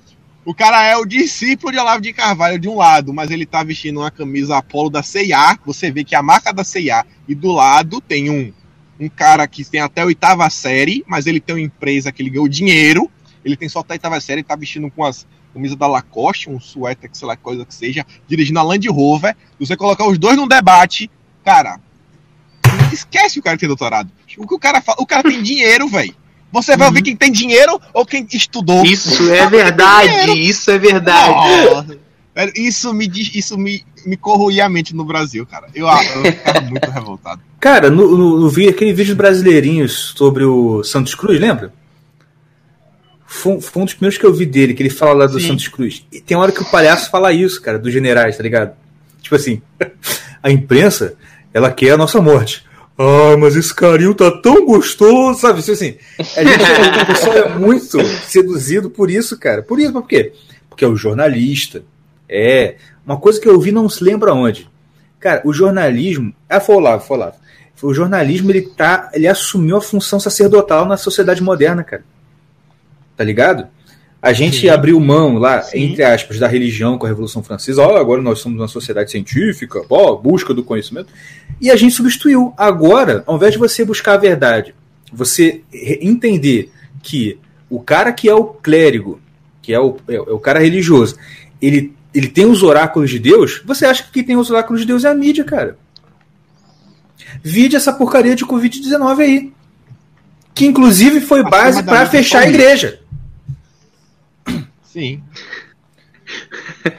o 0.45 0.55
cara 0.55 0.84
é 0.84 0.97
o 0.97 1.05
discípulo 1.05 1.72
de 1.72 1.78
Olavo 1.78 2.01
de 2.01 2.12
Carvalho 2.12 2.59
de 2.59 2.68
um 2.68 2.76
lado, 2.76 3.12
mas 3.12 3.30
ele 3.30 3.45
tá 3.45 3.62
vestindo 3.62 4.01
uma 4.01 4.11
camisa 4.11 4.57
Apolo 4.57 4.91
da 4.91 5.03
CIA. 5.03 5.59
Você 5.66 5.91
vê 5.91 6.03
que 6.03 6.14
a 6.14 6.22
marca 6.22 6.53
da 6.53 6.64
CIA 6.64 7.05
e 7.28 7.34
do 7.34 7.53
lado 7.53 8.01
tem 8.01 8.30
um 8.30 8.53
um 9.01 9.09
cara 9.09 9.47
que 9.47 9.64
tem 9.64 9.80
até 9.80 10.02
a 10.02 10.06
oitava 10.06 10.48
série, 10.51 11.05
mas 11.06 11.27
ele 11.27 11.39
tem 11.39 11.55
uma 11.55 11.60
empresa 11.60 12.10
que 12.10 12.20
ele 12.20 12.31
ganhou 12.31 12.48
dinheiro. 12.48 13.10
Ele 13.44 13.56
tem 13.56 13.69
só 13.69 13.81
até 13.81 13.93
a 13.93 13.97
oitava 13.97 14.20
série, 14.20 14.43
tá 14.43 14.56
vestindo 14.56 14.90
com 14.90 15.05
as 15.05 15.27
camisas 15.53 15.77
da 15.77 15.87
Lacoste, 15.87 16.51
um 16.51 16.61
suéter, 16.61 17.11
sei 17.12 17.27
lá, 17.27 17.37
coisa 17.37 17.65
que 17.65 17.75
seja, 17.75 18.05
dirigindo 18.27 18.59
a 18.59 18.62
Land 18.62 18.89
Rover. 18.89 19.37
Você 19.59 19.77
colocar 19.77 20.07
os 20.07 20.19
dois 20.19 20.37
num 20.37 20.49
debate, 20.49 21.11
cara, 21.45 21.81
esquece 22.93 23.39
o 23.39 23.43
cara 23.43 23.57
que 23.57 23.61
tem 23.61 23.69
doutorado. 23.69 24.11
O 24.37 24.47
que 24.47 24.55
o 24.55 24.59
cara 24.59 24.81
fala, 24.81 24.99
o 25.01 25.07
cara 25.07 25.23
tem 25.23 25.43
dinheiro, 25.43 25.89
velho. 25.89 26.15
Você 26.51 26.77
vai 26.77 26.87
uhum. 26.87 26.93
ouvir 26.93 27.03
quem 27.03 27.16
tem 27.16 27.31
dinheiro 27.31 27.81
ou 27.93 28.07
quem 28.07 28.27
estudou. 28.33 28.85
Isso 28.85 29.31
é 29.31 29.47
verdade, 29.47 30.33
isso 30.41 30.70
é 30.70 30.79
verdade. 30.79 31.35
Oh, 31.35 32.51
isso 32.55 32.95
me, 32.95 33.11
isso 33.35 33.59
me, 33.59 33.85
me 34.07 34.16
corroía 34.16 34.65
a 34.65 34.69
mente 34.69 34.95
no 34.95 35.05
Brasil, 35.05 35.45
cara. 35.45 35.66
Eu, 35.75 35.87
eu 35.87 36.33
ficava 36.33 36.61
muito 36.62 36.91
revoltado. 36.91 37.43
Cara, 37.61 37.91
no, 37.91 38.16
no, 38.16 38.41
no, 38.41 38.69
aquele 38.69 38.93
vídeo 38.93 39.16
brasileirinhos 39.16 40.15
sobre 40.16 40.45
o 40.45 40.83
Santos 40.85 41.15
Cruz, 41.15 41.41
lembra? 41.41 41.73
Foi, 43.30 43.60
foi, 43.60 43.82
um 43.82 43.84
dos 43.84 43.92
primeiros 43.92 44.16
que 44.16 44.24
eu 44.24 44.32
vi 44.32 44.46
dele, 44.46 44.72
que 44.72 44.82
ele 44.82 44.88
fala 44.88 45.12
lá 45.12 45.26
do 45.26 45.38
Sim. 45.38 45.48
Santos 45.48 45.68
Cruz. 45.68 46.02
E 46.10 46.18
tem 46.18 46.34
hora 46.34 46.50
que 46.50 46.62
o 46.62 46.70
palhaço 46.70 47.10
fala 47.10 47.30
isso, 47.30 47.60
cara, 47.60 47.78
dos 47.78 47.92
generais, 47.92 48.38
tá 48.38 48.42
ligado? 48.42 48.74
Tipo 49.20 49.34
assim, 49.34 49.60
a 50.42 50.50
imprensa, 50.50 51.14
ela 51.52 51.70
quer 51.70 51.90
a 51.90 51.96
nossa 51.98 52.22
morte. 52.22 52.66
Ai, 52.98 53.36
mas 53.36 53.55
esse 53.55 53.72
carinho 53.72 54.14
tá 54.14 54.30
tão 54.30 54.64
gostoso, 54.64 55.40
sabe? 55.40 55.60
Tipo 55.60 55.72
assim, 55.72 55.96
a 56.18 56.42
gente, 56.42 57.02
o 57.02 57.06
pessoal 57.06 57.36
é 57.36 57.48
muito 57.50 58.02
seduzido 58.26 58.88
por 58.88 59.10
isso, 59.10 59.38
cara. 59.38 59.62
Por 59.62 59.78
isso, 59.78 59.92
por 59.92 60.09
quê? 60.09 60.32
Porque 60.70 60.84
é 60.84 60.88
o 60.88 60.96
jornalista. 60.96 61.82
É. 62.26 62.76
Uma 63.05 63.18
coisa 63.18 63.38
que 63.38 63.48
eu 63.48 63.60
vi 63.60 63.70
não 63.70 63.90
se 63.90 64.02
lembra 64.02 64.32
onde. 64.32 64.68
Cara, 65.20 65.42
o 65.44 65.52
jornalismo. 65.52 66.34
Ah, 66.48 66.60
foi 66.60 66.76
o 66.76 66.78
Olavo, 66.78 67.05
foi 67.05 67.18
o 67.18 67.20
Olavo. 67.20 67.36
O 67.82 67.94
jornalismo, 67.94 68.50
ele 68.50 68.62
tá. 68.62 69.10
Ele 69.12 69.28
assumiu 69.28 69.76
a 69.76 69.82
função 69.82 70.18
sacerdotal 70.18 70.86
na 70.86 70.96
sociedade 70.96 71.42
moderna, 71.42 71.84
cara. 71.84 72.02
Tá 73.19 73.24
ligado? 73.24 73.66
A 74.23 74.32
gente 74.32 74.61
Sim. 74.61 74.69
abriu 74.69 74.99
mão 75.01 75.39
lá, 75.39 75.61
Sim. 75.61 75.90
entre 75.90 76.05
aspas, 76.05 76.39
da 76.39 76.47
religião 76.47 76.97
com 76.97 77.05
a 77.05 77.09
Revolução 77.09 77.43
Francesa. 77.43 77.82
Ó, 77.82 77.95
oh, 77.95 77.97
agora 77.97 78.23
nós 78.23 78.39
somos 78.39 78.61
uma 78.61 78.69
sociedade 78.69 79.11
científica, 79.11 79.82
ó, 79.90 80.15
busca 80.15 80.55
do 80.55 80.62
conhecimento. 80.62 81.12
E 81.61 81.69
a 81.69 81.74
gente 81.74 81.95
substituiu. 81.95 82.55
Agora, 82.57 83.24
ao 83.27 83.35
invés 83.35 83.53
de 83.53 83.59
você 83.59 83.85
buscar 83.85 84.15
a 84.15 84.19
verdade, 84.19 84.73
você 85.12 85.62
entender 85.73 86.70
que 87.03 87.39
o 87.69 87.81
cara 87.81 88.12
que 88.12 88.28
é 88.28 88.35
o 88.35 88.45
clérigo, 88.45 89.20
que 89.61 89.73
é 89.73 89.81
o, 89.81 89.97
é, 90.09 90.15
é 90.15 90.20
o 90.20 90.39
cara 90.39 90.61
religioso, 90.61 91.16
ele, 91.61 91.93
ele 92.15 92.28
tem 92.28 92.47
os 92.47 92.62
oráculos 92.62 93.11
de 93.11 93.19
Deus, 93.19 93.62
você 93.65 93.85
acha 93.85 94.05
que 94.05 94.12
quem 94.12 94.24
tem 94.24 94.36
os 94.36 94.49
oráculos 94.49 94.81
de 94.81 94.86
Deus 94.86 95.05
é 95.05 95.09
a 95.09 95.15
mídia, 95.15 95.43
cara. 95.43 95.77
Vide 97.43 97.74
essa 97.74 97.93
porcaria 97.93 98.36
de 98.36 98.47
Covid-19 98.47 99.19
aí. 99.19 99.53
Que 100.55 100.66
inclusive 100.66 101.20
foi 101.20 101.43
base 101.43 101.82
para 101.82 102.07
fechar 102.07 102.43
a 102.43 102.49
igreja. 102.49 103.01
Sim. 104.99 105.23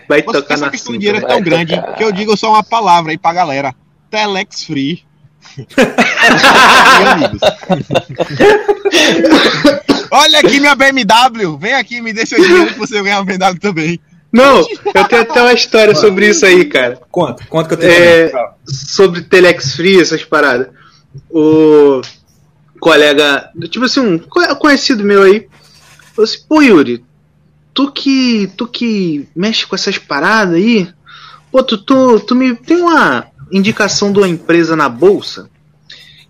Vai 0.08 0.24
Você, 0.24 0.32
tocar 0.42 0.54
essa 0.54 0.70
questão 0.70 0.94
de 0.94 1.00
dinheiro 1.00 1.18
é 1.18 1.28
tão 1.28 1.42
grande 1.42 1.76
tocar. 1.76 1.96
que 1.96 2.04
eu 2.04 2.14
digo 2.14 2.38
só 2.38 2.52
uma 2.54 2.64
palavra 2.64 3.12
aí 3.12 3.18
pra 3.18 3.34
galera. 3.34 3.76
Telex 4.10 4.64
Free. 4.64 5.04
Olha 10.12 10.40
aqui 10.40 10.62
minha 10.62 10.76
BMW. 10.76 11.58
Vem 11.58 11.74
aqui, 11.74 12.02
me 12.02 12.14
deixa 12.14 12.38
o 12.38 12.42
dinheiro 12.42 12.74
que 12.74 12.80
você 12.80 13.04
ganhar 13.04 13.20
uma 13.20 13.26
BMW 13.26 13.60
também. 13.60 14.00
Não, 14.32 14.60
eu 14.60 15.04
tenho 15.06 15.24
até 15.24 15.42
uma 15.42 15.54
história 15.54 15.94
sobre 15.94 16.30
isso 16.30 16.46
aí, 16.46 16.64
cara. 16.66 17.02
Conta, 17.12 17.44
conta 17.50 17.68
que 17.68 17.74
eu 17.74 17.80
tenho. 17.80 17.92
É, 17.92 18.32
sobre 18.66 19.24
Telex 19.24 19.76
Free, 19.76 20.00
essas 20.00 20.24
paradas. 20.24 20.70
O 21.30 22.02
colega, 22.80 23.52
tipo 23.70 23.84
assim, 23.86 24.00
um 24.00 24.20
conhecido 24.58 25.04
meu 25.04 25.24
aí, 25.24 25.48
falou 26.16 26.24
assim: 26.24 26.40
pô, 26.48 26.62
Yuri, 26.62 27.04
tu 27.80 27.90
que, 27.94 28.52
tu 28.58 28.68
que 28.68 29.30
mexe 29.34 29.66
com 29.66 29.74
essas 29.74 29.98
paradas 29.98 30.56
aí, 30.56 30.86
pô, 31.50 31.64
tu, 31.64 31.78
tu, 31.78 32.20
tu 32.20 32.36
me 32.36 32.54
tem 32.54 32.82
uma 32.82 33.28
indicação 33.50 34.12
de 34.12 34.20
uma 34.20 34.28
empresa 34.28 34.76
na 34.76 34.90
bolsa 34.90 35.50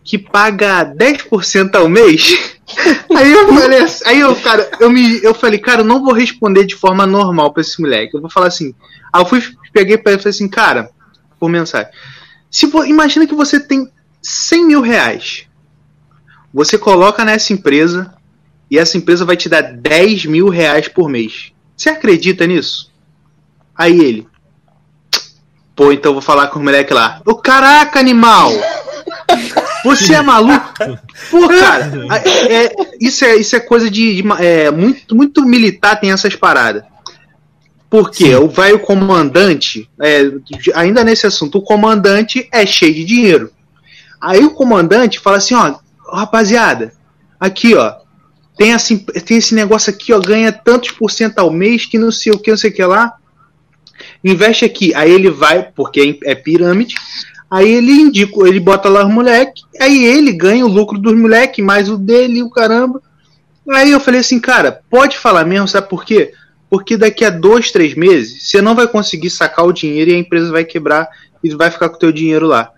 que 0.03 0.15
paga 0.15 0.85
10% 0.85 1.73
ao 1.73 1.89
mês. 1.89 2.37
Aí 3.17 3.31
eu 3.31 3.51
falei 3.51 3.79
assim, 3.79 4.03
aí 4.05 4.19
eu, 4.19 4.35
cara, 4.35 4.69
eu 4.79 4.91
me 4.91 5.19
eu 5.23 5.33
falei, 5.33 5.57
cara, 5.57 5.81
eu 5.81 5.85
não 5.85 6.03
vou 6.03 6.13
responder 6.13 6.67
de 6.67 6.75
forma 6.75 7.03
normal 7.07 7.51
para 7.51 7.61
esse 7.61 7.81
moleque. 7.81 8.15
Eu 8.15 8.21
vou 8.21 8.29
falar 8.29 8.45
assim. 8.45 8.75
Aí 9.11 9.19
eu 9.19 9.25
fui 9.25 9.41
peguei 9.73 9.97
para 9.97 10.11
ele 10.11 10.19
e 10.19 10.23
falei 10.23 10.35
assim, 10.35 10.47
cara, 10.47 10.91
por 11.39 11.49
mensagem. 11.49 11.91
Se 12.51 12.69
for, 12.69 12.87
imagina 12.87 13.25
que 13.25 13.33
você 13.33 13.59
tem 13.59 13.91
100 14.21 14.67
mil 14.67 14.81
reais. 14.81 15.47
Você 16.53 16.77
coloca 16.77 17.25
nessa 17.25 17.53
empresa 17.53 18.13
e 18.69 18.77
essa 18.77 18.97
empresa 18.97 19.25
vai 19.25 19.35
te 19.35 19.49
dar 19.49 19.61
10 19.61 20.25
mil 20.25 20.49
reais 20.49 20.87
por 20.87 21.09
mês. 21.09 21.51
Você 21.75 21.89
acredita 21.89 22.45
nisso? 22.45 22.91
Aí 23.75 23.99
ele. 23.99 24.27
Pô, 25.75 25.91
então 25.91 26.09
eu 26.09 26.13
vou 26.15 26.21
falar 26.21 26.47
com 26.47 26.59
o 26.59 26.63
moleque 26.63 26.93
lá. 26.93 27.21
Ô 27.25 27.35
caraca, 27.35 27.99
animal! 27.99 28.51
Você 29.85 30.13
é 30.13 30.21
maluco? 30.21 30.73
Pô, 31.31 31.47
cara, 31.47 31.91
é, 32.25 32.65
é, 32.65 32.75
isso, 32.99 33.23
é, 33.23 33.37
isso 33.37 33.55
é 33.55 33.59
coisa 33.59 33.89
de. 33.89 34.21
de 34.21 34.23
é, 34.39 34.69
muito, 34.71 35.15
muito 35.15 35.45
militar 35.45 35.99
tem 35.99 36.11
essas 36.11 36.35
paradas. 36.35 36.83
Porque 37.89 38.35
Sim. 38.35 38.47
vai 38.49 38.73
o 38.73 38.79
comandante, 38.79 39.89
é, 39.99 40.31
ainda 40.75 41.03
nesse 41.03 41.25
assunto, 41.25 41.57
o 41.57 41.61
comandante 41.61 42.47
é 42.51 42.65
cheio 42.65 42.93
de 42.93 43.03
dinheiro. 43.03 43.51
Aí 44.21 44.43
o 44.43 44.51
comandante 44.51 45.19
fala 45.19 45.37
assim, 45.37 45.55
ó, 45.55 45.75
rapaziada, 46.11 46.93
aqui 47.39 47.73
ó, 47.73 47.95
tem, 48.59 48.73
assim, 48.73 48.97
tem 48.97 49.37
esse 49.37 49.55
negócio 49.55 49.89
aqui, 49.89 50.11
ó, 50.11 50.19
ganha 50.19 50.51
tantos 50.51 50.91
por 50.91 51.09
cento 51.09 51.39
ao 51.39 51.49
mês 51.49 51.85
que 51.85 51.97
não 51.97 52.11
sei 52.11 52.33
o 52.33 52.37
que, 52.37 52.49
não 52.51 52.57
sei 52.57 52.71
o 52.71 52.73
que 52.73 52.83
lá. 52.83 53.13
Investe 54.21 54.65
aqui. 54.65 54.93
Aí 54.93 55.09
ele 55.09 55.29
vai, 55.29 55.63
porque 55.63 56.19
é 56.25 56.35
pirâmide, 56.35 56.95
Aí 57.49 57.71
ele 57.71 57.93
indica, 57.93 58.47
ele 58.47 58.59
bota 58.59 58.89
lá 58.89 59.03
os 59.03 59.11
moleque, 59.11 59.63
aí 59.81 60.05
ele 60.05 60.33
ganha 60.33 60.63
o 60.63 60.69
lucro 60.69 60.99
dos 60.99 61.15
moleque, 61.15 61.63
mais 61.63 61.89
o 61.89 61.97
dele 61.97 62.43
o 62.43 62.49
caramba. 62.49 63.01
Aí 63.71 63.91
eu 63.91 63.99
falei 63.99 64.19
assim, 64.19 64.39
cara, 64.39 64.83
pode 64.87 65.17
falar 65.17 65.45
mesmo, 65.45 65.67
sabe 65.67 65.89
por 65.89 66.05
quê? 66.05 66.33
Porque 66.69 66.95
daqui 66.95 67.25
a 67.25 67.31
dois, 67.31 67.71
três 67.71 67.95
meses, 67.95 68.47
você 68.47 68.61
não 68.61 68.75
vai 68.75 68.87
conseguir 68.87 69.31
sacar 69.31 69.65
o 69.65 69.73
dinheiro 69.73 70.11
e 70.11 70.13
a 70.13 70.19
empresa 70.19 70.51
vai 70.51 70.63
quebrar 70.63 71.07
e 71.43 71.49
vai 71.55 71.71
ficar 71.71 71.89
com 71.89 71.95
o 71.95 71.99
teu 71.99 72.11
dinheiro 72.11 72.45
lá. 72.45 72.69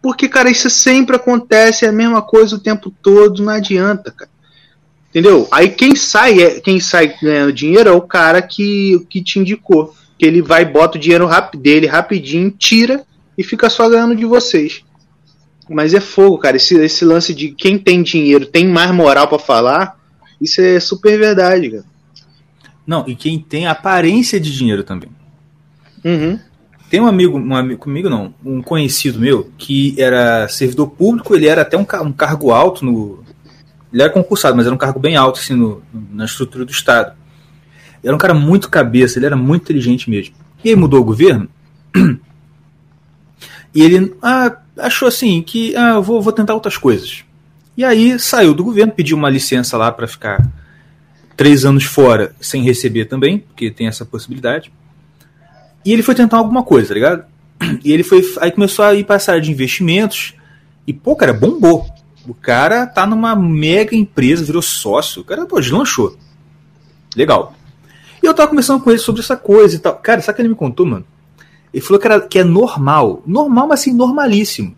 Porque, 0.00 0.26
cara, 0.26 0.48
isso 0.48 0.70
sempre 0.70 1.16
acontece, 1.16 1.84
é 1.84 1.88
a 1.88 1.92
mesma 1.92 2.22
coisa 2.22 2.56
o 2.56 2.60
tempo 2.60 2.90
todo, 3.02 3.42
não 3.42 3.52
adianta, 3.52 4.10
cara. 4.10 4.30
Entendeu? 5.10 5.48
Aí 5.50 5.70
quem 5.70 5.96
sai, 5.96 6.40
é, 6.40 6.60
quem 6.60 6.78
sai 6.78 7.14
ganhando 7.20 7.52
dinheiro 7.52 7.88
é 7.88 7.92
o 7.92 8.02
cara 8.02 8.42
que, 8.42 9.04
que 9.08 9.22
te 9.22 9.38
indicou. 9.38 9.94
Que 10.18 10.26
ele 10.26 10.42
vai, 10.42 10.64
bota 10.64 10.98
o 10.98 11.00
dinheiro 11.00 11.26
rap, 11.26 11.56
dele 11.56 11.86
rapidinho, 11.86 12.50
tira 12.50 13.04
e 13.36 13.42
fica 13.42 13.70
só 13.70 13.88
ganhando 13.88 14.16
de 14.16 14.24
vocês. 14.24 14.82
Mas 15.68 15.94
é 15.94 16.00
fogo, 16.00 16.38
cara. 16.38 16.56
Esse, 16.56 16.76
esse 16.78 17.04
lance 17.04 17.34
de 17.34 17.50
quem 17.50 17.78
tem 17.78 18.02
dinheiro 18.02 18.46
tem 18.46 18.66
mais 18.66 18.90
moral 18.90 19.28
para 19.28 19.38
falar, 19.38 19.98
isso 20.40 20.60
é 20.60 20.80
super 20.80 21.18
verdade, 21.18 21.70
cara. 21.70 21.84
Não, 22.86 23.04
e 23.06 23.14
quem 23.14 23.38
tem 23.38 23.66
aparência 23.66 24.40
de 24.40 24.50
dinheiro 24.50 24.82
também. 24.82 25.10
Uhum. 26.04 26.38
Tem 26.88 27.00
um 27.00 27.06
amigo, 27.06 27.38
um 27.38 27.54
amigo 27.54 27.80
comigo 27.80 28.08
não, 28.08 28.32
um 28.42 28.62
conhecido 28.62 29.20
meu 29.20 29.50
que 29.58 29.94
era 29.98 30.48
servidor 30.48 30.88
público, 30.88 31.34
ele 31.34 31.46
era 31.46 31.60
até 31.62 31.76
um, 31.76 31.86
um 32.02 32.12
cargo 32.12 32.50
alto 32.50 32.84
no. 32.84 33.22
Ele 33.92 34.02
era 34.02 34.12
concursado, 34.12 34.56
mas 34.56 34.66
era 34.66 34.74
um 34.74 34.78
cargo 34.78 35.00
bem 35.00 35.16
alto 35.16 35.40
assim 35.40 35.54
no, 35.54 35.82
na 36.12 36.24
estrutura 36.24 36.64
do 36.64 36.70
Estado. 36.70 37.12
Ele 38.02 38.08
era 38.08 38.14
um 38.14 38.18
cara 38.18 38.34
muito 38.34 38.68
cabeça, 38.68 39.18
ele 39.18 39.26
era 39.26 39.36
muito 39.36 39.62
inteligente 39.62 40.10
mesmo. 40.10 40.34
E 40.62 40.70
aí 40.70 40.76
mudou 40.76 41.00
o 41.00 41.04
governo. 41.04 41.48
E 43.74 43.82
ele 43.82 44.16
ah, 44.22 44.56
achou 44.78 45.06
assim 45.06 45.42
que 45.42 45.76
ah, 45.76 46.00
vou, 46.00 46.22
vou 46.22 46.32
tentar 46.32 46.54
outras 46.54 46.78
coisas. 46.78 47.22
E 47.76 47.84
aí 47.84 48.18
saiu 48.18 48.54
do 48.54 48.64
governo, 48.64 48.92
pediu 48.92 49.16
uma 49.16 49.28
licença 49.28 49.76
lá 49.76 49.92
para 49.92 50.08
ficar 50.08 50.44
três 51.36 51.64
anos 51.64 51.84
fora 51.84 52.34
sem 52.40 52.62
receber 52.62 53.04
também, 53.04 53.38
porque 53.38 53.70
tem 53.70 53.86
essa 53.86 54.04
possibilidade. 54.04 54.72
E 55.84 55.92
ele 55.92 56.02
foi 56.02 56.14
tentar 56.14 56.38
alguma 56.38 56.62
coisa, 56.64 56.88
tá 56.88 56.94
ligado? 56.94 57.24
E 57.84 57.92
ele 57.92 58.02
foi. 58.02 58.22
Aí 58.40 58.50
começou 58.50 58.84
a 58.84 58.94
ir 58.94 59.04
para 59.04 59.16
essa 59.16 59.32
área 59.32 59.42
de 59.42 59.50
investimentos. 59.52 60.34
E, 60.86 60.92
pô, 60.92 61.14
cara, 61.14 61.32
bombou. 61.32 61.86
O 62.28 62.34
cara 62.34 62.86
tá 62.86 63.06
numa 63.06 63.34
mega 63.34 63.96
empresa, 63.96 64.44
virou 64.44 64.60
sócio. 64.60 65.22
O 65.22 65.24
cara, 65.24 65.46
pô, 65.46 65.58
deslanchou. 65.58 66.14
Legal. 67.16 67.54
E 68.22 68.26
eu 68.26 68.34
tava 68.34 68.50
conversando 68.50 68.82
com 68.82 68.90
ele 68.90 68.98
sobre 68.98 69.22
essa 69.22 69.34
coisa 69.34 69.76
e 69.76 69.78
tal. 69.78 69.94
Cara, 69.96 70.20
sabe 70.20 70.34
o 70.34 70.36
que 70.36 70.42
ele 70.42 70.48
me 70.50 70.54
contou, 70.54 70.84
mano? 70.84 71.06
Ele 71.72 71.82
falou 71.82 71.98
que, 71.98 72.06
era, 72.06 72.20
que 72.20 72.38
é 72.38 72.44
normal. 72.44 73.22
Normal, 73.26 73.68
mas 73.68 73.80
assim, 73.80 73.94
normalíssimo. 73.94 74.76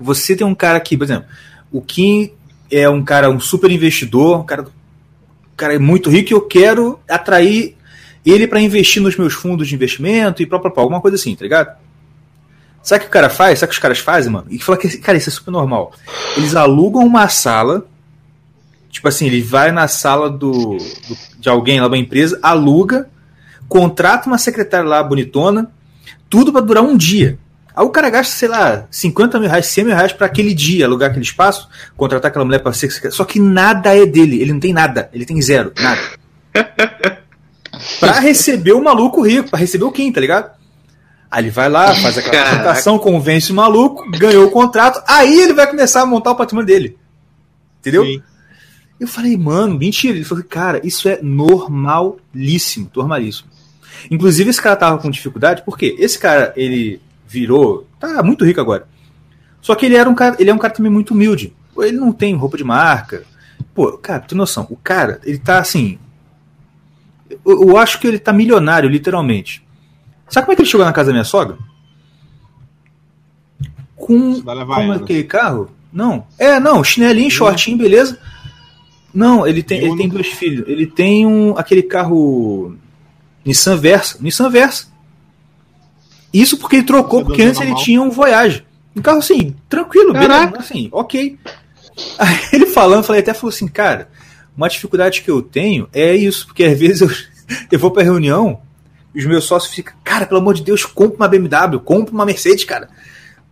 Você 0.00 0.34
tem 0.34 0.44
um 0.44 0.54
cara 0.54 0.80
que, 0.80 0.96
por 0.96 1.04
exemplo, 1.04 1.28
o 1.70 1.80
Kim 1.80 2.32
é 2.68 2.88
um 2.88 3.04
cara, 3.04 3.30
um 3.30 3.38
super 3.38 3.70
investidor, 3.70 4.40
um 4.40 4.44
cara, 4.44 4.62
um 4.62 5.56
cara 5.56 5.78
muito 5.78 6.10
rico 6.10 6.32
e 6.32 6.34
eu 6.34 6.40
quero 6.40 6.98
atrair 7.08 7.76
ele 8.26 8.48
para 8.48 8.60
investir 8.60 9.00
nos 9.00 9.16
meus 9.16 9.34
fundos 9.34 9.68
de 9.68 9.76
investimento 9.76 10.42
e 10.42 10.46
pá, 10.46 10.60
alguma 10.76 11.00
coisa 11.00 11.14
assim, 11.14 11.36
tá 11.36 11.44
ligado? 11.44 11.76
Sabe 12.82 13.00
o 13.00 13.02
que 13.02 13.08
o 13.08 13.12
cara 13.12 13.28
faz? 13.28 13.58
Sabe 13.58 13.68
o 13.68 13.70
que 13.70 13.76
os 13.76 13.82
caras 13.82 13.98
fazem, 13.98 14.32
mano? 14.32 14.46
E 14.50 14.58
fala 14.58 14.78
que, 14.78 14.88
cara, 14.98 15.18
isso 15.18 15.28
é 15.28 15.32
super 15.32 15.50
normal. 15.50 15.92
Eles 16.36 16.56
alugam 16.56 17.04
uma 17.04 17.28
sala, 17.28 17.86
tipo 18.90 19.06
assim, 19.06 19.26
ele 19.26 19.42
vai 19.42 19.70
na 19.70 19.86
sala 19.86 20.30
do, 20.30 20.76
do 20.78 21.16
de 21.38 21.48
alguém 21.48 21.80
lá 21.80 21.88
da 21.88 21.96
empresa, 21.96 22.38
aluga, 22.42 23.08
contrata 23.68 24.26
uma 24.26 24.38
secretária 24.38 24.88
lá 24.88 25.02
bonitona, 25.02 25.70
tudo 26.28 26.52
para 26.52 26.62
durar 26.62 26.82
um 26.82 26.96
dia. 26.96 27.38
Aí 27.74 27.84
o 27.84 27.90
cara 27.90 28.10
gasta, 28.10 28.34
sei 28.34 28.48
lá, 28.48 28.86
50 28.90 29.38
mil 29.38 29.48
reais, 29.48 29.66
100 29.66 29.84
mil 29.84 29.94
reais 29.94 30.12
para 30.12 30.26
aquele 30.26 30.52
dia, 30.52 30.86
alugar 30.86 31.10
aquele 31.10 31.24
espaço, 31.24 31.68
contratar 31.96 32.30
aquela 32.30 32.44
mulher 32.44 32.58
para 32.58 32.72
ser 32.72 32.90
secretária. 32.90 33.16
Só 33.16 33.24
que 33.24 33.38
nada 33.38 33.96
é 33.96 34.04
dele, 34.04 34.40
ele 34.40 34.52
não 34.52 34.60
tem 34.60 34.72
nada, 34.72 35.08
ele 35.12 35.24
tem 35.24 35.40
zero, 35.40 35.72
nada. 35.78 36.00
pra 38.00 38.18
receber 38.20 38.72
o 38.72 38.82
maluco 38.82 39.22
rico, 39.22 39.50
pra 39.50 39.58
receber 39.58 39.84
o 39.84 39.92
Kim, 39.92 40.10
tá 40.12 40.20
ligado? 40.20 40.59
Aí 41.30 41.44
ele 41.44 41.50
vai 41.50 41.68
lá, 41.68 41.94
faz 41.94 42.18
aquela 42.18 42.42
apresentação, 42.42 42.98
convence 42.98 43.52
o 43.52 43.54
maluco, 43.54 44.10
ganhou 44.10 44.46
o 44.46 44.50
contrato, 44.50 45.00
aí 45.06 45.38
ele 45.38 45.54
vai 45.54 45.68
começar 45.68 46.02
a 46.02 46.06
montar 46.06 46.32
o 46.32 46.36
patrimônio 46.36 46.66
dele. 46.66 46.98
Entendeu? 47.78 48.04
Sim. 48.04 48.22
Eu 48.98 49.08
falei, 49.08 49.36
mano, 49.36 49.78
mentira. 49.78 50.16
Ele 50.16 50.24
falou, 50.24 50.44
cara, 50.44 50.80
isso 50.84 51.08
é 51.08 51.20
normalíssimo, 51.22 52.90
normalíssimo. 52.94 53.48
Inclusive, 54.10 54.50
esse 54.50 54.60
cara 54.60 54.76
tava 54.76 54.98
com 54.98 55.10
dificuldade, 55.10 55.62
porque 55.64 55.96
esse 55.98 56.18
cara, 56.18 56.52
ele 56.54 57.00
virou. 57.26 57.86
tá 57.98 58.22
muito 58.22 58.44
rico 58.44 58.60
agora. 58.60 58.86
Só 59.62 59.74
que 59.74 59.86
ele 59.86 59.96
era 59.96 60.08
um 60.08 60.14
cara. 60.14 60.36
Ele 60.38 60.50
é 60.50 60.54
um 60.54 60.58
cara 60.58 60.74
também 60.74 60.92
muito 60.92 61.14
humilde. 61.14 61.54
Ele 61.78 61.96
não 61.96 62.12
tem 62.12 62.34
roupa 62.34 62.58
de 62.58 62.64
marca. 62.64 63.24
Pô, 63.74 63.96
cara, 63.96 64.20
tem 64.20 64.36
noção. 64.36 64.66
O 64.68 64.76
cara, 64.76 65.20
ele 65.24 65.38
tá 65.38 65.58
assim. 65.58 65.98
Eu, 67.30 67.68
eu 67.68 67.76
acho 67.78 68.00
que 68.00 68.06
ele 68.06 68.18
tá 68.18 68.32
milionário, 68.32 68.88
literalmente. 68.88 69.62
Sabe 70.30 70.46
como 70.46 70.52
é 70.52 70.56
que 70.56 70.62
ele 70.62 70.68
chegou 70.68 70.86
na 70.86 70.92
casa 70.92 71.08
da 71.08 71.12
minha 71.12 71.24
sogra? 71.24 71.58
Com, 73.96 74.40
com 74.40 74.92
aquele 74.92 75.24
carro? 75.24 75.70
Não. 75.92 76.26
É, 76.38 76.58
não, 76.58 76.82
chinelinho, 76.82 77.30
shortinho, 77.30 77.76
beleza. 77.76 78.18
Não, 79.12 79.46
ele 79.46 79.62
tem, 79.62 79.78
ele 79.80 79.96
tem 79.96 80.08
dois 80.08 80.28
filhos. 80.28 80.66
Ele 80.68 80.86
tem 80.86 81.26
um, 81.26 81.58
aquele 81.58 81.82
carro 81.82 82.76
Nissan 83.44 83.76
Versa. 83.76 84.18
Nissan 84.20 84.48
Versa. 84.48 84.86
Isso 86.32 86.56
porque 86.56 86.76
ele 86.76 86.84
trocou, 86.84 87.24
porque 87.24 87.42
antes 87.42 87.60
ele 87.60 87.74
tinha 87.74 88.00
um 88.00 88.10
Voyage. 88.10 88.64
Um 88.94 89.02
carro 89.02 89.18
assim, 89.18 89.54
tranquilo, 89.68 90.12
beleza, 90.12 90.52
assim, 90.58 90.88
ok. 90.92 91.38
Aí 92.18 92.38
ele 92.52 92.66
falando, 92.66 93.04
falei 93.04 93.20
até 93.20 93.34
falou 93.34 93.52
assim, 93.52 93.66
cara, 93.66 94.08
uma 94.56 94.68
dificuldade 94.68 95.22
que 95.22 95.30
eu 95.30 95.42
tenho 95.42 95.88
é 95.92 96.14
isso, 96.14 96.46
porque 96.46 96.64
às 96.64 96.78
vezes 96.78 97.00
eu, 97.00 97.10
eu 97.70 97.78
vou 97.78 97.90
pra 97.90 98.02
reunião 98.02 98.60
e 99.14 99.18
os 99.18 99.26
meus 99.26 99.44
sócios 99.44 99.72
ficam, 99.72 99.94
cara, 100.10 100.26
pelo 100.26 100.40
amor 100.40 100.54
de 100.54 100.64
Deus, 100.64 100.84
compra 100.84 101.16
uma 101.16 101.28
BMW, 101.28 101.78
compra 101.78 102.12
uma 102.12 102.26
Mercedes, 102.26 102.64
cara. 102.64 102.88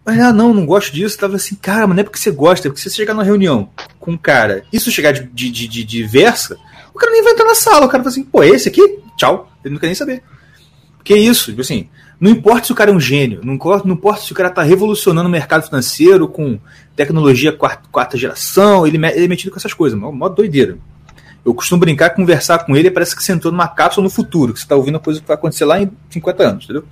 Mas, 0.05 0.19
ah, 0.19 0.33
não, 0.33 0.53
não 0.53 0.67
gosto 0.67 0.93
disso. 0.93 1.17
tava 1.17 1.37
assim, 1.37 1.55
cara, 1.55 1.87
mas 1.87 1.95
não 1.95 2.01
é 2.01 2.05
porque 2.05 2.19
você 2.19 2.33
gosta, 2.33 2.67
é 2.67 2.69
porque 2.69 2.83
se 2.83 2.91
você 2.91 2.97
chegar 2.97 3.15
numa 3.15 3.23
reunião 3.23 3.71
com 4.01 4.13
um 4.13 4.19
cara, 4.19 4.65
isso 4.73 4.91
chegar 4.91 5.13
de, 5.13 5.23
de, 5.23 5.69
de, 5.69 5.85
de, 5.85 6.03
Versa, 6.03 6.59
o 6.93 6.99
cara 6.99 7.13
nem 7.13 7.23
vai 7.23 7.33
entrar 7.33 7.45
na 7.45 7.55
sala. 7.55 7.87
O 7.87 7.89
cara 7.89 8.03
fala 8.03 8.13
assim, 8.13 8.25
pô, 8.25 8.43
é 8.43 8.49
esse 8.49 8.69
aqui? 8.69 8.99
Tchau. 9.17 9.49
Ele 9.65 9.75
não 9.75 9.81
quer 9.81 9.87
nem 9.87 9.95
saber. 9.95 10.21
Porque 10.97 11.15
é 11.15 11.19
isso, 11.19 11.51
tipo 11.51 11.61
assim, 11.61 11.89
não 12.21 12.31
importa 12.31 12.67
se 12.67 12.73
o 12.73 12.75
cara 12.75 12.91
é 12.91 12.95
um 12.95 13.01
gênio, 13.01 13.41
não 13.45 13.55
importa, 13.55 13.87
não 13.87 13.95
importa 13.95 14.23
se 14.23 14.33
o 14.33 14.35
cara 14.35 14.51
tá 14.51 14.63
revolucionando 14.63 15.29
o 15.29 15.33
mercado 15.33 15.65
financeiro 15.65 16.27
com 16.27 16.59
tecnologia 16.97 17.53
quarta, 17.53 17.89
quarta 17.93 18.19
geração, 18.19 18.85
ele, 18.85 18.97
ele 18.97 19.25
é 19.25 19.29
metido 19.29 19.53
com 19.53 19.59
essas 19.59 19.73
coisas, 19.73 19.97
mó, 19.97 20.11
mó 20.11 20.29
doideira. 20.29 20.77
Eu 21.45 21.55
costumo 21.55 21.81
brincar, 21.81 22.11
conversar 22.11 22.59
com 22.61 22.77
ele, 22.77 22.91
parece 22.91 23.17
que 23.17 23.23
você 23.23 23.33
entrou 23.33 23.53
numa 23.53 23.69
cápsula 23.69 24.05
no 24.05 24.11
futuro, 24.11 24.53
que 24.53 24.59
você 24.59 24.65
está 24.65 24.77
ouvindo 24.77 24.97
a 24.97 25.01
coisa 25.01 25.21
que 25.21 25.27
vai 25.27 25.37
acontecer 25.37 25.65
lá 25.65 25.81
em 25.81 25.91
50 26.11 26.43
anos, 26.43 26.65
entendeu? 26.65 26.85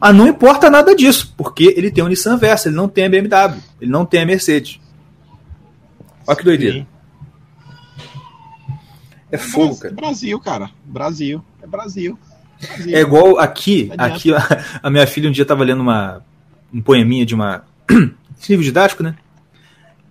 Mas 0.00 0.16
não 0.16 0.26
importa 0.26 0.68
nada 0.68 0.96
disso, 0.96 1.32
porque 1.36 1.72
ele 1.76 1.90
tem 1.90 2.02
o 2.02 2.08
Nissan 2.08 2.36
Versa, 2.36 2.68
ele 2.68 2.76
não 2.76 2.88
tem 2.88 3.04
a 3.04 3.08
BMW, 3.08 3.60
ele 3.80 3.90
não 3.90 4.04
tem 4.04 4.20
a 4.20 4.26
Mercedes. 4.26 4.80
Olha 6.26 6.36
que 6.36 6.44
doideira. 6.44 6.78
Sim. 6.78 6.86
É 9.30 9.38
fogo, 9.38 9.76
cara. 9.76 9.94
Brasil, 9.94 10.40
cara. 10.40 10.70
Brasil. 10.84 11.42
É 11.62 11.66
Brasil. 11.66 12.18
Brasil. 12.60 12.96
É 12.96 13.00
igual 13.00 13.38
aqui, 13.38 13.90
aqui 13.96 14.34
a, 14.34 14.40
a, 14.82 14.90
minha 14.90 15.06
filha 15.06 15.28
um 15.28 15.32
dia 15.32 15.42
estava 15.42 15.64
lendo 15.64 15.80
uma, 15.80 16.22
um 16.72 16.82
poeminha 16.82 17.24
de 17.24 17.34
uma 17.34 17.64
livro 18.48 18.64
didático, 18.64 19.02
né? 19.02 19.16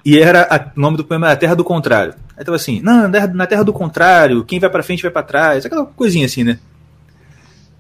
E 0.03 0.17
era 0.17 0.71
o 0.75 0.79
nome 0.79 0.97
do 0.97 1.05
poema 1.05 1.27
era 1.27 1.33
A 1.33 1.37
Terra 1.37 1.55
do 1.55 1.63
Contrário. 1.63 2.15
Aí 2.41 2.45
tava 2.45 2.55
assim, 2.55 2.81
não, 2.81 3.07
na 3.07 3.45
Terra 3.45 3.61
do 3.61 3.71
Contrário, 3.71 4.43
quem 4.43 4.59
vai 4.59 4.67
para 4.67 4.81
frente 4.81 5.03
vai 5.03 5.11
para 5.11 5.21
trás, 5.21 5.63
aquela 5.63 5.85
coisinha 5.85 6.25
assim, 6.25 6.43
né? 6.43 6.57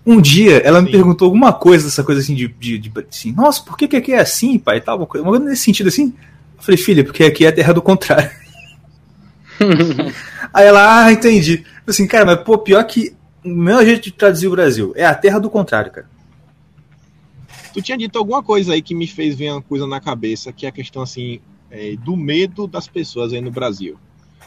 Um 0.05 0.21
dia 0.21 0.57
ela 0.59 0.77
Sim. 0.77 0.85
me 0.85 0.91
perguntou 0.91 1.25
alguma 1.25 1.51
coisa 1.51 1.85
dessa 1.85 2.03
coisa 2.03 2.21
assim 2.21 2.35
de, 2.35 2.47
de, 2.47 2.77
de, 2.77 2.91
assim, 3.09 3.31
nossa, 3.31 3.63
por 3.63 3.75
que, 3.75 3.87
que 3.87 3.95
aqui 3.95 4.13
é 4.13 4.19
assim, 4.19 4.59
pai? 4.59 4.79
Tal, 4.79 4.97
uma 4.97 5.07
coisa, 5.07 5.25
uma 5.25 5.31
coisa 5.31 5.45
nesse 5.45 5.63
sentido 5.63 5.87
assim. 5.87 6.13
Eu 6.57 6.61
falei, 6.61 6.77
filha, 6.77 7.03
porque 7.03 7.23
aqui 7.23 7.43
é 7.43 7.47
a 7.47 7.51
Terra 7.51 7.73
do 7.73 7.81
Contrário. 7.81 8.29
Aí 10.53 10.67
ela, 10.67 11.05
ah, 11.05 11.11
entendi. 11.11 11.65
Assim, 11.87 12.05
cara, 12.05 12.23
mas 12.23 12.43
pô, 12.43 12.55
pior 12.59 12.83
que 12.83 13.15
o 13.43 13.49
melhor 13.49 13.83
jeito 13.83 14.03
de 14.03 14.11
traduzir 14.11 14.45
o 14.45 14.51
Brasil 14.51 14.93
é 14.95 15.07
a 15.07 15.15
Terra 15.15 15.39
do 15.39 15.49
Contrário, 15.49 15.91
cara. 15.91 16.07
Tu 17.73 17.81
tinha 17.81 17.97
dito 17.97 18.19
alguma 18.19 18.43
coisa 18.43 18.73
aí 18.73 18.81
que 18.83 18.93
me 18.93 19.07
fez 19.07 19.33
ver 19.33 19.53
uma 19.53 19.61
coisa 19.63 19.87
na 19.87 19.99
cabeça, 19.99 20.53
que 20.53 20.67
é 20.67 20.69
a 20.69 20.71
questão 20.71 21.01
assim 21.01 21.39
é, 21.71 21.95
do 21.95 22.15
medo 22.15 22.67
das 22.67 22.87
pessoas 22.87 23.33
aí 23.33 23.41
no 23.41 23.49
Brasil. 23.49 23.97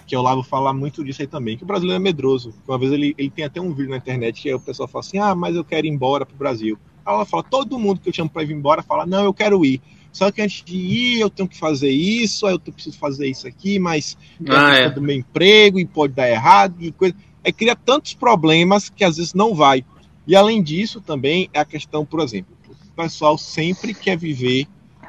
Que 0.07 0.15
eu 0.15 0.23
lá 0.23 0.35
vou 0.35 0.45
falar 0.45 0.73
muito 0.73 1.03
disso 1.05 1.23
aí 1.23 1.29
também, 1.29 1.57
que 1.57 1.63
o 1.63 1.67
brasileiro 1.67 2.01
é 2.01 2.03
medroso. 2.03 2.55
Uma 2.67 2.79
vez 2.79 2.93
ele, 2.93 3.15
ele 3.17 3.31
tem 3.31 3.45
até 3.45 3.61
um 3.61 3.73
vídeo 3.73 3.91
na 3.91 3.97
internet 3.97 4.43
que 4.43 4.53
o 4.53 4.61
pessoal 4.61 4.89
fala 4.89 5.01
assim: 5.05 5.19
ah, 5.19 5.35
mas 5.35 5.57
eu 5.57 5.65
quero 5.65 5.87
ir 5.87 5.91
embora 5.91 6.27
pro 6.27 6.37
Brasil. 6.37 6.79
Aí 7.05 7.15
ela 7.15 7.25
fala: 7.25 7.43
todo 7.43 7.79
mundo 7.79 8.01
que 8.01 8.09
eu 8.09 8.13
chamo 8.13 8.31
para 8.31 8.43
ir 8.43 8.53
embora 8.53 8.83
fala: 8.83 9.07
não, 9.07 9.25
eu 9.25 9.33
quero 9.33 9.65
ir. 9.65 9.81
Só 10.13 10.31
que 10.31 10.41
antes 10.41 10.63
de 10.63 10.77
ir, 10.77 11.21
eu 11.21 11.29
tenho 11.29 11.49
que 11.49 11.59
fazer 11.59 11.91
isso, 11.91 12.47
aí 12.47 12.55
eu 12.55 12.61
preciso 12.61 12.97
fazer 12.97 13.27
isso 13.27 13.49
aqui, 13.49 13.81
mas 13.81 14.17
ah, 14.49 14.75
é. 14.75 14.89
do 14.89 15.03
meu 15.03 15.17
emprego 15.17 15.81
e 15.81 15.85
pode 15.85 16.13
dar 16.13 16.31
errado 16.31 16.77
e 16.79 16.93
coisa. 16.93 17.15
É 17.43 17.51
cria 17.51 17.75
tantos 17.75 18.15
problemas 18.15 18.89
que 18.89 19.03
às 19.03 19.17
vezes 19.17 19.35
não 19.35 19.55
vai. 19.55 19.85
E 20.27 20.37
além 20.37 20.63
disso, 20.63 21.01
também 21.01 21.51
é 21.53 21.59
a 21.59 21.65
questão, 21.65 22.07
por 22.07 22.21
exemplo, 22.21 22.57
o 22.69 22.95
pessoal 22.95 23.37
sempre 23.37 23.93
quer 23.93 24.17
viver 24.17 24.67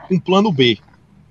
com 0.08 0.20
plano 0.20 0.52
B. 0.52 0.80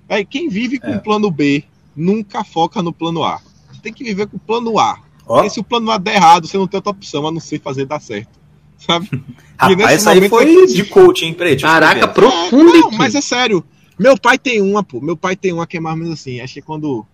É, 0.07 0.23
quem 0.23 0.47
vive 0.47 0.79
com 0.79 0.91
é. 0.91 0.97
plano 0.97 1.29
B 1.29 1.63
nunca 1.95 2.43
foca 2.43 2.81
no 2.81 2.93
plano 2.93 3.23
A. 3.23 3.41
Tem 3.85 3.93
que 3.93 4.03
viver 4.03 4.25
com 4.25 4.37
o 4.37 4.39
plano 4.39 4.79
A. 4.79 4.97
Oh. 5.27 5.35
Porque 5.35 5.51
se 5.51 5.59
o 5.59 5.63
plano 5.63 5.91
A 5.91 5.99
der 5.99 6.15
errado, 6.15 6.47
você 6.47 6.57
não 6.57 6.65
tem 6.65 6.79
outra 6.79 6.89
opção 6.89 7.27
a 7.27 7.31
não 7.31 7.39
ser 7.39 7.61
fazer 7.61 7.85
dar 7.85 8.01
certo. 8.01 8.39
Sabe? 8.79 9.07
Rapaz, 9.55 9.91
essa 9.91 10.09
aí 10.09 10.27
foi 10.27 10.63
é... 10.63 10.65
de 10.65 10.85
coaching, 10.85 11.33
Preto. 11.33 11.61
Caraca, 11.61 12.07
profundo. 12.07 12.75
É, 12.75 12.79
não, 12.79 12.91
mas 12.93 13.13
é 13.13 13.21
sério. 13.21 13.63
Meu 13.97 14.17
pai 14.17 14.39
tem 14.39 14.59
uma, 14.59 14.83
pô. 14.83 14.99
Meu 14.99 15.15
pai 15.15 15.35
tem 15.35 15.53
uma 15.53 15.67
que 15.67 15.77
é 15.77 15.79
mais 15.79 15.95
ou 15.95 16.01
menos 16.01 16.19
assim. 16.19 16.41
Acho 16.41 16.55
que 16.55 16.63
quando, 16.63 17.05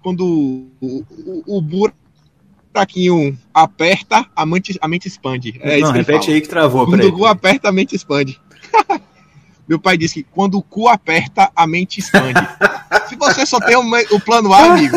quando 0.00 0.24
o, 0.24 1.04
o, 1.26 1.58
o 1.58 1.60
buraquinho 1.60 3.36
aperta, 3.52 4.24
a 4.36 4.46
mente, 4.46 4.78
a 4.80 4.86
mente 4.86 5.08
expande. 5.08 5.58
É 5.60 5.80
não, 5.80 5.90
repete 5.90 6.30
aí 6.30 6.40
que 6.40 6.48
travou. 6.48 6.86
Quando 6.86 7.08
o 7.08 7.12
cu 7.12 7.26
aperta, 7.26 7.68
a 7.68 7.72
mente 7.72 7.96
expande. 7.96 8.40
Meu 9.68 9.80
pai 9.80 9.98
disse 9.98 10.22
que 10.22 10.28
quando 10.30 10.58
o 10.58 10.62
cu 10.62 10.86
aperta, 10.86 11.50
a 11.56 11.66
mente 11.66 11.98
expande. 11.98 12.40
Se 13.08 13.16
você 13.16 13.44
só 13.44 13.58
tem 13.58 13.76
o, 13.76 13.82
o 14.14 14.20
plano 14.20 14.52
A, 14.52 14.74
amigo, 14.74 14.96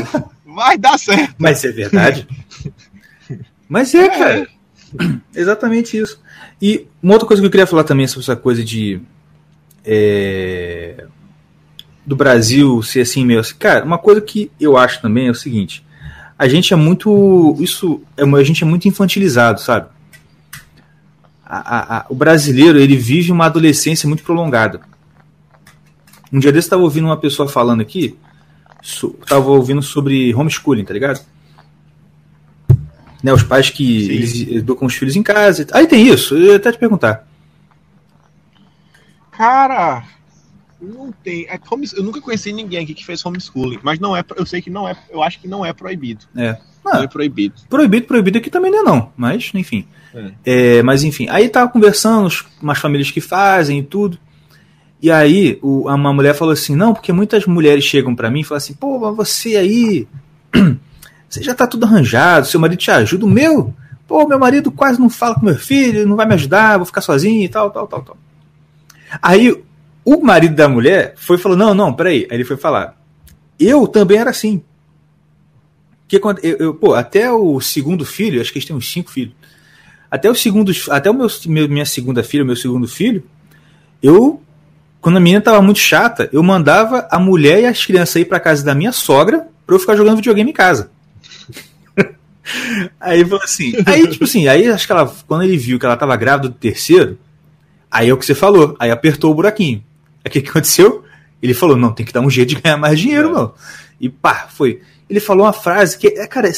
vai 0.53 0.77
dar 0.77 0.97
certo. 0.97 1.35
Mas 1.38 1.63
é 1.63 1.71
verdade. 1.71 2.27
Mas 3.67 3.93
é, 3.95 4.05
é, 4.05 4.09
cara. 4.09 4.47
Exatamente 5.35 5.97
isso. 5.97 6.21
E 6.61 6.88
uma 7.01 7.13
outra 7.13 7.27
coisa 7.27 7.41
que 7.41 7.47
eu 7.47 7.51
queria 7.51 7.67
falar 7.67 7.84
também 7.84 8.07
sobre 8.07 8.23
essa 8.23 8.35
coisa 8.35 8.63
de. 8.63 9.01
É, 9.85 11.05
do 12.05 12.15
Brasil 12.15 12.81
ser 12.84 13.01
assim 13.01 13.25
meio 13.25 13.39
assim. 13.39 13.55
Cara, 13.55 13.84
uma 13.84 13.97
coisa 13.97 14.21
que 14.21 14.51
eu 14.59 14.77
acho 14.77 15.01
também 15.01 15.27
é 15.27 15.31
o 15.31 15.35
seguinte: 15.35 15.84
a 16.38 16.47
gente 16.47 16.73
é 16.73 16.77
muito. 16.77 17.55
Isso. 17.59 18.01
É, 18.15 18.23
a 18.23 18.43
gente 18.43 18.63
é 18.63 18.67
muito 18.67 18.88
infantilizado, 18.88 19.59
sabe? 19.59 19.88
A, 21.45 21.97
a, 21.97 22.05
o 22.09 22.15
brasileiro 22.15 22.80
ele 22.80 22.97
vive 22.97 23.31
uma 23.31 23.45
adolescência 23.45 24.07
muito 24.07 24.23
prolongada. 24.23 24.81
Um 26.31 26.39
dia 26.39 26.51
desse 26.51 26.65
eu 26.65 26.69
estava 26.69 26.81
ouvindo 26.81 27.05
uma 27.05 27.17
pessoa 27.17 27.47
falando 27.47 27.81
aqui, 27.81 28.17
estava 28.84 29.49
ouvindo 29.49 29.81
sobre 29.81 30.35
homeschooling, 30.35 30.84
tá 30.84 30.93
ligado? 30.93 31.26
Né, 33.23 33.31
os 33.31 33.41
pais 33.41 33.69
que 33.69 34.11
eles 34.11 34.41
educam 34.49 34.85
os 34.85 34.95
filhos 34.95 35.15
em 35.15 35.23
casa. 35.23 35.65
Aí 35.72 35.88
tem 35.88 36.07
isso, 36.07 36.35
eu 36.35 36.51
ia 36.51 36.55
até 36.57 36.72
te 36.72 36.77
perguntar. 36.77 37.26
Cara, 39.31 40.03
não 40.81 41.11
tem. 41.11 41.47
É 41.47 41.57
eu 41.95 42.03
nunca 42.03 42.19
conheci 42.19 42.51
ninguém 42.51 42.84
aqui 42.84 42.93
que 42.93 43.05
fez 43.05 43.26
homeschooling, 43.26 43.80
mas 43.81 43.99
não 43.99 44.15
é. 44.15 44.23
Eu 44.35 44.45
sei 44.45 44.61
que 44.61 44.69
não 44.69 44.88
é. 44.88 44.95
Eu 45.10 45.23
acho 45.23 45.39
que 45.39 45.47
não 45.47 45.65
é 45.65 45.72
proibido. 45.72 46.26
É. 46.35 46.57
Ah, 46.85 46.97
não 46.97 47.03
é 47.03 47.07
proibido. 47.07 47.55
Proibido, 47.69 48.05
proibido 48.05 48.38
aqui 48.38 48.49
também 48.49 48.69
não 48.69 48.80
é 48.80 48.84
não. 48.84 49.14
Mas, 49.15 49.49
enfim. 49.53 49.88
É. 50.14 50.31
É, 50.45 50.84
mas 50.84 51.03
enfim, 51.03 51.27
aí 51.30 51.49
tava 51.49 51.72
conversando, 51.72 52.30
umas 52.61 52.77
famílias 52.77 53.10
que 53.10 53.22
fazem 53.22 53.80
e 53.80 53.84
tudo. 53.84 54.19
E 55.03 55.11
aí 55.11 55.59
o, 55.61 55.89
uma 55.89 56.13
mulher 56.13 56.34
falou 56.34 56.53
assim: 56.53 56.77
não, 56.77 56.93
porque 56.93 57.11
muitas 57.11 57.45
mulheres 57.45 57.84
chegam 57.84 58.15
para 58.15 58.31
mim 58.31 58.39
e 58.39 58.43
falam 58.45 58.59
assim: 58.59 58.73
pô, 58.73 58.97
mas 58.97 59.13
você 59.13 59.57
aí, 59.57 60.07
você 61.27 61.43
já 61.43 61.53
tá 61.53 61.67
tudo 61.67 61.85
arranjado, 61.85 62.47
seu 62.47 62.57
marido 62.57 62.80
te 62.80 62.89
ajuda. 62.89 63.25
O 63.25 63.30
meu, 63.30 63.73
pô, 64.07 64.25
meu 64.25 64.39
marido 64.39 64.71
quase 64.71 65.01
não 65.01 65.09
fala 65.09 65.35
com 65.35 65.45
meu 65.45 65.57
filho, 65.57 66.07
não 66.07 66.15
vai 66.15 66.25
me 66.25 66.35
ajudar, 66.35 66.77
vou 66.77 66.85
ficar 66.85 67.01
sozinho 67.01 67.43
e 67.43 67.49
tal, 67.49 67.69
tal, 67.69 67.85
tal, 67.85 68.01
tal. 68.01 68.17
Aí 69.21 69.61
o 70.05 70.21
marido 70.21 70.55
da 70.55 70.69
mulher 70.69 71.15
foi 71.17 71.38
falou: 71.38 71.57
não, 71.57 71.75
não, 71.75 71.93
peraí. 71.93 72.25
Aí 72.31 72.38
ele 72.38 72.45
foi 72.45 72.55
falar: 72.55 72.97
eu 73.59 73.85
também 73.85 74.19
era 74.19 74.30
assim. 74.30 74.63
Que 76.07 76.17
quando 76.17 76.39
eu, 76.45 76.55
eu, 76.59 76.73
pô, 76.75 76.93
até 76.93 77.30
o 77.30 77.59
segundo 77.59 78.05
filho, 78.05 78.39
acho 78.39 78.53
que 78.53 78.57
eles 78.57 78.65
têm 78.65 78.75
uns 78.75 78.89
cinco 78.89 79.11
filhos. 79.11 79.34
Até 80.09 80.31
o 80.31 80.35
segundo, 80.35 80.71
até 80.89 81.11
o 81.11 81.13
meu, 81.13 81.67
minha 81.67 81.85
segunda 81.85 82.23
filha, 82.23 82.45
meu 82.45 82.55
segundo 82.55 82.88
filho, 82.88 83.21
eu 84.01 84.41
quando 85.03 85.17
a 85.17 85.19
menina 85.19 85.41
tava 85.41 85.61
muito 85.61 85.80
chata, 85.80 86.30
eu 86.31 86.41
mandava 86.41 87.05
a 87.11 87.19
mulher 87.19 87.59
e 87.59 87.65
as 87.65 87.85
crianças 87.85 88.15
ir 88.15 88.25
para 88.25 88.39
casa 88.39 88.63
da 88.63 88.73
minha 88.73 88.93
sogra 88.93 89.45
para 89.65 89.75
eu 89.75 89.80
ficar 89.80 89.97
jogando 89.97 90.15
videogame 90.15 90.49
em 90.49 90.53
casa. 90.53 90.91
aí 93.01 93.21
falou 93.25 93.43
assim, 93.43 93.73
aí 93.85 94.07
tipo 94.07 94.23
assim, 94.23 94.47
aí 94.47 94.65
acho 94.69 94.88
que 94.88 94.93
ela 94.93 95.13
quando 95.27 95.43
ele 95.43 95.57
viu 95.57 95.77
que 95.77 95.85
ela 95.85 95.97
tava 95.97 96.15
grávida 96.15 96.47
do 96.47 96.55
terceiro, 96.55 97.19
aí 97.91 98.07
é 98.07 98.13
o 98.13 98.17
que 98.17 98.25
você 98.25 98.34
falou, 98.34 98.77
aí 98.80 98.91
apertou 98.91 99.30
o 99.30 99.35
buraquinho. 99.35 99.84
Aí 100.23 100.30
o 100.30 100.31
que, 100.31 100.41
que 100.41 100.49
aconteceu? 100.49 101.03
Ele 101.41 101.53
falou: 101.53 101.75
"Não, 101.75 101.91
tem 101.91 102.05
que 102.05 102.13
dar 102.13 102.21
um 102.21 102.30
jeito 102.30 102.55
de 102.55 102.61
ganhar 102.61 102.77
mais 102.77 102.97
dinheiro, 102.97 103.27
é. 103.27 103.31
mano". 103.34 103.53
E 103.99 104.07
pá, 104.07 104.47
foi. 104.49 104.81
Ele 105.09 105.19
falou 105.19 105.45
uma 105.45 105.53
frase 105.53 105.97
que, 105.97 106.07
é, 106.07 106.25
cara, 106.27 106.47
é 106.47 106.53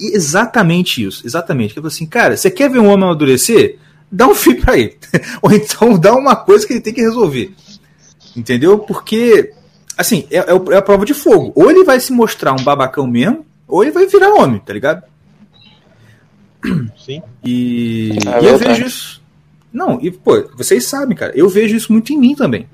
exatamente 0.00 1.04
isso. 1.04 1.24
Exatamente. 1.24 1.72
Que 1.72 1.78
ele 1.78 1.82
falou 1.82 1.94
assim, 1.94 2.06
cara, 2.06 2.36
você 2.36 2.50
quer 2.50 2.68
ver 2.68 2.80
um 2.80 2.88
homem 2.88 3.04
amadurecer? 3.04 3.78
Dá 4.10 4.26
um 4.26 4.34
filho 4.34 4.60
pra 4.60 4.78
ele. 4.78 4.96
Ou 5.42 5.52
então 5.52 5.98
dá 5.98 6.14
uma 6.14 6.36
coisa 6.36 6.66
que 6.66 6.72
ele 6.72 6.80
tem 6.80 6.94
que 6.94 7.00
resolver. 7.00 7.54
Entendeu? 8.36 8.78
Porque, 8.78 9.52
assim, 9.96 10.26
é, 10.30 10.38
é, 10.38 10.72
é 10.72 10.76
a 10.76 10.82
prova 10.82 11.04
de 11.04 11.14
fogo. 11.14 11.52
Ou 11.54 11.70
ele 11.70 11.84
vai 11.84 11.98
se 12.00 12.12
mostrar 12.12 12.52
um 12.52 12.64
babacão 12.64 13.06
mesmo, 13.06 13.44
ou 13.66 13.82
ele 13.82 13.92
vai 13.92 14.06
virar 14.06 14.34
homem, 14.34 14.60
tá 14.60 14.72
ligado? 14.72 15.02
Sim. 17.04 17.22
E, 17.44 18.12
é 18.26 18.42
e 18.42 18.46
eu 18.46 18.58
vejo 18.58 18.86
isso. 18.86 19.22
Não, 19.72 19.98
e, 20.00 20.10
pô, 20.10 20.48
vocês 20.56 20.84
sabem, 20.84 21.16
cara, 21.16 21.32
eu 21.34 21.48
vejo 21.48 21.76
isso 21.76 21.92
muito 21.92 22.12
em 22.12 22.18
mim 22.18 22.34
também 22.34 22.68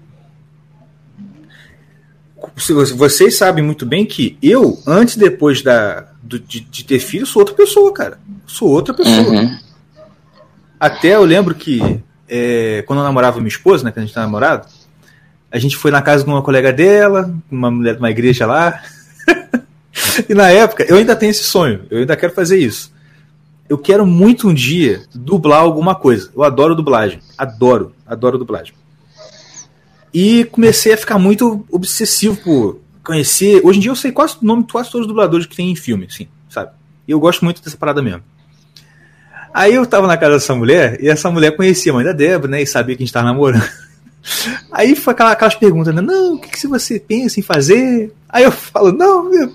vocês 2.97 3.37
sabem 3.37 3.63
muito 3.65 3.85
bem 3.85 4.05
que 4.05 4.37
eu, 4.43 4.79
antes 4.87 5.17
e 5.17 5.19
depois 5.19 5.63
da, 5.63 6.07
do, 6.23 6.39
de, 6.39 6.61
de, 6.61 6.85
ter 6.85 6.99
filho, 6.99 7.27
sou 7.27 7.41
outra 7.41 7.55
pessoa, 7.55 7.93
cara. 7.93 8.19
Sou 8.47 8.69
outra 8.69 8.95
pessoa. 8.95 9.31
Uhum. 9.31 9.59
Até 10.81 11.15
eu 11.15 11.25
lembro 11.25 11.55
que 11.55 12.01
é, 12.27 12.83
quando 12.87 13.01
eu 13.01 13.05
namorava 13.05 13.37
minha 13.37 13.49
esposa, 13.49 13.85
né, 13.85 13.93
que 13.93 13.99
a 13.99 14.03
gente 14.03 14.15
tá 14.15 14.23
namorado, 14.23 14.67
a 15.53 15.59
gente 15.59 15.77
foi 15.77 15.91
na 15.91 16.01
casa 16.01 16.25
de 16.25 16.31
uma 16.31 16.41
colega 16.41 16.73
dela, 16.73 17.35
uma 17.51 17.71
mulher 17.71 17.95
de 17.95 18.01
uma 18.01 18.11
igreja 18.11 18.47
lá. 18.47 18.81
e 20.27 20.33
na 20.33 20.49
época, 20.49 20.85
eu 20.89 20.97
ainda 20.97 21.15
tenho 21.15 21.31
esse 21.31 21.45
sonho, 21.45 21.83
eu 21.91 21.99
ainda 21.99 22.17
quero 22.17 22.33
fazer 22.33 22.59
isso. 22.59 22.91
Eu 23.69 23.77
quero 23.77 24.07
muito 24.07 24.49
um 24.49 24.55
dia 24.55 25.03
dublar 25.15 25.61
alguma 25.61 25.95
coisa. 25.95 26.31
Eu 26.35 26.43
adoro 26.43 26.75
dublagem. 26.75 27.21
Adoro, 27.39 27.95
adoro 28.07 28.39
dublagem. 28.39 28.75
E 30.13 30.45
comecei 30.47 30.93
a 30.93 30.97
ficar 30.97 31.19
muito 31.19 31.65
obsessivo 31.71 32.37
por 32.37 32.81
conhecer. 33.05 33.61
Hoje 33.65 33.79
em 33.79 33.83
dia 33.83 33.91
eu 33.91 33.97
sei 33.97 34.11
quase 34.11 34.39
o 34.41 34.45
nome 34.45 34.65
de 34.65 34.73
quase 34.73 34.91
todos 34.91 35.07
os 35.07 35.09
dubladores 35.09 35.47
que 35.47 35.55
tem 35.55 35.71
em 35.71 35.77
filme, 35.77 36.07
assim, 36.07 36.27
sabe? 36.49 36.73
E 37.07 37.13
eu 37.13 37.21
gosto 37.21 37.45
muito 37.45 37.63
dessa 37.63 37.77
parada 37.77 38.03
mesmo. 38.03 38.23
Aí 39.53 39.75
eu 39.75 39.85
tava 39.87 40.07
na 40.07 40.17
casa 40.17 40.35
dessa 40.35 40.55
mulher, 40.55 40.99
e 41.01 41.09
essa 41.09 41.31
mulher 41.31 41.57
conhecia 41.57 41.93
a 41.93 41.95
mãe 41.95 42.05
da 42.05 42.13
Débora, 42.13 42.51
né? 42.51 42.63
E 42.63 42.67
sabia 42.67 42.97
que 42.97 43.03
a 43.03 43.07
gente 43.07 43.13
tava 43.13 43.27
namorando. 43.27 43.69
Aí 44.71 44.95
foi 44.95 45.13
aquela, 45.13 45.33
aquelas 45.33 45.55
perguntas, 45.55 45.95
né? 45.95 46.01
Não, 46.01 46.35
o 46.35 46.41
que, 46.41 46.51
que 46.51 46.67
você 46.67 47.01
pensa 47.01 47.41
em 47.41 47.43
fazer? 47.43 48.13
Aí 48.29 48.45
eu 48.45 48.53
falo, 48.53 48.93
não, 48.93 49.33
eu, 49.33 49.53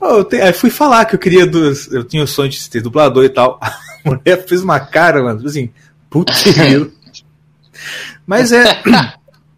eu 0.00 0.24
te, 0.24 0.36
aí 0.36 0.52
fui 0.52 0.70
falar 0.70 1.06
que 1.06 1.14
eu 1.14 1.18
queria 1.18 1.46
dos, 1.46 1.90
eu 1.90 2.04
tinha 2.04 2.22
o 2.22 2.26
sonho 2.26 2.50
de 2.50 2.60
ser 2.60 2.82
dublador 2.82 3.24
e 3.24 3.28
tal. 3.28 3.58
A 4.04 4.10
mulher 4.10 4.46
fez 4.46 4.62
uma 4.62 4.78
cara, 4.78 5.22
mano, 5.22 5.38
tipo 5.38 5.48
assim, 5.48 5.70
putz, 6.10 6.44
Mas 8.26 8.52
é, 8.52 8.82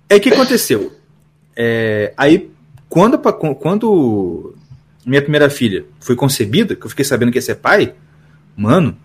é 0.09 0.21
que 0.21 0.29
aconteceu. 0.29 0.93
É, 1.57 2.13
aí 2.17 2.51
quando 2.89 3.19
quando 3.19 4.55
minha 5.05 5.23
primeira 5.23 5.51
filha 5.51 5.85
foi 6.01 6.15
concebida, 6.15 6.77
que 6.77 6.85
eu 6.85 6.91
fiquei 6.91 7.05
sabendo 7.05 7.33
que 7.33 7.39
ia 7.39 7.43
ser 7.43 7.57
pai, 7.57 7.95
mano, 8.57 8.97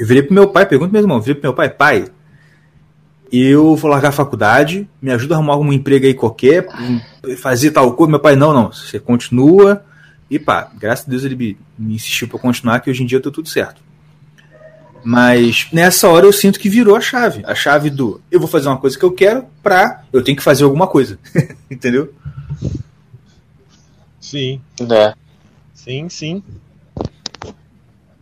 eu 0.00 0.06
virei 0.06 0.22
pro 0.22 0.32
meu 0.32 0.48
pai, 0.48 0.64
pergunto 0.64 0.90
meu 0.90 1.02
irmão, 1.02 1.18
eu 1.18 1.20
virei 1.20 1.34
pro 1.34 1.50
meu 1.50 1.54
pai, 1.54 1.68
pai, 1.68 2.06
eu 3.30 3.76
vou 3.76 3.90
largar 3.90 4.08
a 4.08 4.12
faculdade, 4.12 4.88
me 5.00 5.12
ajuda 5.12 5.34
a 5.34 5.36
arrumar 5.36 5.52
algum 5.52 5.70
emprego 5.70 6.06
aí 6.06 6.14
qualquer, 6.14 6.66
fazer 7.36 7.70
tal 7.70 7.92
coisa. 7.92 8.10
Meu 8.10 8.18
pai, 8.18 8.34
não, 8.34 8.54
não, 8.54 8.72
você 8.72 8.98
continua. 8.98 9.84
E 10.30 10.38
pá, 10.38 10.72
graças 10.74 11.06
a 11.06 11.10
Deus 11.10 11.22
ele 11.22 11.36
me, 11.36 11.58
me 11.78 11.94
insistiu 11.96 12.26
para 12.28 12.38
continuar, 12.38 12.80
que 12.80 12.88
hoje 12.88 13.02
em 13.02 13.06
dia 13.06 13.18
eu 13.18 13.22
tô 13.22 13.30
tudo 13.30 13.50
certo. 13.50 13.82
Mas 15.04 15.68
nessa 15.70 16.08
hora 16.08 16.24
eu 16.24 16.32
sinto 16.32 16.58
que 16.58 16.70
virou 16.70 16.96
a 16.96 17.00
chave. 17.02 17.42
A 17.44 17.54
chave 17.54 17.90
do 17.90 18.22
eu 18.30 18.40
vou 18.40 18.48
fazer 18.48 18.68
uma 18.68 18.78
coisa 18.78 18.98
que 18.98 19.04
eu 19.04 19.12
quero 19.12 19.44
pra 19.62 20.02
eu 20.10 20.24
tenho 20.24 20.36
que 20.36 20.42
fazer 20.42 20.64
alguma 20.64 20.86
coisa. 20.86 21.18
Entendeu? 21.70 22.14
Sim. 24.18 24.62
É. 24.80 25.14
Sim, 25.74 26.08
sim. 26.08 26.42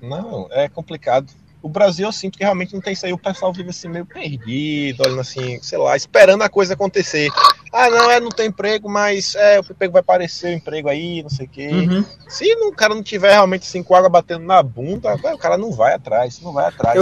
Não, 0.03 0.49
é 0.51 0.69
complicado 0.69 1.33
o 1.63 1.69
Brasil 1.69 2.07
eu 2.07 2.13
sinto 2.13 2.39
que 2.39 2.45
realmente 2.45 2.75
não 2.75 2.81
tem 2.81 2.93
isso 2.93 3.05
aí. 3.05 3.13
O 3.13 3.19
pessoal 3.19 3.53
vive 3.53 3.71
assim 3.71 3.89
meio 3.89 4.07
perdido, 4.07 5.03
olhando 5.03 5.21
assim, 5.21 5.61
sei 5.63 5.79
lá, 5.79 5.97
esperando 5.97 6.43
a 6.43 6.49
coisa 6.49 6.75
acontecer. 6.75 7.29
Ah, 7.73 7.91
não, 7.91 8.11
é, 8.11 8.21
não 8.21 8.31
tem 8.31 8.49
emprego, 8.49 8.89
mas 8.89 9.35
é, 9.35 9.61
o 9.61 9.63
emprego 9.63 9.93
vai 9.93 10.01
aparecer 10.01 10.55
o 10.55 10.57
emprego 10.57 10.89
aí, 10.89 11.23
não 11.23 11.31
sei 11.31 11.47
o 11.47 11.49
quê. 11.49 11.69
Uhum. 11.69 12.05
Se 12.29 12.51
o 12.55 12.73
cara 12.73 12.95
não 12.95 13.03
tiver 13.03 13.33
realmente 13.33 13.63
assim 13.63 13.83
com 13.83 13.95
água 13.95 14.09
batendo 14.09 14.45
na 14.45 14.63
bunda, 14.63 15.15
o 15.15 15.39
cara 15.39 15.59
não 15.59 15.73
vai 15.73 15.95
atrás, 15.95 16.41
não 16.41 16.53
vai 16.53 16.67
atrás. 16.67 16.97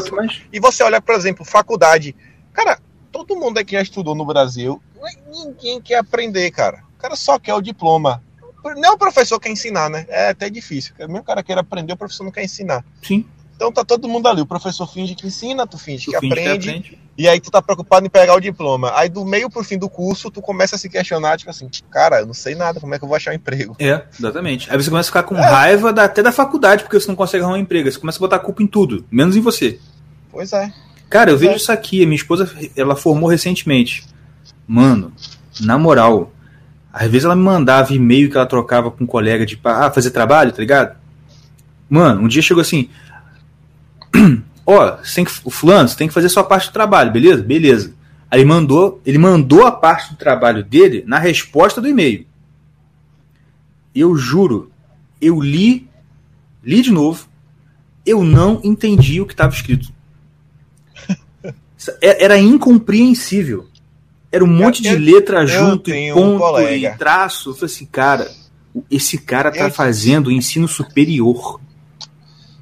E 0.52 0.58
você 0.58 0.82
olha, 0.82 1.00
por 1.00 1.14
exemplo, 1.14 1.44
faculdade. 1.44 2.16
Cara, 2.52 2.78
todo 3.12 3.36
mundo 3.36 3.58
aqui 3.58 3.72
já 3.72 3.82
estudou 3.82 4.14
no 4.14 4.24
Brasil, 4.24 4.82
ninguém 5.30 5.80
quer 5.80 5.98
aprender, 5.98 6.50
cara. 6.50 6.82
O 6.96 6.98
cara 6.98 7.14
só 7.14 7.38
quer 7.38 7.54
o 7.54 7.60
diploma. 7.60 8.22
Nem 8.76 8.90
o 8.90 8.98
professor 8.98 9.38
quer 9.38 9.50
ensinar, 9.50 9.88
né? 9.88 10.06
É 10.08 10.30
até 10.30 10.50
difícil. 10.50 10.92
Mesmo 10.98 11.18
o 11.18 11.22
cara 11.22 11.42
queira 11.42 11.60
aprender, 11.60 11.92
o 11.92 11.96
professor 11.96 12.24
não 12.24 12.32
quer 12.32 12.42
ensinar. 12.42 12.84
Sim. 13.00 13.24
Então 13.56 13.72
tá 13.72 13.82
todo 13.82 14.06
mundo 14.06 14.28
ali. 14.28 14.42
O 14.42 14.46
professor 14.46 14.86
finge 14.86 15.14
que 15.14 15.26
ensina, 15.26 15.66
tu 15.66 15.78
finge, 15.78 16.04
tu 16.04 16.10
que, 16.12 16.20
finge 16.20 16.32
aprende, 16.32 16.58
que, 16.58 16.68
aprende, 16.68 16.98
E 17.16 17.26
aí 17.26 17.40
tu 17.40 17.50
tá 17.50 17.62
preocupado 17.62 18.06
em 18.06 18.10
pegar 18.10 18.34
o 18.34 18.40
diploma. 18.40 18.92
Aí 18.94 19.08
do 19.08 19.24
meio 19.24 19.48
pro 19.48 19.64
fim 19.64 19.78
do 19.78 19.88
curso, 19.88 20.30
tu 20.30 20.42
começa 20.42 20.76
a 20.76 20.78
se 20.78 20.90
questionar, 20.90 21.38
tipo 21.38 21.50
assim, 21.50 21.68
cara, 21.90 22.20
eu 22.20 22.26
não 22.26 22.34
sei 22.34 22.54
nada, 22.54 22.78
como 22.78 22.94
é 22.94 22.98
que 22.98 23.04
eu 23.04 23.08
vou 23.08 23.16
achar 23.16 23.30
um 23.30 23.34
emprego? 23.34 23.74
É, 23.78 24.04
exatamente. 24.16 24.70
Aí 24.70 24.76
você 24.76 24.90
começa 24.90 25.08
a 25.08 25.10
ficar 25.10 25.22
com 25.22 25.36
é. 25.36 25.40
raiva 25.40 25.90
da, 25.92 26.04
até 26.04 26.22
da 26.22 26.30
faculdade, 26.30 26.82
porque 26.82 27.00
você 27.00 27.08
não 27.08 27.16
consegue 27.16 27.42
arrumar 27.42 27.56
um 27.56 27.62
emprego. 27.62 27.90
Você 27.90 27.98
começa 27.98 28.18
a 28.18 28.20
botar 28.20 28.36
a 28.36 28.40
culpa 28.40 28.62
em 28.62 28.66
tudo, 28.66 29.04
menos 29.10 29.34
em 29.34 29.40
você. 29.40 29.80
Pois 30.30 30.52
é. 30.52 30.70
Cara, 31.08 31.30
eu 31.30 31.34
pois 31.34 31.40
vejo 31.40 31.52
é. 31.54 31.56
isso 31.56 31.72
aqui. 31.72 32.04
Minha 32.04 32.16
esposa, 32.16 32.50
ela 32.76 32.94
formou 32.94 33.30
recentemente. 33.30 34.04
Mano, 34.66 35.12
na 35.60 35.78
moral, 35.78 36.30
às 36.92 37.10
vezes 37.10 37.24
ela 37.24 37.36
me 37.36 37.42
mandava 37.42 37.94
e-mail 37.94 38.30
que 38.30 38.36
ela 38.36 38.46
trocava 38.46 38.90
com 38.90 39.04
um 39.04 39.06
colega 39.06 39.46
de 39.46 39.58
ah, 39.64 39.90
fazer 39.90 40.10
trabalho, 40.10 40.52
tá 40.52 40.58
ligado? 40.58 40.96
Mano, 41.88 42.22
um 42.22 42.28
dia 42.28 42.42
chegou 42.42 42.60
assim, 42.60 42.90
ó, 44.66 44.98
oh, 44.98 45.22
o 45.44 45.50
fulano, 45.50 45.88
você 45.88 45.96
tem 45.96 46.08
que 46.08 46.14
fazer 46.14 46.28
sua 46.28 46.44
parte 46.44 46.68
do 46.68 46.72
trabalho, 46.72 47.12
beleza? 47.12 47.42
Beleza. 47.42 47.94
Aí 48.30 48.40
ele 48.40 48.48
mandou, 48.48 49.00
ele 49.06 49.18
mandou 49.18 49.64
a 49.64 49.72
parte 49.72 50.10
do 50.10 50.16
trabalho 50.16 50.64
dele 50.64 51.04
na 51.06 51.18
resposta 51.18 51.80
do 51.80 51.88
e-mail. 51.88 52.26
Eu 53.94 54.16
juro, 54.16 54.70
eu 55.20 55.40
li, 55.40 55.88
li 56.62 56.82
de 56.82 56.90
novo, 56.90 57.28
eu 58.04 58.22
não 58.24 58.60
entendi 58.64 59.20
o 59.20 59.26
que 59.26 59.32
estava 59.32 59.54
escrito. 59.54 59.92
É, 62.02 62.24
era 62.24 62.36
incompreensível. 62.36 63.68
Era 64.32 64.42
um 64.42 64.48
monte 64.48 64.82
de 64.82 64.96
letra 64.96 65.46
junto, 65.46 65.90
e 65.90 66.12
ponto, 66.12 66.42
um 66.42 66.60
e 66.60 66.90
traço. 66.96 67.50
Eu 67.50 67.54
falei 67.54 67.72
assim, 67.72 67.86
cara, 67.86 68.28
esse 68.90 69.18
cara 69.18 69.52
tá 69.52 69.68
eu 69.68 69.70
fazendo 69.70 70.32
ensino 70.32 70.66
superior. 70.66 71.60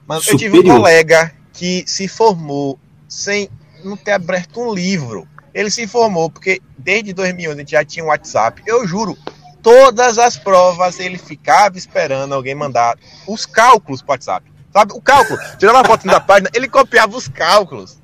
Mas 0.06 0.24
superior. 0.24 0.56
eu 0.56 0.62
tive 0.62 0.70
um 0.70 0.76
colega 0.76 1.32
que 1.54 1.84
se 1.86 2.06
formou 2.08 2.78
sem 3.08 3.48
não 3.84 3.96
ter 3.96 4.12
aberto 4.12 4.60
um 4.60 4.74
livro. 4.74 5.26
Ele 5.54 5.70
se 5.70 5.86
formou 5.86 6.28
porque 6.28 6.60
desde 6.76 7.12
2011 7.12 7.54
a 7.54 7.58
gente 7.60 7.70
já 7.70 7.84
tinha 7.84 8.04
um 8.04 8.08
WhatsApp. 8.08 8.62
Eu 8.66 8.86
juro, 8.86 9.16
todas 9.62 10.18
as 10.18 10.36
provas 10.36 10.98
ele 10.98 11.16
ficava 11.16 11.78
esperando 11.78 12.34
alguém 12.34 12.54
mandar 12.54 12.98
os 13.26 13.46
cálculos 13.46 14.02
para 14.02 14.10
o 14.10 14.14
WhatsApp. 14.14 14.52
Sabe? 14.72 14.92
O 14.92 15.00
cálculo. 15.00 15.38
Tirava 15.56 15.80
a 15.80 15.84
foto 15.84 16.06
da 16.06 16.20
página, 16.20 16.50
ele 16.52 16.68
copiava 16.68 17.16
os 17.16 17.28
cálculos. 17.28 17.98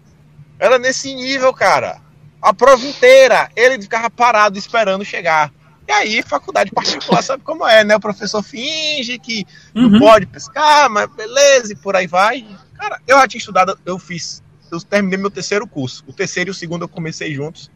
Era 0.58 0.78
nesse 0.78 1.12
nível, 1.12 1.52
cara. 1.52 2.00
A 2.40 2.54
prova 2.54 2.86
inteira, 2.86 3.50
ele 3.56 3.82
ficava 3.82 4.08
parado 4.08 4.56
esperando 4.56 5.04
chegar. 5.04 5.52
E 5.88 5.92
aí, 5.92 6.22
faculdade 6.22 6.70
particular 6.70 7.20
sabe 7.20 7.42
como 7.42 7.66
é, 7.66 7.82
né? 7.82 7.96
O 7.96 8.00
professor 8.00 8.42
finge 8.44 9.18
que 9.18 9.44
uhum. 9.74 9.88
não 9.90 9.98
pode 9.98 10.24
pescar, 10.26 10.88
mas 10.88 11.10
beleza, 11.10 11.72
e 11.72 11.76
por 11.76 11.96
aí 11.96 12.06
vai. 12.06 12.46
Cara, 12.80 12.98
eu 13.06 13.18
já 13.18 13.28
tinha 13.28 13.38
estudado, 13.38 13.78
eu 13.84 13.98
fiz, 13.98 14.42
eu 14.72 14.80
terminei 14.80 15.18
meu 15.18 15.30
terceiro 15.30 15.66
curso. 15.66 16.02
O 16.06 16.14
terceiro 16.14 16.48
e 16.48 16.52
o 16.52 16.54
segundo 16.54 16.82
eu 16.82 16.88
comecei 16.88 17.34
juntos. 17.34 17.70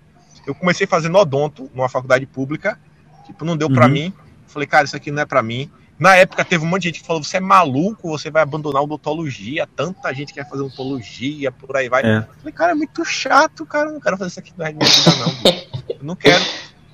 Eu 0.47 0.55
comecei 0.55 0.87
fazendo 0.87 1.19
odonto 1.19 1.71
numa 1.75 1.91
faculdade 1.91 2.25
pública. 2.25 2.81
Tipo, 3.27 3.45
não 3.45 3.55
deu 3.55 3.69
uhum. 3.69 3.75
para 3.75 3.87
mim. 3.87 4.15
Falei, 4.47 4.67
cara, 4.67 4.87
isso 4.87 4.97
aqui 4.97 5.11
não 5.11 5.21
é 5.21 5.27
para 5.27 5.43
mim. 5.43 5.71
Na 5.99 6.17
época 6.17 6.43
teve 6.43 6.65
um 6.65 6.67
monte 6.67 6.83
de 6.83 6.89
gente 6.89 7.01
que 7.01 7.07
falou: 7.07 7.23
você 7.23 7.37
é 7.37 7.41
maluco, 7.41 8.09
você 8.09 8.31
vai 8.31 8.43
abandonar 8.43 8.83
odontologia. 8.83 9.69
Tanta 9.77 10.13
gente 10.15 10.33
quer 10.33 10.49
fazer 10.49 10.63
odontologia, 10.63 11.53
por 11.53 11.77
aí 11.77 11.89
vai. 11.89 12.03
É. 12.03 12.27
Falei, 12.39 12.53
cara, 12.53 12.73
é 12.73 12.75
muito 12.75 13.05
chato, 13.05 13.67
cara. 13.67 13.93
Não 13.93 14.01
quero 14.01 14.17
fazer 14.17 14.31
isso 14.31 14.41
aqui 14.41 14.53
na 14.57 14.73
minha 14.73 14.89
vida, 14.89 15.11
não. 15.17 15.97
Eu 15.97 16.05
não 16.05 16.17
quero. 16.17 16.43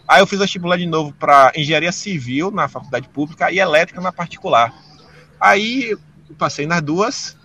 Aí 0.07 0.20
eu 0.20 0.27
fiz 0.27 0.41
vestibular 0.41 0.77
de 0.77 0.87
novo 0.87 1.12
para 1.12 1.53
engenharia 1.55 1.93
civil 1.93 2.51
na 2.51 2.66
faculdade 2.66 3.09
pública 3.09 3.53
e 3.53 3.61
elétrica 3.61 4.01
na 4.01 4.11
particular. 4.11 4.74
Aí 5.41 5.91
eu 5.91 6.35
passei 6.37 6.66
nas 6.66 6.82
duas, 6.82 7.37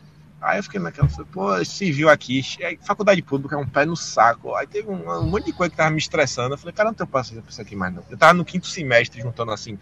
Aí 0.45 0.59
eu 0.59 0.63
fiquei 0.63 0.79
naquela, 0.79 1.09
falei, 1.09 1.25
pô, 1.31 1.65
civil 1.65 2.07
aqui, 2.07 2.39
faculdade 2.81 3.19
pública 3.23 3.55
é 3.55 3.57
um 3.57 3.67
pé 3.67 3.83
no 3.83 3.95
saco. 3.95 4.53
Aí 4.53 4.67
teve 4.67 4.87
um, 4.87 5.09
um, 5.09 5.23
monte 5.23 5.45
de 5.45 5.53
coisa 5.53 5.71
que 5.71 5.75
tava 5.75 5.89
me 5.89 5.97
estressando. 5.97 6.53
Eu 6.53 6.57
falei, 6.59 6.71
cara, 6.71 6.89
não 6.89 6.93
tenho 6.93 7.07
paciência 7.07 7.41
pra 7.41 7.49
isso 7.49 7.59
aqui 7.59 7.75
mais 7.75 7.91
não. 7.91 8.03
Eu 8.11 8.15
tava 8.15 8.33
no 8.33 8.45
quinto 8.45 8.67
semestre, 8.67 9.19
juntando 9.19 9.51
assim, 9.51 9.75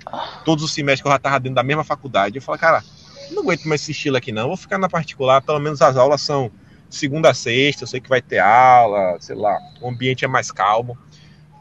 todos 0.46 0.64
os 0.64 0.74
semestres 0.74 1.02
que 1.02 1.08
eu 1.10 1.12
já 1.12 1.20
tava 1.20 1.38
dentro 1.42 1.56
da 1.56 1.64
mesma 1.64 1.84
faculdade. 1.84 2.38
Eu 2.38 2.42
falei, 2.42 2.62
cara, 2.62 2.82
não 3.30 3.44
aguento 3.44 3.66
mais 3.66 3.82
esse 3.82 3.92
estilo 3.92 4.16
aqui 4.16 4.32
não, 4.32 4.48
vou 4.48 4.56
ficar 4.56 4.78
na 4.78 4.88
particular, 4.88 5.42
pelo 5.42 5.60
menos 5.60 5.82
as 5.82 5.98
aulas 5.98 6.22
são 6.22 6.50
segunda 6.90 7.32
a 7.32 7.34
sexta, 7.34 7.84
eu 7.84 7.88
sei 7.88 8.00
que 8.00 8.08
vai 8.08 8.22
ter 8.22 8.40
aula, 8.40 9.18
sei 9.20 9.36
lá, 9.36 9.58
o 9.82 9.90
ambiente 9.90 10.24
é 10.24 10.30
mais 10.30 10.50
calmo. 10.50 10.98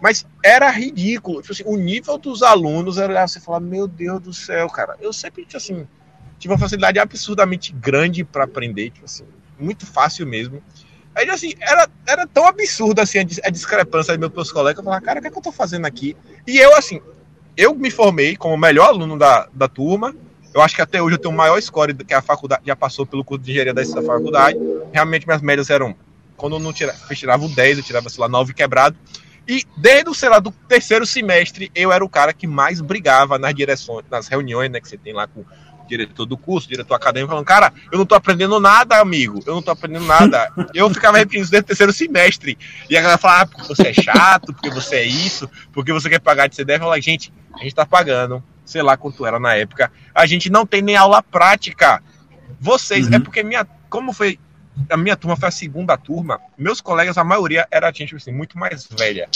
Mas 0.00 0.26
era 0.44 0.70
ridículo. 0.70 1.40
Tipo 1.40 1.52
assim, 1.52 1.64
o 1.66 1.76
nível 1.76 2.18
dos 2.18 2.42
alunos 2.42 2.98
era 2.98 3.26
você 3.26 3.40
falar, 3.40 3.60
meu 3.60 3.88
Deus 3.88 4.20
do 4.20 4.32
céu, 4.32 4.68
cara. 4.68 4.96
Eu 5.00 5.12
sempre, 5.12 5.46
assim, 5.54 5.86
tive 6.42 6.52
uma 6.52 6.58
facilidade 6.58 6.98
absurdamente 6.98 7.72
grande 7.72 8.24
para 8.24 8.42
aprender, 8.42 8.90
tipo 8.90 9.04
assim, 9.04 9.22
muito 9.56 9.86
fácil 9.86 10.26
mesmo. 10.26 10.60
Aí, 11.14 11.30
assim, 11.30 11.52
era, 11.60 11.88
era 12.04 12.26
tão 12.26 12.44
absurda 12.44 13.02
assim, 13.02 13.20
a, 13.20 13.50
discrepância 13.50 14.18
dos 14.18 14.32
meus 14.32 14.50
colegas. 14.50 14.78
Eu 14.78 14.84
falava, 14.84 15.04
cara, 15.04 15.20
o 15.20 15.22
que, 15.22 15.28
é 15.28 15.30
que 15.30 15.38
eu 15.38 15.42
tô 15.42 15.52
fazendo 15.52 15.86
aqui? 15.86 16.16
E 16.44 16.58
eu, 16.58 16.74
assim, 16.74 17.00
eu 17.56 17.76
me 17.76 17.92
formei 17.92 18.34
como 18.34 18.54
o 18.54 18.58
melhor 18.58 18.88
aluno 18.88 19.16
da, 19.16 19.46
da 19.52 19.68
turma. 19.68 20.16
Eu 20.52 20.60
acho 20.60 20.74
que 20.74 20.82
até 20.82 21.00
hoje 21.00 21.14
eu 21.14 21.18
tenho 21.20 21.32
o 21.32 21.36
maior 21.36 21.62
score 21.62 21.94
que 21.94 22.12
a 22.12 22.20
faculdade 22.20 22.62
já 22.66 22.74
passou 22.74 23.06
pelo 23.06 23.22
curso 23.22 23.44
de 23.44 23.52
engenharia 23.52 23.72
dessa 23.72 24.02
faculdade. 24.02 24.58
Realmente 24.92 25.26
minhas 25.26 25.42
médias 25.42 25.70
eram. 25.70 25.94
Quando 26.36 26.56
eu 26.56 26.60
não 26.60 26.72
tirava, 26.72 26.98
eu 27.08 27.14
tirava 27.14 27.44
o 27.44 27.48
10, 27.48 27.78
eu 27.78 27.84
tirava, 27.84 28.08
sei 28.08 28.20
lá, 28.20 28.28
9 28.28 28.52
quebrado. 28.52 28.96
E 29.46 29.64
desde, 29.76 30.12
sei 30.14 30.28
lá, 30.28 30.40
do 30.40 30.50
terceiro 30.50 31.06
semestre, 31.06 31.70
eu 31.72 31.92
era 31.92 32.04
o 32.04 32.08
cara 32.08 32.32
que 32.32 32.48
mais 32.48 32.80
brigava 32.80 33.38
nas 33.38 33.54
direções, 33.54 34.04
nas 34.10 34.26
reuniões, 34.26 34.70
né, 34.70 34.80
que 34.80 34.88
você 34.88 34.98
tem 34.98 35.12
lá 35.12 35.28
com 35.28 35.44
diretor 35.96 36.26
do 36.26 36.36
curso, 36.36 36.68
diretor 36.68 36.94
acadêmico, 36.94 37.30
falando, 37.30 37.44
cara, 37.44 37.72
eu 37.90 37.98
não 37.98 38.06
tô 38.06 38.14
aprendendo 38.14 38.58
nada, 38.58 38.98
amigo, 38.98 39.40
eu 39.46 39.54
não 39.54 39.62
tô 39.62 39.70
aprendendo 39.70 40.06
nada. 40.06 40.50
eu 40.74 40.88
ficava 40.90 41.18
repetindo 41.18 41.48
desde 41.48 41.58
o 41.58 41.62
terceiro 41.64 41.92
semestre. 41.92 42.58
E 42.88 42.96
a 42.96 43.00
galera 43.00 43.18
falava, 43.18 43.42
ah, 43.42 43.46
porque 43.46 43.68
você 43.68 43.88
é 43.88 43.92
chato, 43.92 44.52
porque 44.52 44.70
você 44.70 44.96
é 44.96 45.04
isso, 45.04 45.48
porque 45.72 45.92
você 45.92 46.08
quer 46.08 46.20
pagar 46.20 46.48
de 46.48 46.56
CDF. 46.56 46.78
Eu 46.78 46.84
falava, 46.84 47.00
gente, 47.00 47.32
a 47.54 47.62
gente 47.62 47.74
tá 47.74 47.84
pagando, 47.84 48.42
sei 48.64 48.82
lá 48.82 48.96
quanto 48.96 49.26
era 49.26 49.38
na 49.38 49.54
época, 49.54 49.92
a 50.14 50.26
gente 50.26 50.50
não 50.50 50.64
tem 50.64 50.80
nem 50.80 50.96
aula 50.96 51.22
prática. 51.22 52.02
Vocês, 52.58 53.08
uhum. 53.08 53.14
é 53.14 53.18
porque 53.18 53.42
minha, 53.42 53.66
como 53.90 54.12
foi 54.12 54.38
a 54.88 54.96
minha 54.96 55.16
turma 55.16 55.36
foi 55.36 55.48
a 55.48 55.52
segunda 55.52 55.98
turma, 55.98 56.40
meus 56.56 56.80
colegas, 56.80 57.18
a 57.18 57.24
maioria 57.24 57.68
era 57.70 57.92
gente 57.92 58.16
assim, 58.16 58.32
muito 58.32 58.58
mais 58.58 58.86
velha. 58.86 59.28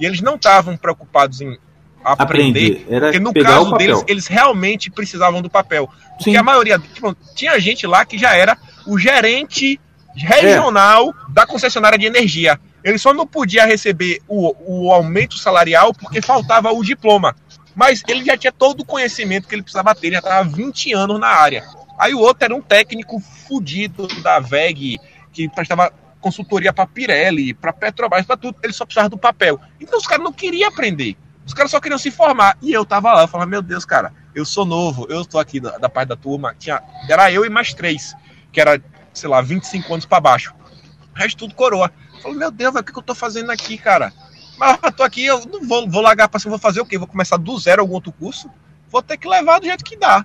E 0.00 0.06
eles 0.06 0.20
não 0.20 0.34
estavam 0.34 0.76
preocupados 0.76 1.40
em 1.40 1.56
aprender, 2.04 2.84
aprender. 2.86 3.00
porque 3.00 3.18
no 3.20 3.32
caso 3.32 3.72
deles, 3.72 4.04
eles 4.06 4.26
realmente 4.26 4.90
precisavam 4.90 5.42
do 5.42 5.50
papel. 5.50 5.88
Porque 6.16 6.30
Sim. 6.32 6.36
a 6.36 6.42
maioria, 6.42 6.78
tipo, 6.78 7.14
tinha 7.34 7.58
gente 7.58 7.86
lá 7.86 8.04
que 8.04 8.18
já 8.18 8.34
era 8.34 8.56
o 8.86 8.98
gerente 8.98 9.80
regional 10.14 11.10
é. 11.10 11.32
da 11.32 11.46
concessionária 11.46 11.98
de 11.98 12.06
energia. 12.06 12.58
Ele 12.82 12.98
só 12.98 13.12
não 13.12 13.26
podia 13.26 13.64
receber 13.66 14.20
o, 14.26 14.54
o 14.66 14.92
aumento 14.92 15.36
salarial 15.36 15.92
porque 15.92 16.22
faltava 16.22 16.72
o 16.72 16.82
diploma. 16.82 17.36
Mas 17.74 18.02
ele 18.08 18.24
já 18.24 18.36
tinha 18.36 18.52
todo 18.52 18.80
o 18.80 18.84
conhecimento 18.84 19.46
que 19.46 19.54
ele 19.54 19.62
precisava 19.62 19.94
ter, 19.94 20.08
ele 20.08 20.16
já 20.16 20.20
estava 20.20 20.48
20 20.48 20.92
anos 20.92 21.20
na 21.20 21.28
área. 21.28 21.64
Aí 21.98 22.14
o 22.14 22.18
outro 22.18 22.44
era 22.44 22.54
um 22.54 22.62
técnico 22.62 23.20
fudido 23.20 24.08
da 24.22 24.40
VEG, 24.40 24.98
que 25.32 25.48
prestava 25.48 25.92
consultoria 26.20 26.72
para 26.72 26.86
Pirelli, 26.86 27.54
para 27.54 27.72
Petrobras, 27.72 28.26
para 28.26 28.36
tudo. 28.36 28.56
Ele 28.62 28.72
só 28.72 28.84
precisava 28.84 29.08
do 29.08 29.18
papel. 29.18 29.60
Então 29.80 29.98
os 29.98 30.06
caras 30.06 30.24
não 30.24 30.32
queriam 30.32 30.68
aprender. 30.68 31.16
Os 31.46 31.54
caras 31.54 31.70
só 31.70 31.80
queriam 31.80 31.98
se 31.98 32.10
formar. 32.10 32.56
E 32.62 32.72
eu 32.72 32.84
tava 32.84 33.12
lá, 33.12 33.28
eu 33.32 33.46
meu 33.46 33.62
Deus, 33.62 33.84
cara, 33.84 34.12
eu 34.34 34.44
sou 34.44 34.64
novo, 34.64 35.06
eu 35.08 35.22
estou 35.22 35.40
aqui 35.40 35.60
da, 35.60 35.78
da 35.78 35.88
parte 35.88 36.08
da 36.08 36.16
turma. 36.16 36.54
Tinha, 36.58 36.82
era 37.08 37.30
eu 37.32 37.44
e 37.44 37.48
mais 37.48 37.74
três, 37.74 38.14
que 38.52 38.60
era, 38.60 38.82
sei 39.12 39.28
lá, 39.28 39.40
25 39.40 39.92
anos 39.92 40.06
para 40.06 40.20
baixo. 40.20 40.54
O 41.14 41.18
resto 41.18 41.38
tudo 41.38 41.54
coroa. 41.54 41.90
Eu 42.14 42.20
falei, 42.20 42.38
meu 42.38 42.50
Deus, 42.50 42.74
o 42.74 42.82
que, 42.82 42.92
que 42.92 42.98
eu 42.98 43.02
tô 43.02 43.14
fazendo 43.14 43.50
aqui, 43.50 43.76
cara? 43.76 44.12
Mas 44.58 44.78
eu 44.82 44.92
tô 44.92 45.02
aqui, 45.02 45.24
eu 45.24 45.44
não 45.46 45.66
vou, 45.66 45.88
vou 45.88 46.02
largar 46.02 46.28
para 46.28 46.38
cima, 46.38 46.50
vou 46.50 46.58
fazer 46.58 46.80
o 46.80 46.86
quê? 46.86 46.98
Vou 46.98 47.06
começar 47.06 47.36
do 47.36 47.58
zero 47.58 47.80
algum 47.80 47.94
outro 47.94 48.12
curso? 48.12 48.50
Vou 48.90 49.02
ter 49.02 49.16
que 49.16 49.26
levar 49.26 49.58
do 49.58 49.66
jeito 49.66 49.84
que 49.84 49.96
dá. 49.96 50.24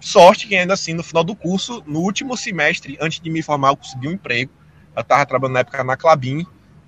Sorte 0.00 0.46
que 0.46 0.56
ainda 0.56 0.74
assim, 0.74 0.94
no 0.94 1.02
final 1.02 1.24
do 1.24 1.34
curso, 1.34 1.82
no 1.86 2.00
último 2.00 2.36
semestre, 2.36 2.96
antes 3.00 3.20
de 3.20 3.30
me 3.30 3.42
formar, 3.42 3.68
eu 3.70 3.76
consegui 3.76 4.08
um 4.08 4.12
emprego. 4.12 4.52
Eu 4.96 5.02
tava 5.02 5.26
trabalhando 5.26 5.54
na 5.54 5.60
época 5.60 5.82
na 5.84 5.96
Clabin. 5.96 6.46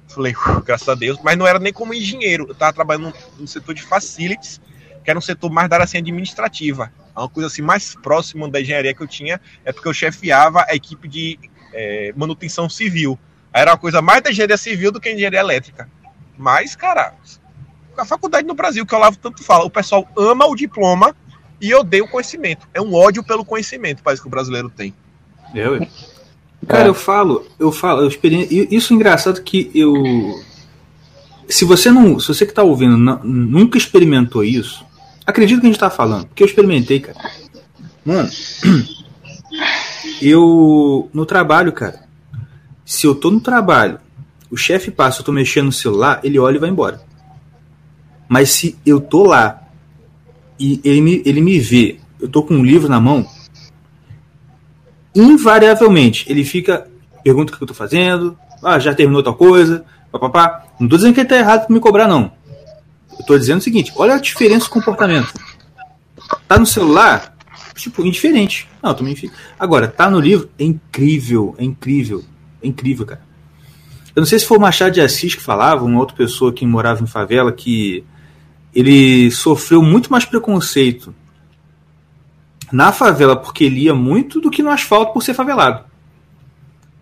Falei, 0.09 0.35
graças 0.65 0.89
a 0.89 0.95
Deus, 0.95 1.19
mas 1.23 1.37
não 1.37 1.47
era 1.47 1.59
nem 1.59 1.73
como 1.73 1.93
engenheiro. 1.93 2.47
Eu 2.49 2.55
tava 2.55 2.73
trabalhando 2.73 3.13
no, 3.39 3.47
setor 3.47 3.75
de 3.75 3.83
facilities, 3.83 4.61
que 5.05 5.11
era 5.11 5.19
um 5.19 5.23
setor 5.23 5.51
mais 5.51 5.69
da 5.69 5.77
área 5.77 5.85
assim, 5.85 5.99
administrativa. 5.99 6.93
Uma 7.15 7.29
coisa 7.29 7.49
assim 7.49 7.63
mais 7.63 7.95
próxima 7.95 8.49
da 8.49 8.61
engenharia 8.61 8.95
que 8.95 9.03
eu 9.03 9.07
tinha 9.07 9.41
é 9.65 9.73
porque 9.73 9.89
eu 9.89 9.95
chefiava 9.95 10.65
a 10.69 10.75
equipe 10.75 11.09
de 11.09 11.39
é, 11.73 12.13
manutenção 12.17 12.69
civil. 12.69 13.19
Era 13.53 13.73
uma 13.73 13.79
coisa 13.79 14.01
mais 14.01 14.23
da 14.23 14.31
engenharia 14.31 14.57
civil 14.57 14.93
do 14.93 15.01
que 15.01 15.11
engenharia 15.11 15.41
elétrica. 15.41 15.89
Mas, 16.37 16.77
cara, 16.77 17.15
a 17.97 18.05
faculdade 18.05 18.47
no 18.47 18.55
Brasil, 18.55 18.85
que 18.85 18.95
o 18.95 18.99
Olavo 18.99 19.17
tanto 19.17 19.43
fala, 19.43 19.65
o 19.65 19.71
pessoal 19.71 20.07
ama 20.17 20.47
o 20.47 20.55
diploma 20.55 21.17
e 21.61 21.75
odeia 21.75 22.05
o 22.05 22.09
conhecimento. 22.09 22.69
É 22.75 22.81
um 22.81 22.95
ódio 22.95 23.25
pelo 23.25 23.45
conhecimento, 23.45 24.03
parece 24.03 24.21
que 24.21 24.29
o 24.29 24.31
brasileiro 24.31 24.69
tem. 24.69 24.95
Eu, 25.55 25.79
Cara, 26.67 26.85
é. 26.85 26.89
eu 26.89 26.95
falo, 26.95 27.47
eu 27.59 27.73
falo, 27.73 28.03
eu 28.03 28.09
experi... 28.09 28.69
isso 28.71 28.93
é 28.93 28.97
engraçado 28.97 29.43
que 29.43 29.71
eu. 29.75 29.95
Se 31.49 31.65
você 31.65 31.91
não. 31.91 32.19
Se 32.19 32.29
você 32.29 32.47
que 32.47 32.53
tá 32.53 32.63
ouvindo 32.63 32.97
não, 32.97 33.21
nunca 33.23 33.79
experimentou 33.79 34.45
isso, 34.45 34.85
acredito 35.27 35.61
que 35.61 35.67
a 35.67 35.71
gente 35.71 35.79
tá 35.79 35.91
falando, 35.91 36.27
porque 36.27 36.43
eu 36.43 36.47
experimentei, 36.47 37.01
cara. 37.01 37.19
Mano, 38.05 38.29
eu. 40.21 41.09
No 41.13 41.27
trabalho, 41.27 41.73
cara. 41.73 42.07
Se 42.85 43.07
eu 43.07 43.15
tô 43.15 43.31
no 43.31 43.41
trabalho 43.41 43.99
o 44.51 44.57
chefe 44.57 44.91
passa, 44.91 45.21
eu 45.21 45.25
tô 45.25 45.33
mexendo 45.33 45.67
no 45.67 45.73
celular, 45.73 46.21
ele 46.23 46.39
olha 46.39 46.57
e 46.57 46.61
vai 46.61 46.71
embora. 46.71 47.01
Mas 48.29 48.51
se 48.51 48.79
eu 48.85 49.01
tô 49.01 49.25
lá 49.25 49.63
e 50.59 50.81
ele 50.85 51.01
me, 51.01 51.23
ele 51.25 51.41
me 51.41 51.59
vê, 51.59 51.99
eu 52.21 52.29
tô 52.29 52.43
com 52.43 52.55
um 52.55 52.65
livro 52.65 52.89
na 52.89 53.01
mão, 53.01 53.27
invariavelmente 55.17 56.31
ele 56.31 56.45
fica, 56.45 56.87
pergunta 57.25 57.53
o 57.53 57.57
que 57.57 57.63
eu 57.63 57.69
tô 57.69 57.75
fazendo, 57.75 58.39
ah, 58.63 58.79
já 58.79 58.95
terminou 58.95 59.23
tal 59.23 59.35
coisa, 59.35 59.85
papapá. 60.13 60.65
Não 60.79 60.89
tô 60.89 60.97
dizendo 60.97 61.15
que 61.15 61.21
ele 61.21 61.29
tá 61.29 61.37
errado 61.37 61.71
me 61.71 61.81
cobrar, 61.81 62.07
não. 62.07 62.33
Eu 63.19 63.25
tô 63.25 63.39
dizendo 63.39 63.59
o 63.59 63.63
seguinte, 63.63 63.93
olha 63.97 64.15
a 64.15 64.21
diferença 64.21 64.65
de 64.65 64.71
comportamento. 64.71 65.33
Tá 66.47 66.59
no 66.59 66.67
celular, 66.67 67.35
tipo, 67.75 68.05
indiferente. 68.05 68.69
Não, 68.83 68.95
também 68.95 69.17
fica. 69.17 69.35
Agora, 69.59 69.89
tá 69.89 70.11
no 70.11 70.21
livro, 70.21 70.51
é 70.59 70.65
incrível, 70.65 71.55
é 71.59 71.65
incrível, 71.65 72.23
é 72.63 72.67
incrível, 72.69 73.07
cara. 73.07 73.23
Eu 74.15 74.21
não 74.21 74.27
sei 74.27 74.39
se 74.39 74.47
foi 74.47 74.57
o 74.57 74.61
Machado 74.61 74.93
de 74.93 75.01
Assis 75.01 75.35
que 75.35 75.43
falava, 75.43 75.85
uma 75.85 75.99
outra 75.99 76.17
pessoa 76.17 76.53
que 76.53 76.67
morava 76.67 77.03
em 77.03 77.07
favela, 77.07 77.53
que 77.53 78.05
ele 78.75 79.31
sofreu 79.31 79.83
muito 79.83 80.11
mais 80.11 80.25
preconceito 80.25 81.15
na 82.73 82.93
favela 82.93 83.37
porque 83.37 83.69
lia 83.69 83.95
muito 83.95 84.41
do 84.41 84.51
que 84.51 84.63
no 84.63 84.71
asfalto 84.71 85.13
por 85.13 85.23
ser 85.23 85.35
favelado. 85.35 85.85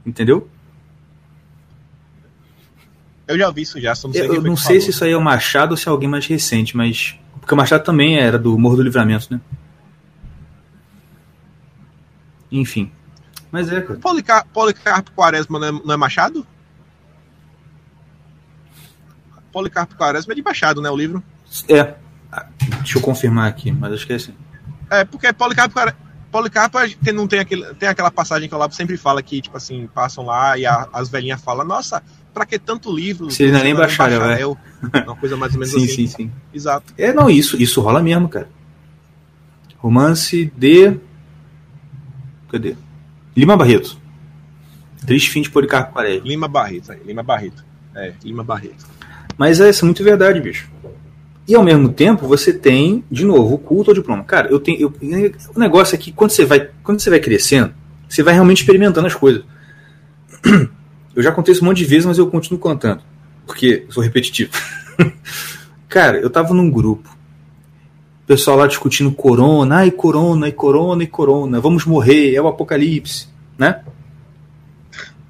Entendeu? 0.04 0.48
Eu 3.26 3.38
já 3.38 3.46
ouvi 3.48 3.62
isso 3.62 3.80
já, 3.80 3.94
só 3.94 4.06
não 4.06 4.12
sei 4.14 4.26
Eu 4.26 4.42
não 4.42 4.56
sei 4.56 4.66
falou. 4.66 4.82
se 4.82 4.90
isso 4.90 5.04
aí 5.04 5.12
é 5.12 5.16
o 5.16 5.22
Machado 5.22 5.72
ou 5.72 5.76
se 5.76 5.88
é 5.88 5.90
alguém 5.90 6.08
mais 6.08 6.26
recente, 6.26 6.76
mas. 6.76 7.18
Porque 7.40 7.54
o 7.54 7.56
Machado 7.56 7.82
também 7.82 8.18
era 8.18 8.38
do 8.38 8.58
Morro 8.58 8.76
do 8.76 8.82
Livramento, 8.82 9.28
né? 9.30 9.40
Enfim. 12.52 12.90
Mas 13.50 13.72
é, 13.72 13.80
cara. 13.80 13.98
Policar 13.98 14.46
Policarpo 14.52 15.10
Quaresma 15.12 15.58
não 15.58 15.66
é, 15.66 15.72
não 15.72 15.94
é 15.94 15.96
Machado? 15.96 16.46
Policarpo 19.52 19.96
Quaresma 19.96 20.32
é 20.32 20.36
de 20.36 20.42
Baixado, 20.42 20.82
né? 20.82 20.90
O 20.90 20.96
livro. 20.96 21.22
É. 21.68 21.94
Deixa 22.78 22.98
eu 22.98 23.02
confirmar 23.02 23.48
aqui, 23.48 23.70
mas 23.72 23.92
acho 23.92 24.06
que 24.06 24.12
é 24.12 24.16
assim. 24.16 24.34
É, 24.94 25.04
porque 25.04 25.32
Policarpo, 25.32 25.80
Policarpo 26.30 26.78
tem, 27.02 27.12
não 27.12 27.26
tem, 27.26 27.40
aquele, 27.40 27.74
tem 27.74 27.88
aquela 27.88 28.10
passagem 28.10 28.48
que 28.48 28.54
o 28.54 28.58
Olavo 28.58 28.74
sempre 28.74 28.96
fala 28.96 29.22
que, 29.22 29.40
tipo 29.40 29.56
assim, 29.56 29.88
passam 29.94 30.24
lá 30.24 30.58
e 30.58 30.66
a, 30.66 30.88
as 30.92 31.08
velhinhas 31.08 31.40
falam, 31.40 31.64
nossa, 31.64 32.02
pra 32.32 32.44
que 32.44 32.58
tanto 32.58 32.94
livro? 32.94 33.30
Se 33.30 33.44
ele 33.44 33.52
não 33.52 33.60
é 33.60 33.64
nem 33.64 33.74
bacharel, 33.74 34.20
bacharel 34.20 34.58
é. 34.92 34.98
Uma 35.02 35.16
coisa 35.16 35.36
mais 35.36 35.52
ou 35.52 35.60
menos 35.60 35.72
sim, 35.74 35.84
assim. 35.84 35.94
Sim, 35.94 36.08
sim, 36.08 36.32
Exato. 36.52 36.92
É, 36.98 37.12
não, 37.12 37.30
isso, 37.30 37.60
isso 37.60 37.80
rola 37.80 38.02
mesmo, 38.02 38.28
cara. 38.28 38.48
Romance 39.78 40.52
de. 40.56 40.98
Cadê? 42.50 42.76
Lima 43.36 43.56
Barreto. 43.56 43.98
Triste 45.06 45.30
fim 45.30 45.42
de 45.42 45.50
Policarpo 45.50 45.92
Quaresma. 45.92 46.26
Lima 46.26 46.48
Barreto, 46.48 46.92
aí. 46.92 47.00
Lima 47.04 47.22
Barreto. 47.22 47.64
É, 47.94 48.12
Lima 48.24 48.42
Barreto. 48.42 48.86
Mas 49.36 49.60
é, 49.60 49.70
isso 49.70 49.84
é 49.84 49.86
muito 49.86 50.02
verdade, 50.02 50.40
bicho. 50.40 50.73
E 51.46 51.54
ao 51.54 51.62
mesmo 51.62 51.90
tempo, 51.90 52.26
você 52.26 52.52
tem, 52.52 53.04
de 53.10 53.24
novo, 53.24 53.54
o 53.54 53.58
culto 53.58 53.90
ao 53.90 53.94
diploma. 53.94 54.24
Cara, 54.24 54.48
eu 54.48 54.58
tenho. 54.58 54.80
Eu, 54.80 54.94
o 55.54 55.58
negócio 55.58 55.94
é 55.94 55.98
que 55.98 56.10
quando 56.10 56.30
você 56.30 56.44
vai, 56.44 56.70
quando 56.82 57.00
você 57.00 57.10
vai 57.10 57.20
crescendo, 57.20 57.74
você 58.08 58.22
vai 58.22 58.32
realmente 58.32 58.60
experimentando 58.60 59.06
as 59.06 59.14
coisas. 59.14 59.44
Eu 61.14 61.22
já 61.22 61.30
contei 61.30 61.52
isso 61.52 61.62
um 61.62 61.68
monte 61.68 61.78
de 61.78 61.84
vezes, 61.84 62.06
mas 62.06 62.18
eu 62.18 62.26
continuo 62.26 62.58
contando. 62.58 63.00
Porque 63.46 63.86
sou 63.88 64.02
repetitivo. 64.02 64.50
Cara, 65.88 66.18
eu 66.18 66.28
tava 66.28 66.52
num 66.52 66.68
grupo. 66.68 67.08
Pessoal 68.26 68.56
lá 68.56 68.66
discutindo 68.66 69.12
corona, 69.12 69.76
ai, 69.76 69.92
corona, 69.92 70.48
e 70.48 70.52
corona, 70.52 71.04
e 71.04 71.06
corona, 71.06 71.60
vamos 71.60 71.84
morrer, 71.84 72.34
é 72.34 72.42
o 72.42 72.48
apocalipse, 72.48 73.28
né? 73.56 73.82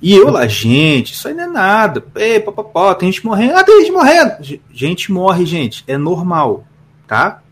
E 0.05 0.13
eu 0.13 0.29
lá, 0.29 0.47
gente, 0.47 1.15
isso 1.15 1.27
aí 1.27 1.33
não 1.33 1.45
é 1.45 1.47
nada. 1.47 2.05
Ei, 2.17 2.39
papapó, 2.39 2.93
tem 2.93 3.11
gente 3.11 3.25
morrendo. 3.25 3.57
Ah, 3.57 3.65
tem 3.65 3.81
gente 3.81 3.91
morrendo. 3.91 4.61
Gente 4.71 5.11
morre, 5.11 5.47
gente. 5.47 5.83
É 5.87 5.97
normal, 5.97 6.67
tá? 7.07 7.43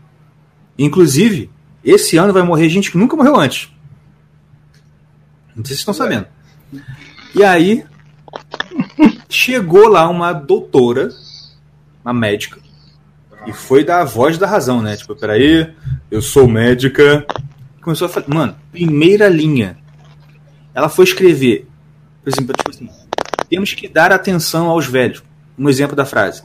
Inclusive, 0.77 1.49
esse 1.83 2.15
ano 2.15 2.31
vai 2.31 2.43
morrer 2.43 2.69
gente 2.69 2.91
que 2.91 2.97
nunca 2.97 3.15
morreu 3.15 3.35
antes. 3.35 3.71
Não 5.55 5.65
sei 5.65 5.75
se 5.75 5.79
estão 5.79 5.95
sabendo. 5.95 6.27
E 7.33 7.43
aí, 7.43 7.83
chegou 9.27 9.87
lá 9.87 10.07
uma 10.07 10.31
doutora, 10.31 11.09
uma 12.05 12.13
médica, 12.13 12.59
e 13.47 13.51
foi 13.51 13.83
dar 13.83 14.01
a 14.01 14.05
voz 14.05 14.37
da 14.37 14.45
razão, 14.45 14.79
né? 14.79 14.95
Tipo, 14.95 15.15
peraí, 15.15 15.73
eu 16.11 16.21
sou 16.21 16.47
médica. 16.47 17.25
Começou 17.81 18.05
a 18.05 18.09
falar, 18.09 18.27
mano, 18.29 18.55
primeira 18.71 19.27
linha. 19.27 19.75
Ela 20.75 20.87
foi 20.87 21.05
escrever 21.05 21.67
por 22.23 22.29
exemplo, 22.29 22.55
tipo 22.55 22.69
assim, 22.69 22.89
temos 23.49 23.73
que 23.73 23.87
dar 23.87 24.11
atenção 24.11 24.67
aos 24.67 24.85
velhos. 24.85 25.23
Um 25.57 25.69
exemplo 25.69 25.95
da 25.95 26.05
frase. 26.05 26.43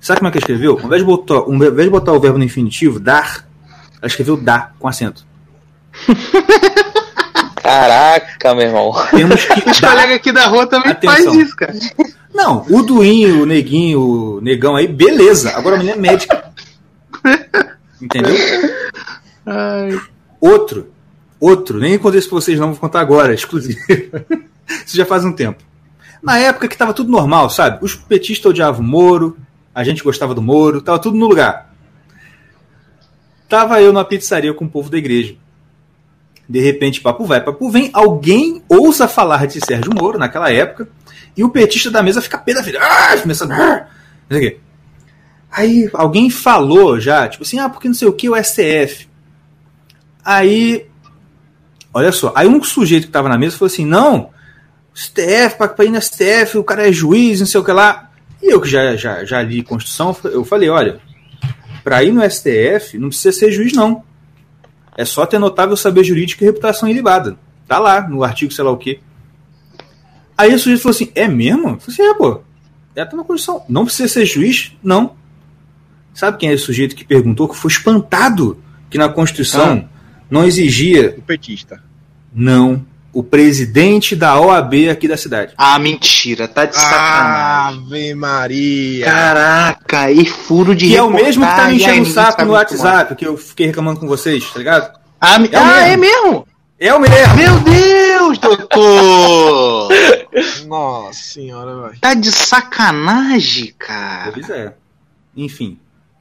Sabe 0.00 0.20
como 0.20 0.28
é 0.28 0.30
que 0.30 0.38
ela 0.38 0.42
escreveu? 0.42 0.78
Ao 0.78 0.86
invés 0.86 1.02
de 1.02 1.06
botar, 1.06 1.34
ao 1.34 1.52
invés 1.52 1.74
de 1.76 1.90
botar 1.90 2.12
o 2.12 2.20
verbo 2.20 2.38
no 2.38 2.44
infinitivo, 2.44 3.00
dar, 3.00 3.46
ela 4.00 4.06
escreveu 4.06 4.36
dar 4.36 4.74
com 4.78 4.86
acento. 4.88 5.26
Caraca, 7.62 8.54
meu 8.54 8.66
irmão. 8.66 8.92
Temos 9.10 9.44
que 9.44 9.70
Os 9.70 9.80
colegas 9.80 10.16
aqui 10.16 10.32
da 10.32 10.46
rua 10.46 10.66
também 10.66 10.92
atenção. 10.92 11.16
faz 11.24 11.34
isso, 11.34 11.56
cara. 11.56 11.74
Não, 12.32 12.64
o 12.70 12.82
Duinho, 12.82 13.42
o 13.42 13.46
Neguinho, 13.46 14.00
o 14.00 14.40
Negão 14.40 14.76
aí, 14.76 14.86
beleza. 14.86 15.50
Agora 15.56 15.76
a 15.76 15.78
menina 15.78 15.96
é 15.96 16.00
médica. 16.00 16.50
Entendeu? 18.00 18.34
Ai. 19.44 20.00
Outro. 20.40 20.90
Outro. 21.40 21.78
Nem 21.78 21.98
contei 21.98 22.20
isso 22.20 22.28
pra 22.28 22.36
vocês 22.36 22.58
não, 22.58 22.68
vou 22.70 22.80
contar 22.80 23.00
agora, 23.00 23.34
exclusivo. 23.34 23.78
Isso 24.84 24.96
já 24.96 25.06
faz 25.06 25.24
um 25.24 25.32
tempo. 25.32 25.62
Na 26.22 26.38
época 26.38 26.68
que 26.68 26.76
tava 26.76 26.92
tudo 26.92 27.10
normal, 27.10 27.48
sabe? 27.48 27.78
Os 27.82 27.94
petistas 27.94 28.50
odiavam 28.50 28.80
o 28.80 28.84
Moro, 28.84 29.36
a 29.74 29.84
gente 29.84 30.02
gostava 30.02 30.34
do 30.34 30.42
Moro, 30.42 30.82
tava 30.82 30.98
tudo 30.98 31.16
no 31.16 31.26
lugar. 31.26 31.72
Tava 33.48 33.80
eu 33.80 33.92
numa 33.92 34.04
pizzaria 34.04 34.52
com 34.52 34.64
o 34.64 34.68
povo 34.68 34.90
da 34.90 34.98
igreja. 34.98 35.36
De 36.48 36.60
repente, 36.60 37.00
papo 37.00 37.24
vai, 37.24 37.42
papo 37.42 37.70
vem, 37.70 37.90
alguém 37.92 38.62
ousa 38.68 39.06
falar 39.06 39.46
de 39.46 39.60
Sérgio 39.64 39.94
Moro 39.94 40.18
naquela 40.18 40.50
época, 40.50 40.88
e 41.36 41.44
o 41.44 41.50
petista 41.50 41.90
da 41.90 42.02
mesa 42.02 42.20
fica 42.20 42.38
pé 42.38 42.54
da 42.54 42.62
vida. 42.62 42.78
Ah, 42.80 43.16
começando. 43.20 43.52
Ah, 43.52 43.86
não 44.28 44.38
sei 44.38 44.48
o. 44.48 44.68
Aí 45.50 45.90
alguém 45.94 46.30
falou 46.30 47.00
já, 47.00 47.28
tipo 47.28 47.42
assim, 47.42 47.58
ah, 47.58 47.68
porque 47.68 47.88
não 47.88 47.94
sei 47.94 48.08
o 48.08 48.12
que, 48.12 48.28
o 48.28 48.36
STF. 48.36 49.08
Aí, 50.24 50.86
olha 51.92 52.12
só, 52.12 52.32
aí 52.34 52.46
um 52.46 52.62
sujeito 52.62 53.06
que 53.06 53.12
tava 53.12 53.28
na 53.28 53.38
mesa 53.38 53.56
falou 53.56 53.72
assim: 53.72 53.84
não, 53.84 54.30
STF, 54.98 55.56
para 55.56 55.84
ir 55.84 55.90
no 55.90 56.02
STF, 56.02 56.58
o 56.58 56.64
cara 56.64 56.88
é 56.88 56.92
juiz, 56.92 57.38
não 57.38 57.46
sei 57.46 57.60
o 57.60 57.64
que 57.64 57.70
lá. 57.70 58.10
E 58.42 58.52
eu 58.52 58.60
que 58.60 58.68
já, 58.68 58.96
já, 58.96 59.24
já 59.24 59.40
li 59.40 59.62
Constituição, 59.62 60.16
eu 60.24 60.44
falei, 60.44 60.68
olha, 60.68 61.00
para 61.84 62.02
ir 62.02 62.12
no 62.12 62.28
STF 62.28 62.98
não 62.98 63.08
precisa 63.08 63.30
ser 63.30 63.52
juiz, 63.52 63.72
não. 63.72 64.02
É 64.96 65.04
só 65.04 65.24
ter 65.24 65.38
notável 65.38 65.76
saber 65.76 66.02
jurídico 66.02 66.42
e 66.42 66.46
reputação 66.46 66.88
ilibada. 66.88 67.38
Tá 67.68 67.78
lá, 67.78 68.08
no 68.08 68.24
artigo 68.24 68.52
sei 68.52 68.64
lá 68.64 68.72
o 68.72 68.76
quê. 68.76 68.98
Aí 70.36 70.52
o 70.52 70.58
sujeito 70.58 70.82
falou 70.82 70.94
assim, 70.96 71.12
é 71.14 71.28
mesmo? 71.28 71.68
Eu 71.68 71.78
falei 71.78 71.94
assim, 71.94 72.02
é, 72.02 72.14
pô. 72.14 72.40
É, 72.96 73.04
tá 73.04 73.16
na 73.16 73.22
Constituição. 73.22 73.64
Não 73.68 73.84
precisa 73.84 74.08
ser 74.08 74.26
juiz? 74.26 74.76
Não. 74.82 75.14
Sabe 76.12 76.38
quem 76.38 76.48
é 76.48 76.54
esse 76.54 76.64
sujeito 76.64 76.96
que 76.96 77.04
perguntou, 77.04 77.48
que 77.48 77.56
foi 77.56 77.70
espantado 77.70 78.60
que 78.90 78.98
na 78.98 79.08
Constituição 79.08 79.86
ah. 79.86 79.88
não 80.28 80.44
exigia... 80.44 81.14
O 81.16 81.22
petista. 81.22 81.80
Não 82.34 82.84
o 83.12 83.22
presidente 83.22 84.14
da 84.14 84.38
OAB 84.38 84.88
aqui 84.90 85.08
da 85.08 85.16
cidade. 85.16 85.54
Ah, 85.56 85.78
mentira, 85.78 86.46
tá 86.46 86.64
de 86.64 86.76
sacanagem. 86.76 87.82
Ave 87.86 88.14
Maria. 88.14 89.04
Caraca, 89.04 90.10
e 90.10 90.26
furo 90.26 90.74
de 90.74 90.88
Que 90.88 90.96
é 90.96 91.02
o 91.02 91.10
mesmo 91.10 91.44
que 91.44 91.52
tá 91.52 91.68
me 91.68 91.76
enchendo 91.76 92.08
o 92.08 92.12
saco 92.12 92.44
no 92.44 92.52
WhatsApp, 92.52 93.14
que 93.14 93.26
eu 93.26 93.36
fiquei 93.36 93.66
reclamando 93.66 94.00
com 94.00 94.06
vocês, 94.06 94.48
tá 94.50 94.58
ligado? 94.58 94.98
Ah, 95.20 95.36
é, 95.36 95.56
ah, 95.56 95.88
é 95.88 95.96
mesmo? 95.96 96.46
É 96.78 96.94
o 96.94 97.00
mesmo. 97.00 97.34
Meu 97.34 97.58
Deus, 97.60 98.38
doutor! 98.38 99.88
Nossa 100.66 101.20
senhora, 101.20 101.88
velho. 101.88 102.00
Tá 102.00 102.14
de 102.14 102.30
sacanagem, 102.30 103.74
cara. 103.76 104.30
Pois 104.32 104.48
é. 104.48 104.74
Enfim. 105.36 105.78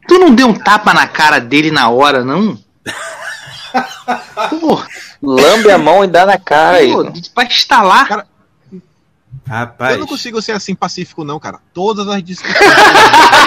Tu 0.08 0.18
não 0.18 0.34
deu 0.34 0.48
um 0.48 0.54
tapa 0.54 0.94
na 0.94 1.06
cara 1.06 1.40
dele 1.40 1.70
na 1.70 1.90
hora, 1.90 2.24
não? 2.24 2.58
Pô, 4.60 4.82
lambe 5.22 5.72
a 5.72 5.78
mão 5.78 6.04
e 6.04 6.08
dá 6.08 6.26
na 6.26 6.38
cara 6.38 6.78
aí. 6.78 6.94
Pra 7.34 7.44
instalar. 7.44 8.08
Cara, 8.08 8.28
Rapaz. 9.45 9.94
Eu 9.94 9.99
não 9.99 10.08
consigo 10.08 10.41
ser 10.41 10.52
assim 10.52 10.76
pacífico, 10.76 11.24
não, 11.24 11.40
cara. 11.40 11.60
Todas 11.74 12.08
as 12.08 12.22
discussões, 12.22 12.60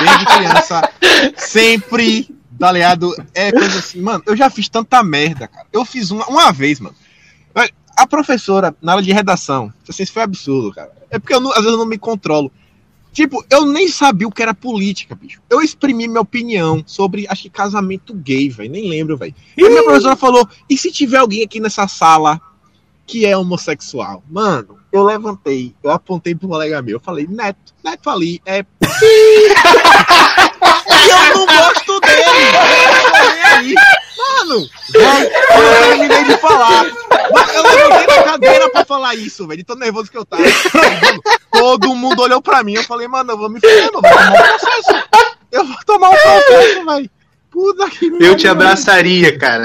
desde 0.01 0.25
criança, 0.25 0.91
sempre, 1.37 2.35
tá 2.59 2.73
ligado? 2.73 3.15
É 3.35 3.53
coisa 3.53 3.79
assim, 3.79 4.01
mano, 4.01 4.23
eu 4.25 4.35
já 4.35 4.49
fiz 4.49 4.69
tanta 4.69 5.03
merda, 5.03 5.47
cara. 5.47 5.67
Eu 5.71 5.85
fiz 5.85 6.11
uma, 6.11 6.27
uma 6.27 6.53
vez, 6.53 6.81
mano. 6.81 6.95
A 7.97 8.07
professora, 8.07 8.75
na 8.81 8.93
aula 8.93 9.03
de 9.03 9.13
redação, 9.13 9.71
assim, 9.87 10.03
isso 10.03 10.13
foi 10.13 10.23
absurdo, 10.23 10.73
cara. 10.73 10.91
É 11.11 11.19
porque 11.19 11.35
eu 11.35 11.41
não, 11.41 11.51
às 11.51 11.59
vezes 11.59 11.73
eu 11.73 11.79
não 11.79 11.85
me 11.85 11.99
controlo. 11.99 12.51
Tipo, 13.13 13.45
eu 13.51 13.67
nem 13.67 13.89
sabia 13.89 14.29
o 14.29 14.31
que 14.31 14.43
era 14.43 14.55
política, 14.55 15.15
bicho. 15.15 15.41
Eu 15.51 15.61
exprimi 15.61 16.07
minha 16.07 16.21
opinião 16.21 16.83
sobre, 16.87 17.27
acho 17.29 17.43
que 17.43 17.51
casamento 17.51 18.15
gay, 18.15 18.49
velho. 18.49 18.71
Nem 18.71 18.89
lembro, 18.89 19.17
velho. 19.17 19.35
E 19.57 19.65
a 19.65 19.69
minha 19.69 19.83
professora 19.83 20.17
falou: 20.17 20.49
e 20.69 20.77
se 20.77 20.93
tiver 20.93 21.19
alguém 21.19 21.43
aqui 21.43 21.59
nessa 21.59 21.89
sala 21.89 22.41
que 23.07 23.27
é 23.27 23.37
homossexual? 23.37 24.23
Mano, 24.31 24.79
eu 24.93 25.03
levantei, 25.03 25.75
eu 25.83 25.91
apontei 25.91 26.35
pro 26.35 26.49
colega 26.49 26.81
meu, 26.83 26.97
eu 26.97 27.01
falei, 27.01 27.27
Neto, 27.29 27.75
Neto 27.83 28.11
ali 28.11 28.41
é. 28.47 28.61
e 29.03 29.49
eu 31.09 31.37
não 31.37 31.47
gosto 31.47 32.01
dele! 32.01 32.47
Eu 33.05 33.11
falei 33.11 33.43
aí. 33.43 33.75
Mano, 34.45 34.69
eu 34.95 35.89
terminei 35.89 36.25
de 36.25 36.37
falar. 36.39 36.85
Eu 36.85 37.63
levantei 37.63 38.07
da 38.07 38.23
cadeira 38.23 38.71
pra 38.71 38.85
falar 38.85 39.15
isso, 39.15 39.47
velho. 39.47 39.59
De 39.59 39.65
tão 39.65 39.77
nervoso 39.77 40.11
que 40.11 40.17
eu 40.17 40.25
tava. 40.25 40.43
Todo 41.53 41.95
mundo 41.95 42.23
olhou 42.23 42.41
pra 42.41 42.63
mim. 42.63 42.75
Eu 42.75 42.85
falei, 42.85 43.07
mano, 43.07 43.33
eu 43.33 43.39
vou 43.39 43.51
me 43.51 43.61
ferrar, 43.61 43.91
eu 43.91 43.93
vou 43.93 44.03
tomar 44.03 44.31
um 44.31 44.33
processo. 44.33 45.07
Eu 45.53 45.65
vou 45.65 45.77
tomar 45.85 46.09
um 46.09 46.17
processo, 46.17 46.85
velho. 46.85 47.11
Puta 47.51 47.91
que 47.91 48.07
Eu 48.21 48.37
te 48.37 48.47
abraçaria, 48.47 49.37
cara. 49.37 49.65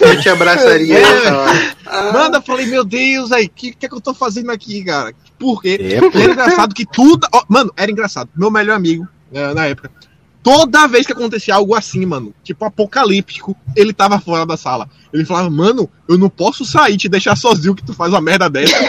Eu 0.00 0.20
te 0.20 0.28
abraçaria. 0.28 0.98
É. 0.98 2.12
Mano, 2.12 2.36
eu 2.36 2.42
falei, 2.42 2.66
meu 2.66 2.82
Deus, 2.82 3.30
aí, 3.30 3.44
o 3.44 3.50
que, 3.50 3.72
que 3.72 3.86
é 3.86 3.88
que 3.88 3.94
eu 3.94 4.00
tô 4.00 4.14
fazendo 4.14 4.50
aqui, 4.50 4.82
cara? 4.82 5.14
Por 5.38 5.60
quê? 5.60 5.78
É, 5.78 5.96
era 5.96 6.32
engraçado 6.32 6.74
que 6.74 6.86
tudo. 6.86 7.28
Oh, 7.32 7.42
mano, 7.46 7.70
era 7.76 7.90
engraçado. 7.90 8.30
Meu 8.34 8.50
melhor 8.50 8.74
amigo, 8.74 9.06
né, 9.30 9.52
na 9.52 9.66
época, 9.66 9.90
Toda 10.46 10.86
vez 10.86 11.04
que 11.04 11.12
acontecia 11.12 11.56
algo 11.56 11.74
assim, 11.74 12.06
mano, 12.06 12.32
tipo 12.44 12.64
apocalíptico, 12.64 13.56
ele 13.74 13.92
tava 13.92 14.20
fora 14.20 14.46
da 14.46 14.56
sala. 14.56 14.88
Ele 15.12 15.24
falava, 15.24 15.50
mano, 15.50 15.90
eu 16.08 16.16
não 16.16 16.30
posso 16.30 16.64
sair 16.64 16.96
te 16.96 17.08
deixar 17.08 17.34
sozinho 17.34 17.74
que 17.74 17.82
tu 17.82 17.92
faz 17.92 18.12
uma 18.12 18.20
merda 18.20 18.48
dessa. 18.48 18.76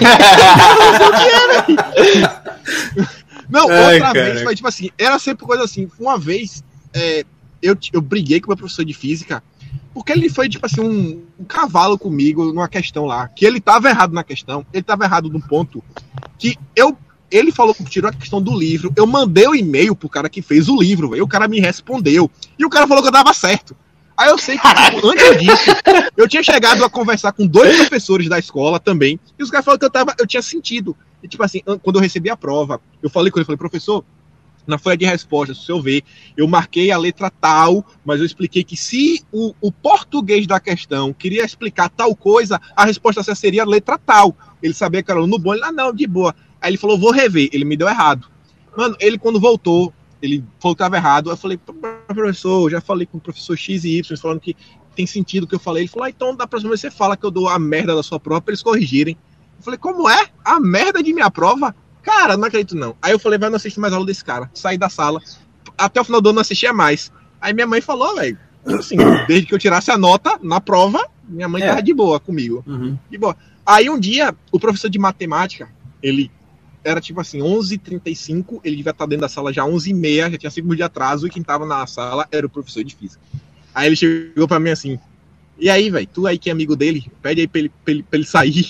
não, 3.49 3.67
Ai, 3.71 3.95
outra 3.95 4.13
cara. 4.13 4.23
vez 4.23 4.43
foi 4.43 4.55
tipo 4.55 4.67
assim, 4.67 4.91
era 4.99 5.17
sempre 5.17 5.47
coisa 5.47 5.63
assim. 5.63 5.89
Uma 5.99 6.15
vez 6.15 6.63
é, 6.93 7.25
eu, 7.59 7.75
eu 7.91 8.01
briguei 8.01 8.39
com 8.39 8.45
o 8.45 8.49
meu 8.49 8.57
professor 8.57 8.85
de 8.85 8.93
física, 8.93 9.41
porque 9.95 10.11
ele 10.11 10.29
foi, 10.29 10.47
tipo 10.47 10.63
assim, 10.63 10.81
um, 10.81 11.23
um, 11.39 11.43
cavalo 11.43 11.97
comigo 11.97 12.45
numa 12.53 12.67
questão 12.67 13.05
lá. 13.05 13.29
Que 13.29 13.47
ele 13.47 13.59
tava 13.59 13.89
errado 13.89 14.13
na 14.13 14.23
questão, 14.23 14.63
ele 14.71 14.83
tava 14.83 15.05
errado 15.05 15.27
num 15.27 15.41
ponto 15.41 15.83
que 16.37 16.55
eu 16.75 16.95
ele 17.29 17.51
falou 17.51 17.73
que 17.73 17.83
tirou 17.83 18.09
a 18.09 18.13
questão 18.13 18.41
do 18.41 18.57
livro. 18.57 18.91
Eu 18.95 19.05
mandei 19.05 19.47
o 19.47 19.51
um 19.51 19.55
e-mail 19.55 19.95
pro 19.95 20.09
cara 20.09 20.29
que 20.29 20.41
fez 20.41 20.69
o 20.69 20.79
livro, 20.79 21.09
velho. 21.09 21.23
O 21.23 21.27
cara 21.27 21.47
me 21.47 21.59
respondeu. 21.59 22.29
E 22.57 22.65
o 22.65 22.69
cara 22.69 22.87
falou 22.87 23.03
que 23.03 23.09
eu 23.09 23.13
dava 23.13 23.33
certo. 23.33 23.75
Aí 24.17 24.29
eu 24.29 24.37
sei 24.37 24.57
que, 24.57 24.67
tipo, 24.67 25.07
antes 25.07 25.39
disso, 25.39 25.69
eu 26.17 26.27
tinha 26.27 26.41
chegado 26.41 26.83
a 26.83 26.89
conversar 26.89 27.33
com 27.33 27.45
dois 27.45 27.77
professores 27.77 28.27
da 28.27 28.39
escola 28.39 28.79
também. 28.79 29.19
E 29.37 29.43
os 29.43 29.51
caras 29.51 29.63
falaram 29.63 29.79
que 29.79 29.85
eu, 29.85 29.91
tava, 29.91 30.15
eu 30.17 30.25
tinha 30.25 30.41
sentido. 30.41 30.97
E, 31.21 31.27
tipo 31.27 31.43
assim, 31.43 31.61
quando 31.83 31.97
eu 31.97 32.01
recebi 32.01 32.29
a 32.29 32.35
prova, 32.35 32.81
eu 33.01 33.09
falei 33.11 33.31
com 33.31 33.37
ele, 33.37 33.45
falei, 33.45 33.57
professor, 33.57 34.03
na 34.65 34.77
folha 34.77 34.97
de 34.97 35.05
resposta, 35.05 35.53
se 35.53 35.71
eu 35.71 35.81
ver, 35.81 36.03
eu 36.35 36.47
marquei 36.47 36.91
a 36.91 36.97
letra 36.97 37.29
tal, 37.29 37.85
mas 38.03 38.19
eu 38.19 38.25
expliquei 38.25 38.63
que 38.63 38.75
se 38.75 39.23
o, 39.31 39.53
o 39.61 39.71
português 39.71 40.45
da 40.45 40.59
questão 40.59 41.13
queria 41.13 41.45
explicar 41.45 41.89
tal 41.89 42.15
coisa, 42.15 42.59
a 42.75 42.85
resposta 42.85 43.23
seria 43.35 43.63
a 43.63 43.67
letra 43.67 43.97
tal. 43.97 44.35
Ele 44.61 44.73
sabia 44.73 45.01
que 45.01 45.11
era 45.11 45.25
no 45.25 45.39
bom, 45.39 45.53
ele, 45.53 45.63
ah, 45.63 45.71
não, 45.71 45.93
de 45.93 46.05
boa. 46.05 46.35
Aí 46.61 46.71
ele 46.71 46.77
falou, 46.77 46.97
vou 46.97 47.11
rever. 47.11 47.49
Ele 47.51 47.65
me 47.65 47.77
deu 47.77 47.87
errado. 47.87 48.27
Mano, 48.75 48.95
ele 48.99 49.17
quando 49.17 49.39
voltou, 49.39 49.93
ele 50.21 50.43
falou 50.59 50.75
que 50.75 50.83
estava 50.83 50.97
errado. 50.97 51.29
Eu 51.29 51.37
falei, 51.37 51.59
professor, 52.07 52.69
já 52.69 52.81
falei 52.81 53.05
com 53.05 53.17
o 53.17 53.21
professor 53.21 53.57
X 53.57 53.83
e 53.83 53.97
Y, 53.97 54.17
falando 54.17 54.39
que 54.39 54.55
tem 54.95 55.05
sentido 55.05 55.43
o 55.43 55.47
que 55.47 55.55
eu 55.55 55.59
falei. 55.59 55.83
Ele 55.83 55.89
falou, 55.89 56.05
ah, 56.05 56.09
então 56.09 56.35
da 56.35 56.47
próxima 56.47 56.71
vez 56.71 56.81
você 56.81 56.91
fala 56.91 57.15
que 57.15 57.25
eu 57.25 57.31
dou 57.31 57.47
a 57.47 57.59
merda 57.59 57.95
da 57.95 58.03
sua 58.03 58.19
prova 58.19 58.41
pra 58.41 58.51
eles 58.51 58.63
corrigirem. 58.63 59.17
Eu 59.57 59.63
falei, 59.63 59.77
como 59.77 60.09
é? 60.09 60.27
A 60.43 60.59
merda 60.59 61.01
de 61.01 61.13
minha 61.13 61.29
prova? 61.29 61.75
Cara, 62.01 62.37
não 62.37 62.47
acredito 62.47 62.75
não. 62.75 62.95
Aí 63.01 63.11
eu 63.11 63.19
falei, 63.19 63.37
vai 63.37 63.49
não 63.49 63.57
assistir 63.57 63.79
mais 63.79 63.93
aula 63.93 64.05
desse 64.05 64.23
cara. 64.23 64.49
Saí 64.53 64.77
da 64.77 64.89
sala. 64.89 65.21
Até 65.77 66.01
o 66.01 66.03
final 66.03 66.21
do 66.21 66.29
ano 66.29 66.35
não 66.35 66.41
assistia 66.41 66.73
mais. 66.73 67.11
Aí 67.39 67.53
minha 67.53 67.67
mãe 67.67 67.81
falou, 67.81 68.15
velho, 68.15 68.37
assim, 68.65 68.97
desde 69.27 69.45
que 69.45 69.53
eu 69.53 69.59
tirasse 69.59 69.91
a 69.91 69.97
nota 69.97 70.39
na 70.41 70.59
prova, 70.59 71.05
minha 71.27 71.47
mãe 71.47 71.61
é. 71.61 71.67
tava 71.67 71.83
de 71.83 71.93
boa 71.93 72.19
comigo. 72.19 72.63
Uhum. 72.65 72.97
De 73.09 73.17
boa. 73.17 73.35
Aí 73.65 73.89
um 73.89 73.99
dia, 73.99 74.33
o 74.51 74.59
professor 74.59 74.89
de 74.89 74.97
matemática, 74.97 75.69
ele 76.01 76.31
era 76.87 77.01
tipo 77.01 77.19
assim, 77.19 77.39
11h35, 77.39 78.61
ele 78.63 78.77
devia 78.77 78.91
estar 78.91 79.05
dentro 79.05 79.21
da 79.21 79.29
sala 79.29 79.51
já 79.51 79.63
11h30, 79.63 80.31
já 80.31 80.37
tinha 80.37 80.49
5 80.49 80.65
minutos 80.65 80.77
de 80.77 80.83
atraso, 80.83 81.27
e 81.27 81.29
quem 81.29 81.43
tava 81.43 81.65
na 81.65 81.85
sala 81.85 82.25
era 82.31 82.45
o 82.45 82.49
professor 82.49 82.81
de 82.81 82.95
física. 82.95 83.21
Aí 83.75 83.87
ele 83.87 83.95
chegou 83.97 84.47
pra 84.47 84.57
mim 84.57 84.69
assim, 84.69 84.97
e 85.59 85.69
aí, 85.69 85.89
velho, 85.89 86.07
tu 86.07 86.25
aí 86.25 86.37
que 86.37 86.49
é 86.49 86.53
amigo 86.53 86.77
dele, 86.77 87.11
pede 87.21 87.41
aí 87.41 87.47
pra 87.47 87.59
ele, 87.59 87.71
pra 87.83 87.93
ele, 87.93 88.03
pra 88.03 88.17
ele 88.17 88.25
sair. 88.25 88.65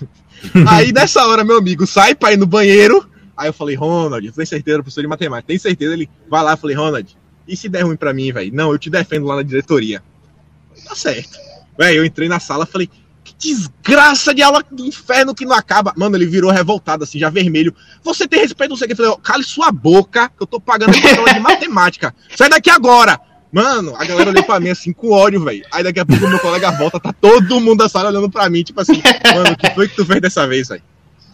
aí 0.66 0.90
nessa 0.90 1.26
hora, 1.26 1.44
meu 1.44 1.58
amigo 1.58 1.86
sai 1.86 2.14
pra 2.14 2.32
ir 2.32 2.38
no 2.38 2.46
banheiro, 2.46 3.06
aí 3.36 3.50
eu 3.50 3.52
falei, 3.52 3.76
Ronald, 3.76 4.32
tem 4.32 4.46
certeza, 4.46 4.78
professor 4.78 5.02
de 5.02 5.08
matemática, 5.08 5.48
tem 5.48 5.58
certeza? 5.58 5.92
Ele 5.92 6.08
vai 6.30 6.42
lá, 6.42 6.52
eu 6.52 6.56
falei, 6.56 6.74
Ronald, 6.74 7.14
e 7.46 7.54
se 7.54 7.68
der 7.68 7.82
ruim 7.82 7.96
pra 7.96 8.14
mim, 8.14 8.32
velho? 8.32 8.54
Não, 8.54 8.72
eu 8.72 8.78
te 8.78 8.88
defendo 8.88 9.26
lá 9.26 9.36
na 9.36 9.42
diretoria. 9.42 10.02
Tá 10.86 10.94
certo. 10.94 11.38
Velho, 11.76 11.98
eu 11.98 12.04
entrei 12.06 12.26
na 12.26 12.40
sala, 12.40 12.64
falei, 12.64 12.88
desgraça 13.38 14.34
de 14.34 14.42
aula 14.42 14.62
do 14.70 14.84
inferno 14.84 15.34
que 15.34 15.44
não 15.44 15.54
acaba. 15.54 15.92
Mano, 15.96 16.16
ele 16.16 16.26
virou 16.26 16.50
revoltado, 16.50 17.04
assim, 17.04 17.18
já 17.18 17.30
vermelho. 17.30 17.74
Você 18.02 18.28
tem 18.28 18.40
respeito, 18.40 18.70
não 18.70 18.76
sei 18.76 18.86
o 18.86 18.88
que. 18.88 18.92
Eu 19.00 19.06
falei, 19.06 19.16
cale 19.22 19.44
sua 19.44 19.72
boca, 19.72 20.28
que 20.28 20.42
eu 20.42 20.46
tô 20.46 20.60
pagando 20.60 20.92
a 20.94 21.32
de 21.32 21.40
matemática. 21.40 22.14
Sai 22.36 22.48
daqui 22.48 22.70
agora! 22.70 23.18
Mano, 23.52 23.96
a 23.96 24.04
galera 24.04 24.30
olhou 24.30 24.44
pra 24.44 24.60
mim 24.60 24.68
assim, 24.68 24.92
com 24.92 25.10
ódio, 25.10 25.42
velho. 25.42 25.64
Aí 25.72 25.82
daqui 25.82 25.98
a 25.98 26.06
pouco 26.06 26.26
meu 26.28 26.38
colega 26.38 26.70
volta, 26.70 27.00
tá 27.00 27.12
todo 27.12 27.60
mundo 27.60 27.78
da 27.78 27.88
sala 27.88 28.08
olhando 28.10 28.30
pra 28.30 28.48
mim, 28.48 28.62
tipo 28.62 28.80
assim, 28.80 29.02
mano, 29.34 29.52
o 29.52 29.56
que 29.56 29.68
foi 29.74 29.88
que 29.88 29.96
tu 29.96 30.06
fez 30.06 30.20
dessa 30.20 30.46
vez, 30.46 30.68
velho? 30.68 30.82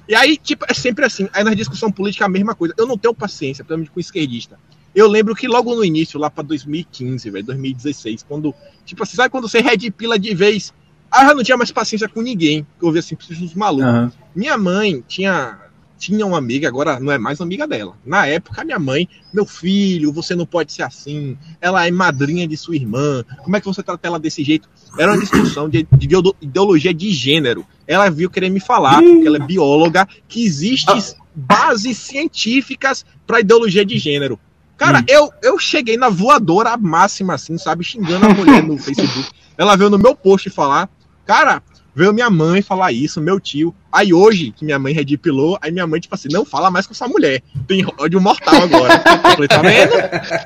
E 0.09 0.15
aí, 0.15 0.37
tipo, 0.37 0.65
é 0.69 0.73
sempre 0.73 1.05
assim. 1.05 1.29
Aí 1.33 1.43
na 1.43 1.53
discussão 1.53 1.91
política 1.91 2.25
a 2.25 2.29
mesma 2.29 2.55
coisa. 2.55 2.73
Eu 2.79 2.87
não 2.87 2.97
tenho 2.97 3.13
paciência, 3.13 3.65
principalmente 3.65 3.91
com 3.91 4.01
esquerdista. 4.01 4.59
Eu 4.95 5.09
lembro 5.09 5.35
que 5.35 5.47
logo 5.47 5.75
no 5.75 5.85
início, 5.85 6.19
lá 6.19 6.31
pra 6.31 6.43
2015, 6.43 7.29
velho, 7.29 7.45
2016, 7.45 8.25
quando, 8.27 8.55
tipo 8.85 9.03
assim, 9.03 9.17
sabe 9.17 9.29
quando 9.29 9.47
você 9.47 9.61
red 9.61 9.91
pila 9.91 10.19
de 10.19 10.35
vez 10.35 10.73
Aí 11.11 11.25
eu 11.25 11.29
já 11.29 11.35
não 11.35 11.43
tinha 11.43 11.57
mais 11.57 11.71
paciência 11.71 12.09
com 12.09 12.21
ninguém, 12.21 12.67
que 12.79 12.85
eu 12.85 12.87
ouvia 12.89 13.01
assim, 13.01 13.17
uns 13.43 13.55
malucos. 13.55 13.87
Uhum. 13.87 14.11
Minha 14.35 14.59
mãe 14.59 15.03
tinha 15.07 15.59
tinha 15.99 16.27
uma 16.27 16.39
amiga, 16.39 16.69
agora 16.69 17.01
não 17.01 17.11
é 17.11 17.19
mais 17.19 17.41
amiga 17.41 17.67
dela. 17.67 17.95
Na 18.05 18.27
época, 18.27 18.65
minha 18.65 18.79
mãe, 18.79 19.09
meu 19.33 19.47
filho, 19.47 20.13
você 20.13 20.35
não 20.35 20.47
pode 20.47 20.73
ser 20.73 20.83
assim. 20.83 21.37
Ela 21.61 21.87
é 21.87 21.91
madrinha 21.91 22.47
de 22.47 22.57
sua 22.57 22.77
irmã. 22.77 23.25
Como 23.43 23.57
é 23.57 23.61
que 23.61 23.67
você 23.67 23.83
trata 23.83 24.07
ela 24.07 24.19
desse 24.19 24.45
jeito? 24.45 24.69
Era 24.99 25.13
uma 25.13 25.21
discussão 25.21 25.69
de, 25.69 25.87
de 25.91 26.09
ideologia 26.43 26.93
de 26.93 27.11
gênero. 27.13 27.67
Ela 27.87 28.11
viu 28.11 28.31
querer 28.31 28.51
me 28.51 28.61
falar, 28.61 29.01
porque 29.01 29.27
ela 29.27 29.37
é 29.37 29.41
bióloga, 29.41 30.07
que 30.29 30.45
existem 30.45 31.03
bases 31.35 31.97
científicas 31.99 33.05
para 33.27 33.41
ideologia 33.41 33.85
de 33.85 33.99
gênero. 33.99 34.39
Cara, 34.77 35.01
hum. 35.01 35.05
eu, 35.09 35.33
eu 35.43 35.59
cheguei 35.59 35.97
na 35.97 36.09
voadora 36.09 36.77
máxima, 36.77 37.35
assim, 37.35 37.57
sabe? 37.57 37.83
Xingando 37.83 38.27
a 38.27 38.35
mulher 38.35 38.63
no 38.63 38.77
Facebook. 38.79 39.31
Ela 39.57 39.77
veio 39.77 39.89
no 39.89 39.99
meu 39.99 40.15
post 40.15 40.51
falar 40.51 40.91
Cara, 41.27 41.63
Veio 41.97 42.13
minha 42.13 42.29
mãe 42.29 42.61
falar 42.61 42.93
isso, 42.93 43.23
meu 43.23 43.41
tio. 43.41 43.75
Aí 43.91 44.13
hoje, 44.13 44.51
que 44.51 44.67
minha 44.67 44.79
mãe 44.79 44.93
redipilou, 44.93 45.57
aí 45.63 45.73
minha 45.73 45.87
mãe, 45.87 45.99
tipo 45.99 46.15
assim, 46.15 46.29
não 46.31 46.45
fala 46.45 46.71
mais 46.71 46.87
com 46.87 46.93
essa 46.93 47.09
mulher. 47.09 47.43
Tem 47.67 47.87
ódio 47.99 48.21
mortal 48.21 48.55
agora. 48.55 48.93
eu 49.25 49.31
falei, 49.31 49.49
tá 49.49 49.63
vendo? 49.63 49.93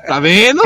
Tá 0.07 0.19
vendo? 0.21 0.61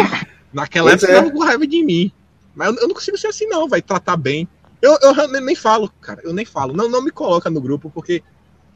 Naquela 0.53 0.91
pois 0.91 1.01
época 1.01 1.27
é. 1.27 1.31
com 1.31 1.43
raiva 1.43 1.65
de 1.65 1.83
mim. 1.83 2.11
Mas 2.53 2.67
eu, 2.67 2.75
eu, 2.81 2.87
não 2.87 2.93
consigo 2.93 3.17
ser 3.17 3.29
assim, 3.29 3.47
não, 3.47 3.67
vai 3.67 3.81
tratar 3.81 4.15
bem. 4.15 4.47
Eu, 4.79 4.95
eu 5.01 5.27
nem, 5.27 5.41
nem 5.43 5.55
falo, 5.55 5.89
cara. 5.99 6.21
Eu 6.23 6.33
nem 6.33 6.45
falo. 6.45 6.71
Não, 6.71 6.87
não 6.87 7.03
me 7.03 7.09
coloca 7.09 7.49
no 7.49 7.59
grupo, 7.59 7.89
porque 7.89 8.21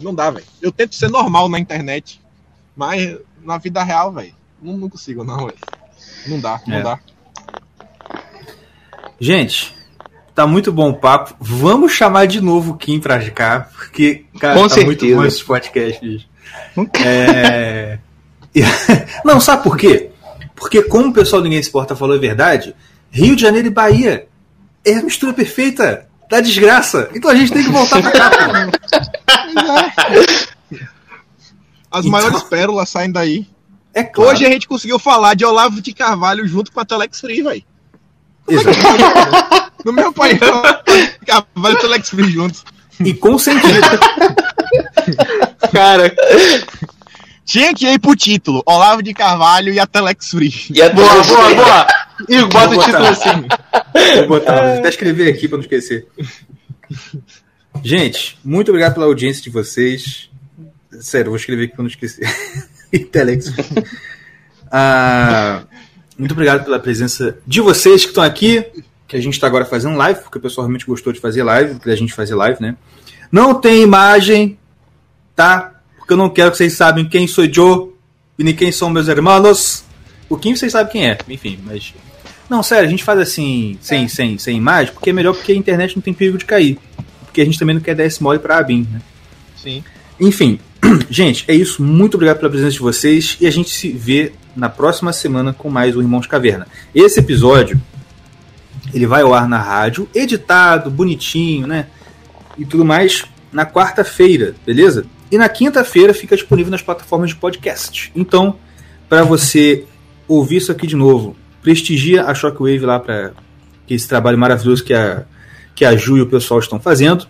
não 0.01 0.15
dá, 0.15 0.31
velho. 0.31 0.47
Eu 0.63 0.71
tento 0.71 0.95
ser 0.95 1.11
normal 1.11 1.47
na 1.47 1.59
internet, 1.59 2.19
mas 2.75 3.19
na 3.43 3.59
vida 3.59 3.83
real, 3.83 4.11
velho, 4.11 4.33
não, 4.59 4.75
não 4.75 4.89
consigo, 4.89 5.23
não, 5.23 5.45
velho. 5.45 5.59
Não 6.25 6.39
dá, 6.39 6.59
não 6.65 6.77
é. 6.77 6.81
dá. 6.81 6.99
Gente, 9.19 9.75
tá 10.39 10.47
muito 10.47 10.71
bom 10.71 10.91
o 10.91 10.93
papo. 10.93 11.35
Vamos 11.37 11.91
chamar 11.91 12.25
de 12.25 12.39
novo 12.39 12.71
o 12.71 12.77
Kim 12.77 12.97
pra 12.97 13.29
cá, 13.29 13.67
porque, 13.75 14.23
cara, 14.39 14.55
Com 14.55 14.69
tá 14.69 14.69
certeza. 14.69 14.85
muito 14.85 15.15
bom 15.15 15.25
esses 15.25 15.43
podcasts. 15.43 16.25
É... 17.03 17.99
não, 19.25 19.41
sabe 19.41 19.63
por 19.63 19.75
quê? 19.75 20.11
Porque, 20.55 20.81
como 20.83 21.09
o 21.09 21.13
pessoal 21.13 21.41
do 21.41 21.49
Ninguém 21.49 21.61
Se 21.61 21.69
Porta 21.69 21.93
falou 21.93 22.15
a 22.15 22.19
verdade, 22.19 22.73
Rio 23.11 23.35
de 23.35 23.41
Janeiro 23.41 23.67
e 23.67 23.71
Bahia 23.71 24.29
é 24.85 24.93
a 24.93 25.03
mistura 25.03 25.33
perfeita 25.33 26.07
da 26.29 26.39
desgraça. 26.39 27.09
Então 27.13 27.29
a 27.29 27.35
gente 27.35 27.51
tem 27.51 27.65
que 27.65 27.69
voltar 27.69 28.01
pra 28.01 28.11
cá, 28.11 28.31
As 31.91 32.05
então... 32.05 32.11
maiores 32.11 32.43
pérolas 32.43 32.87
saem 32.87 33.11
daí. 33.11 33.45
É 33.93 34.03
claro. 34.03 34.31
Hoje 34.31 34.45
a 34.45 34.49
gente 34.49 34.69
conseguiu 34.69 34.99
falar 34.99 35.33
de 35.33 35.43
Olavo 35.43 35.81
de 35.81 35.93
Carvalho 35.93 36.47
junto 36.47 36.71
com 36.71 36.79
a 36.79 36.85
Telex 36.85 37.19
Free, 37.19 37.41
velho. 37.41 37.63
No 39.85 39.93
meu 39.93 40.11
painel, 40.11 40.61
Carvalho 41.25 41.77
e 41.77 41.79
Telex 41.79 42.09
Free 42.09 42.31
juntos. 42.31 42.63
E 43.03 43.13
com 43.13 43.37
sentido. 43.37 43.79
Cara, 45.71 46.13
tinha 47.45 47.73
que 47.73 47.87
ir 47.87 47.99
pro 47.99 48.15
título: 48.15 48.61
Olavo 48.65 49.01
de 49.01 49.13
Carvalho 49.13 49.73
e 49.73 49.79
a 49.79 49.87
Telex 49.87 50.29
Free. 50.29 50.53
E 50.73 50.81
a 50.81 50.89
boa, 50.89 51.23
boa, 51.23 51.55
boa. 51.55 51.87
Igor, 52.27 52.49
bota 52.49 52.75
o 52.75 52.83
título 52.83 53.05
assim. 53.07 53.47
Vou 54.17 54.27
botar, 54.27 54.61
vou 54.61 54.79
até 54.79 54.89
escrever 54.89 55.33
aqui 55.33 55.47
pra 55.47 55.57
não 55.57 55.63
esquecer. 55.63 56.07
Gente, 57.81 58.37
muito 58.43 58.69
obrigado 58.69 58.93
pela 58.95 59.05
audiência 59.05 59.41
de 59.41 59.49
vocês. 59.49 60.29
Sério, 60.99 61.31
vou 61.31 61.37
escrever 61.37 61.65
aqui 61.65 61.75
pra 61.75 61.83
não 61.83 61.89
esquecer. 61.89 62.27
Telex. 63.11 63.53
ah, 64.69 65.63
muito 66.17 66.33
obrigado 66.33 66.65
pela 66.65 66.79
presença 66.79 67.37
de 67.47 67.61
vocês 67.61 68.03
que 68.03 68.09
estão 68.09 68.23
aqui. 68.23 68.65
Que 69.09 69.17
a 69.17 69.21
gente 69.21 69.33
está 69.33 69.47
agora 69.47 69.65
fazendo 69.65 69.97
live, 69.97 70.21
porque 70.21 70.37
o 70.37 70.41
pessoal 70.41 70.65
realmente 70.65 70.85
gostou 70.85 71.11
de 71.11 71.19
fazer 71.19 71.43
live, 71.43 71.73
da 71.83 71.95
gente 71.95 72.13
fazer 72.13 72.35
live, 72.35 72.61
né? 72.61 72.77
Não 73.29 73.53
tem 73.53 73.81
imagem, 73.81 74.57
tá? 75.35 75.79
porque 76.09 76.13
eu 76.13 76.17
não 76.17 76.29
quero 76.29 76.49
que 76.49 76.57
vocês 76.57 76.73
saibam 76.73 77.05
quem 77.05 77.27
sou 77.27 77.45
eu 77.45 77.95
e 78.37 78.43
nem 78.43 78.55
quem 78.55 78.71
são 78.71 78.89
meus 78.89 79.07
irmãos. 79.07 79.85
O 80.27 80.35
Kim 80.35 80.55
vocês 80.55 80.71
sabem 80.71 80.91
quem 80.91 81.07
é, 81.07 81.19
enfim, 81.29 81.59
mas. 81.63 81.93
Não, 82.49 82.63
sério, 82.63 82.87
a 82.87 82.89
gente 82.89 83.03
faz 83.03 83.19
assim, 83.19 83.77
sem, 83.79 84.05
é. 84.05 84.07
sem, 84.07 84.37
sem 84.39 84.57
imagem, 84.57 84.91
porque 84.91 85.11
é 85.11 85.13
melhor 85.13 85.35
porque 85.35 85.51
a 85.51 85.55
internet 85.55 85.95
não 85.95 86.01
tem 86.01 86.15
perigo 86.15 86.39
de 86.39 86.45
cair. 86.45 86.79
Porque 87.25 87.41
a 87.41 87.45
gente 87.45 87.59
também 87.59 87.75
não 87.75 87.81
quer 87.81 87.93
dar 87.93 88.05
esse 88.05 88.23
mole 88.23 88.39
pra 88.39 88.57
Abin, 88.57 88.87
né? 88.91 89.01
Sim. 89.55 89.83
Enfim, 90.19 90.59
gente, 91.11 91.45
é 91.47 91.53
isso. 91.53 91.83
Muito 91.83 92.15
obrigado 92.15 92.39
pela 92.39 92.49
presença 92.49 92.71
de 92.71 92.79
vocês 92.79 93.37
e 93.39 93.45
a 93.45 93.51
gente 93.51 93.69
se 93.69 93.91
vê 93.91 94.31
na 94.55 94.67
próxima 94.67 95.13
semana 95.13 95.53
com 95.53 95.69
mais 95.69 95.95
o 95.95 96.01
Irmãos 96.01 96.25
Caverna. 96.25 96.67
Esse 96.95 97.19
episódio 97.19 97.79
ele 98.93 99.07
vai 99.07 99.21
ao 99.21 99.33
ar 99.33 99.47
na 99.47 99.59
rádio, 99.59 100.07
editado, 100.13 100.89
bonitinho, 100.89 101.67
né? 101.67 101.87
E 102.57 102.65
tudo 102.65 102.83
mais 102.83 103.25
na 103.51 103.65
quarta-feira, 103.65 104.55
beleza? 104.65 105.05
E 105.31 105.37
na 105.37 105.47
quinta-feira 105.47 106.13
fica 106.13 106.35
disponível 106.35 106.71
nas 106.71 106.81
plataformas 106.81 107.29
de 107.29 107.35
podcast. 107.35 108.11
Então, 108.15 108.55
para 109.07 109.23
você 109.23 109.85
ouvir 110.27 110.57
isso 110.57 110.71
aqui 110.71 110.87
de 110.87 110.95
novo, 110.95 111.35
prestigia 111.61 112.25
a 112.25 112.33
Shockwave 112.33 112.79
lá 112.79 112.99
para 112.99 113.31
esse 113.89 114.07
trabalho 114.07 114.37
maravilhoso 114.37 114.83
que 114.83 114.93
a, 114.93 115.23
que 115.75 115.83
a 115.83 115.95
Ju 115.95 116.17
e 116.17 116.21
o 116.21 116.27
pessoal 116.27 116.59
estão 116.59 116.79
fazendo. 116.79 117.27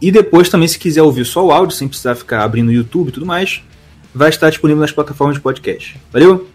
E 0.00 0.10
depois 0.10 0.48
também, 0.48 0.68
se 0.68 0.78
quiser 0.78 1.02
ouvir 1.02 1.24
só 1.24 1.44
o 1.44 1.52
áudio, 1.52 1.76
sem 1.76 1.88
precisar 1.88 2.14
ficar 2.14 2.42
abrindo 2.42 2.68
o 2.68 2.72
YouTube 2.72 3.08
e 3.08 3.12
tudo 3.12 3.26
mais, 3.26 3.62
vai 4.14 4.28
estar 4.28 4.50
disponível 4.50 4.80
nas 4.80 4.92
plataformas 4.92 5.36
de 5.36 5.42
podcast. 5.42 5.96
Valeu? 6.12 6.48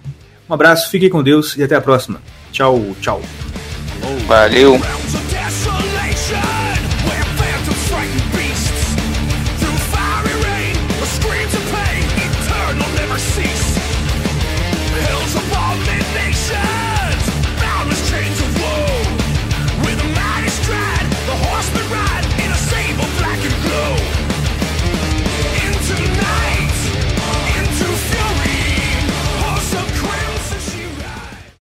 Um 0.50 0.54
abraço, 0.54 0.90
fiquem 0.90 1.10
com 1.10 1.22
Deus 1.22 1.58
e 1.58 1.64
até 1.64 1.76
a 1.76 1.82
próxima. 1.82 2.22
Tchau, 2.52 2.96
tchau. 3.02 3.22
Valeu. 4.28 4.80